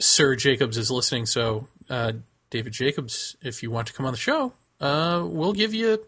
Sir 0.00 0.34
Jacobs 0.34 0.76
is 0.76 0.90
listening. 0.90 1.26
So, 1.26 1.68
uh, 1.88 2.14
David 2.50 2.72
Jacobs, 2.72 3.36
if 3.40 3.62
you 3.62 3.70
want 3.70 3.86
to 3.86 3.92
come 3.92 4.04
on 4.04 4.12
the 4.12 4.18
show, 4.18 4.52
uh, 4.80 5.24
we'll 5.26 5.52
give 5.52 5.74
you 5.74 6.04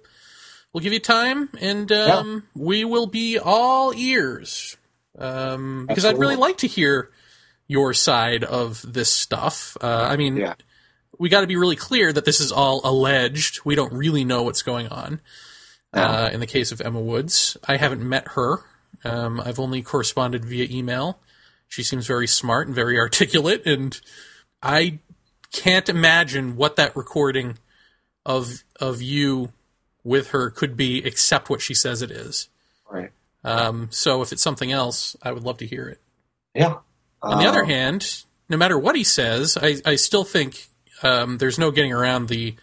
we'll 0.72 0.82
give 0.82 0.92
you 0.92 1.00
time, 1.00 1.48
and 1.60 1.90
um, 1.92 2.44
we 2.54 2.84
will 2.84 3.06
be 3.06 3.38
all 3.38 3.92
ears. 3.94 4.76
Um, 5.18 5.86
because 5.88 6.04
I'd 6.04 6.18
really 6.18 6.36
like 6.36 6.58
to 6.58 6.66
hear 6.68 7.10
your 7.66 7.92
side 7.92 8.44
of 8.44 8.84
this 8.92 9.12
stuff. 9.12 9.76
Uh, 9.80 10.06
I 10.10 10.16
mean, 10.16 10.36
Yeah. 10.36 10.54
we 11.18 11.28
got 11.28 11.40
to 11.40 11.46
be 11.46 11.56
really 11.56 11.76
clear 11.76 12.12
that 12.12 12.24
this 12.24 12.40
is 12.40 12.52
all 12.52 12.80
alleged. 12.84 13.60
We 13.64 13.74
don't 13.74 13.92
really 13.92 14.24
know 14.24 14.42
what's 14.44 14.62
going 14.62 14.88
on. 14.88 15.20
Uh, 15.92 16.28
in 16.32 16.38
the 16.40 16.46
case 16.46 16.70
of 16.70 16.80
Emma 16.80 17.00
Woods, 17.00 17.56
I 17.66 17.78
haven't 17.78 18.06
met 18.06 18.28
her. 18.34 18.58
Um, 19.04 19.40
I've 19.40 19.58
only 19.58 19.82
corresponded 19.82 20.44
via 20.44 20.68
email. 20.70 21.18
She 21.66 21.82
seems 21.82 22.06
very 22.06 22.26
smart 22.26 22.66
and 22.66 22.74
very 22.76 22.98
articulate, 23.00 23.66
and 23.66 23.98
I 24.62 24.98
can't 25.52 25.88
imagine 25.88 26.56
what 26.56 26.76
that 26.76 26.94
recording 26.94 27.58
of 28.28 28.62
of 28.78 29.02
you 29.02 29.52
with 30.04 30.28
her 30.28 30.50
could 30.50 30.76
be, 30.76 31.04
except 31.04 31.50
what 31.50 31.60
she 31.60 31.74
says 31.74 32.02
it 32.02 32.10
is. 32.12 32.48
Right. 32.88 33.10
Um, 33.42 33.88
so 33.90 34.22
if 34.22 34.30
it's 34.32 34.42
something 34.42 34.70
else, 34.70 35.16
I 35.22 35.32
would 35.32 35.42
love 35.42 35.58
to 35.58 35.66
hear 35.66 35.88
it. 35.88 36.00
Yeah. 36.54 36.76
On 37.22 37.38
the 37.38 37.48
other 37.48 37.62
Um, 37.62 37.68
hand, 37.68 38.24
no 38.48 38.56
matter 38.56 38.78
what 38.78 38.94
he 38.94 39.02
says, 39.04 39.58
I, 39.60 39.80
I 39.84 39.96
still 39.96 40.24
think 40.24 40.68
um, 41.02 41.38
there's 41.38 41.58
no 41.58 41.70
getting 41.70 41.92
around 41.92 42.28
the 42.28 42.54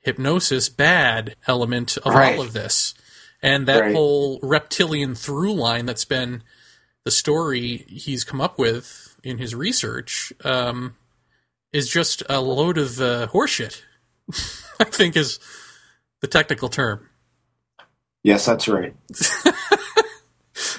hypnosis 0.00 0.68
bad 0.68 1.36
element 1.46 1.96
of 1.98 2.14
Right. 2.14 2.36
all 2.36 2.44
of 2.44 2.52
this. 2.52 2.94
And 3.42 3.66
that 3.68 3.80
Right. 3.80 3.94
whole 3.94 4.38
reptilian 4.42 5.14
through 5.14 5.54
line 5.54 5.86
that's 5.86 6.04
been 6.04 6.42
the 7.04 7.10
story 7.10 7.84
he's 7.88 8.24
come 8.24 8.40
up 8.40 8.58
with 8.58 9.16
in 9.22 9.38
his 9.38 9.54
research 9.54 10.32
um, 10.44 10.96
is 11.72 11.88
just 11.88 12.22
a 12.28 12.40
load 12.40 12.78
of 12.78 13.00
uh, 13.00 13.26
horseshit. 13.28 13.82
I 14.80 14.84
think 14.84 15.16
is 15.16 15.38
the 16.20 16.26
technical 16.28 16.68
term. 16.68 17.08
Yes, 18.22 18.44
that's 18.46 18.68
right. 18.68 18.94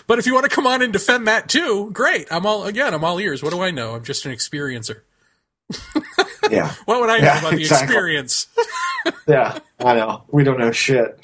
But 0.06 0.20
if 0.20 0.26
you 0.26 0.34
want 0.34 0.44
to 0.44 0.49
come 0.53 0.68
on 0.68 0.82
and 0.82 0.91
defend 0.91 1.28
that 1.28 1.48
too, 1.48 1.90
great. 1.91 2.28
I'm 2.30 2.45
all 2.45 2.65
again. 2.65 2.94
I'm 2.94 3.03
all 3.06 3.20
ears. 3.20 3.41
What 3.41 3.52
do 3.53 3.61
I 3.61 3.72
know? 3.72 3.95
I'm 3.95 4.03
just 4.03 4.26
an 4.26 4.32
experiencer. 4.34 5.02
Yeah. 6.52 6.74
What 6.86 6.99
would 6.99 7.10
I 7.10 7.20
know 7.20 7.24
Yeah, 7.26 7.40
about 7.40 7.52
the 7.53 7.61
exactly. 7.61 7.86
experience? 7.86 8.48
yeah, 9.28 9.60
I 9.80 9.95
know. 9.95 10.24
We 10.30 10.44
don't 10.44 10.60
know 10.60 10.72
shit. 10.74 11.18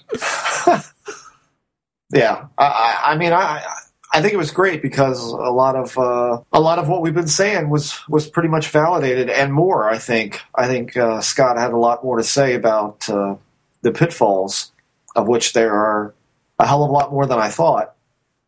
yeah, 2.14 2.48
I, 2.58 2.66
I, 2.66 3.00
I 3.12 3.18
mean, 3.18 3.34
I, 3.34 3.62
I 4.12 4.22
think 4.22 4.34
it 4.34 4.38
was 4.38 4.52
great 4.52 4.82
because 4.82 5.24
a 5.24 5.52
lot 5.52 5.76
of 5.76 5.98
uh, 5.98 6.42
a 6.52 6.60
lot 6.60 6.80
of 6.80 6.88
what 6.88 7.02
we've 7.02 7.14
been 7.14 7.28
saying 7.28 7.70
was 7.70 8.00
was 8.10 8.28
pretty 8.28 8.50
much 8.50 8.70
validated 8.70 9.30
and 9.30 9.54
more. 9.54 9.88
I 9.88 10.00
think. 10.00 10.42
I 10.56 10.68
think 10.68 10.98
uh, 10.98 11.22
Scott 11.22 11.58
had 11.58 11.72
a 11.72 11.78
lot 11.78 12.04
more 12.04 12.18
to 12.18 12.24
say 12.24 12.56
about 12.56 13.08
uh, 13.08 13.36
the 13.82 13.92
pitfalls, 13.92 14.72
of 15.16 15.28
which 15.28 15.54
there 15.54 15.74
are 15.74 16.16
a 16.58 16.66
hell 16.66 16.84
of 16.84 16.90
a 16.90 16.94
lot 16.94 17.12
more 17.12 17.28
than 17.28 17.38
I 17.38 17.50
thought, 17.50 17.94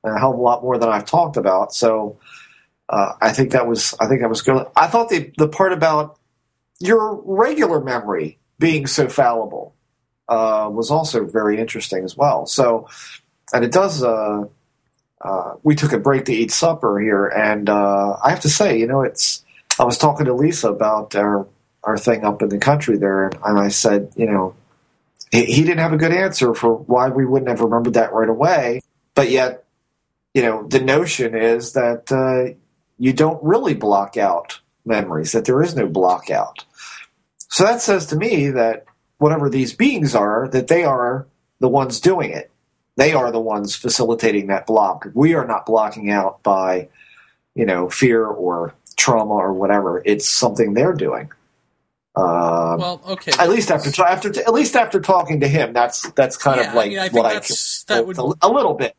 and 0.04 0.16
a 0.16 0.20
hell 0.20 0.34
of 0.34 0.40
a 0.40 0.42
lot 0.42 0.64
more 0.64 0.78
than 0.78 0.90
I've 0.90 1.06
talked 1.06 1.38
about. 1.38 1.74
So. 1.74 2.18
Uh, 2.90 3.14
I 3.22 3.32
think 3.32 3.52
that 3.52 3.68
was 3.68 3.96
I 4.02 4.08
think 4.10 4.20
that 4.20 4.28
was 4.28 4.42
good. 4.42 4.68
I 4.76 4.88
thought 4.88 5.08
the 5.08 5.32
the 5.38 5.48
part 5.48 5.72
about 5.72 6.20
your 6.82 7.22
regular 7.24 7.80
memory 7.80 8.38
being 8.60 8.86
so 8.86 9.08
fallible 9.08 9.74
uh, 10.28 10.70
was 10.70 10.92
also 10.92 11.24
very 11.24 11.58
interesting 11.58 12.04
as 12.04 12.18
well. 12.18 12.46
So, 12.48 12.90
and 13.54 13.64
it 13.64 13.72
does. 13.72 14.04
Uh, 15.24 15.56
we 15.64 15.76
took 15.76 15.94
a 15.94 16.00
break 16.00 16.26
to 16.26 16.34
eat 16.34 16.52
supper 16.52 17.00
here, 17.00 17.28
and 17.28 17.70
uh, 17.70 18.18
I 18.24 18.32
have 18.32 18.42
to 18.42 18.50
say, 18.50 18.80
you 18.80 18.88
know, 18.88 19.02
it's. 19.02 19.44
I 19.80 19.84
was 19.84 19.98
talking 19.98 20.26
to 20.26 20.34
Lisa 20.34 20.70
about 20.70 21.16
our 21.16 21.48
our 21.84 21.98
thing 21.98 22.24
up 22.24 22.42
in 22.42 22.50
the 22.50 22.58
country 22.58 22.98
there, 22.98 23.32
and 23.44 23.60
I 23.60 23.70
said, 23.70 24.14
you 24.16 24.26
know, 24.26 24.56
he, 25.32 25.46
he 25.46 25.64
didn't 25.64 25.80
have 25.80 25.94
a 25.94 25.98
good 25.98 26.12
answer 26.12 26.54
for 26.54 26.74
why 26.74 27.10
we 27.10 27.26
wouldn't 27.26 27.50
have 27.50 27.62
remembered 27.62 27.94
that 27.94 28.14
right 28.14 28.30
away, 28.30 28.82
but 29.16 29.30
yet, 29.30 29.66
you 30.34 30.42
know, 30.42 30.68
the 30.68 30.82
notion 30.82 31.36
is 31.36 31.74
that 31.74 32.12
uh, 32.12 32.56
you 32.98 33.14
don't 33.14 33.44
really 33.44 33.74
block 33.74 34.18
out 34.18 34.60
memories; 34.86 35.32
that 35.34 35.46
there 35.46 35.62
is 35.62 35.76
no 35.76 35.88
block 35.88 36.30
out. 36.30 36.66
So 37.50 37.64
that 37.66 37.82
says 37.82 38.08
to 38.08 38.16
me 38.16 38.50
that 38.50 38.86
whatever 39.18 39.50
these 39.50 39.74
beings 39.74 40.16
are, 40.16 40.48
that 40.48 40.68
they 40.68 40.84
are 40.84 41.28
the 41.60 41.70
ones 41.70 42.00
doing 42.00 42.32
it. 42.32 42.50
They 42.98 43.14
are 43.14 43.32
the 43.32 43.40
ones 43.40 43.76
facilitating 43.76 44.48
that 44.48 44.68
block. 44.68 45.08
We 45.14 45.34
are 45.34 45.46
not 45.46 45.66
blocking 45.66 46.10
out 46.10 46.44
by, 46.44 46.90
you 47.56 47.66
know, 47.66 47.90
fear 47.90 48.26
or 48.26 48.74
trauma 48.98 49.34
or 49.34 49.54
whatever. 49.54 50.02
It's 50.06 50.30
something 50.30 50.74
they're 50.74 50.94
doing. 50.94 51.32
Um, 52.16 52.78
Well, 52.80 53.02
okay. 53.08 53.32
at 53.40 53.50
least 53.50 53.72
after 53.72 53.90
after 54.04 54.30
at 54.42 54.54
least 54.54 54.76
after 54.76 55.00
talking 55.00 55.40
to 55.40 55.48
him, 55.48 55.72
that's 55.72 56.10
that's 56.12 56.36
kind 56.36 56.60
Yeah, 56.60 56.68
of 56.68 56.74
I 56.74 56.76
like 56.76 56.90
mean, 56.90 57.00
I 57.00 57.04
think 57.04 57.24
what 57.24 57.26
I 57.26 57.40
can, 57.40 57.56
that 57.88 58.06
would- 58.06 58.18
a, 58.18 58.48
a 58.48 58.50
little 58.52 58.74
bit, 58.74 58.96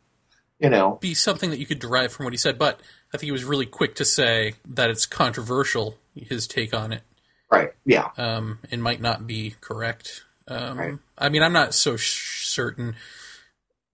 you 0.59 0.71
know. 0.71 0.97
be 1.01 1.13
something 1.13 1.51
that 1.51 1.59
you 1.59 1.67
could 1.67 1.79
derive 1.79 2.13
from 2.13 2.25
what 2.25 2.33
he 2.33 2.39
said, 2.39 2.59
but 2.59 2.81
I 3.13 3.19
think 3.19 3.25
he 3.25 3.33
was 3.33 3.45
really 3.45 3.67
quick 3.67 3.95
to 3.97 4.05
say 4.07 4.55
that 4.67 4.89
it's 4.89 5.05
controversial. 5.05 5.99
His 6.15 6.47
take 6.47 6.75
on 6.75 6.93
it, 6.93 7.03
Right? 7.51 7.73
Yeah. 7.87 8.09
um, 8.19 8.59
and 8.71 8.83
might 8.83 9.01
not 9.01 9.27
be 9.27 9.55
correct. 9.61 10.25
Um, 10.49 10.79
Right. 10.79 10.95
I 11.19 11.29
mean, 11.29 11.43
I'm 11.43 11.53
not 11.55 11.73
so 11.75 11.97
sh- 11.97 12.47
certain 12.47 12.97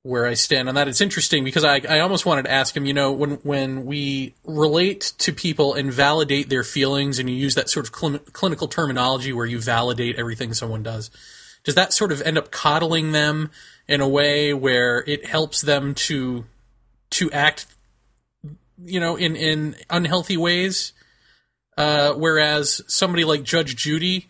where 0.08 0.26
I 0.26 0.32
stand 0.32 0.70
on 0.70 0.74
that. 0.76 0.88
It's 0.88 1.02
interesting 1.02 1.44
because 1.44 1.64
I, 1.64 1.82
I 1.86 2.00
almost 2.00 2.24
wanted 2.24 2.46
to 2.46 2.50
ask 2.50 2.74
him. 2.74 2.86
You 2.86 2.94
know, 2.94 3.12
when 3.12 3.32
when 3.42 3.84
we 3.84 4.34
relate 4.44 5.12
to 5.18 5.32
people 5.32 5.74
and 5.74 5.92
validate 5.92 6.48
their 6.48 6.64
feelings, 6.64 7.18
and 7.18 7.28
you 7.28 7.36
use 7.36 7.54
that 7.54 7.68
sort 7.68 7.86
of 7.86 7.94
cl- 7.94 8.18
clinical 8.32 8.68
terminology 8.68 9.34
where 9.34 9.44
you 9.44 9.60
validate 9.60 10.16
everything 10.16 10.54
someone 10.54 10.82
does, 10.82 11.10
does 11.62 11.74
that 11.74 11.92
sort 11.92 12.10
of 12.10 12.22
end 12.22 12.38
up 12.38 12.50
coddling 12.50 13.12
them 13.12 13.50
in 13.86 14.00
a 14.00 14.08
way 14.08 14.54
where 14.54 15.04
it 15.06 15.26
helps 15.26 15.60
them 15.60 15.94
to 15.94 16.46
to 17.10 17.30
act, 17.30 17.66
you 18.82 18.98
know, 18.98 19.16
in 19.16 19.36
in 19.36 19.76
unhealthy 19.90 20.38
ways? 20.38 20.94
Uh, 21.76 22.12
whereas 22.14 22.82
somebody 22.88 23.24
like 23.24 23.42
Judge 23.42 23.76
Judy, 23.76 24.26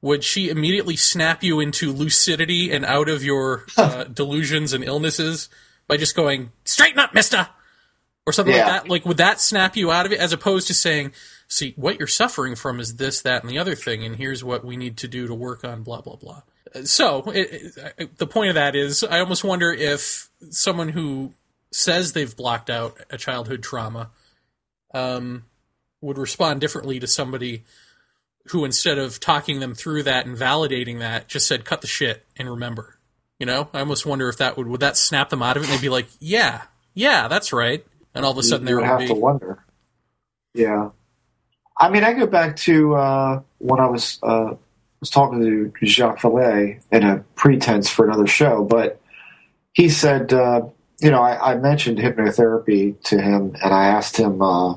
would 0.00 0.22
she 0.22 0.48
immediately 0.48 0.96
snap 0.96 1.42
you 1.42 1.58
into 1.60 1.92
lucidity 1.92 2.70
and 2.72 2.84
out 2.84 3.08
of 3.08 3.22
your 3.24 3.64
uh, 3.76 4.04
delusions 4.04 4.72
and 4.72 4.84
illnesses 4.84 5.48
by 5.86 5.96
just 5.96 6.14
going 6.14 6.52
straighten 6.64 6.98
up, 6.98 7.14
Mister, 7.14 7.48
or 8.26 8.32
something 8.32 8.54
Yeah. 8.54 8.64
like 8.66 8.82
that? 8.84 8.88
Like, 8.88 9.06
would 9.06 9.16
that 9.16 9.40
snap 9.40 9.76
you 9.76 9.90
out 9.90 10.06
of 10.06 10.12
it, 10.12 10.20
as 10.20 10.32
opposed 10.32 10.66
to 10.68 10.74
saying, 10.74 11.12
"See, 11.48 11.72
what 11.76 11.98
you're 11.98 12.06
suffering 12.06 12.54
from 12.54 12.78
is 12.78 12.96
this, 12.96 13.22
that, 13.22 13.42
and 13.42 13.50
the 13.50 13.58
other 13.58 13.74
thing, 13.74 14.04
and 14.04 14.16
here's 14.16 14.44
what 14.44 14.64
we 14.64 14.76
need 14.76 14.96
to 14.98 15.08
do 15.08 15.26
to 15.26 15.34
work 15.34 15.64
on 15.64 15.82
blah 15.82 16.00
blah 16.00 16.16
blah." 16.16 16.42
So, 16.84 17.30
it, 17.30 17.72
it, 17.96 18.18
the 18.18 18.26
point 18.26 18.50
of 18.50 18.54
that 18.54 18.76
is, 18.76 19.02
I 19.02 19.20
almost 19.20 19.42
wonder 19.42 19.72
if 19.72 20.28
someone 20.50 20.90
who 20.90 21.32
says 21.72 22.12
they've 22.12 22.36
blocked 22.36 22.68
out 22.70 22.98
a 23.10 23.16
childhood 23.16 23.62
trauma 23.62 24.10
um, 24.94 25.44
would 26.02 26.18
respond 26.18 26.60
differently 26.60 27.00
to 27.00 27.06
somebody 27.06 27.64
who 28.50 28.64
instead 28.64 28.98
of 28.98 29.20
talking 29.20 29.60
them 29.60 29.74
through 29.74 30.02
that 30.04 30.26
and 30.26 30.36
validating 30.36 31.00
that 31.00 31.28
just 31.28 31.46
said 31.46 31.64
cut 31.64 31.80
the 31.80 31.86
shit 31.86 32.24
and 32.36 32.50
remember. 32.50 32.98
You 33.38 33.46
know? 33.46 33.68
I 33.72 33.80
almost 33.80 34.06
wonder 34.06 34.28
if 34.28 34.38
that 34.38 34.56
would 34.56 34.66
would 34.66 34.80
that 34.80 34.96
snap 34.96 35.30
them 35.30 35.42
out 35.42 35.56
of 35.56 35.62
it 35.62 35.68
and 35.68 35.78
they'd 35.78 35.82
be 35.82 35.88
like 35.88 36.08
yeah 36.20 36.62
yeah 36.94 37.28
that's 37.28 37.52
right. 37.52 37.84
And 38.14 38.24
all 38.24 38.32
of 38.32 38.38
a 38.38 38.42
sudden 38.42 38.66
they 38.66 38.74
would 38.74 38.84
have 38.84 39.00
be 39.00 39.06
to 39.08 39.14
wonder. 39.14 39.64
Yeah, 40.54 40.90
I 41.78 41.90
mean, 41.90 42.02
I 42.02 42.12
go 42.12 42.26
back 42.26 42.56
to 42.56 42.96
uh, 42.96 43.42
when 43.58 43.78
I 43.78 43.86
was 43.86 44.18
uh, 44.22 44.54
was 44.98 45.10
talking 45.10 45.40
to 45.40 45.86
Jacques 45.86 46.20
Vallée 46.20 46.82
in 46.90 47.04
a 47.04 47.24
pretense 47.36 47.88
for 47.88 48.04
another 48.04 48.26
show, 48.26 48.64
but 48.64 49.00
he 49.72 49.88
said, 49.88 50.32
uh, 50.32 50.62
you 51.00 51.10
know, 51.10 51.22
I, 51.22 51.52
I 51.52 51.54
mentioned 51.56 51.98
hypnotherapy 51.98 53.00
to 53.04 53.20
him, 53.20 53.54
and 53.62 53.72
I 53.72 53.86
asked 53.86 54.16
him, 54.16 54.42
uh, 54.42 54.74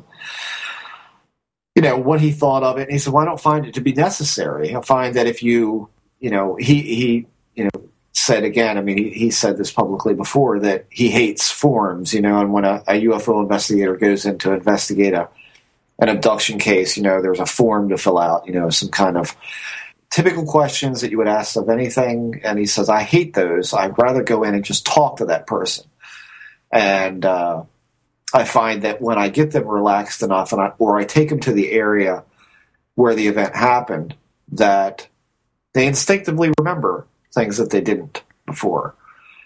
you 1.75 1.81
know, 1.81 1.97
what 1.97 2.21
he 2.21 2.31
thought 2.31 2.63
of 2.63 2.77
it, 2.77 2.83
and 2.83 2.91
he 2.91 2.99
said, 2.99 3.13
"Well, 3.13 3.23
I 3.23 3.25
don't 3.25 3.39
find 3.39 3.65
it 3.65 3.73
to 3.75 3.81
be 3.81 3.93
necessary. 3.93 4.75
I 4.75 4.81
find 4.81 5.15
that 5.15 5.27
if 5.27 5.41
you, 5.43 5.89
you 6.19 6.29
know, 6.29 6.55
he 6.55 6.81
he, 6.81 7.27
you 7.55 7.65
know." 7.65 7.69
Said 8.13 8.43
again, 8.43 8.77
I 8.77 8.81
mean, 8.81 8.97
he, 8.97 9.09
he 9.09 9.31
said 9.31 9.57
this 9.57 9.71
publicly 9.71 10.13
before 10.13 10.59
that 10.59 10.85
he 10.91 11.09
hates 11.09 11.49
forms, 11.49 12.13
you 12.13 12.21
know, 12.21 12.39
and 12.39 12.53
when 12.53 12.65
a, 12.65 12.83
a 12.85 13.01
UFO 13.05 13.41
investigator 13.41 13.95
goes 13.95 14.25
in 14.25 14.37
to 14.39 14.53
investigate 14.53 15.13
a, 15.13 15.27
an 15.97 16.09
abduction 16.09 16.59
case, 16.59 16.97
you 16.97 17.03
know, 17.03 17.21
there's 17.21 17.39
a 17.39 17.47
form 17.47 17.89
to 17.89 17.97
fill 17.97 18.19
out, 18.19 18.45
you 18.45 18.53
know, 18.53 18.69
some 18.69 18.89
kind 18.89 19.17
of 19.17 19.35
typical 20.11 20.45
questions 20.45 21.01
that 21.01 21.09
you 21.09 21.17
would 21.17 21.27
ask 21.27 21.55
of 21.55 21.69
anything. 21.69 22.41
And 22.43 22.59
he 22.59 22.65
says, 22.65 22.89
I 22.89 23.01
hate 23.01 23.33
those. 23.33 23.73
I'd 23.73 23.97
rather 23.97 24.21
go 24.21 24.43
in 24.43 24.53
and 24.53 24.63
just 24.63 24.85
talk 24.85 25.17
to 25.17 25.25
that 25.25 25.47
person. 25.47 25.85
And 26.71 27.25
uh, 27.25 27.63
I 28.33 28.45
find 28.45 28.81
that 28.83 29.01
when 29.01 29.17
I 29.17 29.29
get 29.29 29.51
them 29.51 29.67
relaxed 29.67 30.23
enough, 30.23 30.51
and 30.51 30.61
I, 30.61 30.71
or 30.77 30.97
I 30.97 31.03
take 31.03 31.29
them 31.29 31.39
to 31.41 31.51
the 31.51 31.71
area 31.71 32.23
where 32.95 33.15
the 33.15 33.27
event 33.27 33.55
happened, 33.55 34.15
that 34.53 35.07
they 35.73 35.87
instinctively 35.87 36.51
remember 36.59 37.07
things 37.33 37.57
that 37.57 37.69
they 37.69 37.81
didn't 37.81 38.23
before. 38.45 38.95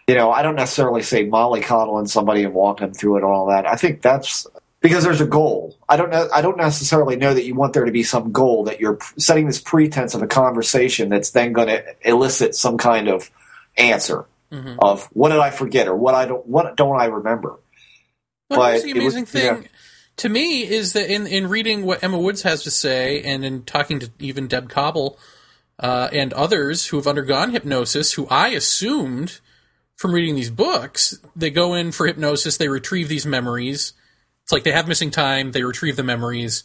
You 0.07 0.15
know, 0.15 0.31
I 0.31 0.43
don't 0.43 0.55
necessarily 0.55 1.01
say 1.01 1.27
mollycoddling 1.27 2.07
somebody 2.07 2.43
and 2.43 2.53
walking 2.53 2.87
them 2.87 2.93
through 2.93 3.15
it 3.15 3.23
and 3.23 3.31
all 3.31 3.47
that. 3.47 3.65
I 3.67 3.75
think 3.75 4.01
that's 4.01 4.45
because 4.81 5.03
there's 5.03 5.21
a 5.21 5.25
goal. 5.25 5.75
I 5.89 5.97
don't 5.97 6.11
know. 6.11 6.27
I 6.31 6.41
don't 6.41 6.57
necessarily 6.57 7.15
know 7.15 7.33
that 7.33 7.43
you 7.45 7.55
want 7.55 7.73
there 7.73 7.85
to 7.85 7.91
be 7.91 8.03
some 8.03 8.31
goal 8.31 8.65
that 8.65 8.79
you're 8.79 8.99
setting 9.17 9.47
this 9.47 9.59
pretense 9.59 10.13
of 10.13 10.21
a 10.21 10.27
conversation 10.27 11.09
that's 11.09 11.31
then 11.31 11.53
going 11.53 11.69
to 11.69 11.83
elicit 12.03 12.53
some 12.55 12.77
kind 12.77 13.07
of 13.07 13.31
answer 13.77 14.25
Mhm. 14.51 14.77
of 14.79 15.05
what 15.13 15.29
did 15.29 15.39
I 15.39 15.49
forget 15.49 15.87
or 15.87 15.95
what 15.95 16.13
I 16.13 16.25
don't 16.25 16.45
what 16.45 16.75
don't 16.77 17.01
I 17.01 17.05
remember. 17.05 17.55
But 18.49 18.57
But 18.57 18.71
here's 18.71 18.83
the 18.83 18.89
it 18.89 18.95
was- 18.95 19.03
amazing 19.15 19.25
thing 19.25 19.69
to 20.17 20.29
me 20.29 20.63
is 20.63 20.93
that 20.93 21.11
in, 21.13 21.27
in 21.27 21.49
reading 21.49 21.85
what 21.85 22.03
Emma 22.03 22.17
Woods 22.17 22.43
has 22.43 22.63
to 22.63 22.71
say 22.71 23.21
and 23.21 23.43
in 23.43 23.63
talking 23.63 23.99
to 23.99 24.09
even 24.19 24.47
Deb 24.47 24.69
Cobble 24.69 25.19
uh, 25.79 26.09
and 26.13 26.31
others 26.33 26.87
who 26.87 26.97
have 26.97 27.07
undergone 27.07 27.51
hypnosis, 27.51 28.13
who 28.13 28.27
I 28.27 28.49
assumed 28.49 29.39
from 29.97 30.13
reading 30.13 30.35
these 30.35 30.49
books, 30.49 31.19
they 31.35 31.49
go 31.49 31.73
in 31.73 31.91
for 31.91 32.07
hypnosis, 32.07 32.57
they 32.57 32.69
retrieve 32.69 33.09
these 33.09 33.25
memories. 33.25 33.93
It's 34.43 34.51
like 34.51 34.63
they 34.63 34.71
have 34.71 34.87
missing 34.87 35.11
time, 35.11 35.51
they 35.51 35.63
retrieve 35.63 35.95
the 35.95 36.03
memories. 36.03 36.63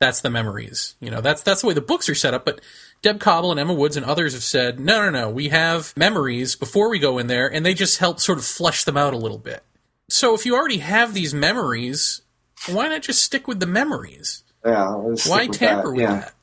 That's 0.00 0.20
the 0.20 0.30
memories. 0.30 0.96
You 1.00 1.10
know, 1.10 1.20
that's 1.20 1.42
that's 1.42 1.62
the 1.62 1.68
way 1.68 1.74
the 1.74 1.80
books 1.80 2.08
are 2.08 2.14
set 2.14 2.34
up. 2.34 2.44
But 2.44 2.60
Deb 3.00 3.20
Cobble 3.20 3.50
and 3.50 3.60
Emma 3.60 3.72
Woods 3.74 3.96
and 3.96 4.04
others 4.04 4.34
have 4.34 4.42
said, 4.42 4.78
no, 4.78 5.02
no, 5.02 5.10
no, 5.10 5.30
we 5.30 5.48
have 5.48 5.96
memories 5.96 6.56
before 6.56 6.90
we 6.90 6.98
go 6.98 7.16
in 7.18 7.28
there, 7.28 7.50
and 7.50 7.64
they 7.64 7.74
just 7.74 7.98
help 7.98 8.20
sort 8.20 8.38
of 8.38 8.44
flush 8.44 8.84
them 8.84 8.96
out 8.96 9.14
a 9.14 9.18
little 9.18 9.38
bit. 9.38 9.62
So 10.08 10.34
if 10.34 10.44
you 10.44 10.54
already 10.54 10.78
have 10.78 11.14
these 11.14 11.34
memories, 11.34 12.22
why 12.68 12.88
not 12.88 13.02
just 13.02 13.22
stick 13.22 13.48
with 13.48 13.60
the 13.60 13.66
memories? 13.66 14.42
Yeah, 14.64 14.92
Why 14.94 15.46
with 15.46 15.58
tamper 15.58 15.88
that. 15.88 15.92
with 15.92 16.00
yeah. 16.00 16.14
that? 16.14 16.34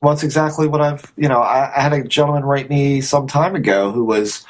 Well, 0.00 0.12
it's 0.12 0.22
exactly 0.22 0.68
what 0.68 0.80
I've, 0.80 1.12
you 1.16 1.28
know, 1.28 1.40
I, 1.40 1.72
I 1.76 1.80
had 1.80 1.92
a 1.92 2.04
gentleman 2.04 2.44
write 2.44 2.68
me 2.68 3.00
some 3.00 3.26
time 3.26 3.54
ago 3.54 3.90
who 3.90 4.04
was 4.04 4.44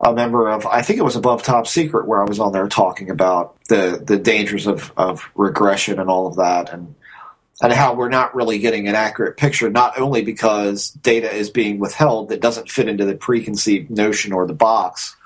a 0.00 0.12
member 0.12 0.48
of, 0.48 0.66
I 0.66 0.82
think 0.82 0.98
it 0.98 1.04
was 1.04 1.16
Above 1.16 1.42
Top 1.42 1.66
Secret, 1.66 2.06
where 2.06 2.22
I 2.22 2.28
was 2.28 2.38
on 2.38 2.52
there 2.52 2.68
talking 2.68 3.10
about 3.10 3.56
the, 3.68 4.00
the 4.04 4.18
dangers 4.18 4.66
of, 4.66 4.92
of 4.96 5.28
regression 5.34 5.98
and 5.98 6.08
all 6.08 6.26
of 6.26 6.36
that. 6.36 6.72
And, 6.72 6.94
and 7.60 7.72
how 7.72 7.94
we're 7.94 8.08
not 8.08 8.34
really 8.34 8.58
getting 8.58 8.88
an 8.88 8.94
accurate 8.94 9.36
picture, 9.36 9.70
not 9.70 9.98
only 9.98 10.22
because 10.22 10.90
data 10.90 11.32
is 11.32 11.50
being 11.50 11.78
withheld 11.78 12.28
that 12.28 12.40
doesn't 12.40 12.70
fit 12.70 12.88
into 12.88 13.04
the 13.04 13.14
preconceived 13.14 13.90
notion 13.90 14.32
or 14.32 14.46
the 14.46 14.54
box 14.54 15.16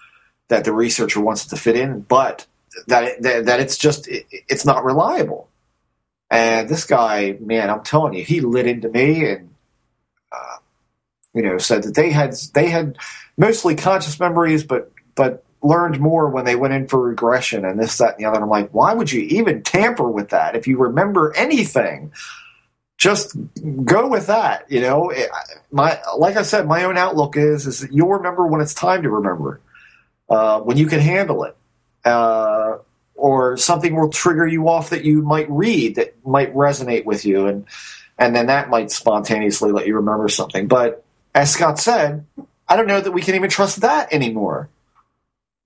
that 0.48 0.64
the 0.64 0.72
researcher 0.72 1.20
wants 1.20 1.46
it 1.46 1.48
to 1.50 1.56
fit 1.56 1.76
in, 1.76 2.00
but 2.00 2.46
that 2.86 3.22
that, 3.22 3.46
that 3.46 3.60
it's 3.60 3.76
just 3.76 4.08
it, 4.08 4.26
it's 4.30 4.64
not 4.64 4.84
reliable. 4.84 5.48
And 6.30 6.68
this 6.68 6.84
guy, 6.84 7.36
man, 7.40 7.70
I'm 7.70 7.82
telling 7.82 8.14
you, 8.14 8.24
he 8.24 8.40
lit 8.40 8.66
into 8.66 8.88
me 8.88 9.28
and 9.28 9.54
uh, 10.32 10.56
you 11.34 11.42
know 11.42 11.58
said 11.58 11.84
that 11.84 11.94
they 11.94 12.10
had 12.10 12.34
they 12.54 12.68
had 12.68 12.98
mostly 13.36 13.74
conscious 13.74 14.18
memories, 14.18 14.64
but 14.64 14.90
but 15.14 15.44
learned 15.62 15.98
more 16.00 16.28
when 16.28 16.44
they 16.44 16.56
went 16.56 16.74
in 16.74 16.86
for 16.86 17.00
regression 17.00 17.64
and 17.64 17.80
this, 17.80 17.98
that, 17.98 18.14
and 18.14 18.18
the 18.18 18.24
other. 18.24 18.36
And 18.36 18.44
I'm 18.44 18.50
like, 18.50 18.70
why 18.72 18.94
would 18.94 19.10
you 19.10 19.22
even 19.22 19.62
tamper 19.62 20.08
with 20.08 20.30
that? 20.30 20.54
If 20.54 20.66
you 20.66 20.78
remember 20.78 21.34
anything, 21.34 22.12
just 22.98 23.36
go 23.84 24.06
with 24.06 24.28
that. 24.28 24.70
You 24.70 24.80
know, 24.80 25.12
my 25.70 26.00
like 26.16 26.36
I 26.36 26.42
said, 26.42 26.66
my 26.66 26.84
own 26.84 26.96
outlook 26.96 27.36
is 27.36 27.66
is 27.66 27.80
that 27.80 27.92
you'll 27.92 28.14
remember 28.14 28.46
when 28.46 28.60
it's 28.60 28.74
time 28.74 29.02
to 29.02 29.10
remember, 29.10 29.60
uh, 30.28 30.60
when 30.60 30.76
you 30.76 30.86
can 30.86 31.00
handle 31.00 31.44
it, 31.44 31.56
uh, 32.04 32.78
or 33.14 33.56
something 33.56 33.94
will 33.94 34.10
trigger 34.10 34.46
you 34.46 34.68
off 34.68 34.90
that 34.90 35.04
you 35.04 35.22
might 35.22 35.50
read 35.50 35.96
that 35.96 36.14
might 36.26 36.54
resonate 36.54 37.04
with 37.04 37.24
you, 37.24 37.46
and 37.46 37.66
and 38.18 38.34
then 38.34 38.46
that 38.46 38.70
might 38.70 38.90
spontaneously 38.90 39.72
let 39.72 39.86
you 39.86 39.96
remember 39.96 40.28
something. 40.28 40.66
But 40.66 41.04
as 41.34 41.52
Scott 41.52 41.78
said, 41.78 42.24
I 42.68 42.76
don't 42.76 42.86
know 42.86 43.00
that 43.00 43.12
we 43.12 43.22
can 43.22 43.34
even 43.34 43.50
trust 43.50 43.82
that 43.82 44.12
anymore 44.12 44.68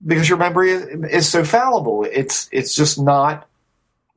because 0.05 0.27
your 0.27 0.37
memory 0.37 0.71
is, 0.71 0.83
is 1.11 1.29
so 1.29 1.43
fallible. 1.43 2.05
It's 2.09 2.49
it's 2.51 2.75
just 2.75 2.99
not. 2.99 3.47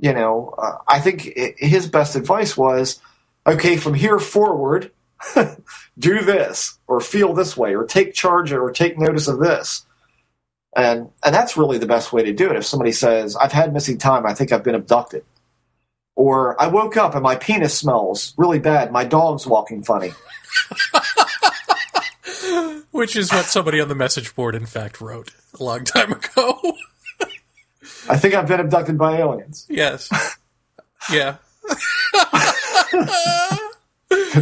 You 0.01 0.13
know, 0.13 0.55
uh, 0.59 0.79
I 0.89 0.99
think 0.99 1.33
i 1.37 1.55
his 1.57 1.87
best 1.89 2.17
advice 2.17 2.57
was, 2.57 3.01
okay, 3.47 3.77
from 3.77 3.95
here 3.95 4.19
forward, 4.19 4.91
do 5.99 6.21
this 6.23 6.79
or 6.89 7.01
feel 7.01 7.33
this 7.33 7.57
way 7.57 7.75
or 7.75 7.85
take 7.85 8.13
charge 8.13 8.53
or 8.53 8.71
take 8.71 8.99
notice 8.99 9.29
of 9.29 9.39
this. 9.39 9.87
And 10.77 11.11
and 11.25 11.33
that's 11.35 11.57
really 11.57 11.79
the 11.79 11.87
best 11.87 12.13
way 12.13 12.23
to 12.25 12.33
do 12.33 12.51
it. 12.51 12.57
If 12.57 12.67
somebody 12.67 12.91
says, 12.93 13.37
"I've 13.37 13.53
had 13.53 13.73
missing 13.73 13.97
time. 13.99 14.27
I 14.27 14.35
think 14.35 14.51
I've 14.53 14.65
been 14.65 14.75
abducted," 14.75 15.25
or 16.17 16.61
"I 16.61 16.67
woke 16.67 16.97
up 16.97 17.15
and 17.15 17.23
my 17.23 17.37
penis 17.37 17.79
smells 17.79 18.35
really 18.37 18.59
bad. 18.59 18.91
My 18.91 19.05
dog's 19.05 19.47
walking 19.47 19.85
funny." 19.85 20.11
Which 22.91 23.17
is 23.17 23.33
what 23.33 23.47
somebody 23.47 23.81
on 23.81 23.89
the 23.89 23.95
message 23.95 24.35
board, 24.35 24.55
in 24.55 24.67
fact, 24.67 25.01
wrote 25.01 25.31
a 25.59 25.65
long 25.65 25.85
time 25.85 26.13
ago. 26.13 26.59
I 28.09 28.17
think 28.17 28.35
I've 28.35 28.47
been 28.47 28.61
abducted 28.61 28.97
by 28.99 29.19
aliens. 29.19 29.67
yes. 29.69 30.09
Yeah. 31.11 31.37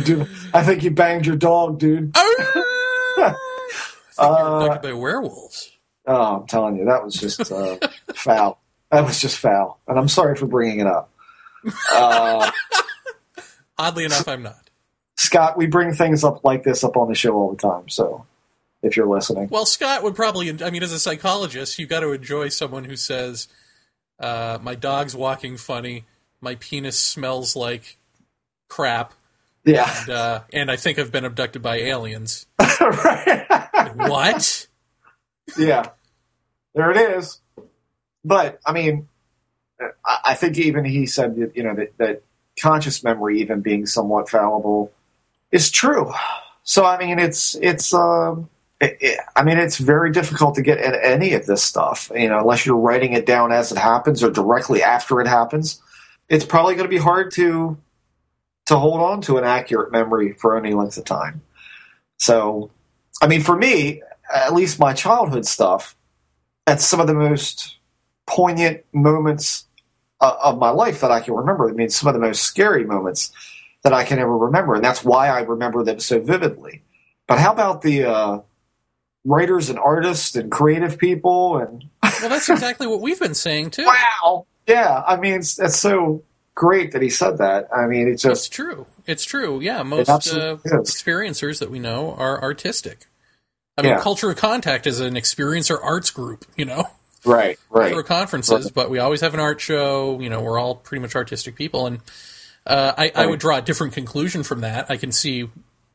Dude, 0.04 0.28
I 0.52 0.62
think 0.62 0.82
you 0.82 0.90
banged 0.90 1.26
your 1.26 1.36
dog, 1.36 1.78
dude. 1.78 2.12
Oh, 2.14 3.14
I 3.18 3.30
think 3.30 3.36
you're 4.18 4.56
abducted 4.56 4.78
uh, 4.78 4.82
by 4.82 4.92
werewolves. 4.92 5.71
Oh, 6.06 6.36
I'm 6.36 6.46
telling 6.46 6.76
you, 6.76 6.86
that 6.86 7.04
was 7.04 7.14
just 7.14 7.52
uh, 7.52 7.78
foul. 8.14 8.58
That 8.90 9.04
was 9.04 9.20
just 9.20 9.38
foul, 9.38 9.80
and 9.86 9.98
I'm 9.98 10.08
sorry 10.08 10.36
for 10.36 10.46
bringing 10.46 10.80
it 10.80 10.86
up. 10.86 11.10
Uh, 11.92 12.50
Oddly 13.78 14.04
enough, 14.04 14.26
I'm 14.28 14.42
not. 14.42 14.68
Scott, 15.16 15.56
we 15.56 15.66
bring 15.66 15.94
things 15.94 16.24
up 16.24 16.44
like 16.44 16.64
this 16.64 16.84
up 16.84 16.96
on 16.96 17.08
the 17.08 17.14
show 17.14 17.34
all 17.34 17.50
the 17.50 17.56
time. 17.56 17.88
So, 17.88 18.26
if 18.82 18.96
you're 18.96 19.06
listening, 19.06 19.48
Well, 19.48 19.64
Scott 19.66 20.02
would 20.02 20.16
probably, 20.16 20.50
I 20.62 20.70
mean, 20.70 20.82
as 20.82 20.92
a 20.92 20.98
psychologist, 20.98 21.78
you've 21.78 21.88
got 21.88 22.00
to 22.00 22.12
enjoy 22.12 22.48
someone 22.48 22.84
who 22.84 22.96
says, 22.96 23.48
uh, 24.18 24.58
my 24.60 24.74
dog's 24.74 25.14
walking 25.14 25.56
funny, 25.56 26.04
my 26.40 26.56
penis 26.56 26.98
smells 26.98 27.54
like 27.54 27.96
crap, 28.68 29.14
yeah, 29.64 30.00
and, 30.00 30.10
uh, 30.10 30.40
and 30.52 30.70
I 30.70 30.76
think 30.76 30.98
I've 30.98 31.12
been 31.12 31.24
abducted 31.24 31.62
by 31.62 31.76
aliens. 31.76 32.46
right. 32.80 33.46
what? 33.94 34.66
Yeah, 35.58 35.90
there 36.74 36.90
it 36.90 37.18
is. 37.18 37.40
But 38.24 38.60
I 38.64 38.72
mean, 38.72 39.08
I, 40.04 40.34
think 40.34 40.58
even 40.58 40.84
he 40.84 41.06
said 41.06 41.36
that 41.36 41.56
you 41.56 41.62
know 41.62 41.74
that, 41.74 41.96
that 41.98 42.22
conscious 42.60 43.02
memory, 43.02 43.40
even 43.40 43.60
being 43.60 43.86
somewhat 43.86 44.28
fallible, 44.28 44.92
is 45.50 45.70
true. 45.70 46.12
So 46.62 46.84
I 46.84 46.98
mean, 46.98 47.18
it's 47.18 47.54
it's. 47.60 47.92
Um, 47.92 48.48
it, 48.80 48.98
it, 49.00 49.20
I 49.36 49.44
mean, 49.44 49.58
it's 49.58 49.78
very 49.78 50.10
difficult 50.10 50.56
to 50.56 50.62
get 50.62 50.78
at 50.78 50.98
any 51.04 51.34
of 51.34 51.46
this 51.46 51.62
stuff, 51.62 52.10
you 52.16 52.28
know, 52.28 52.40
unless 52.40 52.66
you're 52.66 52.76
writing 52.76 53.12
it 53.12 53.26
down 53.26 53.52
as 53.52 53.70
it 53.70 53.78
happens 53.78 54.24
or 54.24 54.30
directly 54.30 54.82
after 54.82 55.20
it 55.20 55.28
happens. 55.28 55.80
It's 56.28 56.44
probably 56.44 56.74
going 56.74 56.86
to 56.86 56.90
be 56.90 56.98
hard 56.98 57.30
to 57.34 57.78
to 58.66 58.76
hold 58.76 59.00
on 59.00 59.20
to 59.22 59.38
an 59.38 59.44
accurate 59.44 59.92
memory 59.92 60.32
for 60.32 60.56
any 60.56 60.74
length 60.74 60.96
of 60.96 61.04
time. 61.04 61.42
So, 62.16 62.70
I 63.20 63.26
mean, 63.26 63.42
for 63.42 63.56
me, 63.56 64.02
at 64.32 64.54
least 64.54 64.78
my 64.78 64.92
childhood 64.92 65.46
stuff, 65.46 65.96
that's 66.66 66.84
some 66.84 67.00
of 67.00 67.06
the 67.06 67.14
most 67.14 67.78
poignant 68.26 68.84
moments 68.92 69.66
uh, 70.20 70.36
of 70.42 70.58
my 70.58 70.70
life 70.70 71.00
that 71.00 71.10
I 71.10 71.20
can 71.20 71.34
remember. 71.34 71.68
I 71.68 71.72
mean, 71.72 71.90
some 71.90 72.08
of 72.08 72.14
the 72.14 72.20
most 72.20 72.42
scary 72.42 72.84
moments 72.84 73.32
that 73.82 73.92
I 73.92 74.04
can 74.04 74.18
ever 74.18 74.36
remember, 74.36 74.74
and 74.74 74.84
that's 74.84 75.04
why 75.04 75.28
I 75.28 75.40
remember 75.40 75.82
them 75.84 76.00
so 76.00 76.20
vividly. 76.20 76.82
But 77.26 77.38
how 77.38 77.52
about 77.52 77.82
the 77.82 78.04
uh, 78.04 78.40
writers 79.24 79.70
and 79.70 79.78
artists 79.78 80.36
and 80.36 80.50
creative 80.50 80.98
people 80.98 81.58
and 81.58 81.84
Well, 82.02 82.30
that's 82.30 82.48
exactly 82.48 82.86
what 82.86 83.00
we've 83.00 83.18
been 83.18 83.34
saying, 83.34 83.70
too. 83.70 83.86
wow, 84.22 84.46
yeah. 84.66 85.02
I 85.06 85.16
mean, 85.16 85.34
it's, 85.34 85.58
it's 85.58 85.78
so 85.78 86.22
great 86.54 86.92
that 86.92 87.02
he 87.02 87.10
said 87.10 87.38
that. 87.38 87.68
I 87.74 87.86
mean, 87.86 88.08
It's 88.08 88.22
just 88.22 88.46
it's 88.46 88.54
true. 88.54 88.86
It's 89.06 89.24
true. 89.24 89.60
Yeah, 89.60 89.82
most 89.82 90.08
uh, 90.08 90.58
experiencers 90.64 91.58
that 91.58 91.70
we 91.70 91.80
know 91.80 92.14
are 92.14 92.40
artistic. 92.40 93.06
I 93.78 93.82
mean, 93.82 93.92
Yeah. 93.92 94.00
Culture 94.00 94.30
of 94.30 94.36
Contact 94.36 94.86
is 94.86 95.00
an 95.00 95.14
experiencer 95.14 95.78
arts 95.82 96.10
group, 96.10 96.44
you 96.56 96.64
know? 96.64 96.84
right, 97.24 97.58
right. 97.70 97.90
Culture 97.92 98.02
conferences, 98.02 98.64
Right. 98.66 98.74
but 98.74 98.90
we 98.90 98.98
always 98.98 99.20
have 99.22 99.34
an 99.34 99.40
art 99.40 99.60
show. 99.60 100.20
You 100.20 100.28
know, 100.30 100.40
we're 100.42 100.58
all 100.58 100.74
pretty 100.74 101.00
much 101.02 101.14
artistic 101.16 101.54
people. 101.56 101.86
And 101.86 102.00
uh, 102.66 102.92
I, 102.96 103.12
I 103.14 103.26
would 103.26 103.40
draw 103.40 103.58
a 103.58 103.62
different 103.62 103.92
conclusion 103.94 104.42
from 104.42 104.60
that. 104.60 104.90
I 104.90 104.96
can 104.96 105.10
see 105.12 105.48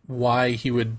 why 0.07 0.51
he 0.51 0.71
would 0.71 0.97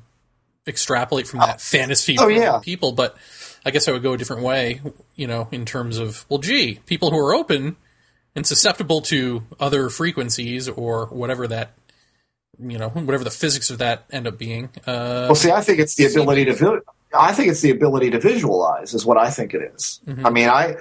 extrapolate 0.67 1.27
from 1.27 1.41
that 1.41 1.61
fantasy 1.61 2.17
Oh, 2.19 2.29
yeah. 2.29 2.61
people, 2.63 2.93
but 2.93 3.17
I 3.65 3.71
guess 3.71 3.89
I 3.89 3.93
would 3.93 4.03
go 4.03 4.13
a 4.13 4.19
different 4.19 4.43
way, 4.43 4.81
you 5.17 5.27
know, 5.27 5.49
in 5.51 5.65
terms 5.65 5.99
of, 5.99 6.27
well, 6.29 6.39
gee, 6.39 6.79
people 6.87 7.11
who 7.11 7.19
are 7.19 7.35
open 7.35 7.77
and 8.37 8.47
susceptible 8.47 9.01
to 9.03 9.43
other 9.59 9.89
frequencies 9.89 10.69
or 10.69 11.07
whatever 11.07 11.49
that, 11.49 11.73
you 12.61 12.79
know, 12.79 12.89
whatever 12.89 13.25
the 13.25 13.31
physics 13.31 13.71
of 13.71 13.79
that 13.79 14.05
end 14.11 14.27
up 14.27 14.39
being. 14.39 14.67
Uh, 14.87 15.27
Well, 15.29 15.35
see, 15.35 15.51
I 15.51 15.61
think 15.61 15.79
it's 15.79 15.95
the 15.95 16.07
ability 16.07 16.45
to. 16.47 16.55
vi- 16.55 16.81
I 17.19 17.33
think 17.33 17.51
it's 17.51 17.61
the 17.63 17.71
ability 17.71 18.11
to 18.11 18.21
visualize 18.21 18.93
is 18.95 19.07
what 19.07 19.17
I 19.17 19.31
think 19.31 19.55
it 19.55 19.73
is. 19.75 20.01
I 20.25 20.29
mean, 20.31 20.49
I, 20.49 20.77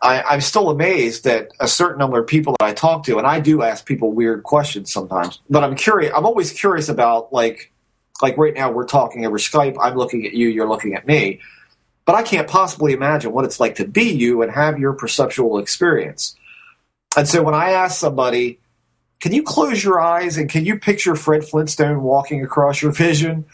I, 0.00 0.22
I'm 0.22 0.40
still 0.40 0.70
amazed 0.70 1.24
that 1.24 1.48
a 1.58 1.66
certain 1.66 1.98
number 1.98 2.20
of 2.20 2.26
people 2.28 2.54
that 2.60 2.64
I 2.64 2.72
talk 2.74 3.04
to, 3.06 3.18
and 3.18 3.26
I 3.26 3.40
do 3.40 3.62
ask 3.62 3.84
people 3.84 4.12
weird 4.12 4.44
questions 4.44 4.92
sometimes, 4.92 5.40
but 5.50 5.64
I'm 5.64 5.74
curious. 5.74 6.12
I'm 6.16 6.24
always 6.26 6.52
curious 6.52 6.88
about 6.88 7.32
like, 7.32 7.72
like 8.22 8.38
right 8.38 8.54
now 8.54 8.70
we're 8.70 8.86
talking 8.86 9.26
over 9.26 9.38
Skype. 9.38 9.76
I'm 9.80 9.96
looking 9.96 10.24
at 10.26 10.32
you. 10.34 10.48
You're 10.48 10.68
looking 10.68 10.94
at 10.94 11.06
me, 11.08 11.40
but 12.04 12.14
I 12.14 12.22
can't 12.22 12.46
possibly 12.46 12.92
imagine 12.92 13.32
what 13.32 13.44
it's 13.44 13.58
like 13.58 13.74
to 13.76 13.86
be 13.88 14.10
you 14.12 14.42
and 14.42 14.52
have 14.52 14.78
your 14.78 14.92
perceptual 14.92 15.58
experience. 15.58 16.36
And 17.16 17.26
so 17.26 17.42
when 17.42 17.54
I 17.54 17.70
ask 17.72 17.98
somebody, 17.98 18.60
can 19.20 19.32
you 19.32 19.42
close 19.42 19.82
your 19.82 20.00
eyes 20.00 20.36
and 20.36 20.48
can 20.48 20.64
you 20.64 20.78
picture 20.78 21.14
Fred 21.16 21.44
Flintstone 21.44 22.02
walking 22.02 22.44
across 22.44 22.80
your 22.80 22.92
vision? 22.92 23.44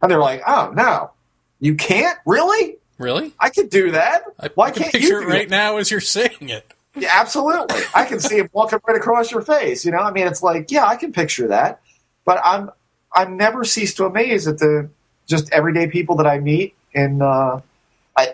And 0.00 0.10
they're 0.10 0.20
like, 0.20 0.42
oh, 0.46 0.72
no, 0.74 1.10
you 1.58 1.74
can't? 1.74 2.18
Really? 2.24 2.76
really? 2.98 3.34
I 3.38 3.50
could 3.50 3.70
do 3.70 3.90
that. 3.92 4.24
I, 4.38 4.50
Why 4.54 4.68
I 4.68 4.70
can 4.70 4.82
can't 4.84 4.92
picture 4.92 5.20
you 5.20 5.22
it 5.22 5.32
right 5.32 5.50
now 5.50 5.76
as 5.76 5.90
you're 5.90 6.00
saying 6.00 6.48
it. 6.48 6.70
Yeah, 6.96 7.10
absolutely. 7.12 7.80
I 7.94 8.04
can 8.04 8.20
see 8.20 8.38
him 8.38 8.48
walking 8.52 8.78
right 8.86 8.96
across 8.96 9.30
your 9.30 9.42
face. 9.42 9.84
You 9.84 9.92
know, 9.92 9.98
I 9.98 10.10
mean, 10.12 10.26
it's 10.26 10.42
like, 10.42 10.70
yeah, 10.70 10.86
I 10.86 10.96
can 10.96 11.12
picture 11.12 11.48
that. 11.48 11.80
But 12.24 12.40
I'm, 12.44 12.70
I'm 13.12 13.36
never 13.36 13.64
cease 13.64 13.94
to 13.94 14.04
amaze 14.04 14.46
at 14.46 14.58
the 14.58 14.88
just 15.26 15.52
everyday 15.52 15.88
people 15.88 16.16
that 16.16 16.26
I 16.26 16.38
meet 16.38 16.74
in, 16.92 17.22
uh, 17.22 17.60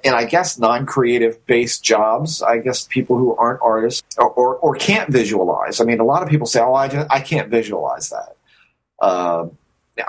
And 0.04 0.14
I 0.14 0.24
guess 0.24 0.58
non-creative 0.58 1.44
based 1.46 1.82
jobs. 1.82 2.42
I 2.42 2.58
guess 2.58 2.86
people 2.86 3.16
who 3.18 3.34
aren't 3.36 3.60
artists 3.62 4.16
or, 4.18 4.30
or, 4.30 4.56
or 4.56 4.74
can't 4.74 5.10
visualize. 5.10 5.80
I 5.80 5.84
mean, 5.84 6.00
a 6.00 6.04
lot 6.04 6.22
of 6.22 6.28
people 6.28 6.46
say, 6.46 6.60
"Oh, 6.60 6.74
I 6.74 6.88
just 6.88 7.06
I 7.10 7.20
can't 7.20 7.50
visualize 7.50 8.10
that." 8.10 8.36
Uh, 8.98 9.48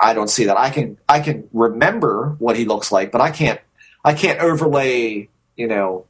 I 0.02 0.14
don't 0.14 0.30
see 0.30 0.46
that. 0.46 0.58
I 0.58 0.70
can 0.70 0.98
I 1.08 1.20
can 1.20 1.50
remember 1.54 2.36
what 2.40 2.58
he 2.58 2.66
looks 2.66 2.92
like, 2.92 3.12
but 3.12 3.22
I 3.22 3.32
can't 3.32 3.60
I 4.04 4.14
can't 4.14 4.40
overlay. 4.40 5.30
You 5.56 5.68
know, 5.68 6.06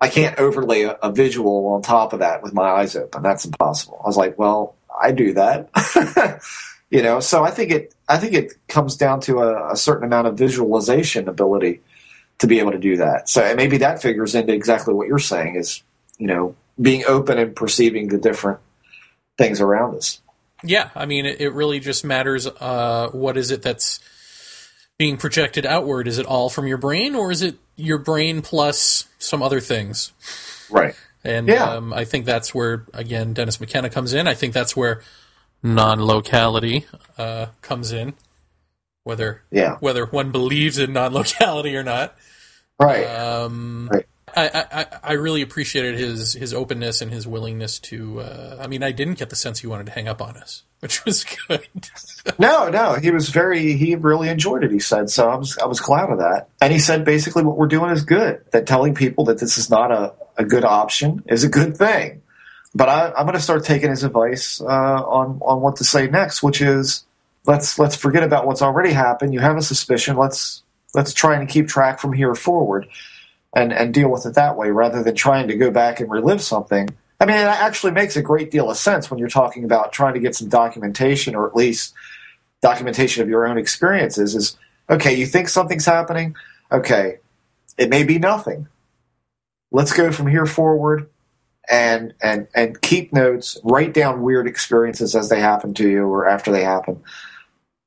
I 0.00 0.08
can't 0.08 0.38
overlay 0.38 0.82
a, 0.82 0.92
a 1.02 1.12
visual 1.12 1.68
on 1.68 1.82
top 1.82 2.12
of 2.12 2.20
that 2.20 2.42
with 2.42 2.52
my 2.52 2.68
eyes 2.68 2.96
open. 2.96 3.22
That's 3.22 3.44
impossible. 3.44 4.00
I 4.02 4.06
was 4.06 4.16
like, 4.16 4.38
well, 4.38 4.74
I 5.00 5.12
do 5.12 5.34
that. 5.34 6.42
you 6.90 7.02
know, 7.02 7.20
so 7.20 7.44
I 7.44 7.50
think 7.50 7.70
it 7.70 7.94
I 8.08 8.18
think 8.18 8.34
it 8.34 8.54
comes 8.68 8.96
down 8.96 9.20
to 9.22 9.40
a, 9.40 9.72
a 9.72 9.76
certain 9.76 10.04
amount 10.04 10.26
of 10.26 10.36
visualization 10.36 11.28
ability 11.28 11.80
to 12.42 12.46
be 12.46 12.58
able 12.58 12.72
to 12.72 12.78
do 12.78 12.96
that. 12.98 13.28
So 13.28 13.40
and 13.42 13.56
maybe 13.56 13.78
that 13.78 14.02
figures 14.02 14.34
into 14.34 14.52
exactly 14.52 14.92
what 14.94 15.08
you're 15.08 15.18
saying 15.18 15.56
is, 15.56 15.82
you 16.18 16.26
know, 16.26 16.54
being 16.80 17.04
open 17.06 17.38
and 17.38 17.56
perceiving 17.56 18.08
the 18.08 18.18
different 18.18 18.58
things 19.38 19.60
around 19.60 19.94
us. 19.96 20.20
Yeah, 20.64 20.90
I 20.94 21.06
mean, 21.06 21.24
it, 21.26 21.40
it 21.40 21.50
really 21.50 21.80
just 21.80 22.04
matters. 22.04 22.46
Uh, 22.46 23.08
what 23.12 23.36
is 23.36 23.50
it 23.50 23.62
that's 23.62 23.98
being 24.98 25.16
projected 25.16 25.64
outward? 25.66 26.06
Is 26.06 26.18
it 26.18 26.26
all 26.26 26.48
from 26.48 26.66
your 26.66 26.78
brain, 26.78 27.14
or 27.14 27.30
is 27.32 27.42
it 27.42 27.56
your 27.76 27.98
brain 27.98 28.42
plus 28.42 29.08
some 29.18 29.42
other 29.42 29.58
things? 29.60 30.12
Right. 30.70 30.94
And 31.24 31.46
Yeah. 31.48 31.74
um, 31.74 31.92
I 31.92 32.04
think 32.04 32.26
that's 32.26 32.52
where 32.54 32.84
again 32.92 33.32
Dennis 33.34 33.60
McKenna 33.60 33.88
comes 33.90 34.12
in. 34.12 34.26
I 34.28 34.34
think 34.34 34.52
that's 34.54 34.76
where 34.76 35.02
Non-locality. 35.62 36.86
uh, 37.16 37.46
comes 37.60 37.92
in, 37.92 38.14
whether 39.04 39.42
Yeah. 39.50 39.76
whether 39.80 40.06
one 40.06 40.30
believes 40.32 40.78
in 40.78 40.92
non-locality 40.92 41.76
or 41.76 41.82
not. 41.84 42.16
Right. 42.82 43.04
Um, 43.06 43.88
Right. 43.92 44.06
I, 44.34 44.64
I, 44.72 44.86
I- 45.10 45.12
really 45.12 45.42
appreciated 45.42 45.98
his 45.98 46.32
his 46.32 46.54
openness 46.54 47.02
and 47.02 47.12
his 47.12 47.26
willingness 47.26 47.78
to. 47.80 48.20
Uh, 48.20 48.56
I 48.60 48.66
mean, 48.66 48.82
I 48.82 48.90
didn't 48.90 49.18
get 49.18 49.28
the 49.28 49.36
sense 49.36 49.58
he 49.58 49.66
wanted 49.66 49.84
to 49.86 49.92
hang 49.92 50.08
up 50.08 50.22
on 50.22 50.38
us, 50.38 50.62
which 50.80 51.04
was 51.04 51.24
good. 51.48 51.66
No, 52.38 52.68
no, 52.70 52.94
he 52.94 53.10
was 53.10 53.28
very. 53.28 53.74
He 53.74 53.94
really 53.96 54.28
enjoyed 54.28 54.62
it. 54.64 54.70
He 54.70 54.78
said 54.78 55.10
so. 55.10 55.28
I 55.28 55.34
was, 55.34 55.58
I 55.58 55.66
was 55.66 55.80
glad 55.80 56.08
of 56.08 56.18
that. 56.18 56.48
And 56.60 56.72
he 56.72 56.78
said 56.78 57.04
basically 57.04 57.42
what 57.42 57.58
we're 57.58 57.66
doing 57.66 57.90
is 57.90 58.04
good. 58.04 58.42
That 58.52 58.64
telling 58.66 58.94
people 58.94 59.24
that 59.24 59.38
this 59.38 59.58
is 59.58 59.68
not 59.68 59.90
a, 59.90 60.14
a 60.38 60.44
good 60.44 60.64
option 60.64 61.22
is 61.26 61.42
a 61.44 61.48
good 61.48 61.76
thing. 61.76 62.22
But 62.74 62.88
I, 62.88 63.08
I'm 63.12 63.26
going 63.26 63.34
to 63.36 63.40
start 63.42 63.64
taking 63.64 63.90
his 63.90 64.02
advice 64.04 64.60
uh, 64.62 64.64
on 64.66 65.40
on 65.42 65.60
what 65.60 65.76
to 65.76 65.84
say 65.84 66.06
next, 66.06 66.42
which 66.42 66.62
is 66.62 67.04
let's 67.44 67.78
let's 67.78 67.96
forget 67.96 68.22
about 68.22 68.46
what's 68.46 68.62
already 68.62 68.92
happened. 68.92 69.34
You 69.34 69.40
have 69.40 69.56
a 69.56 69.62
suspicion. 69.62 70.16
Let's 70.16 70.62
let's 70.94 71.12
try 71.12 71.36
and 71.36 71.48
keep 71.48 71.68
track 71.68 71.98
from 72.00 72.12
here 72.12 72.34
forward, 72.34 72.88
and 73.54 73.72
and 73.72 73.94
deal 73.94 74.10
with 74.10 74.26
it 74.26 74.34
that 74.34 74.56
way 74.56 74.70
rather 74.70 75.02
than 75.02 75.14
trying 75.14 75.48
to 75.48 75.56
go 75.56 75.70
back 75.70 76.00
and 76.00 76.10
relive 76.10 76.42
something. 76.42 76.88
I 77.20 77.24
mean, 77.24 77.36
it 77.36 77.46
actually 77.46 77.92
makes 77.92 78.16
a 78.16 78.22
great 78.22 78.50
deal 78.50 78.70
of 78.70 78.76
sense 78.76 79.10
when 79.10 79.18
you're 79.18 79.28
talking 79.28 79.64
about 79.64 79.92
trying 79.92 80.14
to 80.14 80.20
get 80.20 80.34
some 80.34 80.48
documentation 80.48 81.36
or 81.36 81.46
at 81.46 81.54
least 81.54 81.94
documentation 82.62 83.22
of 83.22 83.28
your 83.28 83.46
own 83.46 83.58
experiences 83.58 84.34
is 84.34 84.56
okay, 84.90 85.14
you 85.14 85.26
think 85.26 85.48
something's 85.48 85.86
happening? 85.86 86.34
Okay, 86.70 87.18
it 87.78 87.88
may 87.90 88.02
be 88.02 88.18
nothing. 88.18 88.68
Let's 89.70 89.92
go 89.92 90.10
from 90.10 90.26
here 90.26 90.46
forward 90.46 91.08
and 91.70 92.14
and 92.22 92.48
and 92.54 92.80
keep 92.80 93.12
notes, 93.12 93.58
write 93.62 93.94
down 93.94 94.22
weird 94.22 94.46
experiences 94.46 95.14
as 95.14 95.28
they 95.28 95.40
happen 95.40 95.74
to 95.74 95.88
you 95.88 96.04
or 96.04 96.26
after 96.26 96.50
they 96.50 96.64
happen. 96.64 97.02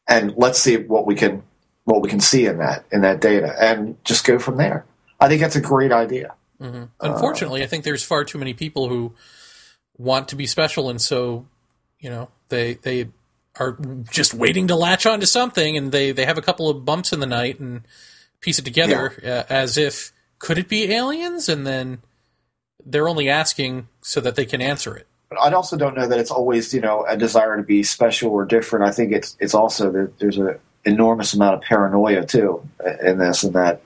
And 0.08 0.34
let's 0.38 0.60
see 0.60 0.78
what 0.78 1.06
we 1.06 1.16
can 1.16 1.44
what 1.86 2.02
we 2.02 2.10
can 2.10 2.20
see 2.20 2.46
in 2.46 2.58
that 2.58 2.86
in 2.92 3.02
that 3.02 3.22
data 3.22 3.56
and 3.60 4.04
just 4.04 4.26
go 4.26 4.38
from 4.38 4.58
there. 4.58 4.86
I 5.20 5.30
think 5.30 5.42
that's 5.42 5.56
a 5.56 5.62
great 5.62 5.92
idea. 5.92 6.34
hmm 6.60 6.86
Unfortunately, 7.00 7.64
I 7.64 7.68
think 7.68 7.84
there's 7.84 8.04
far 8.04 8.26
too 8.26 8.38
many 8.38 8.54
people 8.54 8.90
who 8.90 9.14
want 9.98 10.28
to 10.30 10.36
be 10.36 10.46
special, 10.46 10.90
and 10.90 11.02
so 11.02 11.48
you 12.00 12.10
know 12.10 12.30
they 12.50 12.74
they 12.74 13.10
are 13.58 13.78
just 14.12 14.34
waiting 14.34 14.68
to 14.68 14.76
latch 14.76 15.06
onto 15.06 15.26
something, 15.26 15.78
and 15.78 15.92
they 15.92 16.12
they 16.12 16.26
have 16.26 16.38
a 16.38 16.42
couple 16.42 16.70
of 16.70 16.84
bumps 16.84 17.14
in 17.14 17.20
the 17.22 17.28
night 17.28 17.60
and 17.60 17.88
piece 18.42 18.60
it 18.60 18.66
together 18.66 19.14
uh, 19.24 19.44
as 19.52 19.78
if 19.78 20.12
could 20.40 20.58
it 20.58 20.68
be 20.68 20.92
aliens, 20.92 21.48
and 21.48 21.66
then 21.66 22.00
they're 22.86 23.08
only 23.08 23.30
asking 23.30 23.88
so 24.02 24.20
that 24.22 24.36
they 24.36 24.46
can 24.46 24.62
answer 24.62 24.96
it. 24.96 25.08
But 25.30 25.40
I 25.40 25.52
also 25.54 25.76
don't 25.78 25.96
know 25.96 26.08
that 26.08 26.20
it's 26.20 26.32
always 26.32 26.74
you 26.74 26.82
know 26.82 27.06
a 27.08 27.16
desire 27.16 27.58
to 27.58 27.64
be 27.64 27.84
special 27.84 28.32
or 28.32 28.46
different. 28.46 28.86
I 28.86 28.92
think 28.92 29.12
it's 29.12 29.38
it's 29.40 29.54
also 29.54 29.92
that 29.92 30.20
there's 30.20 30.38
an 30.38 30.60
enormous 30.86 31.34
amount 31.34 31.56
of 31.56 31.62
paranoia 31.62 32.26
too 32.26 32.68
in 33.04 33.18
this, 33.18 33.44
and 33.44 33.54
that 33.54 33.82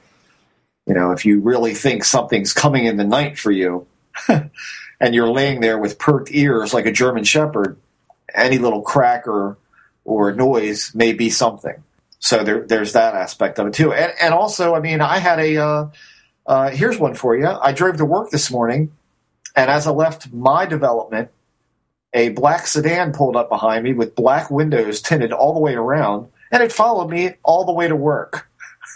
you 0.85 0.93
know 0.93 1.11
if 1.11 1.25
you 1.25 1.41
really 1.41 1.73
think 1.73 2.03
something's 2.03 2.53
coming 2.53 2.85
in 2.85 2.97
the 2.97 3.03
night 3.03 3.37
for 3.37 3.51
you, 3.51 3.87
and 4.27 5.15
you're 5.15 5.29
laying 5.29 5.61
there 5.61 5.77
with 5.77 5.99
perked 5.99 6.29
ears 6.31 6.73
like 6.73 6.85
a 6.85 6.91
German 6.91 7.23
Shepherd, 7.23 7.77
any 8.33 8.57
little 8.57 8.81
crack 8.81 9.27
or 9.27 9.57
or 10.05 10.33
noise 10.33 10.93
may 10.95 11.13
be 11.13 11.29
something. 11.29 11.83
So 12.21 12.43
there, 12.43 12.65
there's 12.65 12.93
that 12.93 13.15
aspect 13.15 13.59
of 13.59 13.67
it 13.67 13.73
too, 13.73 13.93
and 13.93 14.13
and 14.21 14.33
also 14.33 14.75
I 14.75 14.79
mean 14.79 15.01
I 15.01 15.19
had 15.19 15.39
a 15.39 15.57
uh, 15.57 15.89
uh, 16.49 16.71
here's 16.71 16.97
one 16.97 17.13
for 17.13 17.37
you. 17.37 17.47
I 17.47 17.71
drove 17.71 17.97
to 17.97 18.05
work 18.05 18.31
this 18.31 18.49
morning. 18.49 18.91
And 19.55 19.69
as 19.69 19.85
I 19.85 19.91
left 19.91 20.33
my 20.33 20.65
development, 20.65 21.29
a 22.13 22.29
black 22.29 22.65
sedan 22.65 23.13
pulled 23.13 23.35
up 23.35 23.49
behind 23.49 23.83
me 23.83 23.93
with 23.93 24.15
black 24.15 24.49
windows 24.49 25.01
tinted 25.01 25.31
all 25.31 25.53
the 25.53 25.59
way 25.59 25.75
around, 25.75 26.27
and 26.51 26.63
it 26.63 26.71
followed 26.71 27.09
me 27.09 27.35
all 27.43 27.65
the 27.65 27.73
way 27.73 27.87
to 27.87 27.95
work. 27.95 28.49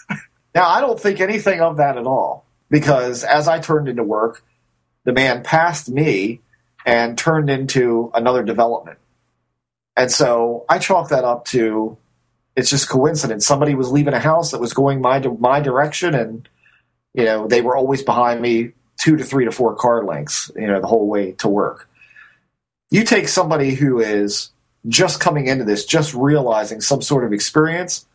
now, 0.55 0.67
I 0.67 0.81
don't 0.81 0.99
think 0.99 1.19
anything 1.19 1.61
of 1.61 1.77
that 1.77 1.97
at 1.97 2.05
all, 2.05 2.45
because 2.69 3.23
as 3.23 3.47
I 3.47 3.59
turned 3.59 3.87
into 3.87 4.03
work, 4.03 4.43
the 5.05 5.13
man 5.13 5.43
passed 5.43 5.89
me 5.89 6.41
and 6.85 7.17
turned 7.17 7.49
into 7.49 8.11
another 8.13 8.43
development. 8.43 8.99
And 9.95 10.11
so 10.11 10.65
I 10.67 10.79
chalk 10.79 11.09
that 11.09 11.23
up 11.23 11.45
to 11.45 11.97
it's 12.55 12.69
just 12.69 12.89
coincidence. 12.89 13.45
Somebody 13.45 13.75
was 13.75 13.91
leaving 13.91 14.13
a 14.13 14.19
house 14.19 14.51
that 14.51 14.61
was 14.61 14.73
going 14.73 15.01
my 15.01 15.19
my 15.19 15.59
direction, 15.59 16.13
and 16.13 16.47
you 17.13 17.25
know 17.25 17.47
they 17.47 17.61
were 17.61 17.75
always 17.75 18.03
behind 18.03 18.41
me 18.41 18.73
two 18.99 19.17
to 19.17 19.23
three 19.23 19.45
to 19.45 19.51
four 19.51 19.75
car 19.75 20.03
lengths, 20.03 20.51
you 20.55 20.67
know, 20.67 20.79
the 20.79 20.87
whole 20.87 21.07
way 21.07 21.31
to 21.33 21.47
work. 21.47 21.89
You 22.91 23.03
take 23.03 23.27
somebody 23.27 23.73
who 23.73 23.99
is 23.99 24.51
just 24.87 25.19
coming 25.19 25.47
into 25.47 25.63
this, 25.63 25.85
just 25.85 26.13
realizing 26.13 26.81
some 26.81 27.01
sort 27.01 27.23
of 27.23 27.33
experience. 27.33 28.05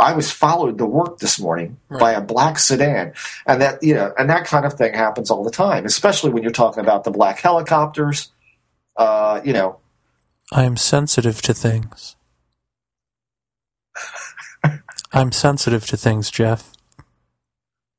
I 0.00 0.12
was 0.12 0.30
followed 0.30 0.78
to 0.78 0.86
work 0.86 1.18
this 1.18 1.40
morning 1.40 1.78
Right. 1.88 2.00
by 2.00 2.12
a 2.12 2.20
black 2.20 2.58
sedan, 2.60 3.14
and 3.46 3.60
that 3.60 3.82
you 3.82 3.94
know, 3.94 4.12
and 4.16 4.30
that 4.30 4.44
kind 4.46 4.64
of 4.64 4.74
thing 4.74 4.94
happens 4.94 5.30
all 5.30 5.42
the 5.42 5.50
time, 5.50 5.84
especially 5.86 6.30
when 6.30 6.42
you're 6.44 6.52
talking 6.52 6.80
about 6.84 7.02
the 7.04 7.10
black 7.10 7.40
helicopters. 7.40 8.30
Uh, 8.96 9.40
you 9.44 9.52
know, 9.52 9.78
I'm 10.52 10.76
sensitive 10.76 11.42
to 11.42 11.52
things. 11.54 12.14
I'm 15.12 15.32
sensitive 15.32 15.84
to 15.86 15.96
things, 15.96 16.30
Jeff. 16.30 16.72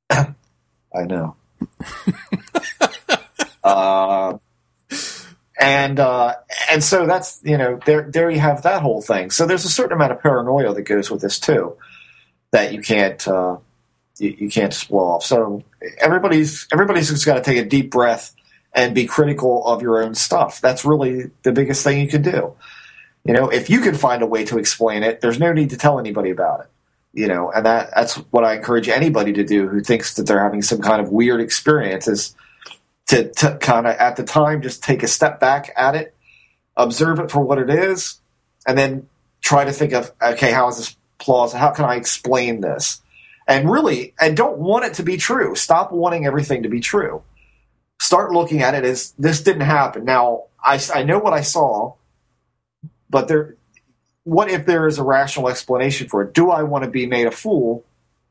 I 0.10 1.04
know. 1.06 1.36
uh, 3.64 4.38
and 5.60 6.00
uh, 6.00 6.36
and 6.72 6.84
so 6.84 7.06
that's 7.06 7.42
you 7.44 7.58
know 7.58 7.80
there 7.86 8.10
there 8.10 8.30
you 8.30 8.40
have 8.40 8.64
that 8.64 8.82
whole 8.82 9.02
thing. 9.02 9.30
So 9.30 9.46
there's 9.46 9.66
a 9.66 9.70
certain 9.70 9.94
amount 9.94 10.14
of 10.14 10.22
paranoia 10.22 10.74
that 10.74 10.84
goes 10.84 11.12
with 11.12 11.22
this 11.22 11.40
too, 11.40 11.78
that 12.52 12.74
you 12.74 12.82
can't 12.82 13.28
uh, 13.28 13.58
you, 14.18 14.36
you 14.40 14.50
can't 14.50 14.72
just 14.72 14.90
blow 14.90 15.16
off. 15.16 15.26
So 15.26 15.64
everybody's 15.98 16.66
everybody's 16.72 17.10
just 17.10 17.26
got 17.26 17.36
to 17.36 17.42
take 17.42 17.58
a 17.58 17.66
deep 17.66 17.92
breath 17.92 18.34
and 18.74 18.96
be 18.96 19.06
critical 19.06 19.66
of 19.66 19.82
your 19.82 20.02
own 20.02 20.16
stuff. 20.16 20.62
That's 20.62 20.86
really 20.86 21.32
the 21.44 21.52
biggest 21.52 21.84
thing 21.84 22.00
you 22.00 22.08
can 22.08 22.22
do. 22.22 22.56
You 23.26 23.34
know, 23.34 23.50
if 23.50 23.70
you 23.70 23.82
can 23.82 23.96
find 23.96 24.24
a 24.24 24.28
way 24.28 24.46
to 24.46 24.58
explain 24.58 25.04
it, 25.04 25.20
there's 25.20 25.40
no 25.40 25.52
need 25.52 25.72
to 25.72 25.78
tell 25.78 26.00
anybody 26.00 26.30
about 26.30 26.62
it 26.62 26.68
you 27.12 27.28
know 27.28 27.52
and 27.52 27.66
that 27.66 27.90
that's 27.96 28.18
what 28.30 28.44
i 28.44 28.54
encourage 28.54 28.88
anybody 28.88 29.34
to 29.34 29.44
do 29.44 29.68
who 29.68 29.82
thinks 29.82 30.14
that 30.14 30.28
they're 30.28 30.44
having 30.44 30.62
some 30.62 30.80
kind 30.80 31.02
of 31.02 31.10
weird 31.10 31.42
experience 31.42 32.08
is 32.08 32.36
to, 33.10 33.32
to 33.32 33.58
kind 33.58 33.88
of 33.88 33.96
at 33.96 34.16
the 34.16 34.24
time 34.24 34.62
just 34.62 34.84
take 34.84 35.04
a 35.04 35.08
step 35.08 35.40
back 35.40 35.72
at 35.76 35.96
it 35.96 36.16
observe 36.78 37.20
it 37.20 37.30
for 37.30 37.42
what 37.42 37.58
it 37.58 37.70
is 37.70 38.22
and 38.68 38.78
then 38.78 39.08
try 39.42 39.66
to 39.66 39.72
think 39.72 39.94
of 39.94 40.12
okay 40.22 40.52
how 40.52 40.68
is 40.70 40.78
this 40.78 40.96
plausible? 41.18 41.60
How 41.60 41.72
can 41.72 41.86
i 41.86 41.96
explain 41.96 42.62
this? 42.62 43.02
And 43.48 43.70
really 43.70 44.14
and 44.20 44.38
don't 44.38 44.60
want 44.60 44.86
it 44.86 44.94
to 44.96 45.04
be 45.04 45.18
true. 45.18 45.56
Stop 45.56 45.92
wanting 45.92 46.26
everything 46.26 46.64
to 46.64 46.70
be 46.70 46.80
true. 46.80 47.24
Start 48.00 48.32
looking 48.32 48.62
at 48.62 48.76
it 48.76 48.86
as 48.86 49.14
this 49.18 49.42
didn't 49.42 49.62
happen. 49.62 50.06
Now 50.06 50.44
i, 50.64 50.80
I 50.94 51.04
know 51.04 51.20
what 51.20 51.34
i 51.34 51.42
saw 51.42 51.94
but 53.10 53.28
there 53.28 53.56
what 54.24 54.52
if 54.52 54.68
there 54.68 54.86
is 54.86 55.00
a 55.00 55.04
rational 55.04 55.50
explanation 55.50 56.08
for 56.08 56.22
it? 56.22 56.34
Do 56.34 56.52
I 56.52 56.62
want 56.62 56.84
to 56.84 56.90
be 56.90 57.08
made 57.08 57.26
a 57.26 57.32
fool 57.32 57.84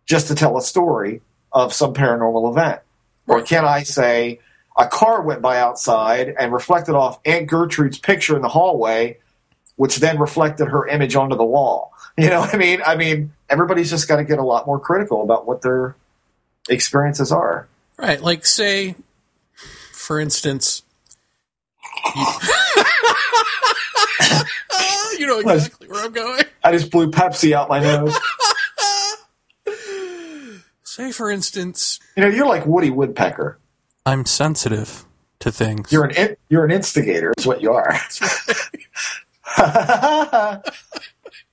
just 0.06 0.28
to 0.28 0.36
tell 0.36 0.56
a 0.56 0.62
story 0.62 1.20
of 1.50 1.72
some 1.72 1.92
paranormal 1.92 2.52
event? 2.52 2.80
Or 3.26 3.42
can 3.42 3.64
I 3.64 3.82
say 3.82 4.38
a 4.78 4.86
car 4.86 5.22
went 5.22 5.42
by 5.42 5.59
outside 5.59 6.34
and 6.38 6.52
reflected 6.52 6.94
off 6.94 7.18
Aunt 7.24 7.48
Gertrude's 7.48 7.98
picture 7.98 8.36
in 8.36 8.42
the 8.42 8.48
hallway, 8.48 9.18
which 9.76 9.96
then 9.96 10.18
reflected 10.18 10.68
her 10.68 10.86
image 10.86 11.16
onto 11.16 11.36
the 11.36 11.44
wall? 11.44 11.92
You 12.18 12.30
know 12.30 12.40
what 12.40 12.52
I 12.52 12.59
mean? 12.59 12.80
I 12.84 12.96
mean, 12.96 13.32
everybody's 13.48 13.90
just 13.90 14.09
got 14.09 14.16
to 14.16 14.24
get 14.24 14.40
a 14.40 14.42
lot 14.42 14.66
more 14.66 14.80
critical 14.80 15.22
about 15.22 15.46
what 15.46 15.62
their 15.62 15.94
experiences 16.68 17.30
are. 17.30 17.68
Right, 17.96 18.20
like 18.20 18.44
say, 18.44 18.96
for 19.92 20.18
instance, 20.18 20.82
you, 22.16 22.26
you 25.20 25.28
know 25.28 25.38
exactly 25.38 25.86
where 25.86 26.05
I'm 26.05 26.12
going. 26.12 26.42
I 26.64 26.72
just 26.72 26.90
blew 26.90 27.12
Pepsi 27.12 27.52
out 27.52 27.68
my 27.68 27.78
nose. 27.78 28.18
Say, 30.82 31.12
for 31.12 31.30
instance, 31.30 32.00
you 32.16 32.24
know, 32.24 32.28
you're 32.28 32.48
like 32.48 32.66
Woody 32.66 32.90
Woodpecker. 32.90 33.60
I'm 34.09 34.24
sensitive 34.24 35.05
to 35.40 35.52
things. 35.52 35.93
You're 35.93 36.06
an 36.06 36.16
in, 36.16 36.36
you're 36.48 36.64
an 36.64 36.70
instigator. 36.70 37.35
Is 37.36 37.47
what 37.47 37.60
you 37.60 37.74
are. 37.74 37.93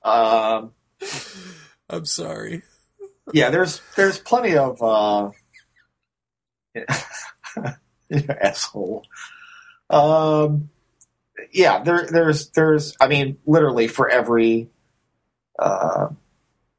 um, 0.05 0.71
I'm 1.89 2.05
sorry. 2.05 2.61
yeah, 3.33 3.49
there's 3.49 3.81
there's 3.97 4.19
plenty 4.19 4.55
of 4.55 4.81
uh, 4.81 5.31
asshole. 8.41 9.05
Um, 9.89 10.69
yeah, 11.51 11.83
there, 11.83 12.07
there's, 12.09 12.49
there's, 12.51 12.95
I 13.01 13.09
mean, 13.09 13.37
literally 13.45 13.87
for 13.89 14.09
every, 14.09 14.69
uh, 15.59 16.07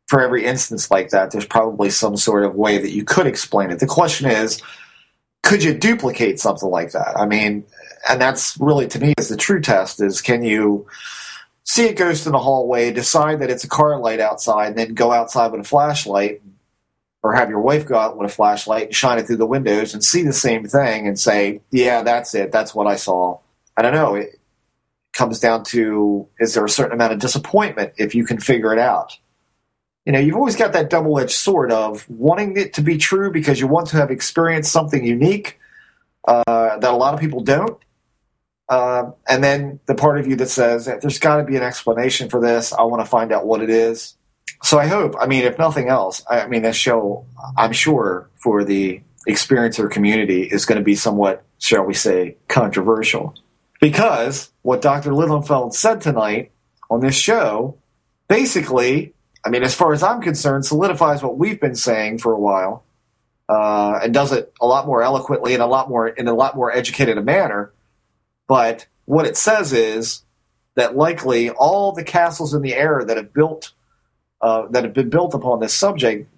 for 0.06 0.22
every 0.22 0.46
instance 0.46 0.90
like 0.90 1.10
that, 1.10 1.32
there's 1.32 1.46
probably 1.46 1.90
some 1.90 2.16
sort 2.16 2.44
of 2.44 2.54
way 2.54 2.78
that 2.78 2.90
you 2.90 3.04
could 3.04 3.26
explain 3.26 3.70
it. 3.70 3.78
The 3.78 3.86
question 3.86 4.30
is, 4.30 4.62
could 5.46 5.62
you 5.62 5.74
duplicate 5.74 6.40
something 6.40 6.68
like 6.68 6.90
that? 6.92 7.18
I 7.18 7.26
mean, 7.26 7.64
and 8.08 8.20
that's 8.20 8.56
really 8.58 8.88
to 8.88 8.98
me 8.98 9.14
is 9.16 9.28
the 9.28 9.36
true 9.36 9.60
test: 9.60 10.02
is 10.02 10.20
can 10.20 10.42
you 10.42 10.86
see 11.62 11.88
a 11.88 11.94
ghost 11.94 12.26
in 12.26 12.32
the 12.32 12.38
hallway, 12.38 12.92
decide 12.92 13.38
that 13.38 13.50
it's 13.50 13.64
a 13.64 13.68
car 13.68 13.98
light 14.00 14.20
outside, 14.20 14.68
and 14.68 14.78
then 14.78 14.94
go 14.94 15.12
outside 15.12 15.52
with 15.52 15.60
a 15.60 15.64
flashlight, 15.64 16.42
or 17.22 17.34
have 17.34 17.48
your 17.48 17.60
wife 17.60 17.86
go 17.86 17.96
out 17.96 18.16
with 18.16 18.30
a 18.30 18.34
flashlight 18.34 18.86
and 18.86 18.94
shine 18.94 19.18
it 19.18 19.26
through 19.26 19.36
the 19.36 19.46
windows 19.46 19.94
and 19.94 20.02
see 20.02 20.22
the 20.22 20.32
same 20.32 20.64
thing 20.64 21.06
and 21.06 21.18
say, 21.18 21.60
"Yeah, 21.70 22.02
that's 22.02 22.34
it. 22.34 22.50
That's 22.50 22.74
what 22.74 22.88
I 22.88 22.96
saw." 22.96 23.38
I 23.76 23.82
don't 23.82 23.94
know. 23.94 24.16
It 24.16 24.40
comes 25.12 25.38
down 25.38 25.62
to 25.64 26.26
is 26.40 26.54
there 26.54 26.64
a 26.64 26.68
certain 26.68 26.92
amount 26.92 27.12
of 27.12 27.20
disappointment 27.20 27.92
if 27.98 28.14
you 28.14 28.24
can 28.24 28.40
figure 28.40 28.72
it 28.72 28.78
out? 28.80 29.16
You 30.06 30.12
know, 30.12 30.20
you've 30.20 30.36
always 30.36 30.56
got 30.56 30.72
that 30.72 30.88
double 30.88 31.18
edged 31.18 31.32
sword 31.32 31.72
of 31.72 32.08
wanting 32.08 32.56
it 32.56 32.74
to 32.74 32.80
be 32.80 32.96
true 32.96 33.32
because 33.32 33.58
you 33.60 33.66
want 33.66 33.88
to 33.88 33.96
have 33.96 34.10
experienced 34.10 34.70
something 34.70 35.04
unique 35.04 35.58
uh, 36.26 36.78
that 36.78 36.90
a 36.90 36.96
lot 36.96 37.12
of 37.12 37.20
people 37.20 37.40
don't. 37.40 37.78
Uh, 38.68 39.10
and 39.28 39.42
then 39.42 39.80
the 39.86 39.94
part 39.94 40.18
of 40.18 40.26
you 40.26 40.36
that 40.36 40.48
says 40.48 40.86
there's 40.86 41.18
got 41.18 41.38
to 41.38 41.44
be 41.44 41.56
an 41.56 41.62
explanation 41.62 42.28
for 42.28 42.40
this. 42.40 42.72
I 42.72 42.82
want 42.82 43.04
to 43.04 43.10
find 43.10 43.32
out 43.32 43.46
what 43.46 43.62
it 43.62 43.70
is. 43.70 44.16
So 44.62 44.78
I 44.78 44.86
hope, 44.86 45.14
I 45.20 45.26
mean, 45.26 45.44
if 45.44 45.58
nothing 45.58 45.88
else, 45.88 46.22
I 46.30 46.46
mean, 46.46 46.62
this 46.62 46.76
show, 46.76 47.26
I'm 47.56 47.72
sure 47.72 48.30
for 48.36 48.64
the 48.64 49.02
experiencer 49.28 49.90
community 49.90 50.42
is 50.42 50.66
going 50.66 50.78
to 50.78 50.84
be 50.84 50.94
somewhat, 50.94 51.44
shall 51.58 51.82
we 51.82 51.94
say, 51.94 52.36
controversial. 52.48 53.34
Because 53.80 54.52
what 54.62 54.82
Dr. 54.82 55.10
Lilienfeld 55.10 55.74
said 55.74 56.00
tonight 56.00 56.52
on 56.88 57.00
this 57.00 57.16
show 57.16 57.76
basically, 58.28 59.14
I 59.46 59.48
mean, 59.48 59.62
as 59.62 59.76
far 59.76 59.92
as 59.92 60.02
I'm 60.02 60.20
concerned, 60.20 60.66
solidifies 60.66 61.22
what 61.22 61.38
we've 61.38 61.60
been 61.60 61.76
saying 61.76 62.18
for 62.18 62.32
a 62.32 62.38
while, 62.38 62.82
uh, 63.48 64.00
and 64.02 64.12
does 64.12 64.32
it 64.32 64.52
a 64.60 64.66
lot 64.66 64.86
more 64.86 65.04
eloquently 65.04 65.54
and 65.54 65.62
a 65.62 65.66
lot 65.66 65.88
more 65.88 66.08
in 66.08 66.26
a 66.26 66.34
lot 66.34 66.56
more 66.56 66.72
educated 66.72 67.16
a 67.16 67.22
manner. 67.22 67.72
But 68.48 68.88
what 69.04 69.24
it 69.24 69.36
says 69.36 69.72
is 69.72 70.24
that 70.74 70.96
likely 70.96 71.50
all 71.50 71.92
the 71.92 72.02
castles 72.02 72.54
in 72.54 72.62
the 72.62 72.74
air 72.74 73.04
that 73.04 73.16
have 73.16 73.32
built 73.32 73.72
uh, 74.40 74.66
that 74.70 74.82
have 74.82 74.94
been 74.94 75.10
built 75.10 75.32
upon 75.32 75.60
this 75.60 75.72
subject 75.72 76.28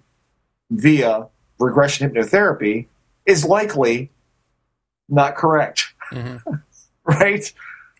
via 0.69 1.29
regression 1.57 2.07
hypnotherapy 2.07 2.85
is 3.25 3.43
likely 3.43 4.11
not 5.09 5.35
correct. 5.35 5.95
Mm-hmm. 6.11 6.53
right? 7.05 7.51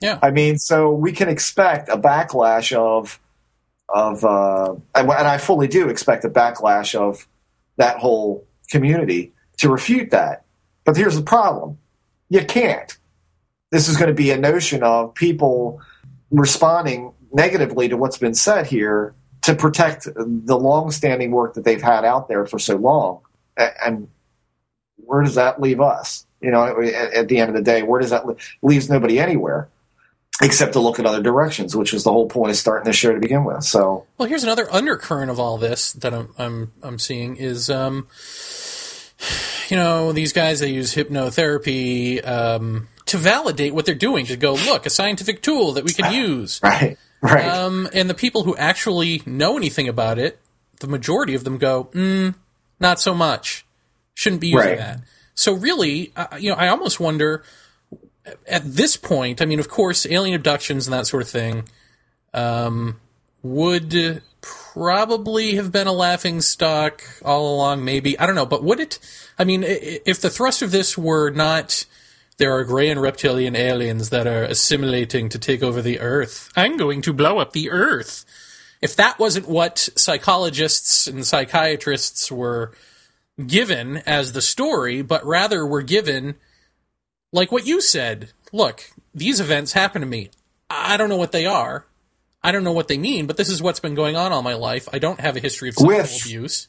Yeah. 0.01 0.19
I 0.21 0.29
mean, 0.29 0.59
so 0.59 0.93
we 0.93 1.13
can 1.13 1.29
expect 1.29 1.89
a 1.89 1.97
backlash 1.97 2.75
of 2.75 3.19
of 3.93 4.23
uh, 4.23 4.75
and, 4.95 5.11
I 5.11 5.37
fully 5.37 5.67
do 5.67 5.89
expect 5.89 6.25
a 6.25 6.29
backlash 6.29 6.95
of 6.95 7.27
that 7.77 7.97
whole 7.97 8.45
community 8.69 9.33
to 9.57 9.69
refute 9.69 10.11
that. 10.11 10.45
But 10.85 10.97
here's 10.97 11.15
the 11.15 11.23
problem: 11.23 11.77
you 12.29 12.45
can't. 12.45 12.97
This 13.71 13.87
is 13.87 13.97
going 13.97 14.09
to 14.09 14.15
be 14.15 14.31
a 14.31 14.37
notion 14.37 14.83
of 14.83 15.13
people 15.13 15.81
responding 16.31 17.13
negatively 17.31 17.87
to 17.89 17.97
what's 17.97 18.17
been 18.17 18.33
said 18.33 18.65
here 18.65 19.13
to 19.41 19.55
protect 19.55 20.07
the 20.15 20.57
long-standing 20.57 21.31
work 21.31 21.53
that 21.53 21.63
they've 21.63 21.81
had 21.81 22.03
out 22.03 22.27
there 22.27 22.45
for 22.45 22.59
so 22.59 22.75
long. 22.75 23.21
And 23.57 24.07
where 24.97 25.23
does 25.23 25.35
that 25.35 25.61
leave 25.61 25.81
us? 25.81 26.25
You 26.41 26.51
know, 26.51 26.81
at, 26.81 27.27
the 27.27 27.39
end 27.39 27.49
of 27.49 27.55
the 27.55 27.61
day, 27.61 27.83
where 27.83 27.99
does 27.99 28.09
that 28.09 28.25
le- 28.25 28.35
leaves 28.61 28.89
nobody 28.89 29.19
anywhere 29.19 29.69
except 30.41 30.73
to 30.73 30.79
look 30.79 30.99
at 30.99 31.05
other 31.05 31.21
directions, 31.21 31.75
which 31.75 31.91
was 31.93 32.03
the 32.03 32.11
whole 32.11 32.27
point 32.27 32.51
of 32.51 32.55
starting 32.57 32.85
this 32.85 32.95
show 32.95 33.13
to 33.13 33.19
begin 33.19 33.43
with. 33.43 33.63
So 33.63 34.05
Well, 34.17 34.27
here's 34.29 34.43
another 34.43 34.71
undercurrent 34.71 35.29
of 35.31 35.39
all 35.39 35.57
this 35.57 35.93
that 35.93 36.13
I'm 36.13 36.33
I'm 36.37 36.71
I'm 36.81 36.99
seeing 36.99 37.35
is 37.37 37.69
um, 37.69 38.07
you 39.69 39.77
know 39.77 40.11
these 40.13 40.33
guys 40.33 40.59
they 40.59 40.69
use 40.71 40.95
hypnotherapy 40.95 42.25
um, 42.27 42.87
to 43.05 43.17
validate 43.17 43.73
what 43.73 43.85
they're 43.85 43.95
doing 43.95 44.25
to 44.27 44.37
go 44.37 44.53
look 44.53 44.85
a 44.85 44.89
scientific 44.89 45.41
tool 45.41 45.73
that 45.73 45.83
we 45.83 45.93
can 45.93 46.13
use. 46.13 46.59
right, 46.63 46.97
right, 47.21 47.45
Um, 47.45 47.89
and 47.93 48.09
the 48.09 48.13
people 48.13 48.43
who 48.43 48.55
actually 48.55 49.21
know 49.25 49.57
anything 49.57 49.87
about 49.87 50.19
it, 50.19 50.39
the 50.79 50.87
majority 50.87 51.33
of 51.35 51.43
them 51.43 51.57
go, 51.57 51.85
mm, 51.85 52.35
not 52.79 52.99
so 52.99 53.13
much. 53.13 53.65
Shouldn't 54.13 54.41
be 54.41 54.47
using 54.49 54.69
Right. 54.69 54.77
that. 54.77 54.99
So 55.33 55.53
really, 55.53 56.11
uh, 56.15 56.37
you 56.37 56.49
know, 56.49 56.55
I 56.57 56.67
almost 56.67 56.99
wonder 56.99 57.43
at 58.47 58.63
this 58.63 58.97
point. 58.97 59.41
I 59.41 59.45
mean, 59.45 59.59
of 59.59 59.69
course, 59.69 60.05
alien 60.05 60.35
abductions 60.35 60.87
and 60.87 60.93
that 60.93 61.07
sort 61.07 61.23
of 61.23 61.29
thing 61.29 61.69
um, 62.33 62.99
would 63.43 64.21
probably 64.41 65.55
have 65.55 65.71
been 65.71 65.87
a 65.87 65.93
laughing 65.93 66.41
stock 66.41 67.03
all 67.23 67.55
along. 67.55 67.83
Maybe 67.83 68.17
I 68.17 68.25
don't 68.25 68.35
know, 68.35 68.45
but 68.45 68.63
would 68.63 68.79
it? 68.79 68.99
I 69.37 69.43
mean, 69.43 69.63
if 69.65 70.21
the 70.21 70.29
thrust 70.29 70.61
of 70.61 70.71
this 70.71 70.97
were 70.97 71.29
not 71.29 71.85
there 72.39 72.55
are 72.55 72.63
gray 72.63 72.89
and 72.89 73.01
reptilian 73.01 73.55
aliens 73.55 74.09
that 74.09 74.25
are 74.25 74.43
assimilating 74.45 75.27
to 75.27 75.37
take 75.37 75.61
over 75.61 75.81
the 75.81 75.99
Earth. 75.99 76.49
I'm 76.55 76.77
going 76.77 77.01
to 77.03 77.13
blow 77.13 77.37
up 77.37 77.51
the 77.51 77.69
Earth. 77.69 78.25
If 78.81 78.95
that 78.95 79.19
wasn't 79.19 79.49
what 79.49 79.89
psychologists 79.95 81.05
and 81.05 81.27
psychiatrists 81.27 82.31
were 82.31 82.71
given 83.45 83.97
as 84.05 84.31
the 84.31 84.41
story, 84.41 85.01
but 85.01 85.25
rather 85.25 85.65
were 85.65 85.81
given, 85.81 86.35
like 87.31 87.51
what 87.51 87.65
you 87.65 87.81
said 87.81 88.31
look, 88.51 88.89
these 89.13 89.39
events 89.39 89.73
happen 89.73 90.01
to 90.01 90.07
me. 90.07 90.29
I 90.69 90.97
don't 90.97 91.09
know 91.09 91.17
what 91.17 91.31
they 91.31 91.45
are. 91.45 91.85
I 92.41 92.51
don't 92.51 92.63
know 92.63 92.71
what 92.71 92.87
they 92.87 92.97
mean, 92.97 93.27
but 93.27 93.37
this 93.37 93.49
is 93.49 93.61
what's 93.61 93.79
been 93.79 93.95
going 93.95 94.15
on 94.15 94.31
all 94.31 94.41
my 94.41 94.53
life. 94.53 94.87
I 94.93 94.99
don't 94.99 95.19
have 95.19 95.35
a 95.35 95.39
history 95.39 95.69
of 95.69 95.75
sexual 95.75 95.97
With- 95.97 96.21
abuse. 96.25 96.67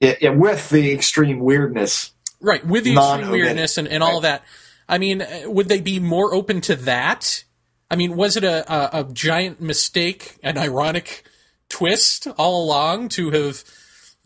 yeah, 0.00 0.14
yeah, 0.20 0.30
with 0.30 0.68
the 0.70 0.92
extreme 0.92 1.38
weirdness. 1.40 2.12
Right, 2.40 2.66
with 2.66 2.84
the 2.84 2.94
extreme 2.94 3.30
weirdness 3.30 3.78
and, 3.78 3.88
and 3.88 4.02
all 4.02 4.16
of 4.16 4.22
that. 4.22 4.42
I 4.88 4.98
mean, 4.98 5.22
uh, 5.22 5.42
would 5.46 5.68
they 5.68 5.80
be 5.80 5.98
more 5.98 6.34
open 6.34 6.60
to 6.62 6.76
that? 6.76 7.44
I 7.90 7.96
mean, 7.96 8.16
was 8.16 8.36
it 8.36 8.44
a, 8.44 8.70
a, 8.72 9.00
a 9.00 9.04
giant 9.12 9.60
mistake, 9.60 10.36
an 10.42 10.58
ironic 10.58 11.24
twist 11.68 12.26
all 12.36 12.62
along 12.64 13.08
to 13.10 13.30
have 13.30 13.64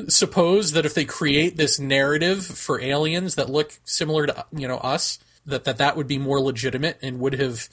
supposed 0.09 0.75
that 0.75 0.87
if 0.87 0.95
they 0.95 1.05
create 1.05 1.57
this 1.57 1.79
narrative 1.79 2.45
for 2.45 2.81
aliens 2.81 3.35
that 3.35 3.51
look 3.51 3.79
similar 3.85 4.27
to 4.27 4.47
you 4.53 4.67
know 4.67 4.79
us, 4.79 5.19
that 5.47 5.65
that, 5.65 5.79
that 5.79 5.97
would 5.97 6.07
be 6.07 6.19
more 6.19 6.41
legitimate 6.41 6.99
and 7.03 7.19
would 7.21 7.35
have 7.35 7.69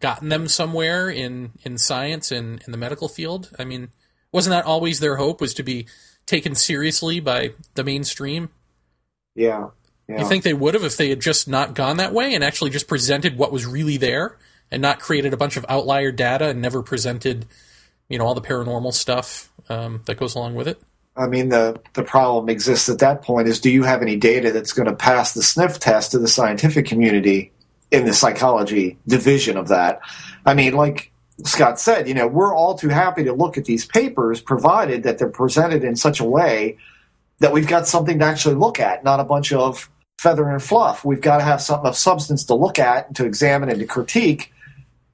gotten 0.00 0.28
them 0.28 0.48
somewhere 0.48 1.08
in, 1.08 1.52
in 1.62 1.78
science 1.78 2.30
and 2.32 2.62
in 2.66 2.72
the 2.72 2.78
medical 2.78 3.08
field? 3.08 3.50
I 3.58 3.64
mean, 3.64 3.88
wasn't 4.32 4.52
that 4.52 4.64
always 4.64 5.00
their 5.00 5.16
hope 5.16 5.40
was 5.40 5.54
to 5.54 5.62
be 5.62 5.86
taken 6.26 6.54
seriously 6.54 7.20
by 7.20 7.52
the 7.74 7.84
mainstream? 7.84 8.50
Yeah, 9.34 9.68
yeah. 10.08 10.20
You 10.20 10.28
think 10.28 10.44
they 10.44 10.54
would 10.54 10.74
have 10.74 10.84
if 10.84 10.96
they 10.96 11.08
had 11.08 11.20
just 11.20 11.48
not 11.48 11.74
gone 11.74 11.96
that 11.96 12.12
way 12.12 12.34
and 12.34 12.44
actually 12.44 12.70
just 12.70 12.88
presented 12.88 13.36
what 13.36 13.52
was 13.52 13.66
really 13.66 13.96
there 13.96 14.36
and 14.70 14.82
not 14.82 15.00
created 15.00 15.32
a 15.32 15.36
bunch 15.36 15.56
of 15.56 15.66
outlier 15.68 16.12
data 16.12 16.48
and 16.48 16.60
never 16.60 16.82
presented, 16.82 17.46
you 18.08 18.18
know, 18.18 18.26
all 18.26 18.34
the 18.34 18.40
paranormal 18.40 18.92
stuff 18.92 19.50
um, 19.68 20.02
that 20.06 20.16
goes 20.16 20.34
along 20.34 20.54
with 20.54 20.68
it? 20.68 20.80
I 21.16 21.26
mean, 21.26 21.48
the 21.48 21.80
the 21.94 22.02
problem 22.02 22.48
exists 22.48 22.88
at 22.88 22.98
that 22.98 23.22
point 23.22 23.48
is 23.48 23.60
do 23.60 23.70
you 23.70 23.84
have 23.84 24.02
any 24.02 24.16
data 24.16 24.52
that's 24.52 24.72
going 24.72 24.88
to 24.88 24.94
pass 24.94 25.32
the 25.32 25.42
sniff 25.42 25.80
test 25.80 26.10
to 26.10 26.18
the 26.18 26.28
scientific 26.28 26.86
community 26.86 27.52
in 27.90 28.04
the 28.04 28.12
psychology 28.12 28.98
division 29.06 29.56
of 29.56 29.68
that? 29.68 30.00
I 30.44 30.54
mean, 30.54 30.74
like 30.74 31.12
Scott 31.44 31.78
said, 31.78 32.08
you 32.08 32.14
know, 32.14 32.26
we're 32.26 32.54
all 32.54 32.76
too 32.76 32.88
happy 32.88 33.24
to 33.24 33.32
look 33.32 33.58
at 33.58 33.64
these 33.64 33.84
papers 33.84 34.40
provided 34.40 35.02
that 35.02 35.18
they're 35.18 35.28
presented 35.28 35.84
in 35.84 35.96
such 35.96 36.20
a 36.20 36.24
way 36.24 36.78
that 37.40 37.52
we've 37.52 37.66
got 37.66 37.86
something 37.86 38.18
to 38.18 38.24
actually 38.24 38.54
look 38.54 38.80
at, 38.80 39.04
not 39.04 39.20
a 39.20 39.24
bunch 39.24 39.52
of 39.52 39.90
feather 40.18 40.48
and 40.48 40.62
fluff. 40.62 41.04
We've 41.04 41.20
got 41.20 41.38
to 41.38 41.44
have 41.44 41.60
something 41.60 41.86
of 41.86 41.96
substance 41.96 42.44
to 42.44 42.54
look 42.54 42.78
at, 42.78 43.14
to 43.16 43.26
examine, 43.26 43.68
and 43.68 43.78
to 43.80 43.86
critique. 43.86 44.52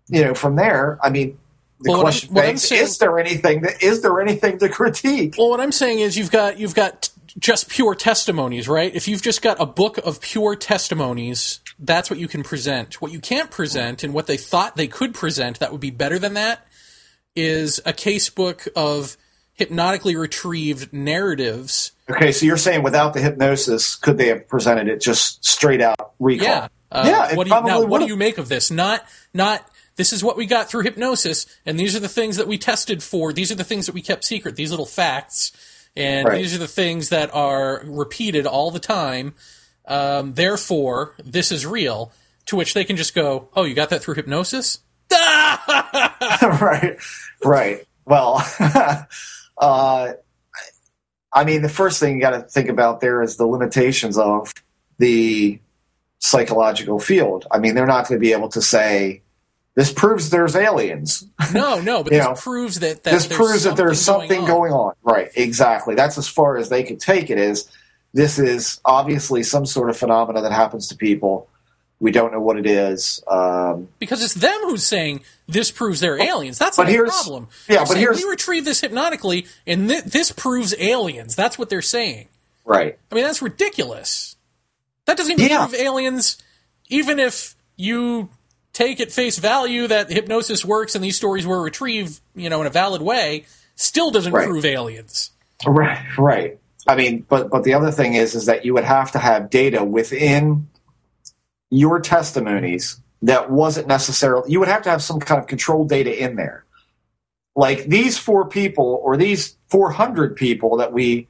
You 0.09 0.25
know, 0.25 0.35
from 0.35 0.57
there, 0.57 0.99
I 1.03 1.11
mean, 1.11 1.39
the 1.83 1.91
Well, 1.91 1.99
what 1.99 2.07
I'm- 2.07 2.13
question 2.13 2.35
what 2.35 2.43
begs: 2.43 2.69
saying- 2.69 2.83
Is 2.83 2.99
there 2.99 3.19
anything 3.19 3.63
that 3.63 3.83
is 3.83 4.03
there 4.03 4.21
anything 4.21 4.59
to 4.59 4.69
critique? 4.69 5.35
Well, 5.39 5.51
what 5.51 5.61
I'm 5.61 5.73
saying 5.73 5.99
is 6.01 6.17
you've 6.17 6.31
got 6.31 6.59
you've 6.59 6.75
got 6.75 7.11
just 7.39 7.69
pure 7.69 7.95
testimonies, 7.95 8.69
right? 8.69 8.95
If 8.95 9.09
you've 9.09 9.23
just 9.23 9.41
got 9.43 9.61
a 9.61 9.65
book 9.67 9.99
of 9.99 10.21
pure 10.21 10.55
testimonies, 10.55 11.61
that's 11.79 12.11
what 12.11 12.19
you 12.19 12.29
can 12.29 12.43
present. 12.43 13.01
What 13.01 13.11
you 13.11 13.21
can't 13.21 13.51
present 13.51 14.05
and 14.05 14.13
what 14.13 14.27
they 14.27 14.37
thought 14.37 14.77
they 14.77 14.87
could 14.87 15.15
present 15.15 15.59
that 15.59 15.73
would 15.73 15.81
be 15.81 15.91
better 15.91 16.19
than 16.19 16.35
that 16.35 16.67
is 17.35 17.81
a 17.87 17.93
casebook 17.95 18.69
of 18.77 19.17
hypnotically 19.55 20.15
retrieved 20.17 20.93
narratives. 20.93 21.93
Okay, 22.11 22.33
so 22.33 22.45
you're 22.45 22.57
saying 22.59 22.83
without 22.83 23.15
the 23.15 23.21
hypnosis, 23.21 23.95
could 23.97 24.19
they 24.19 24.29
have 24.29 24.47
presented 24.49 24.89
it 24.89 25.01
just 25.01 25.45
straight 25.45 25.81
out 25.81 26.13
recall? 26.19 26.47
Yeah. 26.47 26.69
Uh, 26.91 27.05
yeah, 27.07 27.35
what 27.35 27.47
do 27.47 27.55
you, 27.55 27.63
now, 27.63 27.83
what 27.87 28.01
do 28.01 28.07
you 28.07 28.17
make 28.17 28.37
of 28.37 28.51
this? 28.51 28.71
Not 28.71 29.07
not 29.33 29.67
this 29.97 30.13
is 30.13 30.25
what 30.25 30.37
we 30.37 30.47
got 30.47 30.69
through 30.71 30.83
hypnosis, 30.83 31.47
and 31.67 31.79
these 31.79 31.95
are 31.97 32.01
the 32.01 32.09
things 32.09 32.37
that 32.37 32.47
we 32.49 32.59
tested 32.59 33.03
for. 33.03 33.33
These 33.33 33.53
are 33.53 33.57
the 33.57 33.65
things 33.65 33.87
that 33.87 33.95
we 33.95 34.03
kept 34.03 34.25
secret. 34.25 34.57
These 34.57 34.71
little 34.71 34.87
facts, 34.87 35.53
and 35.97 36.27
Right. 36.29 36.39
these 36.39 36.55
are 36.55 36.59
the 36.59 36.69
things 36.69 37.11
that 37.11 37.33
are 37.35 37.83
repeated 37.85 38.47
all 38.47 38.71
the 38.71 38.81
time. 38.81 39.35
Um, 39.87 40.35
therefore, 40.35 41.15
this 41.23 41.53
is 41.53 41.67
real. 41.67 42.13
To 42.47 42.57
which 42.57 42.75
they 42.75 42.85
can 42.85 42.97
just 42.97 43.15
go, 43.15 43.49
"Oh, 43.55 43.63
you 43.65 43.75
got 43.75 43.91
that 43.91 44.03
through 44.03 44.15
hypnosis? 44.15 44.81
right, 45.13 46.97
right. 47.45 47.87
Well, 48.05 48.45
uh, 49.59 50.13
I 51.33 51.45
mean, 51.45 51.63
the 51.63 51.69
first 51.69 52.01
thing 52.01 52.17
you 52.17 52.21
got 52.21 52.31
to 52.31 52.41
think 52.43 52.69
about 52.69 53.01
there 53.01 53.23
is 53.23 53.37
the 53.37 53.47
limitations 53.47 54.19
of 54.19 54.53
the 54.99 55.61
psychological 56.19 56.99
field. 56.99 57.47
I 57.51 57.59
mean, 57.59 57.75
they're 57.75 57.87
not 57.87 58.09
going 58.09 58.19
to 58.19 58.21
be 58.21 58.33
able 58.33 58.49
to 58.51 58.63
say 58.63 59.23
this 59.75 59.93
proves 59.93 60.31
there's 60.31 60.55
aliens. 60.55 61.27
no, 61.55 61.81
no, 61.81 62.03
but 62.03 62.11
this 62.13 62.25
know, 62.25 62.35
proves 62.35 62.81
that, 62.81 63.03
that 63.05 63.11
this 63.13 63.27
there's 63.27 63.37
proves 63.39 63.63
that 63.65 63.77
there's 63.77 64.01
something 64.01 64.41
on. 64.43 64.47
going 64.47 64.73
on. 64.73 64.95
Right, 65.03 65.31
exactly. 65.35 65.95
That's 65.95 66.19
as 66.19 66.29
far 66.29 66.57
as 66.59 66.69
they 66.69 66.83
can 66.83 66.99
take 66.99 67.31
it. 67.31 67.39
Is 67.39 67.71
this 68.13 68.39
is 68.39 68.81
obviously 68.85 69.43
some 69.43 69.65
sort 69.65 69.89
of 69.91 69.97
phenomena 69.97 70.43
that 70.43 70.53
happens 70.53 70.89
to 70.89 70.97
people. 70.97 71.49
We 72.01 72.11
don't 72.11 72.33
know 72.33 72.41
what 72.41 72.59
it 72.59 72.67
is. 72.67 73.23
Um, 73.31 73.89
because 74.01 74.23
it's 74.25 74.35
them 74.35 74.59
who's 74.65 74.85
saying 74.85 75.21
this 75.47 75.71
proves 75.71 76.01
they're 76.01 76.21
aliens. 76.21 76.59
That's 76.59 76.77
but 76.77 76.89
the 76.89 76.99
problem. 76.99 77.47
yeah, 77.69 77.77
They're 77.77 77.87
but 77.87 77.97
here's- 77.97 78.17
we 78.23 78.29
retrieve 78.29 78.65
this 78.65 78.81
hypnotically, 78.81 79.47
and 79.69 79.89
th- 79.89 80.05
this 80.05 80.33
proves 80.33 80.75
aliens. 80.81 81.37
That's 81.37 81.57
what 81.57 81.71
they're 81.71 81.81
saying. 81.81 82.27
right. 82.65 82.99
I 83.11 83.15
mean, 83.15 83.23
that's 83.25 83.41
ridiculous. 83.41 84.35
That 85.07 85.17
doesn't 85.17 85.33
even 85.39 85.49
Yeah. 85.49 85.67
prove 85.67 85.75
aliens, 85.81 86.39
even 86.89 87.19
if 87.21 87.55
you 87.77 88.29
take 88.73 89.01
at 89.01 89.13
face 89.13 89.39
value 89.39 89.87
that 89.87 90.11
hypnosis 90.11 90.65
works 90.65 90.95
and 90.95 91.05
these 91.05 91.17
stories 91.17 91.47
were 91.47 91.63
retrieved, 91.63 92.21
you 92.35 92.49
know, 92.51 92.61
in 92.61 92.67
a 92.67 92.71
valid 92.71 93.03
way. 93.03 93.45
Still 93.75 94.11
doesn't 94.11 94.33
Right. 94.33 94.47
prove 94.47 94.65
aliens. 94.65 95.31
Right, 95.67 96.05
right. 96.19 96.59
I 96.87 96.97
mean, 96.97 97.25
but 97.29 97.49
but 97.51 97.63
the 97.65 97.75
other 97.75 97.91
thing 97.91 98.15
is, 98.15 98.35
is 98.35 98.47
that 98.47 98.65
you 98.65 98.75
would 98.75 98.85
have 98.85 99.13
to 99.13 99.19
have 99.19 99.51
data 99.51 99.85
within 99.85 100.69
your 101.71 102.01
testimonies 102.01 103.01
that 103.23 103.51
wasn't 103.51 103.87
necessarily. 103.87 104.51
You 104.51 104.59
would 104.59 104.69
have 104.69 104.83
to 104.83 104.91
have 104.91 105.03
some 105.03 105.21
kind 105.21 105.41
of 105.41 105.47
control 105.47 105.85
data 105.87 106.13
in 106.23 106.35
there, 106.37 106.65
like 107.55 107.85
these 107.85 108.19
four 108.19 108.49
people 108.49 109.01
or 109.05 109.17
these 109.17 109.57
four 109.69 109.93
hundred 109.93 110.35
people 110.35 110.79
that 110.79 110.93
we 110.93 111.29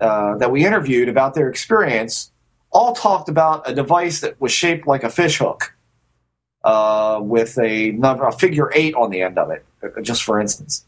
uh, 0.00 0.36
that 0.38 0.50
we 0.50 0.66
interviewed 0.66 1.08
about 1.08 1.34
their 1.34 1.48
experience, 1.48 2.32
all 2.72 2.92
talked 2.92 3.28
about 3.28 3.70
a 3.70 3.74
device 3.74 4.20
that 4.20 4.40
was 4.40 4.50
shaped 4.52 4.86
like 4.86 5.04
a 5.04 5.10
fish 5.10 5.38
hook, 5.38 5.75
uh, 6.66 7.20
with 7.22 7.58
a 7.58 7.92
number, 7.92 8.26
a 8.26 8.32
figure 8.32 8.70
eight 8.74 8.94
on 8.94 9.10
the 9.10 9.22
end 9.22 9.38
of 9.38 9.50
it, 9.50 9.64
just 10.02 10.22
for 10.22 10.38
instance 10.38 10.84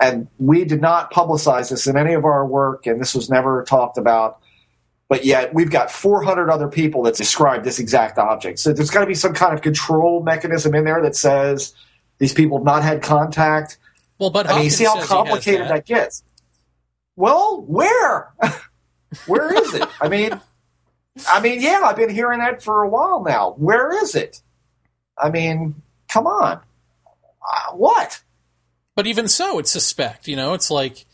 and 0.00 0.28
we 0.38 0.64
did 0.64 0.80
not 0.80 1.12
publicize 1.12 1.70
this 1.70 1.86
in 1.86 1.96
any 1.96 2.14
of 2.14 2.24
our 2.24 2.46
work, 2.46 2.86
and 2.86 3.00
this 3.00 3.14
was 3.14 3.30
never 3.30 3.64
talked 3.64 3.96
about. 3.96 4.38
But 5.08 5.24
yet, 5.24 5.54
we've 5.54 5.70
got 5.70 5.90
400 5.90 6.50
other 6.50 6.68
people 6.68 7.04
that 7.04 7.14
describe 7.14 7.64
this 7.64 7.78
exact 7.78 8.18
object. 8.18 8.58
So 8.58 8.72
there's 8.72 8.90
got 8.90 9.00
to 9.00 9.06
be 9.06 9.14
some 9.14 9.32
kind 9.32 9.54
of 9.54 9.62
control 9.62 10.22
mechanism 10.22 10.74
in 10.74 10.84
there 10.84 11.00
that 11.02 11.14
says 11.14 11.74
these 12.18 12.32
people 12.32 12.58
have 12.58 12.64
not 12.64 12.82
had 12.82 13.02
contact. 13.02 13.78
Well, 14.18 14.30
but 14.30 14.48
I 14.48 14.56
mean, 14.56 14.64
you 14.64 14.70
see 14.70 14.84
how 14.84 14.96
Hopkins 14.96 15.08
says 15.08 15.10
he 15.10 15.16
has 15.16 15.28
complicated 15.28 15.68
that. 15.68 15.68
that 15.68 15.86
gets. 15.86 16.24
Well, 17.14 17.62
where? 17.62 18.34
where 19.26 19.54
is 19.62 19.74
it? 19.74 19.88
I 20.00 20.08
mean, 20.08 20.38
I 21.28 21.40
mean, 21.40 21.62
yeah, 21.62 21.82
I've 21.84 21.96
been 21.96 22.10
hearing 22.10 22.40
that 22.40 22.62
for 22.62 22.82
a 22.82 22.88
while 22.88 23.22
now. 23.22 23.52
Where 23.52 24.02
is 24.02 24.14
it? 24.14 24.42
I 25.18 25.30
mean, 25.30 25.82
come 26.08 26.26
on. 26.26 26.60
Uh, 27.06 27.72
what? 27.72 28.22
But 28.94 29.06
even 29.06 29.28
so, 29.28 29.58
it's 29.58 29.70
suspect. 29.70 30.26
You 30.26 30.36
know, 30.36 30.54
it's 30.54 30.70
like 30.70 31.04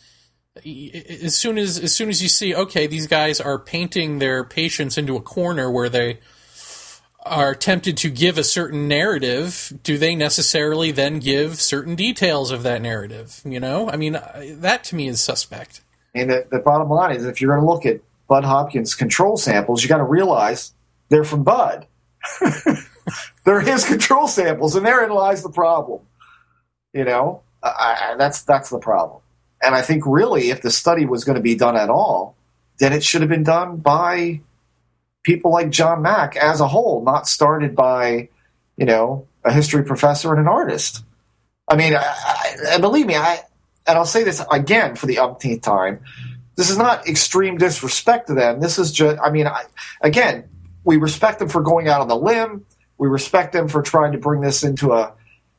as 0.56 1.34
soon 1.34 1.58
as 1.58 1.78
as 1.78 1.94
soon 1.94 2.08
as 2.08 2.22
you 2.22 2.28
see, 2.28 2.54
okay, 2.54 2.86
these 2.86 3.06
guys 3.06 3.40
are 3.40 3.58
painting 3.58 4.18
their 4.18 4.44
patients 4.44 4.98
into 4.98 5.16
a 5.16 5.20
corner 5.20 5.70
where 5.70 5.88
they 5.88 6.18
are 7.24 7.54
tempted 7.54 7.96
to 7.98 8.10
give 8.10 8.38
a 8.38 8.44
certain 8.44 8.88
narrative. 8.88 9.72
Do 9.82 9.96
they 9.98 10.14
necessarily 10.14 10.90
then 10.90 11.18
give 11.18 11.60
certain 11.60 11.94
details 11.94 12.50
of 12.50 12.62
that 12.64 12.82
narrative? 12.82 13.40
You 13.44 13.60
know, 13.60 13.88
I 13.88 13.96
mean, 13.96 14.18
that 14.38 14.84
to 14.84 14.96
me 14.96 15.08
is 15.08 15.20
suspect. 15.20 15.82
And 16.14 16.30
the, 16.30 16.46
the 16.50 16.58
bottom 16.58 16.88
line 16.90 17.16
is, 17.16 17.24
if 17.24 17.40
you're 17.40 17.56
going 17.56 17.66
to 17.66 17.72
look 17.72 17.86
at 17.86 18.00
Bud 18.28 18.44
Hopkins' 18.44 18.94
control 18.94 19.36
samples, 19.36 19.82
you 19.82 19.88
got 19.88 19.98
to 19.98 20.04
realize 20.04 20.74
they're 21.08 21.24
from 21.24 21.42
Bud. 21.42 21.86
they're 23.44 23.60
his 23.60 23.84
control 23.84 24.28
samples, 24.28 24.76
and 24.76 24.84
therein 24.86 25.10
lies 25.10 25.42
the 25.42 25.50
problem. 25.50 26.00
You 26.92 27.04
know, 27.04 27.42
I, 27.62 28.12
I, 28.12 28.16
that's 28.16 28.42
that's 28.42 28.70
the 28.70 28.78
problem. 28.78 29.20
And 29.62 29.74
I 29.74 29.82
think 29.82 30.04
really, 30.06 30.50
if 30.50 30.62
the 30.62 30.70
study 30.70 31.06
was 31.06 31.24
going 31.24 31.36
to 31.36 31.42
be 31.42 31.54
done 31.54 31.76
at 31.76 31.88
all, 31.88 32.36
then 32.78 32.92
it 32.92 33.04
should 33.04 33.20
have 33.20 33.30
been 33.30 33.44
done 33.44 33.76
by 33.76 34.40
people 35.22 35.52
like 35.52 35.70
John 35.70 36.02
Mack 36.02 36.36
as 36.36 36.60
a 36.60 36.66
whole, 36.66 37.02
not 37.04 37.28
started 37.28 37.76
by, 37.76 38.28
you 38.76 38.84
know, 38.84 39.28
a 39.44 39.52
history 39.52 39.84
professor 39.84 40.30
and 40.32 40.40
an 40.40 40.48
artist. 40.48 41.04
I 41.68 41.76
mean, 41.76 41.94
I, 41.94 42.56
and 42.70 42.82
believe 42.82 43.06
me, 43.06 43.14
I 43.14 43.40
and 43.86 43.98
I'll 43.98 44.04
say 44.04 44.24
this 44.24 44.42
again 44.50 44.96
for 44.96 45.06
the 45.06 45.18
umpteenth 45.18 45.62
time. 45.62 46.00
This 46.56 46.70
is 46.70 46.76
not 46.76 47.08
extreme 47.08 47.56
disrespect 47.56 48.28
to 48.28 48.34
them. 48.34 48.60
This 48.60 48.78
is 48.78 48.92
just, 48.92 49.18
I 49.22 49.30
mean, 49.30 49.48
again, 50.00 50.48
we 50.84 50.98
respect 50.98 51.38
them 51.38 51.48
for 51.48 51.62
going 51.62 51.88
out 51.88 52.00
on 52.00 52.08
the 52.08 52.16
limb. 52.16 52.66
We 52.98 53.08
respect 53.08 53.52
them 53.52 53.68
for 53.68 53.82
trying 53.82 54.12
to 54.12 54.18
bring 54.18 54.40
this 54.40 54.62
into 54.62 54.92
a 54.92 55.14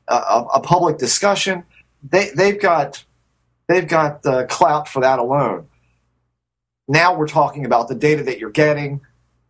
a, 0.07 0.45
a 0.55 0.60
public 0.61 0.97
discussion. 0.97 1.64
They 2.07 2.30
they've 2.35 2.60
got 2.60 3.03
they've 3.68 3.88
got 3.88 4.26
uh, 4.26 4.45
clout 4.47 4.88
for 4.88 5.01
that 5.01 5.19
alone. 5.19 5.68
Now 6.88 7.15
we're 7.15 7.27
talking 7.27 7.65
about 7.65 7.88
the 7.88 7.95
data 7.95 8.23
that 8.23 8.39
you're 8.39 8.51
getting, 8.51 9.01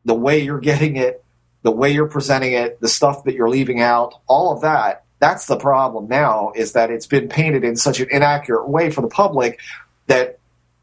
the 0.05 0.13
way 0.13 0.39
you're 0.39 0.59
getting 0.59 0.97
it, 0.97 1.23
the 1.63 1.71
way 1.71 1.91
you're 1.91 2.07
presenting 2.07 2.53
it, 2.53 2.79
the 2.79 2.87
stuff 2.87 3.23
that 3.23 3.33
you're 3.33 3.49
leaving 3.49 3.81
out, 3.81 4.13
all 4.27 4.53
of 4.53 4.61
that. 4.61 5.03
That's 5.19 5.47
the 5.47 5.57
problem 5.57 6.07
now 6.07 6.51
is 6.55 6.73
that 6.73 6.91
it's 6.91 7.07
been 7.07 7.29
painted 7.29 7.63
in 7.63 7.75
such 7.75 7.99
an 7.99 8.07
inaccurate 8.11 8.67
way 8.67 8.91
for 8.91 9.01
the 9.01 9.07
public 9.07 9.59
that 10.07 10.39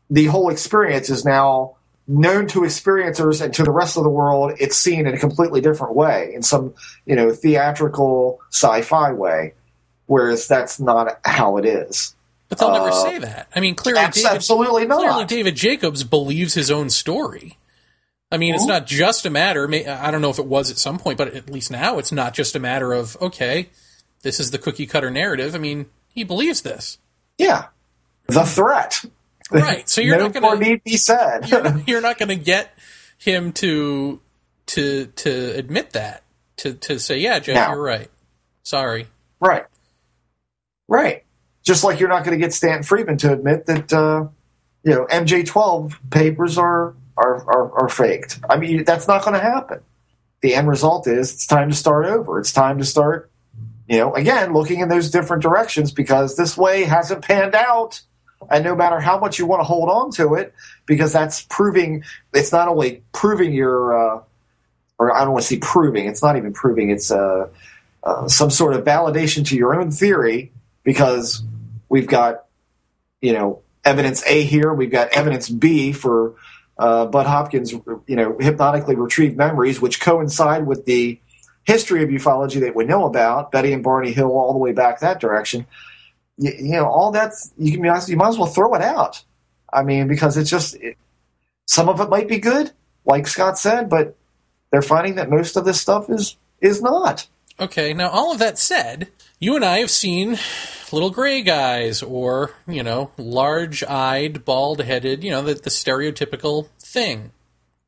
the 0.09 0.25
whole 0.25 0.51
experience 0.51 1.11
is 1.11 1.25
now 1.25 1.77
known 2.11 2.47
to 2.49 2.61
experiencers 2.63 3.41
and 3.41 3.55
to 3.55 3.63
the 3.63 3.71
rest 3.71 3.97
of 3.97 4.03
the 4.03 4.11
world 4.11 4.53
it's 4.59 4.77
seen 4.77 5.07
in 5.07 5.15
a 5.15 5.19
completely 5.19 5.61
different 5.61 5.95
way 5.95 6.33
in 6.35 6.43
some 6.43 6.75
you 7.07 7.15
know 7.15 7.31
theatrical 7.33 8.41
sci-fi 8.51 9.13
way 9.13 9.55
whereas 10.07 10.49
that's 10.49 10.81
not 10.81 11.21
how 11.25 11.57
it 11.57 11.65
is 11.65 12.15
But 12.49 12.59
they'll 12.59 12.73
never 12.73 12.89
Uh, 12.89 13.03
say 13.05 13.19
that. 13.19 13.47
I 13.55 13.61
mean, 13.61 13.77
clearly, 13.77 14.01
David, 14.11 14.33
absolutely 14.33 14.85
not. 14.87 14.99
Clearly, 14.99 15.25
David 15.25 15.55
Jacobs 15.55 16.03
believes 16.03 16.55
his 16.55 16.69
own 16.69 16.91
story. 16.91 17.57
I 18.33 18.39
mean, 18.39 18.55
it's 18.57 18.65
Mhm. 18.65 18.69
not 18.69 18.87
just 18.89 19.25
a 19.25 19.31
matter. 19.31 19.73
I 19.73 20.11
don't 20.11 20.21
know 20.21 20.31
if 20.31 20.41
it 20.41 20.47
was 20.47 20.69
at 20.71 20.79
some 20.79 20.99
point, 20.99 21.17
but 21.17 21.29
at 21.35 21.49
least 21.49 21.71
now 21.71 21.99
it's 21.99 22.11
not 22.11 22.35
just 22.35 22.57
a 22.57 22.59
matter 22.59 22.93
of 22.93 23.17
okay, 23.23 23.69
this 24.23 24.41
is 24.41 24.51
the 24.51 24.59
cookie 24.59 24.87
cutter 24.87 25.13
narrative. 25.13 25.55
I 25.55 25.59
mean, 25.59 25.87
he 26.13 26.25
believes 26.25 26.63
this, 26.63 26.99
yeah 27.39 27.67
the 28.27 28.45
threat 28.45 29.05
right? 29.51 29.89
So 29.89 30.01
you're 30.01 30.17
no 30.17 30.25
not 30.29 30.35
going 30.35 30.59
to 30.59 30.65
need 30.69 30.85
be 30.85 30.97
said 30.97 31.49
you're 31.51 31.63
not, 31.63 31.89
you're 31.89 32.01
not 32.01 32.19
going 32.19 32.29
to 32.29 32.37
get 32.37 32.77
him 33.19 33.53
to 33.55 34.21
to 34.67 35.07
to 35.07 35.57
admit 35.57 35.91
that 35.91 36.23
to 36.59 36.75
to 36.75 36.99
say, 36.99 37.19
yeah, 37.19 37.39
Jeff, 37.39 37.57
No. 37.57 37.75
you're 37.75 37.83
right. 37.83 38.09
Sorry. 38.63 39.07
right 39.41 39.65
right 40.89 41.25
just 41.63 41.85
like 41.85 42.01
you're 42.01 42.09
not 42.09 42.25
going 42.25 42.39
to 42.39 42.43
get 42.45 42.53
Stan 42.53 42.83
Friedman 42.83 43.17
to 43.19 43.33
admit 43.33 43.67
that 43.67 43.93
uh, 43.93 44.27
you 44.83 44.93
know 44.95 45.07
MJ12 45.07 45.95
papers 46.11 46.57
are 46.59 46.95
are, 47.17 47.37
are 47.49 47.83
are 47.83 47.89
faked. 47.89 48.41
I 48.49 48.57
mean 48.57 48.85
that's 48.85 49.07
not 49.09 49.25
going 49.25 49.35
to 49.35 49.41
happen. 49.43 49.81
The 50.41 50.55
end 50.55 50.69
result 50.69 51.07
is 51.07 51.33
it's 51.35 51.47
time 51.47 51.69
to 51.71 51.77
start 51.77 52.07
over. 52.07 52.39
It's 52.39 52.53
time 52.53 52.79
to 52.79 52.85
start, 52.85 53.31
you 53.89 53.99
know, 53.99 54.15
again 54.15 54.53
looking 54.55 54.81
in 54.81 54.89
those 54.89 55.11
different 55.11 55.43
directions 55.43 55.93
because 55.93 56.37
this 56.37 56.57
way 56.57 56.85
hasn't 56.85 57.23
panned 57.23 57.55
out. 57.55 58.01
And 58.49 58.65
no 58.65 58.75
matter 58.75 59.01
how 59.01 59.19
much 59.19 59.39
you 59.39 59.47
want 59.47 59.61
to 59.61 59.65
hold 59.65 59.89
on 59.89 60.11
to 60.13 60.35
it, 60.35 60.55
because 60.87 61.13
that's 61.13 61.43
proving 61.43 62.05
it's 62.33 62.53
not 62.53 62.69
only 62.69 63.03
proving 63.13 63.53
your, 63.53 64.17
uh, 64.17 64.23
or 64.99 65.15
I 65.15 65.25
don't 65.25 65.33
want 65.33 65.43
to 65.43 65.49
say 65.49 65.59
proving. 65.59 66.07
It's 66.07 66.23
not 66.23 66.37
even 66.37 66.53
proving. 66.53 66.91
It's 66.91 67.11
uh, 67.11 67.49
uh, 68.03 68.29
some 68.29 68.51
sort 68.51 68.75
of 68.75 68.85
validation 68.85 69.47
to 69.49 69.57
your 69.57 69.79
own 69.79 69.91
theory 69.91 70.53
because 70.85 71.43
we've 71.89 72.07
got 72.07 72.45
you 73.21 73.33
know 73.33 73.61
evidence 73.85 74.23
A 74.27 74.43
here, 74.43 74.73
we've 74.73 74.91
got 74.91 75.09
evidence 75.09 75.49
B 75.49 75.93
for 75.93 76.35
uh, 76.79 77.07
Bud 77.07 77.27
Hopkins, 77.27 77.73
you 77.73 78.17
know, 78.17 78.39
hypnotically 78.39 78.95
retrieved 78.95 79.37
memories, 79.37 79.81
which 79.81 80.01
coincide 80.01 80.67
with 80.67 80.87
the 80.87 81.21
history 81.65 82.03
of 82.03 82.09
ufology 82.09 82.61
that 82.61 82.75
we 82.75 82.85
know 82.85 83.05
about, 83.05 83.53
Betty 83.53 83.73
and 83.75 83.83
Barney 83.83 84.13
Hill, 84.13 84.31
all 84.31 84.53
the 84.53 84.59
way 84.59 84.73
back 84.73 85.01
that 85.01 85.21
direction. 85.21 85.67
You, 86.41 86.53
you 86.59 86.73
know, 86.73 86.87
all 86.87 87.13
that's 87.13 87.53
you 87.59 87.71
can 87.73 87.83
be 87.83 87.89
honest. 87.89 88.09
you 88.09 88.17
might 88.17 88.31
as 88.31 88.39
well 88.39 88.49
throw 88.49 88.75
it 88.75 88.83
out. 88.83 89.23
I 89.73 89.85
mean, 89.85 90.09
because 90.09 90.37
it's 90.37 90.51
just 90.51 90.75
it, 90.77 90.97
some 91.67 91.89
of 91.89 92.01
it 92.01 92.09
might 92.09 92.29
be 92.29 92.39
good, 92.39 92.73
like 93.05 93.29
Scott 93.29 93.59
said, 93.59 93.89
but 93.89 94.17
they're 94.73 94.83
finding 94.83 95.17
that 95.17 95.31
most 95.31 95.57
of 95.57 95.65
this 95.65 95.81
stuff 95.81 96.09
is 96.09 96.37
is 96.61 96.83
not. 96.83 97.29
Okay, 97.61 97.93
now 97.93 98.09
all 98.09 98.33
of 98.33 98.39
that 98.39 98.59
said, 98.59 99.09
you 99.39 99.55
and 99.55 99.65
I 99.65 99.81
have 99.81 99.91
seen 99.91 100.39
little 100.93 101.11
gray 101.11 101.43
guys 101.43 102.03
or, 102.03 102.53
you 102.67 102.83
know, 102.83 103.11
large 103.19 103.85
eyed, 103.85 104.47
bald 104.47 104.81
headed, 104.81 105.23
you 105.23 105.31
know, 105.31 105.43
the, 105.43 105.55
the 105.55 105.71
stereotypical 105.71 106.69
thing. 106.79 107.33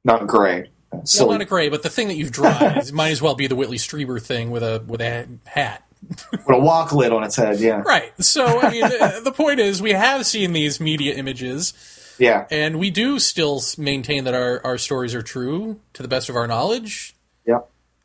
Not 0.04 0.26
gray. 0.26 0.68
Well, 0.92 1.30
not 1.30 1.40
a 1.40 1.46
gray, 1.46 1.70
but 1.70 1.82
the 1.82 1.88
thing 1.88 2.08
that 2.08 2.16
you've 2.16 2.32
drawn 2.32 2.78
is, 2.78 2.92
might 2.92 3.10
as 3.10 3.22
well 3.22 3.34
be 3.34 3.46
the 3.46 3.56
Whitley 3.56 3.78
Strieber 3.78 4.20
thing 4.20 4.50
with 4.50 4.62
a 4.62 4.84
with 4.86 5.00
a 5.00 5.26
hat. 5.46 5.86
With 6.08 6.48
a 6.48 6.58
walk 6.58 6.92
lid 6.92 7.12
on 7.12 7.24
its 7.24 7.36
head. 7.36 7.60
Yeah, 7.60 7.82
Right. 7.84 8.12
So, 8.22 8.60
I 8.60 8.70
mean, 8.70 8.82
the, 9.24 9.32
point 9.32 9.60
is, 9.60 9.80
we 9.80 9.92
have 9.92 10.26
seen 10.26 10.52
these 10.52 10.80
media 10.80 11.14
images, 11.14 11.74
yeah, 12.18 12.46
and 12.50 12.78
we 12.78 12.90
do 12.90 13.18
still 13.18 13.62
maintain 13.78 14.24
that 14.24 14.34
our, 14.34 14.60
our 14.64 14.78
stories 14.78 15.14
are 15.14 15.22
true 15.22 15.80
to 15.94 16.02
the 16.02 16.08
best 16.08 16.28
of 16.28 16.36
our 16.36 16.46
knowledge. 16.46 17.14
yeah. 17.46 17.60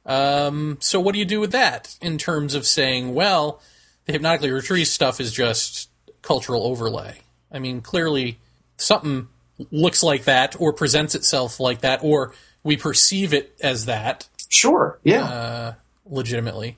Um, 0.05 0.77
so, 0.79 0.99
what 0.99 1.13
do 1.13 1.19
you 1.19 1.25
do 1.25 1.39
with 1.39 1.51
that 1.51 1.97
in 2.01 2.17
terms 2.17 2.55
of 2.55 2.65
saying, 2.65 3.13
well, 3.13 3.61
the 4.05 4.13
hypnotically 4.13 4.51
retrieved 4.51 4.87
stuff 4.87 5.19
is 5.19 5.33
just 5.33 5.89
cultural 6.21 6.63
overlay? 6.63 7.21
I 7.51 7.59
mean, 7.59 7.81
clearly 7.81 8.39
something 8.77 9.27
looks 9.71 10.03
like 10.03 10.23
that, 10.25 10.55
or 10.59 10.71
presents 10.71 11.15
itself 11.15 11.59
like 11.59 11.81
that, 11.81 12.03
or 12.03 12.33
we 12.63 12.77
perceive 12.77 13.33
it 13.33 13.57
as 13.61 13.85
that 13.85 14.27
Sure. 14.49 14.99
Yeah, 15.03 15.23
uh, 15.23 15.73
legitimately. 16.05 16.77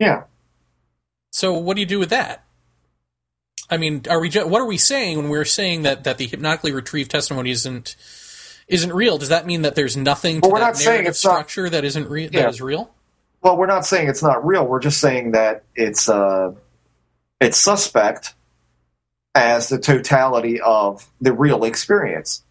Yeah. 0.00 0.24
So 1.30 1.52
what 1.54 1.74
do 1.76 1.80
you 1.80 1.86
do 1.86 2.00
with 2.00 2.10
that? 2.10 2.44
I 3.70 3.76
mean, 3.76 4.02
are 4.10 4.18
we? 4.20 4.28
Ju- 4.28 4.48
what 4.48 4.60
are 4.60 4.66
we 4.66 4.78
saying 4.78 5.16
when 5.16 5.28
we're 5.28 5.44
saying 5.44 5.82
that 5.82 6.02
that 6.02 6.18
the 6.18 6.26
hypnotically 6.26 6.72
retrieved 6.72 7.12
testimony 7.12 7.52
isn't 7.52 7.94
isn't 8.66 8.92
real? 8.92 9.16
Does 9.18 9.28
that 9.28 9.46
mean 9.46 9.62
that 9.62 9.76
there's 9.76 9.96
nothing 9.96 10.40
to 10.40 10.48
Well, 10.48 10.54
we're 10.54 10.58
that 10.60 10.66
not 10.66 10.76
saying 10.76 11.06
it's 11.06 11.24
not- 11.24 11.30
structure 11.32 11.70
that 11.70 11.84
isn't 11.84 12.08
real? 12.10 12.30
Yeah. 12.32 12.42
That 12.42 12.48
is 12.50 12.60
real? 12.60 12.90
Well, 13.42 13.56
we're 13.56 13.66
not 13.66 13.86
saying 13.86 14.08
it's 14.08 14.22
not 14.22 14.44
real. 14.44 14.66
We're 14.66 14.80
just 14.80 14.98
saying 14.98 15.30
that 15.32 15.62
it's 15.76 16.08
uh, 16.08 16.52
it's 17.40 17.58
suspect 17.58 18.34
as 19.34 19.68
the 19.68 19.78
totality 19.78 20.60
of 20.60 21.08
the 21.20 21.32
real 21.32 21.62
experience. 21.64 22.42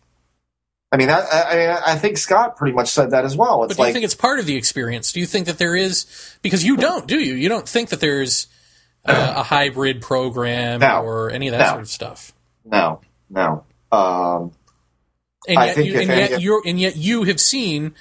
I 0.91 0.97
mean, 0.97 1.09
I, 1.09 1.19
I, 1.21 1.91
I 1.93 1.95
think 1.97 2.17
Scott 2.17 2.57
pretty 2.57 2.73
much 2.75 2.89
said 2.89 3.11
that 3.11 3.23
as 3.23 3.37
well. 3.37 3.63
It's 3.63 3.75
But 3.75 3.83
do 3.83 3.87
you 3.87 3.93
think 3.93 4.05
it's 4.05 4.15
part 4.15 4.39
of 4.39 4.45
the 4.47 4.55
experience? 4.55 5.13
Do 5.13 5.19
you 5.19 5.27
think 5.27 5.45
that 5.45 5.59
there 5.59 5.75
is? 5.75 6.05
Because 6.41 6.63
you 6.63 6.77
don't, 6.77 7.05
do 7.05 7.19
you? 7.19 7.35
You 7.35 7.47
don't 7.47 7.67
think 7.69 7.89
that 7.89 7.99
there's 7.99 8.47
uh, 9.05 9.33
a 9.37 9.43
hybrid 9.43 10.01
program 10.01 10.79
No. 10.79 11.01
or 11.03 11.29
any 11.29 11.47
of 11.47 11.51
that 11.51 11.59
No. 11.59 11.69
sort 11.73 11.81
of 11.81 11.89
stuff? 11.89 12.33
no, 12.65 13.01
no. 13.29 13.63
Um, 13.91 14.51
And 15.47 15.59
yet, 15.59 15.77
you, 15.85 15.99
and 15.99 16.09
yet 16.09 16.41
you're, 16.41 16.61
and 16.65 16.79
yet 16.79 16.95
you 16.95 17.23
have 17.23 17.39
seen 17.39 17.93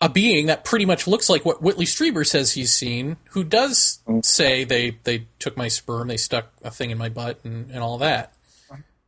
a 0.00 0.08
being 0.08 0.46
that 0.46 0.64
pretty 0.64 0.84
much 0.84 1.06
looks 1.08 1.28
like 1.28 1.44
what 1.44 1.60
Whitley 1.62 1.84
Strieber 1.86 2.24
says 2.26 2.52
he's 2.52 2.72
seen, 2.72 3.16
who 3.30 3.42
does 3.44 3.98
Mm. 4.06 4.24
say 4.24 4.62
they 4.64 4.98
they 5.04 5.26
took 5.38 5.56
my 5.56 5.68
sperm, 5.68 6.08
they 6.08 6.16
stuck 6.16 6.50
a 6.62 6.70
thing 6.70 6.90
in 6.90 6.98
my 6.98 7.08
butt, 7.08 7.40
and, 7.44 7.70
and 7.70 7.80
all 7.80 7.98
that. 7.98 8.32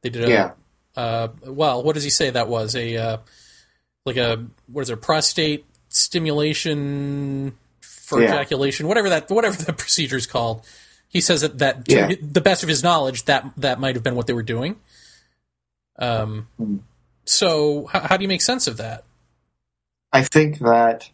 They 0.03 0.09
did 0.11 0.25
a 0.25 0.29
yeah, 0.31 0.51
uh, 0.97 1.29
well, 1.47 1.83
what 1.83 1.95
does 1.95 2.05
he 2.05 2.11
say 2.11 2.31
that 2.31 2.49
was 2.49 2.75
a 2.77 2.97
uh, 2.97 3.17
like 4.05 4.17
a 4.17 4.45
what 4.67 4.83
is 4.83 4.91
it, 4.91 5.01
prostate 5.01 5.65
stimulation 5.89 7.57
for 7.81 8.21
Yeah. 8.21 8.29
ejaculation, 8.35 8.87
whatever 8.87 9.09
that 9.11 9.31
whatever 9.31 9.57
the 9.57 9.73
procedure 9.85 10.17
is 10.17 10.27
called. 10.27 10.65
He 11.09 11.21
says 11.21 11.41
that 11.41 11.59
that 11.59 11.87
to 11.87 11.95
Yeah. 11.95 12.15
the 12.21 12.41
best 12.41 12.63
of 12.63 12.69
his 12.69 12.83
knowledge 12.83 13.25
that 13.25 13.45
that 13.57 13.81
might 13.81 13.95
have 13.97 14.05
been 14.05 14.15
what 14.15 14.27
they 14.27 14.33
were 14.33 14.43
doing. 14.43 14.77
Um, 15.99 16.49
Hmm. 16.57 16.77
so 17.25 17.87
how, 17.87 18.01
how 18.01 18.17
do 18.17 18.23
you 18.23 18.29
make 18.29 18.43
sense 18.43 18.67
of 18.67 18.77
that? 18.79 19.05
I 20.13 20.23
think 20.23 20.59
that 20.59 21.11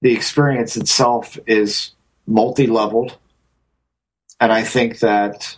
the 0.00 0.12
experience 0.12 0.76
itself 0.76 1.38
is 1.46 1.92
multi-leveled, 2.26 3.18
and 4.40 4.52
I 4.52 4.62
think 4.62 4.98
that 5.00 5.56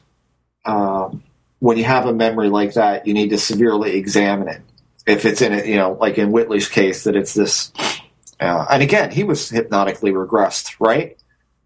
um, 0.64 1.22
when 1.58 1.78
you 1.78 1.84
have 1.84 2.06
a 2.06 2.12
memory 2.12 2.48
like 2.48 2.74
that, 2.74 3.06
you 3.06 3.14
need 3.14 3.30
to 3.30 3.38
severely 3.38 3.96
examine 3.96 4.48
it. 4.48 4.60
If 5.06 5.24
it's 5.24 5.40
in 5.40 5.52
it, 5.52 5.66
you 5.66 5.76
know, 5.76 5.92
like 5.92 6.18
in 6.18 6.32
Whitley's 6.32 6.68
case, 6.68 7.04
that 7.04 7.16
it's 7.16 7.34
this. 7.34 7.72
Uh, 8.40 8.66
and 8.70 8.82
again, 8.82 9.10
he 9.10 9.24
was 9.24 9.48
hypnotically 9.48 10.12
regressed, 10.12 10.74
right? 10.80 11.16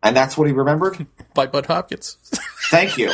And 0.02 0.16
that's 0.16 0.36
what 0.36 0.46
he 0.46 0.52
remembered. 0.52 1.06
By 1.34 1.46
Bud 1.46 1.66
Hopkins. 1.66 2.16
Thank 2.70 2.98
you. 2.98 3.12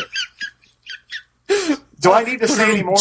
Do 2.00 2.12
I 2.12 2.24
need 2.24 2.40
to 2.40 2.48
say 2.48 2.70
any 2.72 2.82
more? 2.82 2.96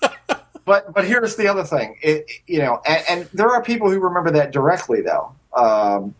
but 0.64 0.92
but 0.92 1.04
here's 1.04 1.36
the 1.36 1.48
other 1.48 1.64
thing. 1.64 1.96
It, 2.02 2.30
you 2.46 2.60
know, 2.60 2.80
and, 2.86 3.04
and 3.08 3.28
there 3.34 3.50
are 3.50 3.62
people 3.62 3.90
who 3.90 4.00
remember 4.00 4.32
that 4.32 4.52
directly, 4.52 5.02
though. 5.02 5.34
Um, 5.54 6.14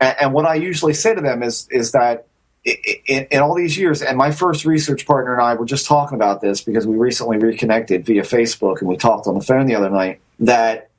and, 0.00 0.16
and 0.20 0.32
what 0.32 0.46
I 0.46 0.54
usually 0.54 0.94
say 0.94 1.14
to 1.14 1.20
them 1.20 1.42
is 1.42 1.68
is 1.70 1.92
that 1.92 2.26
in, 2.64 3.26
in 3.30 3.40
all 3.40 3.54
these 3.54 3.78
years, 3.78 4.02
and 4.02 4.16
my 4.16 4.30
first 4.30 4.64
research 4.64 5.06
partner 5.06 5.32
and 5.32 5.42
I 5.42 5.54
were 5.54 5.64
just 5.64 5.86
talking 5.86 6.16
about 6.16 6.40
this 6.40 6.60
because 6.60 6.86
we 6.86 6.96
recently 6.96 7.38
reconnected 7.38 8.04
via 8.04 8.22
Facebook 8.22 8.80
and 8.80 8.88
we 8.88 8.96
talked 8.96 9.26
on 9.26 9.34
the 9.34 9.44
phone 9.44 9.66
the 9.66 9.74
other 9.74 9.90
night 9.90 10.20
that 10.40 10.90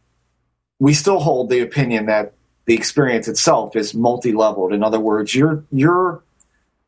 we 0.79 0.93
still 0.93 1.19
hold 1.19 1.49
the 1.49 1.59
opinion 1.59 2.05
that 2.07 2.33
the 2.65 2.75
experience 2.75 3.27
itself 3.27 3.75
is 3.75 3.93
multi-leveled. 3.93 4.73
In 4.73 4.83
other 4.83 4.99
words, 4.99 5.33
your 5.35 5.63
your 5.71 6.23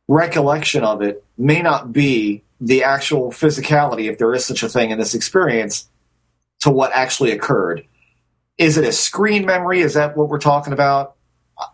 recollection 0.07 0.83
of 0.83 1.01
it 1.01 1.23
may 1.37 1.61
not 1.61 1.91
be 1.91 2.43
the 2.59 2.83
actual 2.83 3.31
physicality, 3.31 4.09
if 4.09 4.17
there 4.17 4.33
is 4.33 4.45
such 4.45 4.61
a 4.61 4.69
thing 4.69 4.91
in 4.91 4.99
this 4.99 5.15
experience, 5.15 5.89
to 6.59 6.69
what 6.69 6.91
actually 6.93 7.31
occurred. 7.31 7.85
Is 8.57 8.77
it 8.77 8.85
a 8.85 8.91
screen 8.91 9.45
memory? 9.45 9.81
Is 9.81 9.95
that 9.95 10.15
what 10.15 10.29
we're 10.29 10.39
talking 10.39 10.73
about? 10.73 11.15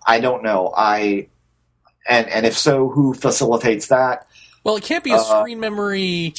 I 0.06 0.22
don't 0.22 0.44
know. 0.44 0.74
I 0.76 1.28
and 2.08 2.28
and 2.30 2.46
if 2.46 2.58
so, 2.58 2.90
who 2.90 3.14
facilitates 3.14 3.88
that? 3.88 4.28
Well, 4.64 4.76
it 4.76 4.84
can't 4.84 5.04
be 5.04 5.12
a 5.12 5.16
Uh, 5.18 5.40
screen 5.40 5.60
memory 5.60 6.34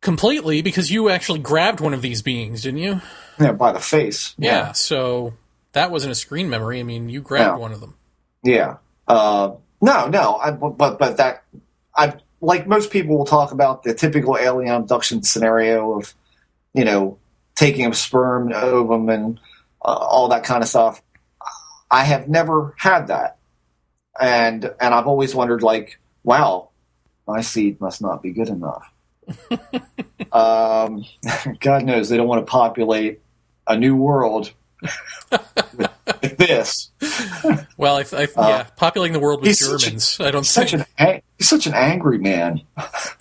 completely 0.00 0.62
because 0.62 0.90
you 0.90 1.08
actually 1.08 1.38
grabbed 1.40 1.80
one 1.80 1.94
of 1.94 2.02
these 2.02 2.22
beings, 2.22 2.62
didn't 2.62 2.80
you? 2.80 3.00
Yeah, 3.40 3.52
by 3.52 3.72
the 3.72 3.80
face. 3.80 4.34
Yeah. 4.38 4.72
So 4.72 5.34
that 5.72 5.90
wasn't 5.90 6.12
a 6.12 6.14
screen 6.14 6.48
memory. 6.48 6.80
I 6.80 6.82
mean, 6.82 7.08
you 7.08 7.20
grabbed 7.20 7.54
No. 7.56 7.60
one 7.60 7.72
of 7.72 7.80
them. 7.80 7.94
Yeah. 8.42 8.76
Uh, 9.06 9.52
no, 9.80 10.06
no. 10.08 10.36
I, 10.36 10.50
but 10.52 10.98
but 10.98 11.16
that 11.18 11.42
I 11.96 12.14
like 12.40 12.66
most 12.66 12.90
people 12.90 13.16
will 13.18 13.24
talk 13.26 13.52
about 13.52 13.82
the 13.82 13.94
typical 13.94 14.36
alien 14.38 14.74
abduction 14.74 15.22
scenario 15.22 15.98
of 15.98 16.14
you 16.74 16.84
know 16.84 17.18
taking 17.54 17.86
a 17.86 17.94
sperm, 17.94 18.46
and 18.46 18.54
ovum, 18.54 19.08
and 19.08 19.40
uh, 19.84 19.88
all 19.88 20.28
that 20.28 20.44
kind 20.44 20.62
of 20.62 20.68
stuff. 20.68 21.02
I 21.90 22.04
have 22.04 22.28
never 22.28 22.74
had 22.78 23.06
that, 23.08 23.36
and 24.20 24.72
and 24.80 24.94
I've 24.94 25.06
always 25.06 25.34
wondered 25.34 25.62
like, 25.62 25.98
wow, 26.24 26.68
my 27.26 27.40
seed 27.40 27.80
must 27.80 28.00
not 28.02 28.22
be 28.22 28.32
good 28.32 28.48
enough. 28.48 28.90
um, 30.32 31.04
God 31.60 31.84
knows 31.84 32.08
they 32.08 32.16
don't 32.16 32.28
want 32.28 32.44
to 32.46 32.50
populate 32.50 33.20
a 33.66 33.76
new 33.76 33.96
world 33.96 34.52
with 34.82 36.36
this. 36.38 36.90
Well, 37.76 37.96
I, 37.96 38.04
I, 38.16 38.28
yeah, 38.36 38.62
populating 38.76 39.12
the 39.12 39.20
world 39.20 39.40
with 39.40 39.48
Uh, 39.48 39.50
he's 39.50 39.58
such 39.68 39.82
a- 39.82 39.86
Germans. 39.86 40.20
I 40.20 40.30
don't 40.30 40.44
such 40.44 40.70
think. 40.72 40.86
an 40.98 41.22
he's 41.38 41.48
such 41.48 41.66
an 41.66 41.74
angry 41.74 42.18
man. 42.18 42.62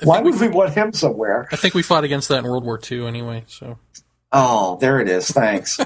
Why 0.04 0.22
would 0.22 0.40
we 0.40 0.48
want 0.50 0.74
him 0.74 0.94
somewhere? 0.94 1.48
I 1.52 1.56
think 1.56 1.74
we 1.74 1.82
fought 1.82 2.04
against 2.04 2.30
that 2.30 2.40
in 2.40 2.44
World 2.46 2.64
War 2.66 2.80
II 2.92 3.08
anyway. 3.08 3.44
So 3.48 3.80
Oh, 4.32 4.78
there 4.82 5.00
it 5.00 5.08
is. 5.10 5.30
Thanks. 5.30 5.80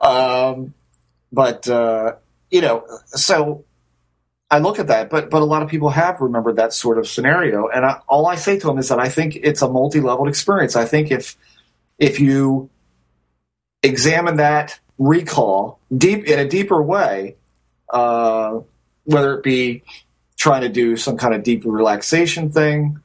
um, 0.00 0.74
but 1.32 1.68
uh, 1.68 2.16
you 2.50 2.60
know, 2.60 2.84
so 3.06 3.64
I 4.50 4.58
look 4.58 4.78
at 4.78 4.86
that, 4.86 5.10
but 5.10 5.28
but 5.28 5.42
a 5.42 5.44
lot 5.44 5.62
of 5.62 5.68
people 5.68 5.90
have 5.90 6.20
remembered 6.20 6.56
that 6.56 6.72
sort 6.72 6.98
of 6.98 7.08
scenario, 7.08 7.68
and 7.68 7.84
I, 7.84 8.00
all 8.06 8.26
I 8.26 8.36
say 8.36 8.58
to 8.58 8.66
them 8.66 8.78
is 8.78 8.88
that 8.88 9.00
I 9.00 9.08
think 9.08 9.36
it's 9.36 9.62
a 9.62 9.68
multi-leveled 9.68 10.28
experience. 10.28 10.76
I 10.76 10.84
think 10.84 11.10
if 11.10 11.36
if 11.98 12.20
you 12.20 12.70
examine 13.82 14.36
that 14.36 14.78
recall 14.98 15.80
deep 15.96 16.24
in 16.24 16.38
a 16.38 16.48
deeper 16.48 16.80
way, 16.80 17.36
uh, 17.90 18.60
whether 19.04 19.34
it 19.34 19.42
be 19.42 19.82
trying 20.36 20.62
to 20.62 20.68
do 20.68 20.96
some 20.96 21.16
kind 21.16 21.34
of 21.34 21.42
deep 21.42 21.64
relaxation 21.64 22.50
thing, 22.52 23.00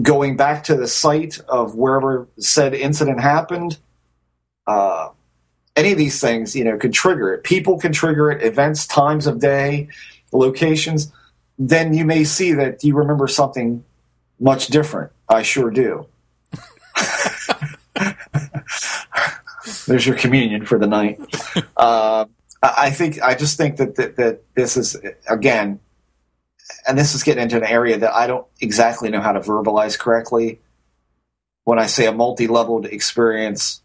going 0.00 0.36
back 0.36 0.64
to 0.64 0.76
the 0.76 0.88
site 0.88 1.40
of 1.48 1.74
wherever 1.74 2.26
said 2.38 2.72
incident 2.74 3.20
happened, 3.20 3.78
uh, 4.66 5.10
any 5.74 5.92
of 5.92 5.98
these 5.98 6.20
things, 6.20 6.56
you 6.56 6.64
know, 6.64 6.78
could 6.78 6.92
trigger 6.92 7.34
it. 7.34 7.44
People 7.44 7.78
can 7.78 7.92
trigger 7.92 8.30
it, 8.30 8.42
events, 8.42 8.86
times 8.86 9.26
of 9.26 9.40
day, 9.40 9.88
locations. 10.38 11.12
Then 11.58 11.94
you 11.94 12.04
may 12.04 12.24
see 12.24 12.52
that 12.52 12.84
you 12.84 12.94
remember 12.94 13.26
something 13.28 13.84
much 14.38 14.68
different. 14.68 15.12
I 15.28 15.42
sure 15.42 15.70
do. 15.70 16.06
There's 19.86 20.06
your 20.06 20.16
communion 20.16 20.64
for 20.64 20.78
the 20.78 20.86
night. 20.86 21.20
Uh, 21.76 22.24
I 22.62 22.90
think 22.90 23.20
I 23.20 23.34
just 23.34 23.58
think 23.58 23.76
that, 23.76 23.96
that 23.96 24.16
that 24.16 24.42
this 24.54 24.78
is 24.78 24.96
again, 25.28 25.78
and 26.88 26.98
this 26.98 27.14
is 27.14 27.22
getting 27.22 27.42
into 27.42 27.58
an 27.58 27.64
area 27.64 27.98
that 27.98 28.14
I 28.14 28.26
don't 28.26 28.46
exactly 28.60 29.10
know 29.10 29.20
how 29.20 29.32
to 29.32 29.40
verbalize 29.40 29.98
correctly. 29.98 30.60
When 31.64 31.78
I 31.78 31.86
say 31.86 32.06
a 32.06 32.12
multi-leveled 32.12 32.86
experience, 32.86 33.82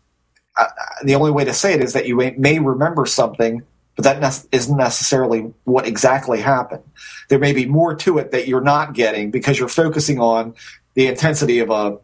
I, 0.55 0.67
the 1.03 1.15
only 1.15 1.31
way 1.31 1.43
to 1.43 1.53
say 1.53 1.73
it 1.73 1.83
is 1.83 1.93
that 1.93 2.07
you 2.07 2.15
may 2.15 2.59
remember 2.59 3.05
something, 3.05 3.63
but 3.95 4.03
that 4.03 4.19
nec- 4.19 4.47
isn't 4.51 4.77
necessarily 4.77 5.53
what 5.63 5.87
exactly 5.87 6.41
happened. 6.41 6.83
There 7.29 7.39
may 7.39 7.53
be 7.53 7.65
more 7.65 7.95
to 7.95 8.17
it 8.17 8.31
that 8.31 8.47
you're 8.47 8.61
not 8.61 8.93
getting 8.93 9.31
because 9.31 9.59
you're 9.59 9.69
focusing 9.69 10.19
on 10.19 10.55
the 10.93 11.07
intensity 11.07 11.59
of 11.59 11.69
a 11.69 11.97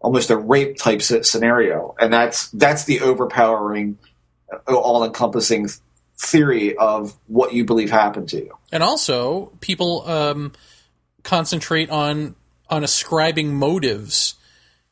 almost 0.00 0.30
a 0.30 0.36
rape 0.36 0.76
type 0.78 1.02
scenario, 1.02 1.94
and 2.00 2.12
that's 2.12 2.48
that's 2.50 2.84
the 2.84 3.00
overpowering, 3.00 3.98
all 4.66 5.04
encompassing 5.04 5.68
theory 6.18 6.76
of 6.76 7.16
what 7.26 7.52
you 7.52 7.64
believe 7.64 7.90
happened 7.90 8.28
to 8.30 8.36
you. 8.36 8.56
And 8.72 8.82
also, 8.82 9.52
people 9.60 10.08
um, 10.08 10.52
concentrate 11.22 11.90
on 11.90 12.34
on 12.68 12.84
ascribing 12.84 13.54
motives, 13.54 14.34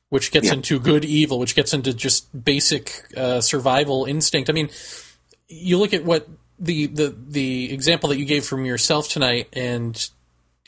which 0.08 0.30
gets 0.32 0.46
Yeah. 0.48 0.54
into 0.54 0.80
good, 0.80 1.04
evil, 1.04 1.38
which 1.38 1.54
gets 1.54 1.72
into 1.72 1.94
just 1.94 2.44
basic 2.44 3.02
uh, 3.16 3.40
survival 3.40 4.04
instinct. 4.04 4.50
I 4.50 4.52
mean, 4.52 4.68
you 5.48 5.78
look 5.78 5.94
at 5.94 6.04
what 6.04 6.28
the 6.58 6.86
the 6.86 7.14
the 7.28 7.72
example 7.72 8.08
that 8.10 8.18
you 8.18 8.24
gave 8.24 8.44
from 8.44 8.64
yourself 8.64 9.08
tonight, 9.08 9.48
and 9.52 10.08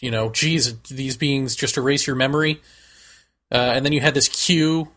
you 0.00 0.10
know, 0.10 0.30
geez, 0.30 0.78
these 0.84 1.16
beings 1.16 1.54
just 1.54 1.76
erase 1.76 2.06
your 2.06 2.16
memory, 2.16 2.60
uh, 3.52 3.72
and 3.74 3.84
then 3.84 3.92
you 3.92 4.00
had 4.00 4.14
this 4.14 4.28
cue 4.28 4.88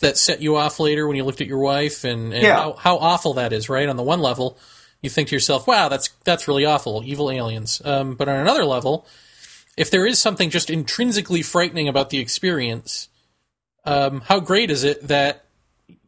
that 0.00 0.16
set 0.18 0.40
you 0.40 0.56
off 0.56 0.80
later 0.80 1.06
when 1.06 1.16
you 1.16 1.24
looked 1.24 1.40
at 1.40 1.46
your 1.46 1.58
wife, 1.58 2.04
and, 2.04 2.32
and 2.32 2.42
Yeah. 2.42 2.56
how, 2.56 2.72
how 2.74 2.96
awful 2.98 3.34
that 3.34 3.52
is, 3.52 3.68
right? 3.68 3.88
On 3.88 3.96
the 3.96 4.02
one 4.02 4.20
level, 4.20 4.58
you 5.02 5.08
think 5.08 5.28
to 5.28 5.36
yourself, 5.36 5.66
"Wow, 5.66 5.88
that's 5.88 6.10
that's 6.24 6.48
really 6.48 6.64
awful, 6.64 7.02
evil 7.04 7.30
aliens." 7.30 7.80
Um, 7.84 8.14
but 8.14 8.28
on 8.28 8.36
another 8.36 8.64
level, 8.64 9.06
if 9.76 9.90
there 9.90 10.06
is 10.06 10.18
something 10.18 10.50
just 10.50 10.70
intrinsically 10.70 11.42
frightening 11.42 11.88
about 11.88 12.10
the 12.10 12.18
experience, 12.18 13.08
um, 13.84 14.22
how 14.22 14.40
great 14.40 14.70
is 14.70 14.82
it 14.84 15.06
that 15.06 15.44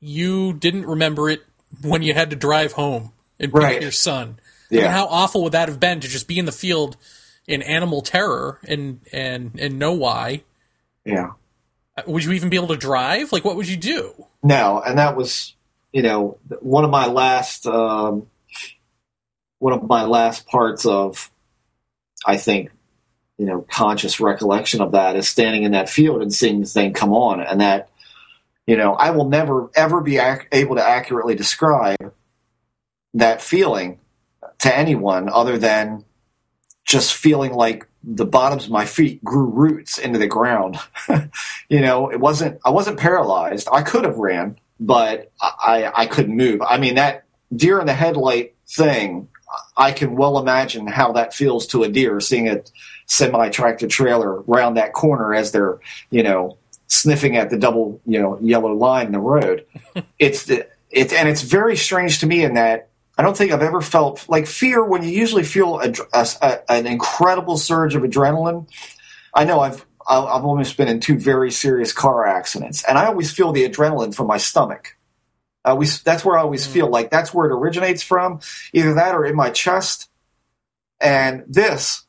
you 0.01 0.53
didn't 0.55 0.87
remember 0.87 1.31
it 1.31 1.43
when 1.83 2.03
you 2.03 2.15
had 2.15 2.31
to 2.31 2.37
drive 2.37 2.73
home 2.73 3.13
and 3.39 3.53
pick 3.53 3.63
Right. 3.63 3.83
your 3.83 3.93
son? 3.93 4.39
I 4.71 4.75
mean, 4.77 4.85
how 4.85 5.07
awful 5.07 5.43
would 5.45 5.53
that 5.53 5.69
have 5.69 5.81
been 5.81 6.01
to 6.01 6.09
just 6.09 6.29
be 6.29 6.39
in 6.39 6.45
the 6.45 6.53
field 6.53 6.97
in 7.47 7.63
animal 7.63 8.03
terror 8.03 8.61
and 8.69 9.01
and 9.13 9.59
and 9.59 9.79
know 9.79 9.93
why? 9.93 10.43
Yeah. 11.05 11.31
Uh, 11.97 12.03
Would 12.07 12.23
you 12.25 12.33
even 12.33 12.51
be 12.51 12.57
able 12.57 12.69
to 12.69 12.77
drive? 12.77 13.33
Like, 13.33 13.45
what 13.45 13.57
would 13.57 13.67
you 13.69 13.77
do? 13.77 14.27
No, 14.45 14.81
and 14.81 14.99
that 14.99 15.17
was, 15.17 15.55
you 15.93 16.03
know, 16.03 16.39
one 16.61 16.85
of 16.85 16.91
my 16.91 17.07
last, 17.07 17.67
um, 17.67 18.29
one 19.59 19.73
of 19.73 19.83
my 19.89 20.05
last 20.05 20.47
parts 20.47 20.87
of, 20.87 21.31
I 22.25 22.37
think, 22.37 22.71
you 23.39 23.47
know, 23.47 23.67
conscious 23.71 24.21
recollection 24.21 24.81
of 24.81 24.93
that 24.93 25.17
is 25.17 25.29
standing 25.29 25.65
in 25.65 25.73
that 25.73 25.89
field 25.91 26.23
and 26.23 26.33
seeing 26.33 26.61
the 26.61 26.67
thing 26.67 26.93
come 26.93 27.13
on, 27.13 27.41
and 27.41 27.61
that, 27.61 27.90
you 28.71 28.77
know, 28.77 28.95
I 28.95 29.11
will 29.11 29.29
never 29.29 29.69
ever 29.75 30.01
be 30.01 30.19
ac- 30.19 30.47
able 30.53 30.77
to 30.77 30.89
accurately 30.89 31.35
describe 31.35 32.15
that 33.15 33.43
feeling 33.43 33.99
to 34.61 34.73
anyone 34.73 35.29
other 35.29 35.59
than 35.59 36.05
just 36.85 37.13
feeling 37.13 37.53
like 37.53 37.89
the 38.05 38.25
bottoms 38.25 38.67
of 38.67 38.71
my 38.71 38.85
feet 38.85 39.25
grew 39.25 39.47
roots 39.47 39.99
into 39.99 40.21
the 40.21 40.29
ground. 40.29 40.79
you 41.69 41.81
know, 41.81 42.13
it 42.13 42.21
wasn't 42.21 42.61
I 42.65 42.71
wasn't 42.71 43.01
paralyzed. 43.01 43.67
I 43.73 43.83
could 43.83 44.05
have 44.05 44.19
ran, 44.19 44.57
but 44.79 45.33
I 45.43 45.91
I 45.93 46.07
couldn't 46.07 46.37
move. 46.37 46.63
I 46.63 46.79
mean 46.79 46.95
that 46.95 47.25
deer 47.53 47.81
in 47.81 47.89
the 47.89 47.93
headlight 47.93 48.55
thing. 48.69 49.27
I 49.77 49.91
can 49.91 50.15
well 50.15 50.39
imagine 50.39 50.87
how 50.87 51.11
that 51.15 51.35
feels 51.35 51.67
to 51.69 51.83
a 51.83 51.89
deer 51.89 52.21
seeing 52.21 52.49
a 52.49 52.63
semi 53.07 53.49
tractor 53.49 53.89
trailer 53.89 54.43
round 54.43 54.77
that 54.77 54.93
corner 54.93 55.35
as 55.35 55.51
they're 55.51 55.81
you 56.11 56.23
know 56.23 56.57
sniffing 56.91 57.37
at 57.37 57.49
the 57.49 57.57
double 57.57 58.01
you 58.05 58.21
know 58.21 58.39
yellow 58.43 58.73
line 58.75 59.07
in 59.07 59.13
the 59.13 59.19
road. 59.19 59.65
it's 60.19 60.45
the 60.45 60.69
it 60.91 61.13
and 61.13 61.29
it's 61.29 61.43
very 61.43 61.77
strange 61.77 62.19
to 62.19 62.27
me 62.27 62.45
in 62.45 62.55
that 62.55 62.89
I 63.17 63.23
don't 63.23 63.37
think 63.37 63.53
I've 63.53 63.63
ever 63.63 63.81
felt 63.81 64.29
like 64.29 64.47
fear 64.47 64.85
when 64.85 65.03
you 65.03 65.11
usually 65.11 65.45
feel 65.45 65.79
a, 65.81 65.93
a, 66.13 66.27
a- 66.43 66.73
an 66.73 66.87
incredible 66.87 67.57
surge 67.57 67.95
of 67.95 68.03
adrenaline. 68.03 68.69
I 69.35 69.45
know 69.45 69.61
I've 69.61 69.87
I've 70.09 70.45
almost 70.45 70.77
been 70.77 70.89
in 70.89 70.99
two 71.01 71.19
very 71.19 71.53
serious 71.53 71.93
car 71.93 72.27
accidents, 72.27 72.83
and 72.85 72.99
I 72.99 73.07
always 73.07 73.31
feel 73.31 73.53
the 73.53 73.69
adrenaline 73.69 74.15
from 74.15 74.27
my 74.27 74.39
stomach. 74.39 74.97
I 75.65 75.71
always 75.71 76.03
that's 76.03 76.25
where 76.25 76.37
I 76.37 76.43
always 76.43 76.67
mm. 76.67 76.71
feel 76.71 76.89
like 76.89 77.11
that's 77.11 77.33
where 77.33 77.47
it 77.49 77.55
originates 77.55 78.03
from, 78.03 78.41
either 78.73 78.95
that 78.95 79.15
or 79.15 79.25
in 79.25 79.37
my 79.37 79.51
chest. 79.51 80.09
And 81.01 81.45
this 81.47 82.03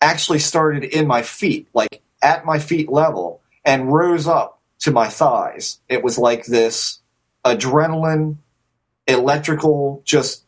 actually 0.00 0.38
started 0.38 0.84
in 0.84 1.06
my 1.06 1.22
feet, 1.22 1.68
like 1.74 2.02
at 2.22 2.44
my 2.44 2.58
feet 2.58 2.88
level, 2.88 3.41
and 3.64 3.92
rose 3.92 4.26
up 4.26 4.60
to 4.80 4.90
my 4.90 5.08
thighs. 5.08 5.80
It 5.88 6.02
was 6.02 6.18
like 6.18 6.46
this 6.46 7.00
adrenaline, 7.44 8.36
electrical, 9.06 10.02
just 10.04 10.44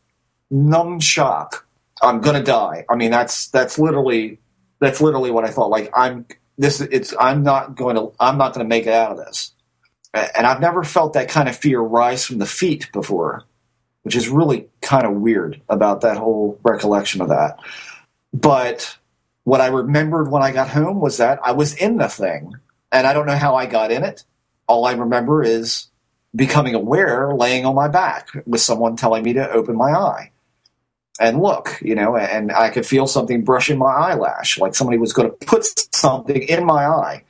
numb 0.51 1.01
shock. 1.01 1.66
I'm 2.03 2.20
gonna 2.20 2.43
die. 2.43 2.85
I 2.91 2.97
mean, 2.97 3.11
that's 3.11 3.49
that's 3.49 3.78
literally 3.78 4.39
that's 4.81 5.01
literally 5.01 5.31
what 5.31 5.45
I 5.45 5.51
thought. 5.51 5.70
Like 5.70 5.91
I'm 5.95 6.27
this. 6.59 6.81
It's 6.81 7.15
I'm 7.19 7.43
not 7.43 7.74
going 7.77 7.97
to 7.97 8.12
I'm 8.20 8.39
not 8.39 8.55
going 8.55 8.65
to 8.65 8.69
make 8.69 8.86
it 8.86 8.93
out 8.93 9.12
of 9.12 9.19
this. 9.19 9.53
And 10.12 10.47
I've 10.47 10.61
never 10.61 10.85
felt 10.85 11.15
that 11.15 11.28
kind 11.28 11.49
of 11.49 11.57
fear 11.57 11.81
rise 11.81 12.24
from 12.24 12.39
the 12.39 12.47
feet 12.47 12.89
before, 12.93 13.43
which 14.03 14.15
is 14.15 14.28
really 14.28 14.69
kind 14.81 15.05
of 15.05 15.15
weird 15.15 15.61
about 15.69 16.03
that 16.03 16.19
whole 16.19 16.61
recollection 16.62 17.20
of 17.20 17.31
that. 17.31 17.59
But 18.32 18.97
what 19.43 19.61
I 19.61 19.66
remembered 19.66 20.31
when 20.31 20.43
I 20.43 20.53
got 20.53 20.69
home 20.69 21.01
was 21.01 21.16
that 21.16 21.41
I 21.43 21.51
was 21.53 21.74
in 21.74 21.97
the 21.97 22.09
thing, 22.09 22.55
and 22.95 23.07
I 23.07 23.12
don't 23.12 23.27
know 23.27 23.37
how 23.37 23.57
I 23.57 23.66
got 23.66 23.91
in 23.91 24.05
it. 24.05 24.25
All 24.69 24.87
I 24.87 24.93
remember 24.93 25.43
is 25.43 25.89
becoming 26.35 26.75
aware, 26.75 27.35
laying 27.35 27.66
on 27.66 27.75
my 27.75 27.89
back 27.89 28.29
with 28.47 28.61
someone 28.61 28.97
telling 28.97 29.25
me 29.25 29.35
to 29.35 29.51
open 29.51 29.77
my 29.77 29.91
eye 29.91 30.31
and 31.21 31.41
look, 31.41 31.79
you 31.83 31.95
know, 31.95 32.16
and 32.16 32.51
I 32.51 32.71
could 32.71 32.87
feel 32.87 33.07
something 33.07 33.45
brushing 33.45 33.79
my 33.79 33.93
eyelash, 33.93 34.59
like 34.59 34.75
somebody 34.75 34.99
was 34.99 35.12
going 35.12 35.31
to 35.31 35.47
put 35.47 35.66
something 35.95 36.43
in 36.43 36.65
my 36.65 36.87
eye. 36.87 37.25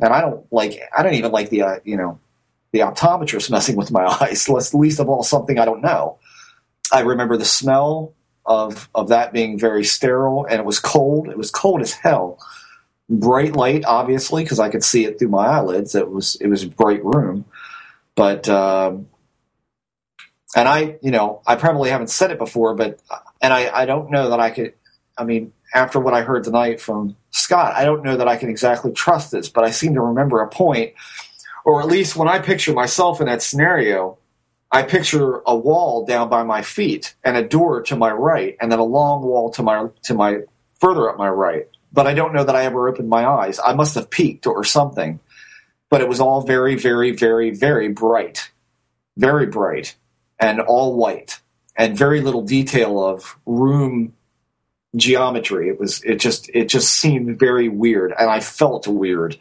And 0.00 0.12
I 0.12 0.20
don't 0.20 0.50
like, 0.52 0.80
I 0.96 1.02
don't 1.02 1.14
even 1.14 1.32
like 1.32 1.50
the, 1.50 1.62
uh, 1.62 1.76
you 1.84 1.96
know, 1.96 2.18
the 2.72 2.80
optometrist 2.80 3.50
messing 3.50 3.76
with 3.76 3.90
my 3.90 4.04
eyes, 4.20 4.48
least 4.48 5.00
of 5.00 5.08
all 5.08 5.22
something 5.22 5.58
I 5.58 5.64
don't 5.64 5.82
know. 5.82 6.18
I 6.92 7.00
remember 7.00 7.36
the 7.36 7.44
smell 7.44 8.14
of, 8.46 8.88
of 8.94 9.08
that 9.08 9.32
being 9.32 9.58
very 9.58 9.84
sterile 9.84 10.46
and 10.46 10.60
it 10.60 10.64
was 10.64 10.80
cold. 10.80 11.28
It 11.28 11.38
was 11.38 11.50
cold 11.50 11.82
as 11.82 11.92
hell. 11.92 12.38
Bright 13.10 13.54
light, 13.54 13.84
obviously, 13.84 14.44
because 14.44 14.60
I 14.60 14.70
could 14.70 14.84
see 14.84 15.04
it 15.04 15.18
through 15.18 15.28
my 15.28 15.46
eyelids. 15.46 15.94
It 15.94 16.10
was, 16.10 16.36
it 16.36 16.46
was 16.46 16.62
a 16.62 16.68
bright 16.68 17.04
room. 17.04 17.44
But, 18.14 18.48
um, 18.48 19.08
and 20.56 20.68
I, 20.68 20.96
you 21.02 21.10
know, 21.10 21.42
I 21.46 21.56
probably 21.56 21.90
haven't 21.90 22.10
said 22.10 22.30
it 22.30 22.38
before, 22.38 22.74
but 22.74 23.00
and 23.40 23.52
I, 23.52 23.70
I 23.72 23.86
don't 23.86 24.10
know 24.10 24.30
that 24.30 24.40
I 24.40 24.50
could. 24.50 24.74
I 25.16 25.24
mean, 25.24 25.52
after 25.74 26.00
what 26.00 26.14
I 26.14 26.22
heard 26.22 26.44
tonight 26.44 26.80
from 26.80 27.16
Scott, 27.30 27.74
I 27.76 27.84
don't 27.84 28.04
know 28.04 28.16
that 28.16 28.28
I 28.28 28.36
can 28.36 28.48
exactly 28.48 28.92
trust 28.92 29.30
this, 29.30 29.48
but 29.48 29.64
I 29.64 29.70
seem 29.70 29.94
to 29.94 30.00
remember 30.00 30.40
a 30.40 30.48
point, 30.48 30.94
or 31.64 31.80
at 31.80 31.88
least 31.88 32.16
when 32.16 32.28
I 32.28 32.38
picture 32.38 32.72
myself 32.72 33.20
in 33.20 33.26
that 33.26 33.42
scenario, 33.42 34.18
I 34.72 34.82
picture 34.82 35.42
a 35.46 35.54
wall 35.54 36.04
down 36.04 36.28
by 36.28 36.42
my 36.42 36.62
feet 36.62 37.14
and 37.24 37.36
a 37.36 37.42
door 37.42 37.82
to 37.82 37.96
my 37.96 38.10
right, 38.10 38.56
and 38.60 38.72
then 38.72 38.78
a 38.78 38.84
long 38.84 39.22
wall 39.22 39.50
to 39.52 39.62
my 39.62 39.88
to 40.04 40.14
my 40.14 40.40
further 40.80 41.10
up 41.10 41.16
my 41.16 41.28
right. 41.28 41.68
But 41.92 42.06
I 42.06 42.14
don't 42.14 42.32
know 42.32 42.44
that 42.44 42.56
I 42.56 42.64
ever 42.64 42.88
opened 42.88 43.08
my 43.08 43.26
eyes. 43.26 43.58
I 43.64 43.74
must 43.74 43.94
have 43.96 44.10
peeked 44.10 44.46
or 44.46 44.64
something. 44.64 45.20
But 45.88 46.00
it 46.00 46.08
was 46.08 46.20
all 46.20 46.42
very, 46.42 46.76
very, 46.76 47.10
very, 47.10 47.50
very 47.50 47.88
bright, 47.88 48.50
very 49.16 49.46
bright 49.46 49.96
and 50.38 50.60
all 50.60 50.96
white 50.96 51.40
and 51.76 51.96
very 51.96 52.20
little 52.20 52.42
detail 52.42 53.04
of 53.04 53.38
room 53.46 54.14
geometry 54.96 55.68
it 55.68 55.78
was 55.78 56.02
it 56.02 56.16
just 56.16 56.50
it 56.52 56.68
just 56.68 56.90
seemed 56.90 57.38
very 57.38 57.68
weird 57.68 58.12
and 58.18 58.28
i 58.28 58.40
felt 58.40 58.88
weird 58.88 59.38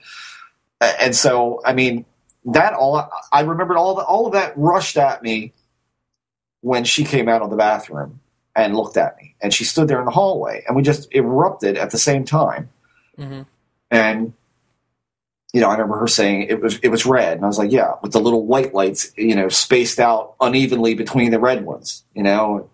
and 0.80 1.16
so 1.16 1.60
i 1.66 1.74
mean 1.74 2.06
that 2.46 2.74
all 2.74 3.10
i 3.32 3.42
remembered 3.42 3.76
all 3.78 3.96
the, 3.96 4.04
all 4.04 4.28
of 4.28 4.34
that 4.34 4.54
rushed 4.56 4.96
at 4.96 5.24
me 5.24 5.52
when 6.62 6.84
she 6.84 7.04
came 7.04 7.28
out 7.28 7.42
of 7.42 7.50
the 7.50 7.56
bathroom 7.56 8.20
and 8.62 8.76
looked 8.76 8.98
at 8.98 9.18
me. 9.18 9.36
And 9.42 9.54
she 9.54 9.64
stood 9.64 9.88
there 9.88 10.00
in 10.00 10.06
the 10.06 10.12
hallway 10.12 10.64
and 10.68 10.76
we 10.76 10.82
just 10.84 11.14
erupted 11.14 11.78
at 11.78 11.92
the 11.92 11.98
same 11.98 12.26
time. 12.26 12.70
Mhm. 13.18 13.46
and 13.92 14.34
you 15.52 15.62
know, 15.62 15.68
I 15.68 15.74
remember 15.74 15.98
her 15.98 16.08
saying 16.08 16.44
it 16.44 16.62
was 16.62 16.78
it 16.84 16.90
was 16.90 17.08
red, 17.08 17.38
and 17.38 17.44
I 17.44 17.48
was 17.48 17.58
like, 17.58 17.72
yeah, 17.72 17.94
with 18.04 18.12
the 18.12 18.20
little 18.22 18.46
white 18.46 18.74
lights, 18.74 19.12
you 19.18 19.36
know, 19.36 19.50
spaced 19.50 20.00
out 20.00 20.36
unevenly 20.40 20.94
between 20.94 21.32
the 21.32 21.40
red 21.40 21.66
ones, 21.66 22.04
you 22.14 22.22
know, 22.22 22.70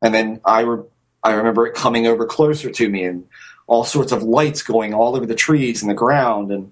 and 0.00 0.14
then 0.14 0.40
I 0.44 0.60
re- 0.60 0.84
I 1.24 1.32
remember 1.32 1.66
it 1.66 1.74
coming 1.74 2.06
over 2.06 2.24
closer 2.24 2.70
to 2.70 2.88
me, 2.88 3.02
and 3.04 3.26
all 3.66 3.82
sorts 3.82 4.12
of 4.12 4.22
lights 4.22 4.62
going 4.62 4.94
all 4.94 5.16
over 5.16 5.26
the 5.26 5.34
trees 5.34 5.82
and 5.82 5.90
the 5.90 5.94
ground, 5.94 6.52
and, 6.52 6.70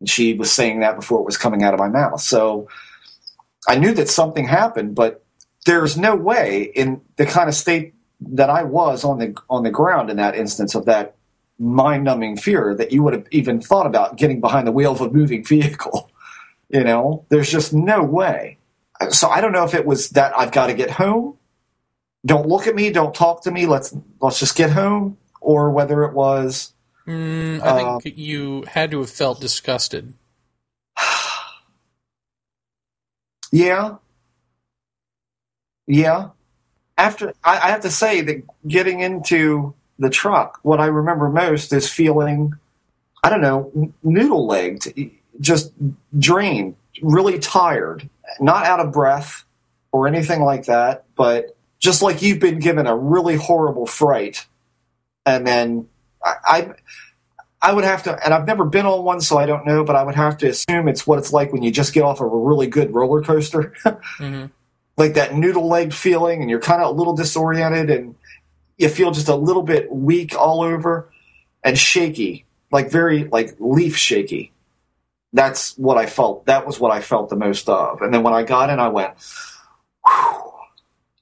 and 0.00 0.08
she 0.10 0.34
was 0.34 0.52
saying 0.52 0.80
that 0.80 0.96
before 0.96 1.20
it 1.20 1.24
was 1.24 1.38
coming 1.38 1.62
out 1.62 1.72
of 1.72 1.80
my 1.80 1.88
mouth, 1.88 2.20
so 2.20 2.68
I 3.66 3.76
knew 3.76 3.94
that 3.94 4.10
something 4.10 4.46
happened, 4.46 4.94
but 4.94 5.21
there's 5.66 5.96
no 5.96 6.16
way 6.16 6.62
in 6.62 7.00
the 7.16 7.26
kind 7.26 7.48
of 7.48 7.54
state 7.54 7.94
that 8.20 8.50
I 8.50 8.62
was 8.62 9.04
on 9.04 9.18
the 9.18 9.36
on 9.50 9.62
the 9.64 9.70
ground 9.70 10.10
in 10.10 10.16
that 10.16 10.34
instance 10.34 10.74
of 10.74 10.86
that 10.86 11.16
mind-numbing 11.58 12.36
fear 12.36 12.74
that 12.74 12.92
you 12.92 13.02
would 13.02 13.12
have 13.12 13.26
even 13.30 13.60
thought 13.60 13.86
about 13.86 14.16
getting 14.16 14.40
behind 14.40 14.66
the 14.66 14.72
wheel 14.72 14.92
of 14.92 15.00
a 15.00 15.10
moving 15.10 15.44
vehicle. 15.44 16.08
You 16.68 16.84
know, 16.84 17.26
there's 17.28 17.50
just 17.50 17.74
no 17.74 18.02
way. 18.02 18.56
So 19.10 19.28
I 19.28 19.42
don't 19.42 19.52
know 19.52 19.64
if 19.64 19.74
it 19.74 19.84
was 19.84 20.08
that 20.10 20.32
I've 20.34 20.52
got 20.52 20.68
to 20.68 20.72
get 20.72 20.90
home. 20.90 21.36
Don't 22.24 22.48
look 22.48 22.66
at 22.66 22.74
me. 22.74 22.88
Don't 22.88 23.14
talk 23.14 23.42
to 23.42 23.50
me. 23.50 23.66
Let's 23.66 23.94
let's 24.20 24.40
just 24.40 24.56
get 24.56 24.70
home, 24.70 25.18
or 25.42 25.68
whether 25.68 26.02
it 26.04 26.14
was 26.14 26.72
Mm, 27.06 27.60
I 27.60 27.98
think 27.98 28.16
you 28.16 28.62
had 28.62 28.90
to 28.92 29.00
have 29.00 29.10
felt 29.10 29.40
disgusted. 29.40 30.14
yeah, 33.52 33.96
yeah. 35.86 36.28
after 36.96 37.34
I, 37.44 37.58
I 37.58 37.70
have 37.70 37.82
to 37.82 37.90
say 37.90 38.20
that 38.22 38.42
getting 38.66 39.00
into 39.00 39.74
the 39.98 40.10
truck, 40.10 40.58
what 40.62 40.80
I 40.80 40.86
remember 40.86 41.28
most 41.28 41.72
is 41.72 41.88
feeling, 41.88 42.54
I 43.22 43.30
don't 43.30 43.40
know, 43.40 43.92
noodle 44.02 44.46
legged, 44.46 45.10
just 45.40 45.72
drained, 46.18 46.76
really 47.02 47.38
tired, 47.38 48.08
not 48.40 48.66
out 48.66 48.80
of 48.80 48.92
breath 48.92 49.44
or 49.92 50.06
anything 50.08 50.42
like 50.42 50.66
that, 50.66 51.04
but 51.16 51.56
just 51.78 52.02
like 52.02 52.22
you've 52.22 52.40
been 52.40 52.58
given 52.58 52.86
a 52.86 52.96
really 52.96 53.36
horrible 53.36 53.86
fright, 53.86 54.46
and 55.26 55.46
then 55.46 55.88
I. 56.24 56.34
I 56.44 56.74
I 57.64 57.72
would 57.72 57.84
have 57.84 58.02
to, 58.02 58.24
and 58.24 58.34
I've 58.34 58.44
never 58.44 58.64
been 58.64 58.86
on 58.86 59.04
one, 59.04 59.20
so 59.20 59.38
I 59.38 59.46
don't 59.46 59.64
know, 59.64 59.84
but 59.84 59.94
I 59.94 60.02
would 60.02 60.16
have 60.16 60.36
to 60.38 60.48
assume 60.48 60.88
it's 60.88 61.06
what 61.06 61.20
it's 61.20 61.32
like 61.32 61.52
when 61.52 61.62
you 61.62 61.70
just 61.70 61.94
get 61.94 62.02
off 62.02 62.20
of 62.20 62.32
a 62.32 62.36
really 62.36 62.66
good 62.66 62.92
roller 62.92 63.22
coaster. 63.22 63.72
hmm 64.16 64.46
like 65.02 65.14
that 65.14 65.34
noodle 65.34 65.66
leg 65.66 65.92
feeling, 65.92 66.40
and 66.40 66.48
you're 66.48 66.60
kind 66.60 66.80
of 66.80 66.94
a 66.94 66.96
little 66.96 67.14
disoriented, 67.14 67.90
and 67.90 68.14
you 68.78 68.88
feel 68.88 69.10
just 69.10 69.28
a 69.28 69.34
little 69.34 69.62
bit 69.62 69.90
weak 69.90 70.38
all 70.38 70.62
over 70.62 71.10
and 71.64 71.76
shaky, 71.76 72.44
like 72.70 72.88
very 72.90 73.24
like 73.24 73.56
leaf 73.58 73.96
shaky. 73.96 74.52
That's 75.32 75.76
what 75.76 75.98
I 75.98 76.06
felt. 76.06 76.46
That 76.46 76.66
was 76.66 76.78
what 76.78 76.92
I 76.92 77.00
felt 77.00 77.30
the 77.30 77.36
most 77.36 77.68
of. 77.68 78.00
And 78.00 78.14
then 78.14 78.22
when 78.22 78.32
I 78.32 78.44
got 78.44 78.70
in, 78.70 78.78
I 78.78 78.88
went, 78.88 79.14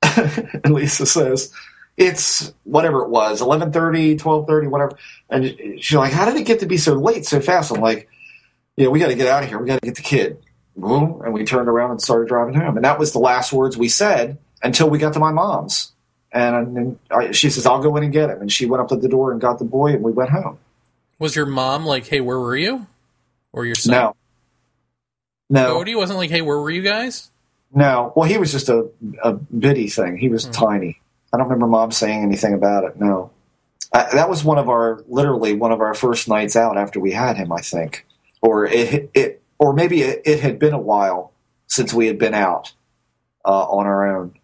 and 0.65 0.75
Lisa 0.75 1.07
says, 1.07 1.53
it's 1.97 2.53
whatever 2.65 3.03
it 3.03 3.09
was, 3.09 3.41
11.30, 3.41 4.19
12.30, 4.19 4.69
whatever. 4.69 4.99
And 5.31 5.57
she's 5.81 5.97
like, 5.97 6.13
how 6.13 6.27
did 6.27 6.37
it 6.37 6.45
get 6.45 6.61
to 6.61 6.67
be 6.67 6.77
so 6.77 6.95
late 6.95 7.25
so 7.25 7.41
fast? 7.41 7.71
I'm 7.71 7.81
like, 7.81 8.09
yeah, 8.77 8.89
we 8.89 8.99
got 8.99 9.09
to 9.09 9.15
get 9.15 9.29
out 9.29 9.45
of 9.45 9.49
here. 9.49 9.59
We 9.59 9.69
got 9.69 9.81
to 9.81 9.87
get 9.87 9.97
the 9.97 10.03
kid. 10.03 10.45
Boom. 10.81 11.21
And 11.25 11.33
we 11.33 11.45
turned 11.45 11.69
around 11.69 11.91
and 11.91 12.03
started 12.03 12.29
driving 12.29 12.55
home. 12.55 12.77
And 12.77 12.85
that 12.85 12.99
was 12.99 13.13
the 13.13 13.19
last 13.19 13.53
words 13.53 13.77
we 13.77 13.89
said 13.89 14.39
until 14.63 14.89
we 14.89 14.99
got 14.99 15.13
to 15.15 15.19
my 15.19 15.33
mom's. 15.33 15.93
And 16.33 16.77
then 16.77 16.99
I, 17.11 17.33
she 17.33 17.51
says, 17.51 17.67
I'll 17.67 17.83
go 17.83 17.97
in 17.97 18.05
and 18.05 18.13
get 18.13 18.31
him. 18.31 18.41
And 18.41 18.53
she 18.53 18.67
went 18.67 18.81
up 18.81 18.89
to 18.89 18.97
the 18.97 19.09
door 19.09 19.33
and 19.33 19.41
got 19.41 19.59
the 19.59 19.65
boy, 19.65 19.93
and 19.93 20.03
we 20.03 20.13
went 20.13 20.31
home. 20.31 20.59
Was 21.19 21.37
your 21.37 21.47
mom 21.47 21.85
like, 21.85 22.07
"Hey, 22.07 22.21
where 22.21 22.39
were 22.39 22.57
you?" 22.57 22.87
Or 23.53 23.67
your 23.67 23.75
son? 23.75 23.93
No. 23.93 24.17
No. 25.51 25.75
Cody 25.75 25.95
wasn't 25.95 26.19
like, 26.19 26.31
"Hey, 26.31 26.41
where 26.41 26.59
were 26.59 26.71
you 26.71 26.83
guys?" 26.83 27.31
No. 27.75 28.13
Well, 28.17 28.29
he 28.29 28.39
was 28.39 28.53
just 28.53 28.69
a, 28.69 28.89
a 29.23 29.35
bitty 29.35 29.89
thing. 29.89 30.17
He 30.17 30.29
was 30.29 30.47
tiny. 30.47 31.01
I 31.33 31.37
don't 31.37 31.47
remember 31.47 31.67
mom 31.67 31.91
saying 31.91 32.23
anything 32.23 32.55
about 32.55 32.85
it. 32.85 32.99
No. 32.99 33.31
Uh, 33.93 34.09
that 34.15 34.31
was 34.31 34.45
one 34.45 34.59
of 34.59 34.69
our, 34.69 35.05
literally 35.09 35.55
one 35.55 35.73
of 35.73 35.81
our 35.81 35.95
first 35.95 36.29
nights 36.29 36.57
out 36.57 36.79
after 36.79 37.01
we 37.01 37.13
had 37.13 37.37
him, 37.37 37.53
I 37.53 37.61
think. 37.61 38.07
Or 38.41 38.65
it, 38.67 39.11
it 39.15 39.40
or 39.61 39.75
maybe 39.75 40.01
it, 40.03 40.23
it 40.25 40.41
had 40.41 40.59
been 40.59 40.73
a 40.73 40.81
while 40.81 41.33
since 41.69 41.95
we 41.95 42.09
had 42.09 42.19
been 42.19 42.35
out 42.35 42.73
uh, 43.45 43.67
on 43.69 43.87
our 43.87 44.17
own. 44.17 44.35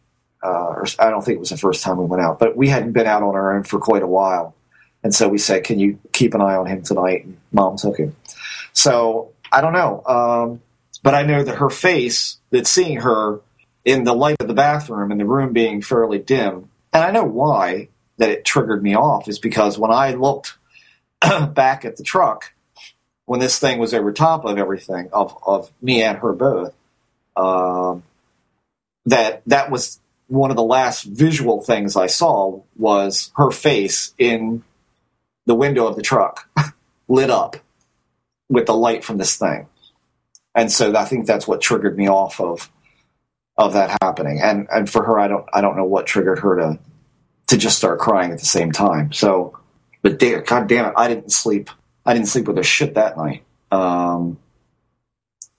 Uh, 0.45 0.69
or 0.69 0.87
I 1.01 1.11
don't 1.11 1.25
think 1.25 1.37
it 1.37 1.41
was 1.41 1.49
the 1.49 1.57
first 1.57 1.83
time 1.83 1.97
we 1.97 2.05
went 2.05 2.23
out, 2.23 2.39
but 2.39 2.57
we 2.57 2.69
hadn't 2.69 2.93
been 2.93 3.07
out 3.07 3.23
on 3.23 3.35
our 3.35 3.57
own 3.57 3.65
for 3.65 3.81
quite 3.81 4.03
a 4.03 4.07
while. 4.07 4.55
And 5.03 5.13
so 5.15 5.29
we 5.29 5.39
said, 5.39 5.65
"Can 5.65 5.81
you 5.81 5.99
keep 6.13 6.35
an 6.35 6.41
eye 6.41 6.55
on 6.55 6.67
him 6.67 6.83
tonight?" 6.83 7.25
And 7.25 7.39
Mom 7.51 7.77
took 7.77 7.97
him. 7.97 8.15
So 8.73 9.33
I 9.51 9.61
don't 9.63 9.73
know, 9.73 10.03
um, 10.07 10.61
but 11.03 11.15
I 11.15 11.23
know 11.23 11.43
that 11.43 11.57
her 11.57 11.71
face, 11.71 12.37
that 12.51 12.67
seeing 12.67 13.01
her 13.01 13.41
in 13.85 14.05
the 14.05 14.15
light 14.15 14.37
of 14.41 14.49
the 14.49 14.55
bathroom 14.55 15.11
and 15.11 15.21
the 15.21 15.25
room 15.25 15.53
being 15.53 15.81
fairly 15.81 16.19
dim, 16.19 16.69
and 16.93 17.03
I 17.03 17.11
know 17.11 17.25
why 17.25 17.89
that 18.19 18.31
it 18.31 18.45
triggered 18.45 18.83
me 18.83 18.95
off 18.95 19.29
is 19.29 19.39
because 19.39 19.79
when 19.79 19.91
I 19.91 20.13
looked 20.13 20.59
back 21.55 21.85
at 21.85 21.97
the 21.97 22.05
truck 22.05 22.53
when 23.27 23.41
this 23.41 23.59
thing 23.59 23.79
was 23.79 23.93
over 23.93 24.13
top 24.13 24.45
of 24.45 24.57
everything 24.57 25.09
of 25.13 25.37
of 25.47 25.71
me 25.83 26.03
and 26.03 26.19
her 26.19 26.33
both, 26.33 26.75
um, 27.37 28.03
that 29.05 29.43
that 29.47 29.71
was 29.71 30.01
one 30.29 30.51
of 30.51 30.57
the 30.57 30.63
last 30.63 31.03
visual 31.05 31.63
things 31.63 31.97
I 31.97 32.07
saw 32.07 32.63
was 32.77 33.31
her 33.37 33.51
face 33.51 34.15
in 34.19 34.65
the 35.45 35.55
window 35.55 35.87
of 35.87 35.97
the 35.97 36.03
truck, 36.03 36.49
lit 37.09 37.31
up 37.31 37.57
with 38.49 38.67
the 38.67 38.75
light 38.75 39.05
from 39.05 39.19
this 39.19 39.37
thing, 39.37 39.67
and 40.55 40.73
so 40.73 40.97
I 40.97 41.05
think 41.05 41.27
that's 41.27 41.47
what 41.47 41.61
triggered 41.61 41.99
me 41.99 42.09
off 42.09 42.41
of 42.41 42.71
of 43.59 43.73
that 43.73 43.97
happening. 44.03 44.41
And 44.41 44.69
and 44.71 44.89
for 44.89 45.05
her, 45.05 45.19
I 45.19 45.29
don't 45.29 45.47
I 45.53 45.61
don't 45.61 45.77
know 45.77 45.85
what 45.85 46.07
triggered 46.07 46.39
her 46.41 46.57
to 46.57 46.79
to 47.49 47.57
just 47.57 47.79
start 47.79 47.99
crying 47.99 48.33
at 48.33 48.39
the 48.39 48.47
same 48.47 48.73
time. 48.73 49.13
So, 49.13 49.59
but 50.03 50.19
damn, 50.19 50.45
God 50.45 50.69
damn 50.69 50.87
it, 50.87 50.95
I 50.97 51.09
didn't 51.09 51.31
sleep. 51.31 51.71
I 52.07 52.15
didn't 52.15 52.29
sleep 52.29 52.47
with 52.47 52.59
a 52.59 52.63
shit 52.63 52.95
that 52.95 53.17
night. 53.17 53.43
Um, 53.73 54.39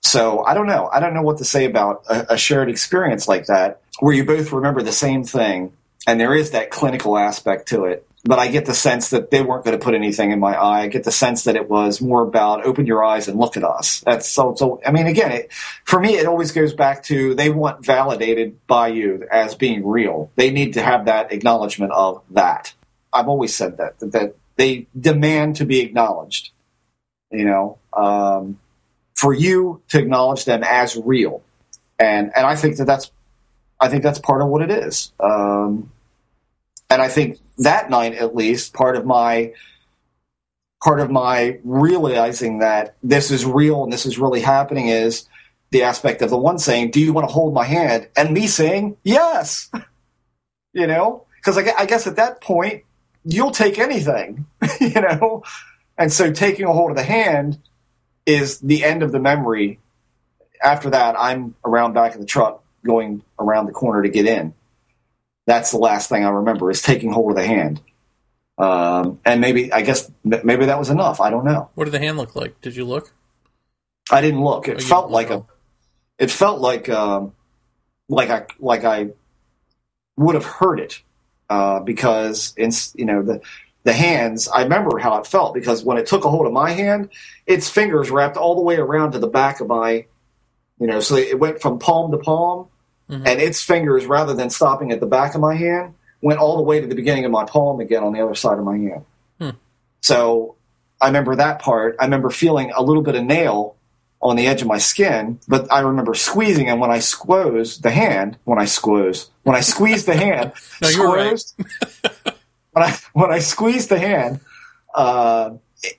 so 0.02 0.44
I 0.46 0.54
don't 0.54 0.68
know. 0.68 0.90
I 0.92 1.02
don't 1.02 1.14
know 1.14 1.22
what 1.22 1.40
to 1.40 1.46
say 1.46 1.66
about 1.66 2.06
a, 2.10 2.34
a 2.34 2.38
shared 2.38 2.70
experience 2.70 3.28
like 3.28 3.48
that, 3.48 3.82
where 4.00 4.16
you 4.16 4.24
both 4.24 4.52
remember 4.54 4.82
the 4.82 4.94
same 4.94 5.24
thing, 5.24 5.74
and 6.08 6.20
there 6.20 6.34
is 6.34 6.52
that 6.52 6.72
clinical 6.72 7.18
aspect 7.18 7.68
to 7.70 7.86
it. 7.86 8.08
But 8.24 8.40
I 8.40 8.48
get 8.48 8.66
the 8.66 8.74
sense 8.74 9.10
that 9.12 9.32
they 9.32 9.42
weren't 9.42 9.64
going 9.64 9.78
to 9.78 9.84
put 9.84 9.94
anything 9.94 10.32
in 10.32 10.40
my 10.40 10.54
eye. 10.56 10.82
I 10.82 10.88
get 10.88 11.04
the 11.04 11.12
sense 11.12 11.44
that 11.44 11.56
it 11.56 11.70
was 11.70 12.02
more 12.02 12.24
about 12.24 12.66
open 12.66 12.86
your 12.86 13.04
eyes 13.04 13.28
and 13.28 13.38
look 13.38 13.58
at 13.58 13.64
us. 13.64 14.02
That's 14.06 14.30
so. 14.30 14.56
So 14.56 14.82
I 14.86 14.92
mean, 14.92 15.08
again, 15.08 15.32
it, 15.32 15.54
for 15.84 16.00
me, 16.00 16.16
it 16.16 16.26
always 16.26 16.54
goes 16.54 16.74
back 16.74 17.04
to 17.04 17.36
they 17.36 17.50
want 17.50 17.86
validated 17.86 18.66
by 18.66 18.88
you 18.88 19.28
as 19.30 19.56
being 19.56 19.86
real. 19.86 20.32
They 20.36 20.52
need 20.52 20.74
to 20.74 20.82
have 20.82 21.06
that 21.06 21.34
acknowledgement 21.34 21.92
of 21.92 22.24
that. 22.32 22.74
I've 23.12 23.28
always 23.28 23.54
said 23.54 23.78
that 23.78 24.00
that, 24.00 24.12
that 24.14 24.36
they 24.58 24.88
demand 25.00 25.56
to 25.58 25.66
be 25.66 25.80
acknowledged. 25.80 26.52
You 27.32 27.46
know, 27.46 27.78
um, 27.94 28.60
for 29.16 29.34
you 29.34 29.82
to 29.90 30.00
acknowledge 30.00 30.46
them 30.46 30.64
as 30.64 30.96
real, 30.98 31.42
and 32.00 32.32
and 32.36 32.46
I 32.46 32.56
think 32.56 32.78
that 32.78 32.86
that's 32.86 33.12
I 33.80 33.90
think 33.90 34.04
that's 34.04 34.20
part 34.20 34.42
of 34.42 34.48
what 34.48 34.62
it 34.62 34.72
is. 34.72 35.12
Um, 35.20 35.92
and 36.90 37.02
I 37.02 37.10
think 37.10 37.40
that 37.60 37.90
night, 37.90 38.14
at 38.14 38.36
least, 38.36 38.74
part 38.74 38.96
of 38.96 39.06
my 39.06 39.54
part 40.84 41.00
of 41.00 41.10
my 41.10 41.60
realizing 41.64 42.60
that 42.60 42.96
this 43.02 43.32
is 43.32 43.46
real 43.46 43.84
and 43.84 43.92
this 43.92 44.06
is 44.06 44.20
really 44.20 44.42
happening 44.42 44.88
is 44.88 45.28
the 45.72 45.84
aspect 45.84 46.22
of 46.22 46.30
the 46.30 46.38
one 46.38 46.60
saying, 46.60 46.92
"Do 46.92 47.02
you 47.02 47.14
want 47.14 47.28
to 47.28 47.34
hold 47.34 47.54
my 47.54 47.66
hand?" 47.66 48.08
and 48.16 48.32
me 48.32 48.48
saying, 48.48 48.98
"Yes." 49.04 49.70
you 50.74 50.88
know, 50.88 51.26
because 51.36 51.58
I, 51.58 51.74
I 51.78 51.86
guess 51.86 52.08
at 52.08 52.16
that 52.16 52.40
point 52.40 52.84
you'll 53.28 53.52
take 53.52 53.78
anything, 53.78 54.46
you 54.80 54.90
know, 55.02 55.44
and 55.98 56.12
so 56.12 56.32
taking 56.32 56.66
a 56.66 56.72
hold 56.74 56.92
of 56.92 56.98
the 56.98 57.04
hand 57.04 57.60
is 58.26 58.60
the 58.60 58.84
end 58.84 59.04
of 59.04 59.12
the 59.12 59.20
memory. 59.20 59.80
After 60.64 60.90
that, 60.92 61.16
I'm 61.20 61.56
around 61.64 61.94
back 61.94 62.16
of 62.16 62.22
the 62.22 62.26
truck, 62.26 62.64
going 62.86 63.22
around 63.38 63.66
the 63.66 63.74
corner 63.74 64.02
to 64.02 64.10
get 64.10 64.26
in. 64.26 64.54
That's 65.46 65.72
the 65.72 65.78
last 65.78 66.10
thing 66.10 66.26
I 66.26 66.30
remember 66.30 66.72
is 66.72 66.82
taking 66.82 67.12
hold 67.12 67.32
of 67.32 67.38
the 67.38 67.46
hand. 67.46 67.82
Um, 68.58 69.20
and 69.24 69.40
maybe 69.40 69.72
I 69.72 69.82
guess 69.82 70.10
maybe 70.24 70.66
that 70.66 70.80
was 70.80 70.90
enough. 70.90 71.22
I 71.22 71.30
don't 71.30 71.46
know. 71.46 71.70
What 71.76 71.86
did 71.86 71.92
the 71.92 72.00
hand 72.00 72.18
look 72.18 72.36
like? 72.36 72.60
Did 72.62 72.76
you 72.76 72.86
look? 72.86 73.14
I 74.10 74.22
didn't 74.22 74.44
look. 74.44 74.68
It 74.68 74.78
Oh, 74.78 74.82
felt 74.82 75.12
like 75.12 75.30
a. 75.30 75.46
It 76.18 76.32
felt 76.32 76.60
like 76.60 76.90
um, 76.90 77.34
like 78.10 78.30
I 78.30 78.46
like 78.60 78.84
I 78.84 79.10
would 80.16 80.34
have 80.36 80.46
heard 80.46 80.80
it 80.80 81.02
uh, 81.50 81.80
because 81.80 82.54
in 82.58 82.72
you 82.96 83.06
know 83.06 83.22
the 83.22 83.42
the 83.84 83.94
hands. 83.94 84.50
I 84.50 84.64
remember 84.64 84.98
how 85.00 85.18
it 85.18 85.26
felt 85.26 85.54
because 85.54 85.84
when 85.84 85.98
it 85.98 86.08
took 86.08 86.26
a 86.26 86.30
hold 86.30 86.46
of 86.46 86.52
my 86.52 86.72
hand, 86.72 87.10
its 87.46 87.70
fingers 87.70 88.12
wrapped 88.12 88.36
all 88.36 88.56
the 88.56 88.62
way 88.62 88.76
around 88.76 89.14
to 89.14 89.20
the 89.20 89.28
back 89.30 89.62
of 89.62 89.68
my, 89.68 90.06
you 90.78 90.88
know, 90.88 91.00
so 91.00 91.16
it 91.16 91.40
went 91.40 91.62
from 91.62 91.80
palm 91.80 92.12
to 92.12 92.18
palm, 92.18 92.68
Mhm. 93.10 93.26
and 93.26 93.42
its 93.42 93.64
fingers 93.64 94.06
rather 94.06 94.34
than 94.34 94.50
stopping 94.50 94.92
at 94.92 95.00
the 95.00 95.06
back 95.06 95.36
of 95.36 95.40
my 95.40 95.56
hand 95.56 95.94
went 96.22 96.40
all 96.40 96.58
the 96.58 96.64
way 96.64 96.82
to 96.82 96.88
the 96.88 96.96
beginning 96.96 97.24
of 97.24 97.32
my 97.32 97.46
palm 97.46 97.80
again 97.80 98.04
on 98.04 98.12
the 98.12 98.20
other 98.22 98.36
side 98.36 98.58
of 98.58 98.66
my 98.66 98.78
hand. 98.78 99.06
Hmm. 99.40 99.50
So 100.02 100.56
I 101.00 101.08
remember 101.08 101.38
that 101.38 101.60
part. 101.60 101.96
I 101.98 102.04
remember 102.04 102.30
feeling 102.30 102.74
a 102.76 102.84
little 102.84 103.04
bit 103.04 103.16
of 103.16 103.24
nail 103.24 103.77
on 104.22 104.36
the 104.36 104.48
edge 104.48 104.62
of 104.62 104.68
my 104.68 104.78
skin, 104.80 105.40
but 105.48 105.72
I 105.72 105.82
remember 105.82 106.14
squeezing, 106.14 106.70
and 106.70 106.82
when 106.82 106.90
I 106.92 107.00
squoze 107.00 107.80
the 107.80 107.92
hand, 107.92 108.38
when 108.46 108.60
I 108.60 108.66
squoze, 108.66 109.30
when 109.44 109.56
I 109.56 109.62
squeeze 109.62 110.06
the 110.06 110.16
hand, 110.16 110.54
No, 110.82 110.90
were 111.00 111.16
right. 111.16 111.44
when 112.72 112.84
I 112.86 112.98
when 113.14 113.32
I 113.32 113.40
squeezed 113.40 113.90
the 113.90 114.00
hand, 114.00 114.40
uh, 114.96 115.52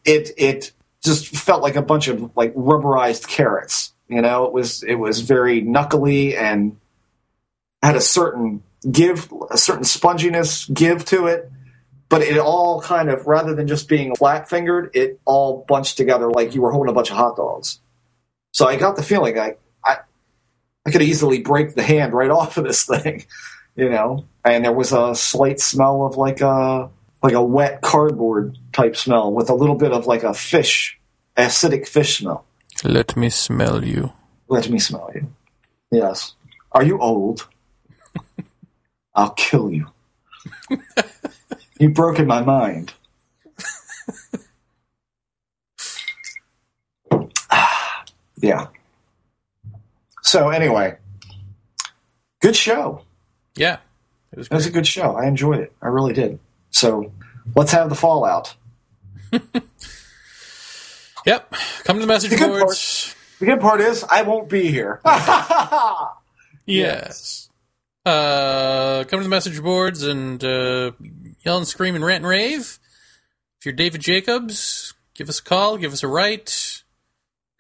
it 0.05 0.31
it 0.37 0.73
just 1.05 1.29
felt 1.29 1.63
like 1.63 1.77
a 1.77 1.83
bunch 1.83 2.09
of 2.09 2.37
like 2.37 2.53
rubberized 2.55 3.29
carrots. 3.29 3.93
You 4.09 4.23
know, 4.23 4.45
it 4.47 4.53
was 4.53 4.83
it 4.83 4.97
was 4.97 5.21
very 5.21 5.61
knuckly 5.61 6.37
and 6.37 6.77
had 7.83 7.95
a 7.95 8.01
certain 8.01 8.63
give, 8.91 9.33
a 9.51 9.57
certain 9.59 9.85
sponginess 9.85 10.73
give 10.73 11.05
to 11.07 11.27
it. 11.27 11.51
But 12.09 12.23
it 12.23 12.39
all 12.39 12.81
kind 12.81 13.11
of, 13.11 13.27
rather 13.27 13.55
than 13.55 13.69
just 13.69 13.87
being 13.87 14.15
flat 14.17 14.49
fingered, 14.49 14.91
it 14.95 15.21
all 15.27 15.67
bunched 15.69 15.99
together 15.99 16.31
like 16.31 16.55
you 16.55 16.63
were 16.63 16.73
holding 16.73 16.91
a 16.91 16.95
bunch 16.95 17.11
of 17.11 17.17
hot 17.19 17.37
dogs. 17.37 17.81
So 18.53 18.67
I 18.67 18.77
got 18.77 18.97
the 18.97 19.03
feeling 19.03 19.39
I, 19.39 19.57
I, 19.85 19.99
I 20.87 20.91
could 20.91 21.03
easily 21.03 21.41
break 21.41 21.75
the 21.75 21.83
hand 21.83 22.13
right 22.13 22.31
off 22.39 22.57
of 22.57 22.65
this 22.65 22.85
thing, 22.85 23.25
you 23.77 23.89
know. 23.89 24.27
And 24.45 24.65
there 24.65 24.73
was 24.73 24.93
a 24.93 25.15
slight 25.15 25.61
smell 25.61 26.07
of 26.07 26.17
like 26.17 26.41
a 26.41 26.91
like 27.23 27.33
a 27.33 27.43
wet 27.43 27.83
cardboard 27.83 28.57
type 28.73 28.97
smell 28.97 29.33
with 29.33 29.51
a 29.51 29.55
little 29.55 29.75
bit 29.75 29.93
of 29.93 30.07
like 30.07 30.23
a 30.23 30.33
fish, 30.33 30.99
acidic 31.37 31.89
fish 31.89 32.19
smell. 32.19 32.45
Let 32.85 33.17
me 33.17 33.29
smell 33.29 33.85
you. 33.85 34.13
Let 34.49 34.71
me 34.71 34.79
smell 34.79 35.11
you. 35.15 35.27
Yes. 35.91 36.35
Are 36.73 36.85
you 36.85 37.01
old? 37.01 37.49
I'll 39.15 39.31
kill 39.31 39.73
you. 39.73 39.89
You've 41.81 41.95
broken 41.95 42.27
my 42.27 42.43
mind. 42.43 42.93
Yeah. 48.41 48.69
So 50.23 50.51
anyway, 50.51 50.97
good 52.41 52.57
show. 52.57 53.03
Yeah, 53.57 53.79
it 54.33 54.39
was 54.39 54.47
It 54.49 54.55
was 54.55 54.67
a 54.67 54.71
good 54.71 54.87
show. 54.87 55.17
I 55.17 55.27
enjoyed 55.27 55.59
it. 55.61 55.73
I 55.83 55.89
really 55.89 56.13
did. 56.13 56.39
So 56.71 57.13
let's 57.55 57.73
have 57.73 57.89
the 57.89 57.95
fallout. 57.95 58.55
Yep, 61.27 61.53
come 61.85 61.97
to 61.97 62.01
the 62.01 62.07
message 62.07 62.31
The 62.31 62.37
good 62.37 62.61
boards. 62.61 63.15
The 63.39 63.45
good 63.45 63.61
part 63.61 63.83
is 63.83 64.03
I 64.09 64.23
won't 64.23 64.49
be 64.49 64.71
here. 64.71 65.01
Yes. 66.65 67.49
Uh, 68.05 69.05
come 69.05 69.21
to 69.21 69.25
the 69.25 69.29
message 69.31 69.63
boards 69.63 70.03
and 70.03 70.43
uh, 70.45 70.93
yell 71.45 71.57
and 71.57 71.67
scream 71.67 71.95
and 71.95 72.05
rant 72.05 72.25
and 72.25 72.27
rave. 72.27 72.79
If 73.59 73.65
you're 73.65 73.73
David 73.75 74.03
Jacobs, 74.03 74.93
give 75.15 75.31
us 75.31 75.39
a 75.39 75.43
call, 75.43 75.79
give 75.79 75.95
us 75.95 76.03
a 76.03 76.09
write, 76.09 76.78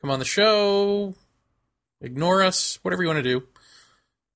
come 0.01 0.11
on 0.11 0.19
the 0.19 0.25
show, 0.25 1.15
ignore 2.01 2.43
us, 2.43 2.79
whatever 2.83 3.03
you 3.03 3.09
want 3.09 3.19
to 3.19 3.23
do. 3.23 3.47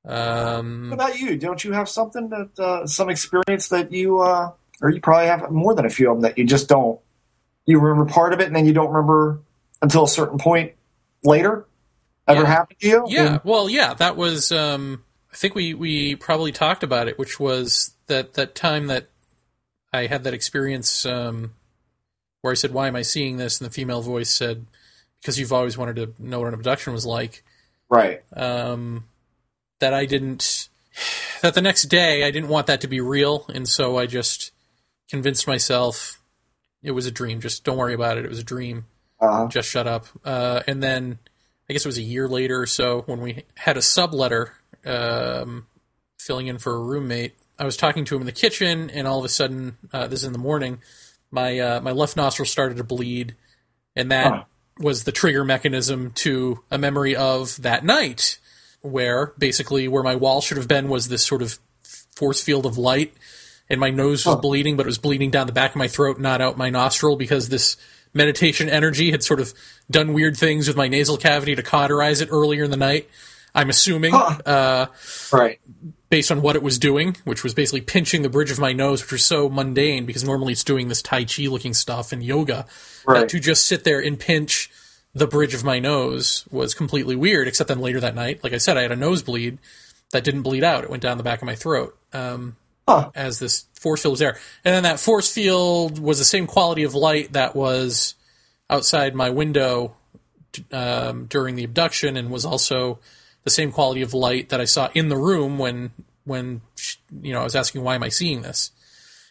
what 0.02 0.14
Um, 0.14 0.93
about 0.93 1.18
you? 1.18 1.36
Don't 1.36 1.62
you 1.62 1.72
have 1.72 1.89
something 1.89 2.28
that 2.30 2.59
uh, 2.59 2.86
some 2.86 3.09
experience 3.09 3.68
that 3.68 3.93
you 3.93 4.20
uh, 4.20 4.52
or 4.80 4.90
you 4.90 5.01
probably 5.01 5.26
have 5.26 5.51
more 5.51 5.74
than 5.74 5.86
a 5.86 5.90
few 5.90 6.10
of 6.10 6.16
them 6.16 6.22
that 6.22 6.39
you 6.39 6.44
just 6.44 6.68
don't 6.68 6.98
you 7.66 7.78
remember 7.78 8.10
part 8.12 8.32
of 8.32 8.40
it 8.40 8.47
and 8.48 8.56
then 8.56 8.66
you 8.66 8.72
don't 8.72 8.90
remember 8.90 9.40
until 9.80 10.05
a 10.05 10.09
certain 10.09 10.39
point 10.39 10.72
later? 11.22 11.66
Ever 12.26 12.43
Yeah. 12.43 12.47
happened 12.48 12.78
to 12.80 12.89
you? 12.89 13.05
yeah, 13.09 13.39
well, 13.44 13.68
yeah, 13.68 13.94
that 13.94 14.16
was. 14.16 14.51
Um, 14.52 15.05
I 15.32 15.36
think 15.36 15.55
we 15.55 15.72
we 15.74 16.14
probably 16.16 16.52
talked 16.52 16.82
about 16.82 17.09
it, 17.09 17.18
which 17.18 17.40
was 17.40 17.94
that 18.06 18.34
that 18.34 18.55
time 18.55 18.89
that 18.89 19.09
I 19.93 20.06
had 20.06 20.24
that 20.24 20.34
experience 20.34 21.05
um, 21.06 21.55
where 22.43 22.52
I 22.52 22.55
said, 22.55 22.72
"Why 22.72 22.86
am 22.89 22.97
I 22.97 23.02
seeing 23.02 23.39
this?" 23.39 23.60
and 23.60 23.68
the 23.68 23.72
female 23.72 24.02
voice 24.02 24.30
said, 24.30 24.66
"Because 25.23 25.39
you've 25.39 25.53
always 25.53 25.78
wanted 25.78 25.97
to 25.97 26.15
know 26.19 26.40
what 26.40 26.49
an 26.49 26.55
abduction 26.55 26.93
was 26.93 27.07
like." 27.07 27.43
Right. 27.89 28.23
um, 28.35 29.05
that 29.81 29.93
I 29.93 30.07
didn't 30.07 30.69
that 31.43 31.55
the 31.55 31.61
next 31.61 31.85
day 31.85 32.24
I 32.24 32.31
didn't 32.31 32.49
want 32.49 32.66
that 32.69 32.81
to 32.82 32.89
be 32.89 33.01
real, 33.01 33.47
and 33.53 33.69
so 33.69 33.99
I 33.99 34.07
just 34.07 34.53
convinced 35.11 35.47
myself 35.47 36.23
it 36.82 36.93
was 36.93 37.07
a 37.07 37.11
dream. 37.11 37.40
Just 37.40 37.65
don't 37.65 37.77
worry 37.77 37.94
about 37.94 38.19
it. 38.19 38.24
It 38.24 38.28
was 38.28 38.39
a 38.39 38.44
dream. 38.44 38.86
Uh, 39.20 39.47
Just 39.49 39.69
shut 39.69 39.86
up. 39.86 40.07
Uh, 40.24 40.62
and 40.66 40.82
then 40.82 41.19
I 41.69 41.73
guess 41.73 41.85
it 41.85 41.89
was 41.89 41.99
a 41.99 42.03
year 42.03 42.28
later 42.28 42.61
or 42.61 42.66
so 42.66 43.03
when 43.03 43.20
we 43.20 43.44
had 43.57 43.77
a 43.77 43.81
subletter 43.81 44.51
um, 44.85 45.66
filling 46.19 46.49
in 46.49 46.59
for 46.59 46.74
a 46.74 46.81
roommate. 46.81 47.35
I 47.59 47.65
was 47.65 47.77
talking 47.77 48.05
to 48.07 48.16
him 48.16 48.23
in 48.23 48.27
the 48.27 48.32
kitchen, 48.32 48.90
and 48.90 49.07
all 49.07 49.19
of 49.19 49.24
a 49.24 49.28
sudden, 49.28 49.77
uh, 49.93 50.09
this 50.09 50.20
is 50.20 50.24
in 50.24 50.32
the 50.32 50.39
morning, 50.39 50.81
my 51.31 51.59
uh, 51.59 51.81
my 51.81 51.93
left 51.93 52.16
nostril 52.16 52.47
started 52.47 52.78
to 52.78 52.85
bleed, 52.85 53.36
and 53.94 54.11
that 54.11 54.32
Huh. 54.32 54.44
Was 54.78 55.05
the 55.05 55.12
trigger 55.12 55.44
mechanism 55.44 56.11
to 56.12 56.61
a 56.70 56.78
memory 56.78 57.15
of 57.15 57.61
that 57.62 57.85
night, 57.85 58.39
where 58.81 59.32
basically 59.39 59.86
where 59.89 60.03
my 60.03 60.16
wall 60.16 60.40
should 60.40 60.57
have 60.57 60.69
been 60.69 60.89
was 60.89 61.09
this 61.09 61.24
sort 61.24 61.43
of 61.43 61.59
force 62.16 62.43
field 62.43 62.66
of 62.66 62.78
light, 62.78 63.15
and 63.69 63.78
my 63.81 63.90
nose 63.90 64.27
was 64.27 64.36
bleeding, 64.36 64.77
but 64.77 64.85
it 64.85 64.89
was 64.89 64.99
bleeding 64.99 65.31
down 65.31 65.47
the 65.47 65.53
back 65.53 65.70
of 65.70 65.77
my 65.77 65.89
throat, 65.89 66.19
not 66.19 66.40
out 66.40 66.57
my 66.57 66.70
nostril, 66.70 67.16
because 67.16 67.49
this 67.49 67.77
meditation 68.15 68.69
energy 68.69 69.11
had 69.11 69.23
sort 69.23 69.40
of 69.40 69.55
done 69.90 70.12
weird 70.12 70.36
things 70.36 70.69
with 70.69 70.77
my 70.77 70.89
nasal 70.89 71.16
cavity 71.16 71.55
to 71.55 71.62
cauterize 71.62 72.20
it 72.20 72.28
earlier 72.31 72.65
in 72.65 72.70
the 72.70 72.77
night. 72.77 73.09
I'm 73.55 73.70
assuming, 73.70 74.12
Huh. 74.12 74.39
uh, 74.44 74.86
right. 75.32 75.61
Based 76.12 76.30
on 76.30 76.43
what 76.43 76.55
it 76.55 76.62
was 76.62 76.78
doing, 76.78 77.16
which 77.24 77.43
was 77.43 77.55
basically 77.55 77.80
pinching 77.80 78.20
the 78.20 78.28
bridge 78.28 78.51
of 78.51 78.59
my 78.59 78.70
nose, 78.74 79.01
which 79.01 79.12
was 79.12 79.24
so 79.24 79.48
mundane 79.48 80.05
because 80.05 80.22
normally 80.22 80.52
it's 80.52 80.62
doing 80.62 80.89
this 80.89 81.01
Tai 81.01 81.24
Chi 81.24 81.44
looking 81.44 81.72
stuff 81.72 82.12
and 82.12 82.22
yoga. 82.22 82.66
Right. 83.06 83.26
To 83.30 83.40
just 83.40 83.64
sit 83.64 83.84
there 83.84 83.98
and 83.98 84.20
pinch 84.20 84.70
the 85.14 85.26
bridge 85.26 85.55
of 85.55 85.64
my 85.64 85.78
nose 85.78 86.47
was 86.51 86.74
completely 86.74 87.16
weird, 87.16 87.48
except 87.48 87.68
then 87.68 87.80
later 87.80 87.98
that 88.01 88.14
night, 88.14 88.44
like 88.44 88.52
I 88.52 88.59
said, 88.59 88.76
I 88.76 88.82
had 88.82 88.93
a 88.93 88.97
nosebleed 88.97 89.56
that 90.10 90.22
didn't 90.22 90.43
bleed 90.43 90.62
out. 90.62 90.84
It 90.84 90.90
went 90.90 91.02
down 91.02 91.16
the 91.16 91.24
back 91.24 91.40
of 91.40 91.47
my 91.47 91.55
throat. 91.55 91.97
Um, 92.12 92.56
Huh. 92.86 93.10
as 93.14 93.39
this 93.39 93.64
force 93.72 94.02
field 94.02 94.12
was 94.12 94.18
there. 94.18 94.36
And 94.66 94.74
then 94.74 94.82
that 94.82 95.01
force 95.01 95.32
field 95.32 95.98
was 95.98 96.18
the 96.18 96.26
same 96.26 96.47
quality 96.47 96.82
of 96.82 96.94
light 96.94 97.32
that 97.32 97.56
was 97.56 98.16
outside 98.68 99.14
my 99.14 99.30
window 99.30 99.94
um, 100.72 101.24
during 101.26 101.55
the 101.55 101.64
abduction, 101.64 102.18
and 102.18 102.28
was 102.28 102.44
also 102.44 102.98
the 103.44 103.51
same 103.51 103.73
quality 103.73 104.02
of 104.02 104.14
light 104.14 104.48
that 104.51 104.60
I 104.60 104.64
saw 104.64 104.89
in 104.94 105.09
the 105.09 105.16
room 105.16 105.59
when 105.59 105.93
when 106.24 106.60
you 107.20 107.32
know 107.32 107.40
I 107.40 107.44
was 107.44 107.56
asking 107.56 107.82
why 107.82 107.94
am 107.94 108.02
I 108.02 108.09
seeing 108.09 108.43
this. 108.43 108.70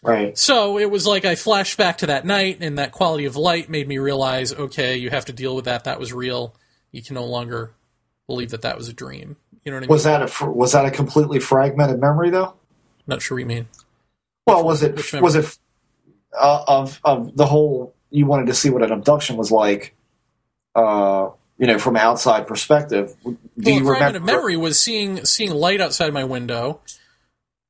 Right. 0.03 0.35
So 0.35 0.79
it 0.79 0.89
was 0.89 1.05
like 1.05 1.25
I 1.25 1.35
flashed 1.35 1.77
back 1.77 1.99
to 1.99 2.07
that 2.07 2.25
night, 2.25 2.57
and 2.61 2.77
that 2.77 2.91
quality 2.91 3.25
of 3.25 3.35
light 3.35 3.69
made 3.69 3.87
me 3.87 3.99
realize, 3.99 4.51
okay, 4.51 4.97
you 4.97 5.11
have 5.11 5.25
to 5.25 5.33
deal 5.33 5.55
with 5.55 5.65
that. 5.65 5.83
That 5.83 5.99
was 5.99 6.11
real. 6.11 6.55
You 6.91 7.03
can 7.03 7.15
no 7.15 7.25
longer 7.25 7.73
believe 8.27 8.49
that 8.49 8.63
that 8.63 8.77
was 8.77 8.87
a 8.87 8.93
dream. 8.93 9.37
You 9.63 9.71
know 9.71 9.77
what 9.77 9.83
I 9.83 9.87
mean? 9.87 9.89
Was 9.89 10.03
that 10.05 10.41
a 10.41 10.45
was 10.49 10.71
that 10.71 10.85
a 10.85 10.91
completely 10.91 11.39
fragmented 11.39 11.99
memory 11.99 12.31
though? 12.31 12.55
Not 13.05 13.21
sure 13.21 13.35
what 13.35 13.41
you 13.41 13.45
mean. 13.45 13.67
Well, 14.47 14.63
was 14.63 14.81
it 14.81 15.13
was 15.21 15.35
it 15.35 15.57
uh, 16.37 16.63
of 16.67 16.99
of 17.03 17.35
the 17.35 17.45
whole? 17.45 17.93
You 18.09 18.25
wanted 18.25 18.47
to 18.47 18.53
see 18.53 18.69
what 18.69 18.81
an 18.81 18.91
abduction 18.91 19.37
was 19.37 19.51
like, 19.51 19.95
uh, 20.75 21.29
you 21.61 21.67
know, 21.67 21.77
from 21.77 21.95
outside 21.95 22.47
perspective. 22.47 23.15
Do 23.23 23.37
well, 23.57 23.75
you 23.75 23.89
remember? 23.89 24.17
of 24.17 24.23
memory 24.23 24.57
was 24.57 24.81
seeing 24.81 25.23
seeing 25.25 25.51
light 25.51 25.79
outside 25.79 26.11
my 26.11 26.23
window, 26.23 26.81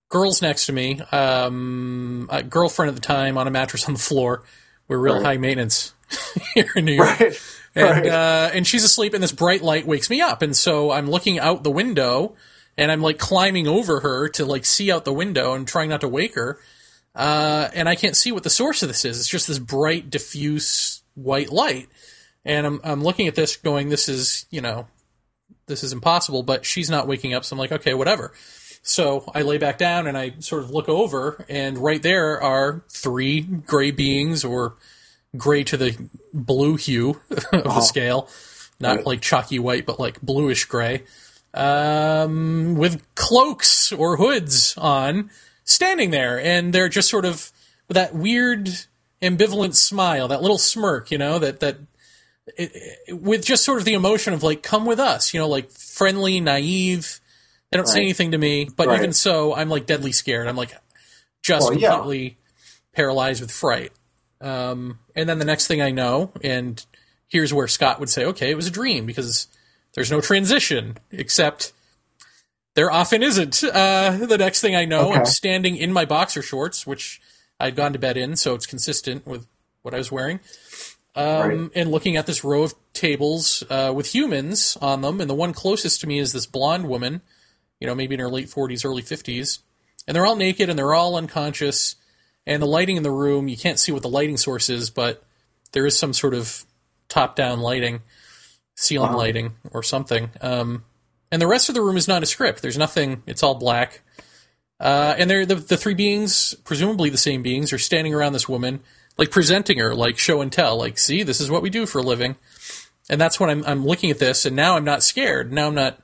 girls 0.10 0.42
next 0.42 0.66
to 0.68 0.74
me, 0.74 1.02
um, 1.12 2.30
a 2.32 2.42
girlfriend 2.42 2.88
at 2.90 2.96
the 2.96 3.02
time 3.02 3.38
on 3.38 3.48
a 3.48 3.52
mattress 3.52 3.86
on 3.88 3.94
the 3.94 4.00
floor. 4.00 4.44
We're 4.88 4.98
real 4.98 5.16
Right. 5.16 5.24
high 5.26 5.38
maintenance 5.38 5.94
here 6.56 6.70
in 6.76 6.86
New 6.86 6.94
York, 6.94 7.20
Right. 7.20 7.42
and 7.76 7.86
right. 7.90 8.06
uh, 8.08 8.50
and 8.54 8.66
she's 8.66 8.84
asleep, 8.86 9.14
and 9.14 9.22
this 9.22 9.34
bright 9.34 9.62
light 9.62 9.86
wakes 9.86 10.10
me 10.10 10.22
up, 10.22 10.42
and 10.42 10.56
so 10.56 10.92
I'm 10.92 11.10
looking 11.10 11.38
out 11.38 11.64
the 11.64 11.72
window, 11.72 12.36
and 12.78 12.92
I'm 12.92 13.02
like 13.02 13.18
climbing 13.20 13.68
over 13.68 14.00
her 14.00 14.30
to 14.30 14.46
like 14.46 14.66
see 14.66 14.90
out 14.92 15.04
the 15.06 15.14
window 15.14 15.54
and 15.54 15.68
trying 15.68 15.90
not 15.90 16.02
to 16.02 16.08
wake 16.08 16.36
her, 16.36 16.60
uh, 17.14 17.68
and 17.74 17.90
I 17.90 17.96
can't 17.96 18.16
see 18.16 18.32
what 18.32 18.44
the 18.44 18.50
source 18.50 18.84
of 18.84 18.88
this 18.90 19.04
is. 19.06 19.20
It's 19.20 19.30
just 19.30 19.48
this 19.48 19.60
bright, 19.60 20.10
diffuse 20.10 21.02
white 21.16 21.52
light, 21.52 21.88
and 22.46 22.66
I'm 22.66 22.82
I'm 22.84 23.04
looking 23.04 23.28
at 23.28 23.36
this, 23.36 23.58
going, 23.58 23.90
this 23.90 24.08
is 24.10 24.46
you 24.50 24.62
know 24.62 24.88
this 25.68 25.84
is 25.84 25.94
impossible, 25.94 26.44
but 26.44 26.66
she's 26.66 26.90
not 26.90 27.08
waking 27.08 27.34
up. 27.34 27.46
So 27.46 27.54
I'm 27.56 27.60
like, 27.60 27.72
okay, 27.72 27.94
whatever. 27.94 28.34
So 28.84 29.30
I 29.36 29.44
lay 29.44 29.58
back 29.60 29.78
down 29.78 30.08
and 30.08 30.18
I 30.18 30.34
sort 30.40 30.64
of 30.64 30.72
look 30.72 30.90
over, 30.90 31.46
and 31.48 31.78
right 31.78 32.02
there 32.02 32.42
are 32.42 32.84
three 32.90 33.42
gray 33.42 33.92
beings, 33.92 34.44
or 34.44 34.76
gray 35.38 35.64
to 35.66 35.78
the 35.78 35.98
blue 36.34 36.76
hue 36.78 37.22
of 37.54 37.64
the 37.64 37.82
scale, 37.82 38.28
not 38.80 38.98
Right. 38.98 39.06
like 39.06 39.22
chalky 39.22 39.60
white, 39.60 39.86
but 39.86 40.00
like 40.00 40.20
bluish 40.22 40.66
gray, 40.66 41.04
um, 41.54 42.76
with 42.76 43.04
cloaks 43.16 43.92
or 43.92 44.18
hoods 44.18 44.74
on, 44.78 45.30
standing 45.64 46.10
there, 46.10 46.40
and 46.40 46.74
they're 46.74 46.90
just 46.90 47.10
sort 47.10 47.24
of 47.26 47.52
that 47.88 48.16
weird 48.16 48.70
ambivalent 49.22 49.76
smile, 49.76 50.28
that 50.28 50.42
little 50.42 50.58
smirk, 50.58 51.12
you 51.12 51.18
know, 51.20 51.38
that 51.40 51.60
that 51.60 51.78
it, 52.58 52.72
it- 53.08 53.14
with 53.22 53.46
just 53.46 53.64
sort 53.64 53.80
of 53.80 53.86
the 53.86 53.94
emotion 53.94 54.34
of 54.34 54.44
like, 54.44 54.64
come 54.64 54.86
with 54.86 55.00
us, 55.00 55.34
you 55.34 55.40
know, 55.40 55.48
like 55.48 55.70
friendly, 55.72 56.40
naive. 56.40 57.20
They 57.72 57.78
don't 57.78 57.88
say 57.88 58.02
anything 58.02 58.32
to 58.32 58.38
me, 58.38 58.68
but 58.76 58.88
Right. 58.88 58.98
even 59.00 59.14
so, 59.14 59.56
I'm 59.56 59.70
like 59.70 59.86
deadly 59.86 60.12
scared. 60.12 60.48
I'm 60.48 60.58
like 60.58 60.74
just 61.42 61.70
Well, 61.70 61.80
yeah. 61.80 61.92
completely 61.92 62.38
paralyzed 62.94 63.40
with 63.42 63.52
fright. 63.52 63.92
Um, 64.42 65.00
and 65.16 65.30
then 65.30 65.40
the 65.40 65.46
next 65.46 65.68
thing 65.68 65.82
I 65.82 65.92
know, 65.92 66.32
and 66.44 66.84
here's 67.28 67.54
where 67.54 67.68
Scott 67.68 68.00
would 68.00 68.10
say, 68.10 68.26
okay, 68.26 68.52
it 68.52 68.56
was 68.56 68.68
a 68.68 68.72
dream 68.72 69.06
because 69.06 69.48
there's 69.94 70.12
no 70.12 70.20
transition, 70.20 70.98
except 71.12 71.72
there 72.76 72.92
often 72.92 73.24
isn't. 73.24 73.64
Uh, 73.74 74.18
the 74.26 74.38
next 74.38 74.60
thing 74.62 74.76
I 74.76 74.84
know, 74.86 75.14
I'm 75.14 75.26
standing 75.26 75.78
in 75.78 75.94
my 75.94 76.04
boxer 76.06 76.42
shorts, 76.42 76.86
which 76.86 77.22
I'd 77.60 77.76
gone 77.76 77.94
to 77.94 78.00
bed 78.00 78.18
in, 78.18 78.36
so 78.36 78.54
it's 78.56 78.66
consistent 78.66 79.26
with 79.26 79.46
what 79.84 79.94
I 79.94 79.98
was 79.98 80.12
wearing 80.12 80.40
um, 81.16 81.24
Right. 81.26 81.72
and 81.76 81.92
looking 81.92 82.16
at 82.18 82.26
this 82.26 82.44
row 82.44 82.64
of 82.64 82.74
tables 82.94 83.64
uh, 83.70 83.92
with 83.96 84.14
humans 84.14 84.78
on 84.82 85.02
them, 85.02 85.20
and 85.22 85.30
the 85.30 85.36
one 85.36 85.54
closest 85.54 86.02
to 86.02 86.08
me 86.08 86.20
is 86.20 86.34
this 86.34 86.46
blonde 86.46 86.88
woman, 86.88 87.22
you 87.80 87.88
know, 87.88 87.96
maybe 87.96 88.14
in 88.16 88.20
her 88.20 88.30
late 88.30 88.50
forties, 88.50 88.86
early 88.86 89.02
fifties, 89.02 89.60
and 90.08 90.16
they're 90.16 90.26
all 90.26 90.36
naked 90.36 90.70
and 90.70 90.78
they're 90.80 90.94
all 90.94 91.16
unconscious, 91.16 91.96
and 92.48 92.62
the 92.62 92.68
lighting 92.68 92.98
in 92.98 93.04
the 93.04 93.12
room 93.12 93.48
you 93.48 93.58
can't 93.58 93.80
see 93.80 93.92
what 93.92 94.02
the 94.02 94.10
lighting 94.10 94.38
source 94.38 94.70
is, 94.70 94.90
but 94.90 95.24
there 95.74 95.86
is 95.86 95.98
some 95.98 96.14
sort 96.14 96.34
of 96.34 96.66
top-down 97.10 97.60
lighting, 97.60 98.02
ceiling 98.76 99.12
Wow. 99.12 99.18
lighting 99.18 99.54
or 99.72 99.84
something, 99.84 100.30
um, 100.42 100.84
and 101.32 101.42
the 101.42 101.48
rest 101.48 101.70
of 101.70 101.76
the 101.76 101.82
room 101.82 101.98
is 101.98 102.08
not 102.08 102.24
a 102.24 102.26
script. 102.26 102.62
There's 102.62 102.78
nothing; 102.78 103.24
it's 103.26 103.44
all 103.44 103.56
black. 103.56 104.02
Uh, 104.80 105.14
and 105.20 105.30
they're 105.30 105.46
the, 105.46 105.56
the 105.56 105.78
three 105.78 105.94
beings, 105.94 106.56
presumably 106.64 107.10
the 107.12 107.18
same 107.18 107.44
beings, 107.44 107.72
are 107.72 107.78
standing 107.78 108.16
around 108.16 108.34
this 108.34 108.50
woman, 108.50 108.82
like 109.18 109.32
presenting 109.32 109.78
her, 109.80 109.94
like 109.94 110.18
show 110.18 110.42
and 110.42 110.52
tell, 110.52 110.78
like, 110.78 110.98
see, 110.98 111.24
this 111.24 111.42
is 111.42 111.52
what 111.52 111.62
we 111.62 111.70
do 111.70 111.86
for 111.86 112.00
a 112.00 112.04
living. 112.04 112.36
And 113.10 113.20
that's 113.20 113.40
when 113.40 113.50
I'm, 113.50 113.64
I'm 113.66 113.86
looking 113.86 114.10
at 114.12 114.20
this, 114.20 114.46
and 114.46 114.56
now 114.56 114.76
I'm 114.78 114.86
not 114.86 115.04
scared. 115.04 115.52
Now 115.52 115.68
I'm 115.68 115.76
not 115.76 116.00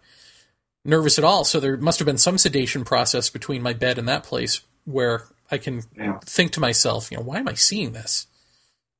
nervous 0.84 1.18
at 1.18 1.24
all. 1.24 1.44
So 1.44 1.60
there 1.60 1.78
must 1.78 2.00
have 2.00 2.06
been 2.06 2.18
some 2.18 2.38
sedation 2.38 2.84
process 2.84 3.30
between 3.30 3.62
my 3.62 3.74
bed 3.74 3.98
and 3.98 4.08
that 4.08 4.24
place 4.24 4.62
where 4.86 5.24
I 5.52 5.58
can 5.58 5.84
Yeah. 5.98 6.20
think 6.26 6.52
to 6.54 6.60
myself, 6.60 7.10
you 7.12 7.18
know, 7.18 7.24
why 7.24 7.38
am 7.40 7.48
I 7.48 7.54
seeing 7.54 7.94
this? 7.94 8.28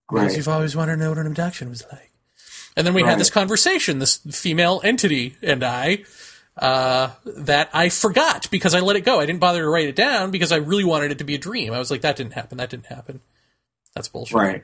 Because 0.10 0.28
Right. 0.28 0.38
you've 0.38 0.48
always 0.48 0.76
wanted 0.76 0.94
to 0.94 0.98
know 1.00 1.10
what 1.10 1.18
an 1.18 1.28
abduction 1.28 1.70
was 1.70 1.84
like. 1.92 2.12
And 2.78 2.86
then 2.86 2.94
we 2.94 3.04
Right. 3.04 3.10
had 3.10 3.20
this 3.20 3.30
conversation, 3.30 4.00
this 4.00 4.18
female 4.32 4.80
entity 4.84 5.36
and 5.42 5.64
I, 5.64 6.04
uh, 6.58 7.10
that 7.26 7.70
I 7.74 7.90
forgot 7.90 8.50
because 8.52 8.74
I 8.74 8.80
let 8.80 8.96
it 8.96 9.02
go. 9.02 9.20
I 9.20 9.26
didn't 9.26 9.40
bother 9.40 9.62
to 9.62 9.70
write 9.70 9.88
it 9.88 9.96
down 9.96 10.32
because 10.32 10.52
I 10.52 10.58
really 10.58 10.84
wanted 10.84 11.12
it 11.12 11.18
to 11.18 11.24
be 11.24 11.36
a 11.36 11.40
dream. 11.40 11.74
I 11.74 11.80
was 11.80 11.92
like, 11.92 12.02
that 12.02 12.16
didn't 12.16 12.34
happen. 12.34 12.58
That 12.58 12.70
didn't 12.70 12.88
happen. 12.88 13.22
That's 13.98 14.10
bullshit. 14.10 14.36
Right. 14.38 14.64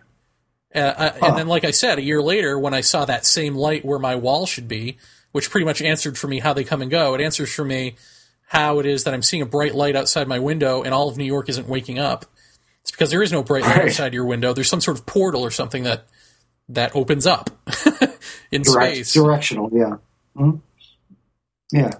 Uh, 0.76 0.80
uh, 0.80 1.12
And 1.24 1.38
then, 1.38 1.48
like 1.48 1.64
I 1.64 1.72
said, 1.72 1.98
a 1.98 2.02
year 2.04 2.22
later, 2.22 2.58
when 2.60 2.74
I 2.74 2.82
saw 2.82 3.04
that 3.06 3.26
same 3.26 3.56
light 3.56 3.84
where 3.84 3.98
my 4.00 4.16
wall 4.16 4.46
should 4.46 4.68
be, 4.68 4.98
which 5.32 5.50
pretty 5.50 5.66
much 5.66 5.82
answered 5.82 6.18
for 6.18 6.28
me 6.28 6.40
how 6.40 6.54
they 6.54 6.64
come 6.64 6.82
and 6.84 6.92
go, 6.92 7.16
it 7.16 7.22
answers 7.22 7.52
for 7.54 7.66
me 7.66 7.96
how 8.48 8.78
it 8.80 8.86
is 8.86 9.04
that 9.06 9.14
I'm 9.16 9.24
seeing 9.24 9.42
a 9.42 9.46
bright 9.48 9.74
light 9.74 9.96
outside 9.96 10.28
my 10.28 10.38
window 10.40 10.84
and 10.84 10.94
all 10.94 11.10
of 11.10 11.18
New 11.18 11.24
York 11.26 11.50
isn't 11.50 11.68
waking 11.68 11.98
up. 11.98 12.26
It's 12.82 12.92
because 12.92 13.10
there 13.10 13.24
is 13.24 13.32
no 13.32 13.42
bright 13.42 13.64
light 13.64 13.78
Right. 13.78 13.86
outside 13.88 14.14
your 14.14 14.26
window. 14.26 14.54
There's 14.54 14.70
some 14.70 14.82
sort 14.82 14.98
of 15.00 15.06
portal 15.08 15.42
or 15.42 15.50
something 15.52 15.84
that 15.84 16.06
that 16.70 16.96
opens 16.96 17.26
up 17.26 17.50
in 18.52 18.62
Direct, 18.62 18.94
space. 18.96 19.14
directional. 19.14 19.70
Yeah. 19.74 19.96
Mhm. 20.38 20.62
Yeah. 21.72 21.92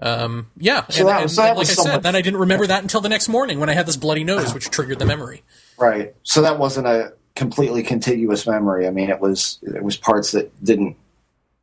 Um, 0.00 0.50
yeah, 0.58 0.86
So 0.88 1.00
and, 1.00 1.08
that- 1.08 1.20
and- 1.22 1.30
so 1.30 1.42
that 1.42 1.48
and 1.50 1.58
like 1.58 1.68
I 1.68 1.72
said, 1.72 2.02
then 2.02 2.14
I 2.14 2.20
didn't 2.20 2.40
remember 2.40 2.66
that 2.66 2.82
until 2.82 3.00
the 3.00 3.08
next 3.08 3.28
morning 3.28 3.58
when 3.60 3.68
I 3.70 3.74
had 3.74 3.86
this 3.86 3.96
bloody 3.96 4.24
nose, 4.24 4.52
which 4.52 4.70
triggered 4.70 4.98
the 4.98 5.06
memory. 5.06 5.42
Right. 5.78 6.14
So 6.22 6.42
that 6.42 6.58
wasn't 6.58 6.86
a 6.86 7.12
completely 7.34 7.82
contiguous 7.82 8.46
memory. 8.46 8.86
I 8.86 8.90
mean, 8.90 9.10
it 9.10 9.20
was 9.20 9.58
it 9.62 9.82
was 9.82 9.96
parts 9.96 10.32
that 10.32 10.50
didn't 10.64 10.96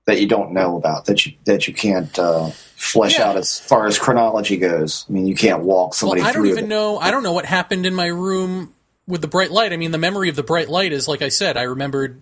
that 0.06 0.19
you 0.19 0.27
don't 0.27 0.52
know 0.52 0.76
about 0.77 1.06
that 1.06 1.26
you 1.26 1.34
that 1.45 1.68
you 1.68 1.73
can't 1.73 2.18
uh, 2.19 2.49
flesh 2.76 3.18
Yeah. 3.18 3.30
out 3.30 3.38
as 3.38 3.60
far 3.60 3.88
as 3.88 3.98
chronology 3.98 4.57
goes. 4.57 5.06
I 5.10 5.14
mean, 5.14 5.26
you 5.27 5.35
can't 5.35 5.64
walk 5.64 5.95
somebody 5.95 6.22
Well, 6.22 6.30
I 6.30 6.34
don't 6.34 6.45
even 6.48 6.65
it. 6.65 6.68
know. 6.68 6.98
I 6.99 7.10
don't 7.11 7.23
know 7.23 7.34
what 7.34 7.45
happened 7.45 7.85
in 7.85 7.95
my 7.95 8.07
room 8.07 8.73
with 9.07 9.22
the 9.22 9.27
bright 9.27 9.52
light. 9.52 9.73
I 9.73 9.77
mean, 9.77 9.91
the 9.91 9.98
memory 9.98 10.30
of 10.30 10.35
the 10.35 10.44
bright 10.44 10.69
light 10.69 10.94
is 10.94 11.07
like 11.07 11.22
I 11.22 11.30
said. 11.30 11.57
I 11.57 11.64
remembered. 11.64 12.22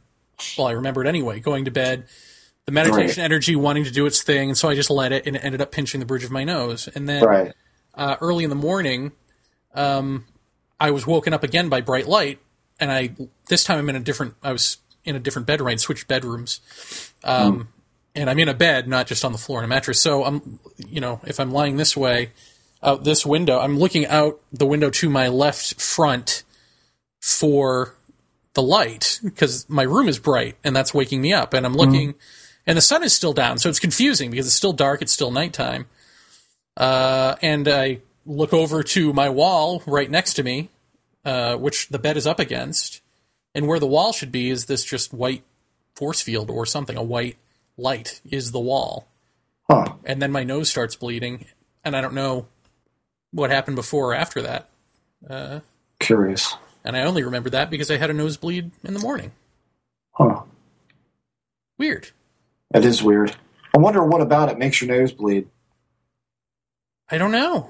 Well, 0.57 0.67
I 0.67 0.71
remembered 0.71 1.05
anyway. 1.07 1.39
Going 1.39 1.65
to 1.65 1.71
bed, 1.71 2.05
the 2.65 2.71
meditation 2.71 3.21
Right. 3.21 3.25
energy 3.25 3.55
wanting 3.55 3.83
to 3.83 3.91
do 3.91 4.05
its 4.05 4.23
thing, 4.23 4.49
and 4.49 4.57
so 4.57 4.69
I 4.69 4.75
just 4.75 4.89
let 4.89 5.11
it, 5.11 5.27
and 5.27 5.35
it 5.35 5.43
ended 5.43 5.61
up 5.61 5.71
pinching 5.71 5.99
the 5.99 6.05
bridge 6.05 6.23
of 6.23 6.31
my 6.31 6.43
nose. 6.43 6.87
And 6.95 7.07
then 7.07 7.23
Right. 7.23 7.53
uh, 7.93 8.15
early 8.21 8.43
in 8.43 8.49
the 8.49 8.55
morning, 8.55 9.11
um, 9.75 10.25
I 10.81 10.89
was 10.89 11.05
woken 11.05 11.31
up 11.31 11.43
again 11.43 11.69
by 11.69 11.79
bright 11.79 12.07
light, 12.07 12.39
and 12.79 12.91
I 12.91 13.15
this 13.47 13.63
time 13.63 13.77
I'm 13.77 13.87
in 13.89 13.95
a 13.95 13.99
different. 13.99 14.33
I 14.41 14.51
was 14.51 14.77
in 15.05 15.15
a 15.15 15.19
different 15.19 15.47
bedroom. 15.47 15.69
I 15.69 15.75
switched 15.75 16.07
bedrooms, 16.07 16.59
um, 17.23 17.67
and 18.15 18.29
I'm 18.29 18.39
in 18.39 18.49
a 18.49 18.55
bed, 18.55 18.87
not 18.87 19.05
just 19.05 19.23
on 19.23 19.31
the 19.31 19.37
floor 19.37 19.59
in 19.59 19.65
a 19.65 19.67
mattress. 19.67 20.01
So 20.01 20.25
I'm, 20.25 20.59
you 20.77 20.99
know, 20.99 21.21
if 21.23 21.39
I'm 21.39 21.51
lying 21.51 21.77
this 21.77 21.95
way, 21.95 22.31
out 22.81 23.03
this 23.03 23.23
window, 23.25 23.59
I'm 23.59 23.77
looking 23.77 24.07
out 24.07 24.41
the 24.51 24.65
window 24.65 24.89
to 24.89 25.09
my 25.09 25.27
left 25.27 25.79
front 25.79 26.43
for 27.21 27.95
the 28.55 28.63
light 28.63 29.19
because 29.23 29.69
my 29.69 29.83
room 29.83 30.09
is 30.09 30.17
bright 30.17 30.57
and 30.63 30.75
that's 30.75 30.95
waking 30.95 31.21
me 31.21 31.31
up, 31.31 31.53
and 31.53 31.63
I'm 31.63 31.75
looking, 31.75 32.15
and 32.65 32.75
the 32.75 32.81
sun 32.81 33.03
is 33.03 33.13
still 33.13 33.33
down, 33.33 33.59
so 33.59 33.69
it's 33.69 33.79
confusing 33.79 34.31
because 34.31 34.47
it's 34.47 34.55
still 34.55 34.73
dark. 34.73 35.03
It's 35.03 35.13
still 35.13 35.29
nighttime. 35.29 35.85
Uh, 36.75 37.35
and 37.43 37.67
I 37.67 37.99
look 38.25 38.53
over 38.53 38.83
to 38.83 39.13
my 39.13 39.29
wall 39.29 39.81
right 39.85 40.09
next 40.09 40.33
to 40.35 40.43
me, 40.43 40.69
uh, 41.25 41.55
which 41.57 41.89
the 41.89 41.99
bed 41.99 42.17
is 42.17 42.27
up 42.27 42.39
against, 42.39 43.01
and 43.55 43.67
where 43.67 43.79
the 43.79 43.87
wall 43.87 44.13
should 44.13 44.31
be 44.31 44.49
is 44.49 44.65
this 44.65 44.83
just 44.83 45.13
white 45.13 45.43
force 45.95 46.21
field 46.21 46.49
or 46.49 46.65
something. 46.65 46.97
A 46.97 47.03
white 47.03 47.37
light 47.77 48.21
is 48.29 48.51
the 48.51 48.59
wall, 48.59 49.07
Huh. 49.69 49.93
and 50.05 50.21
then 50.21 50.31
my 50.31 50.43
nose 50.43 50.69
starts 50.69 50.95
bleeding, 50.95 51.45
and 51.83 51.95
I 51.95 52.01
don't 52.01 52.13
know 52.13 52.47
what 53.31 53.49
happened 53.49 53.75
before 53.75 54.11
or 54.11 54.15
after 54.15 54.41
that. 54.41 55.63
Curious. 55.99 56.55
And 56.83 56.97
I 56.97 57.01
only 57.03 57.23
remember 57.23 57.49
that 57.51 57.69
because 57.69 57.91
I 57.91 57.97
had 57.97 58.09
a 58.09 58.13
nosebleed 58.13 58.71
in 58.83 58.93
the 58.93 58.99
morning. 58.99 59.31
Huh. 60.13 60.41
Weird. 61.77 62.09
That 62.71 62.83
is 62.85 63.03
weird. 63.03 63.35
I 63.75 63.79
wonder 63.79 64.03
what 64.03 64.21
about 64.21 64.49
it 64.49 64.57
makes 64.57 64.81
your 64.81 64.89
nose 64.95 65.11
bleed. 65.11 65.47
I 67.09 67.17
don't 67.17 67.31
know. 67.31 67.69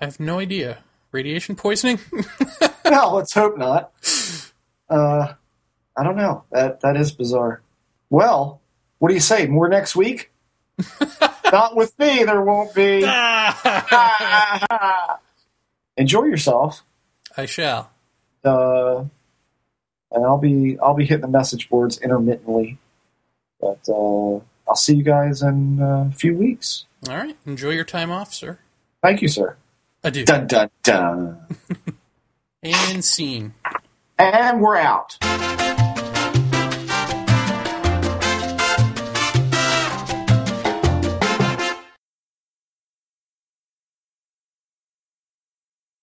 I 0.00 0.04
have 0.04 0.20
no 0.20 0.38
idea. 0.38 0.78
Radiation 1.12 1.56
poisoning? 1.56 1.98
no, 2.90 3.14
let's 3.14 3.32
hope 3.32 3.56
not. 3.56 3.92
Uh, 4.88 5.32
I 5.96 6.02
don't 6.02 6.16
know. 6.16 6.44
That 6.52 6.80
that 6.80 6.96
is 6.96 7.12
bizarre. 7.12 7.62
Well, 8.10 8.60
what 8.98 9.08
do 9.08 9.14
you 9.14 9.20
say? 9.20 9.46
More 9.46 9.68
next 9.68 9.96
week? 9.96 10.30
not 11.52 11.74
with 11.74 11.98
me. 11.98 12.24
There 12.24 12.42
won't 12.42 12.74
be. 12.74 12.96
Enjoy 15.96 16.24
yourself. 16.24 16.84
I 17.36 17.46
shall. 17.46 17.90
Uh, 18.44 19.04
and 20.12 20.24
I'll 20.24 20.38
be 20.38 20.78
I'll 20.80 20.94
be 20.94 21.06
hitting 21.06 21.22
the 21.22 21.28
message 21.28 21.68
boards 21.68 21.98
intermittently. 21.98 22.78
But 23.60 23.80
uh, 23.88 24.40
I'll 24.68 24.76
see 24.76 24.96
you 24.96 25.02
guys 25.02 25.42
in 25.42 25.80
uh, 25.80 26.10
a 26.10 26.14
few 26.14 26.36
weeks. 26.36 26.84
All 27.08 27.16
right. 27.16 27.36
Enjoy 27.46 27.70
your 27.70 27.84
time 27.84 28.10
off, 28.10 28.34
sir. 28.34 28.58
Thank 29.02 29.22
you, 29.22 29.28
sir. 29.28 29.56
Adieu. 30.06 30.24
Dun 30.24 30.46
dun 30.46 30.70
dun. 30.84 31.36
And 32.62 33.04
scene. 33.04 33.54
And 34.18 34.60
we're 34.60 34.76
out. 34.76 35.18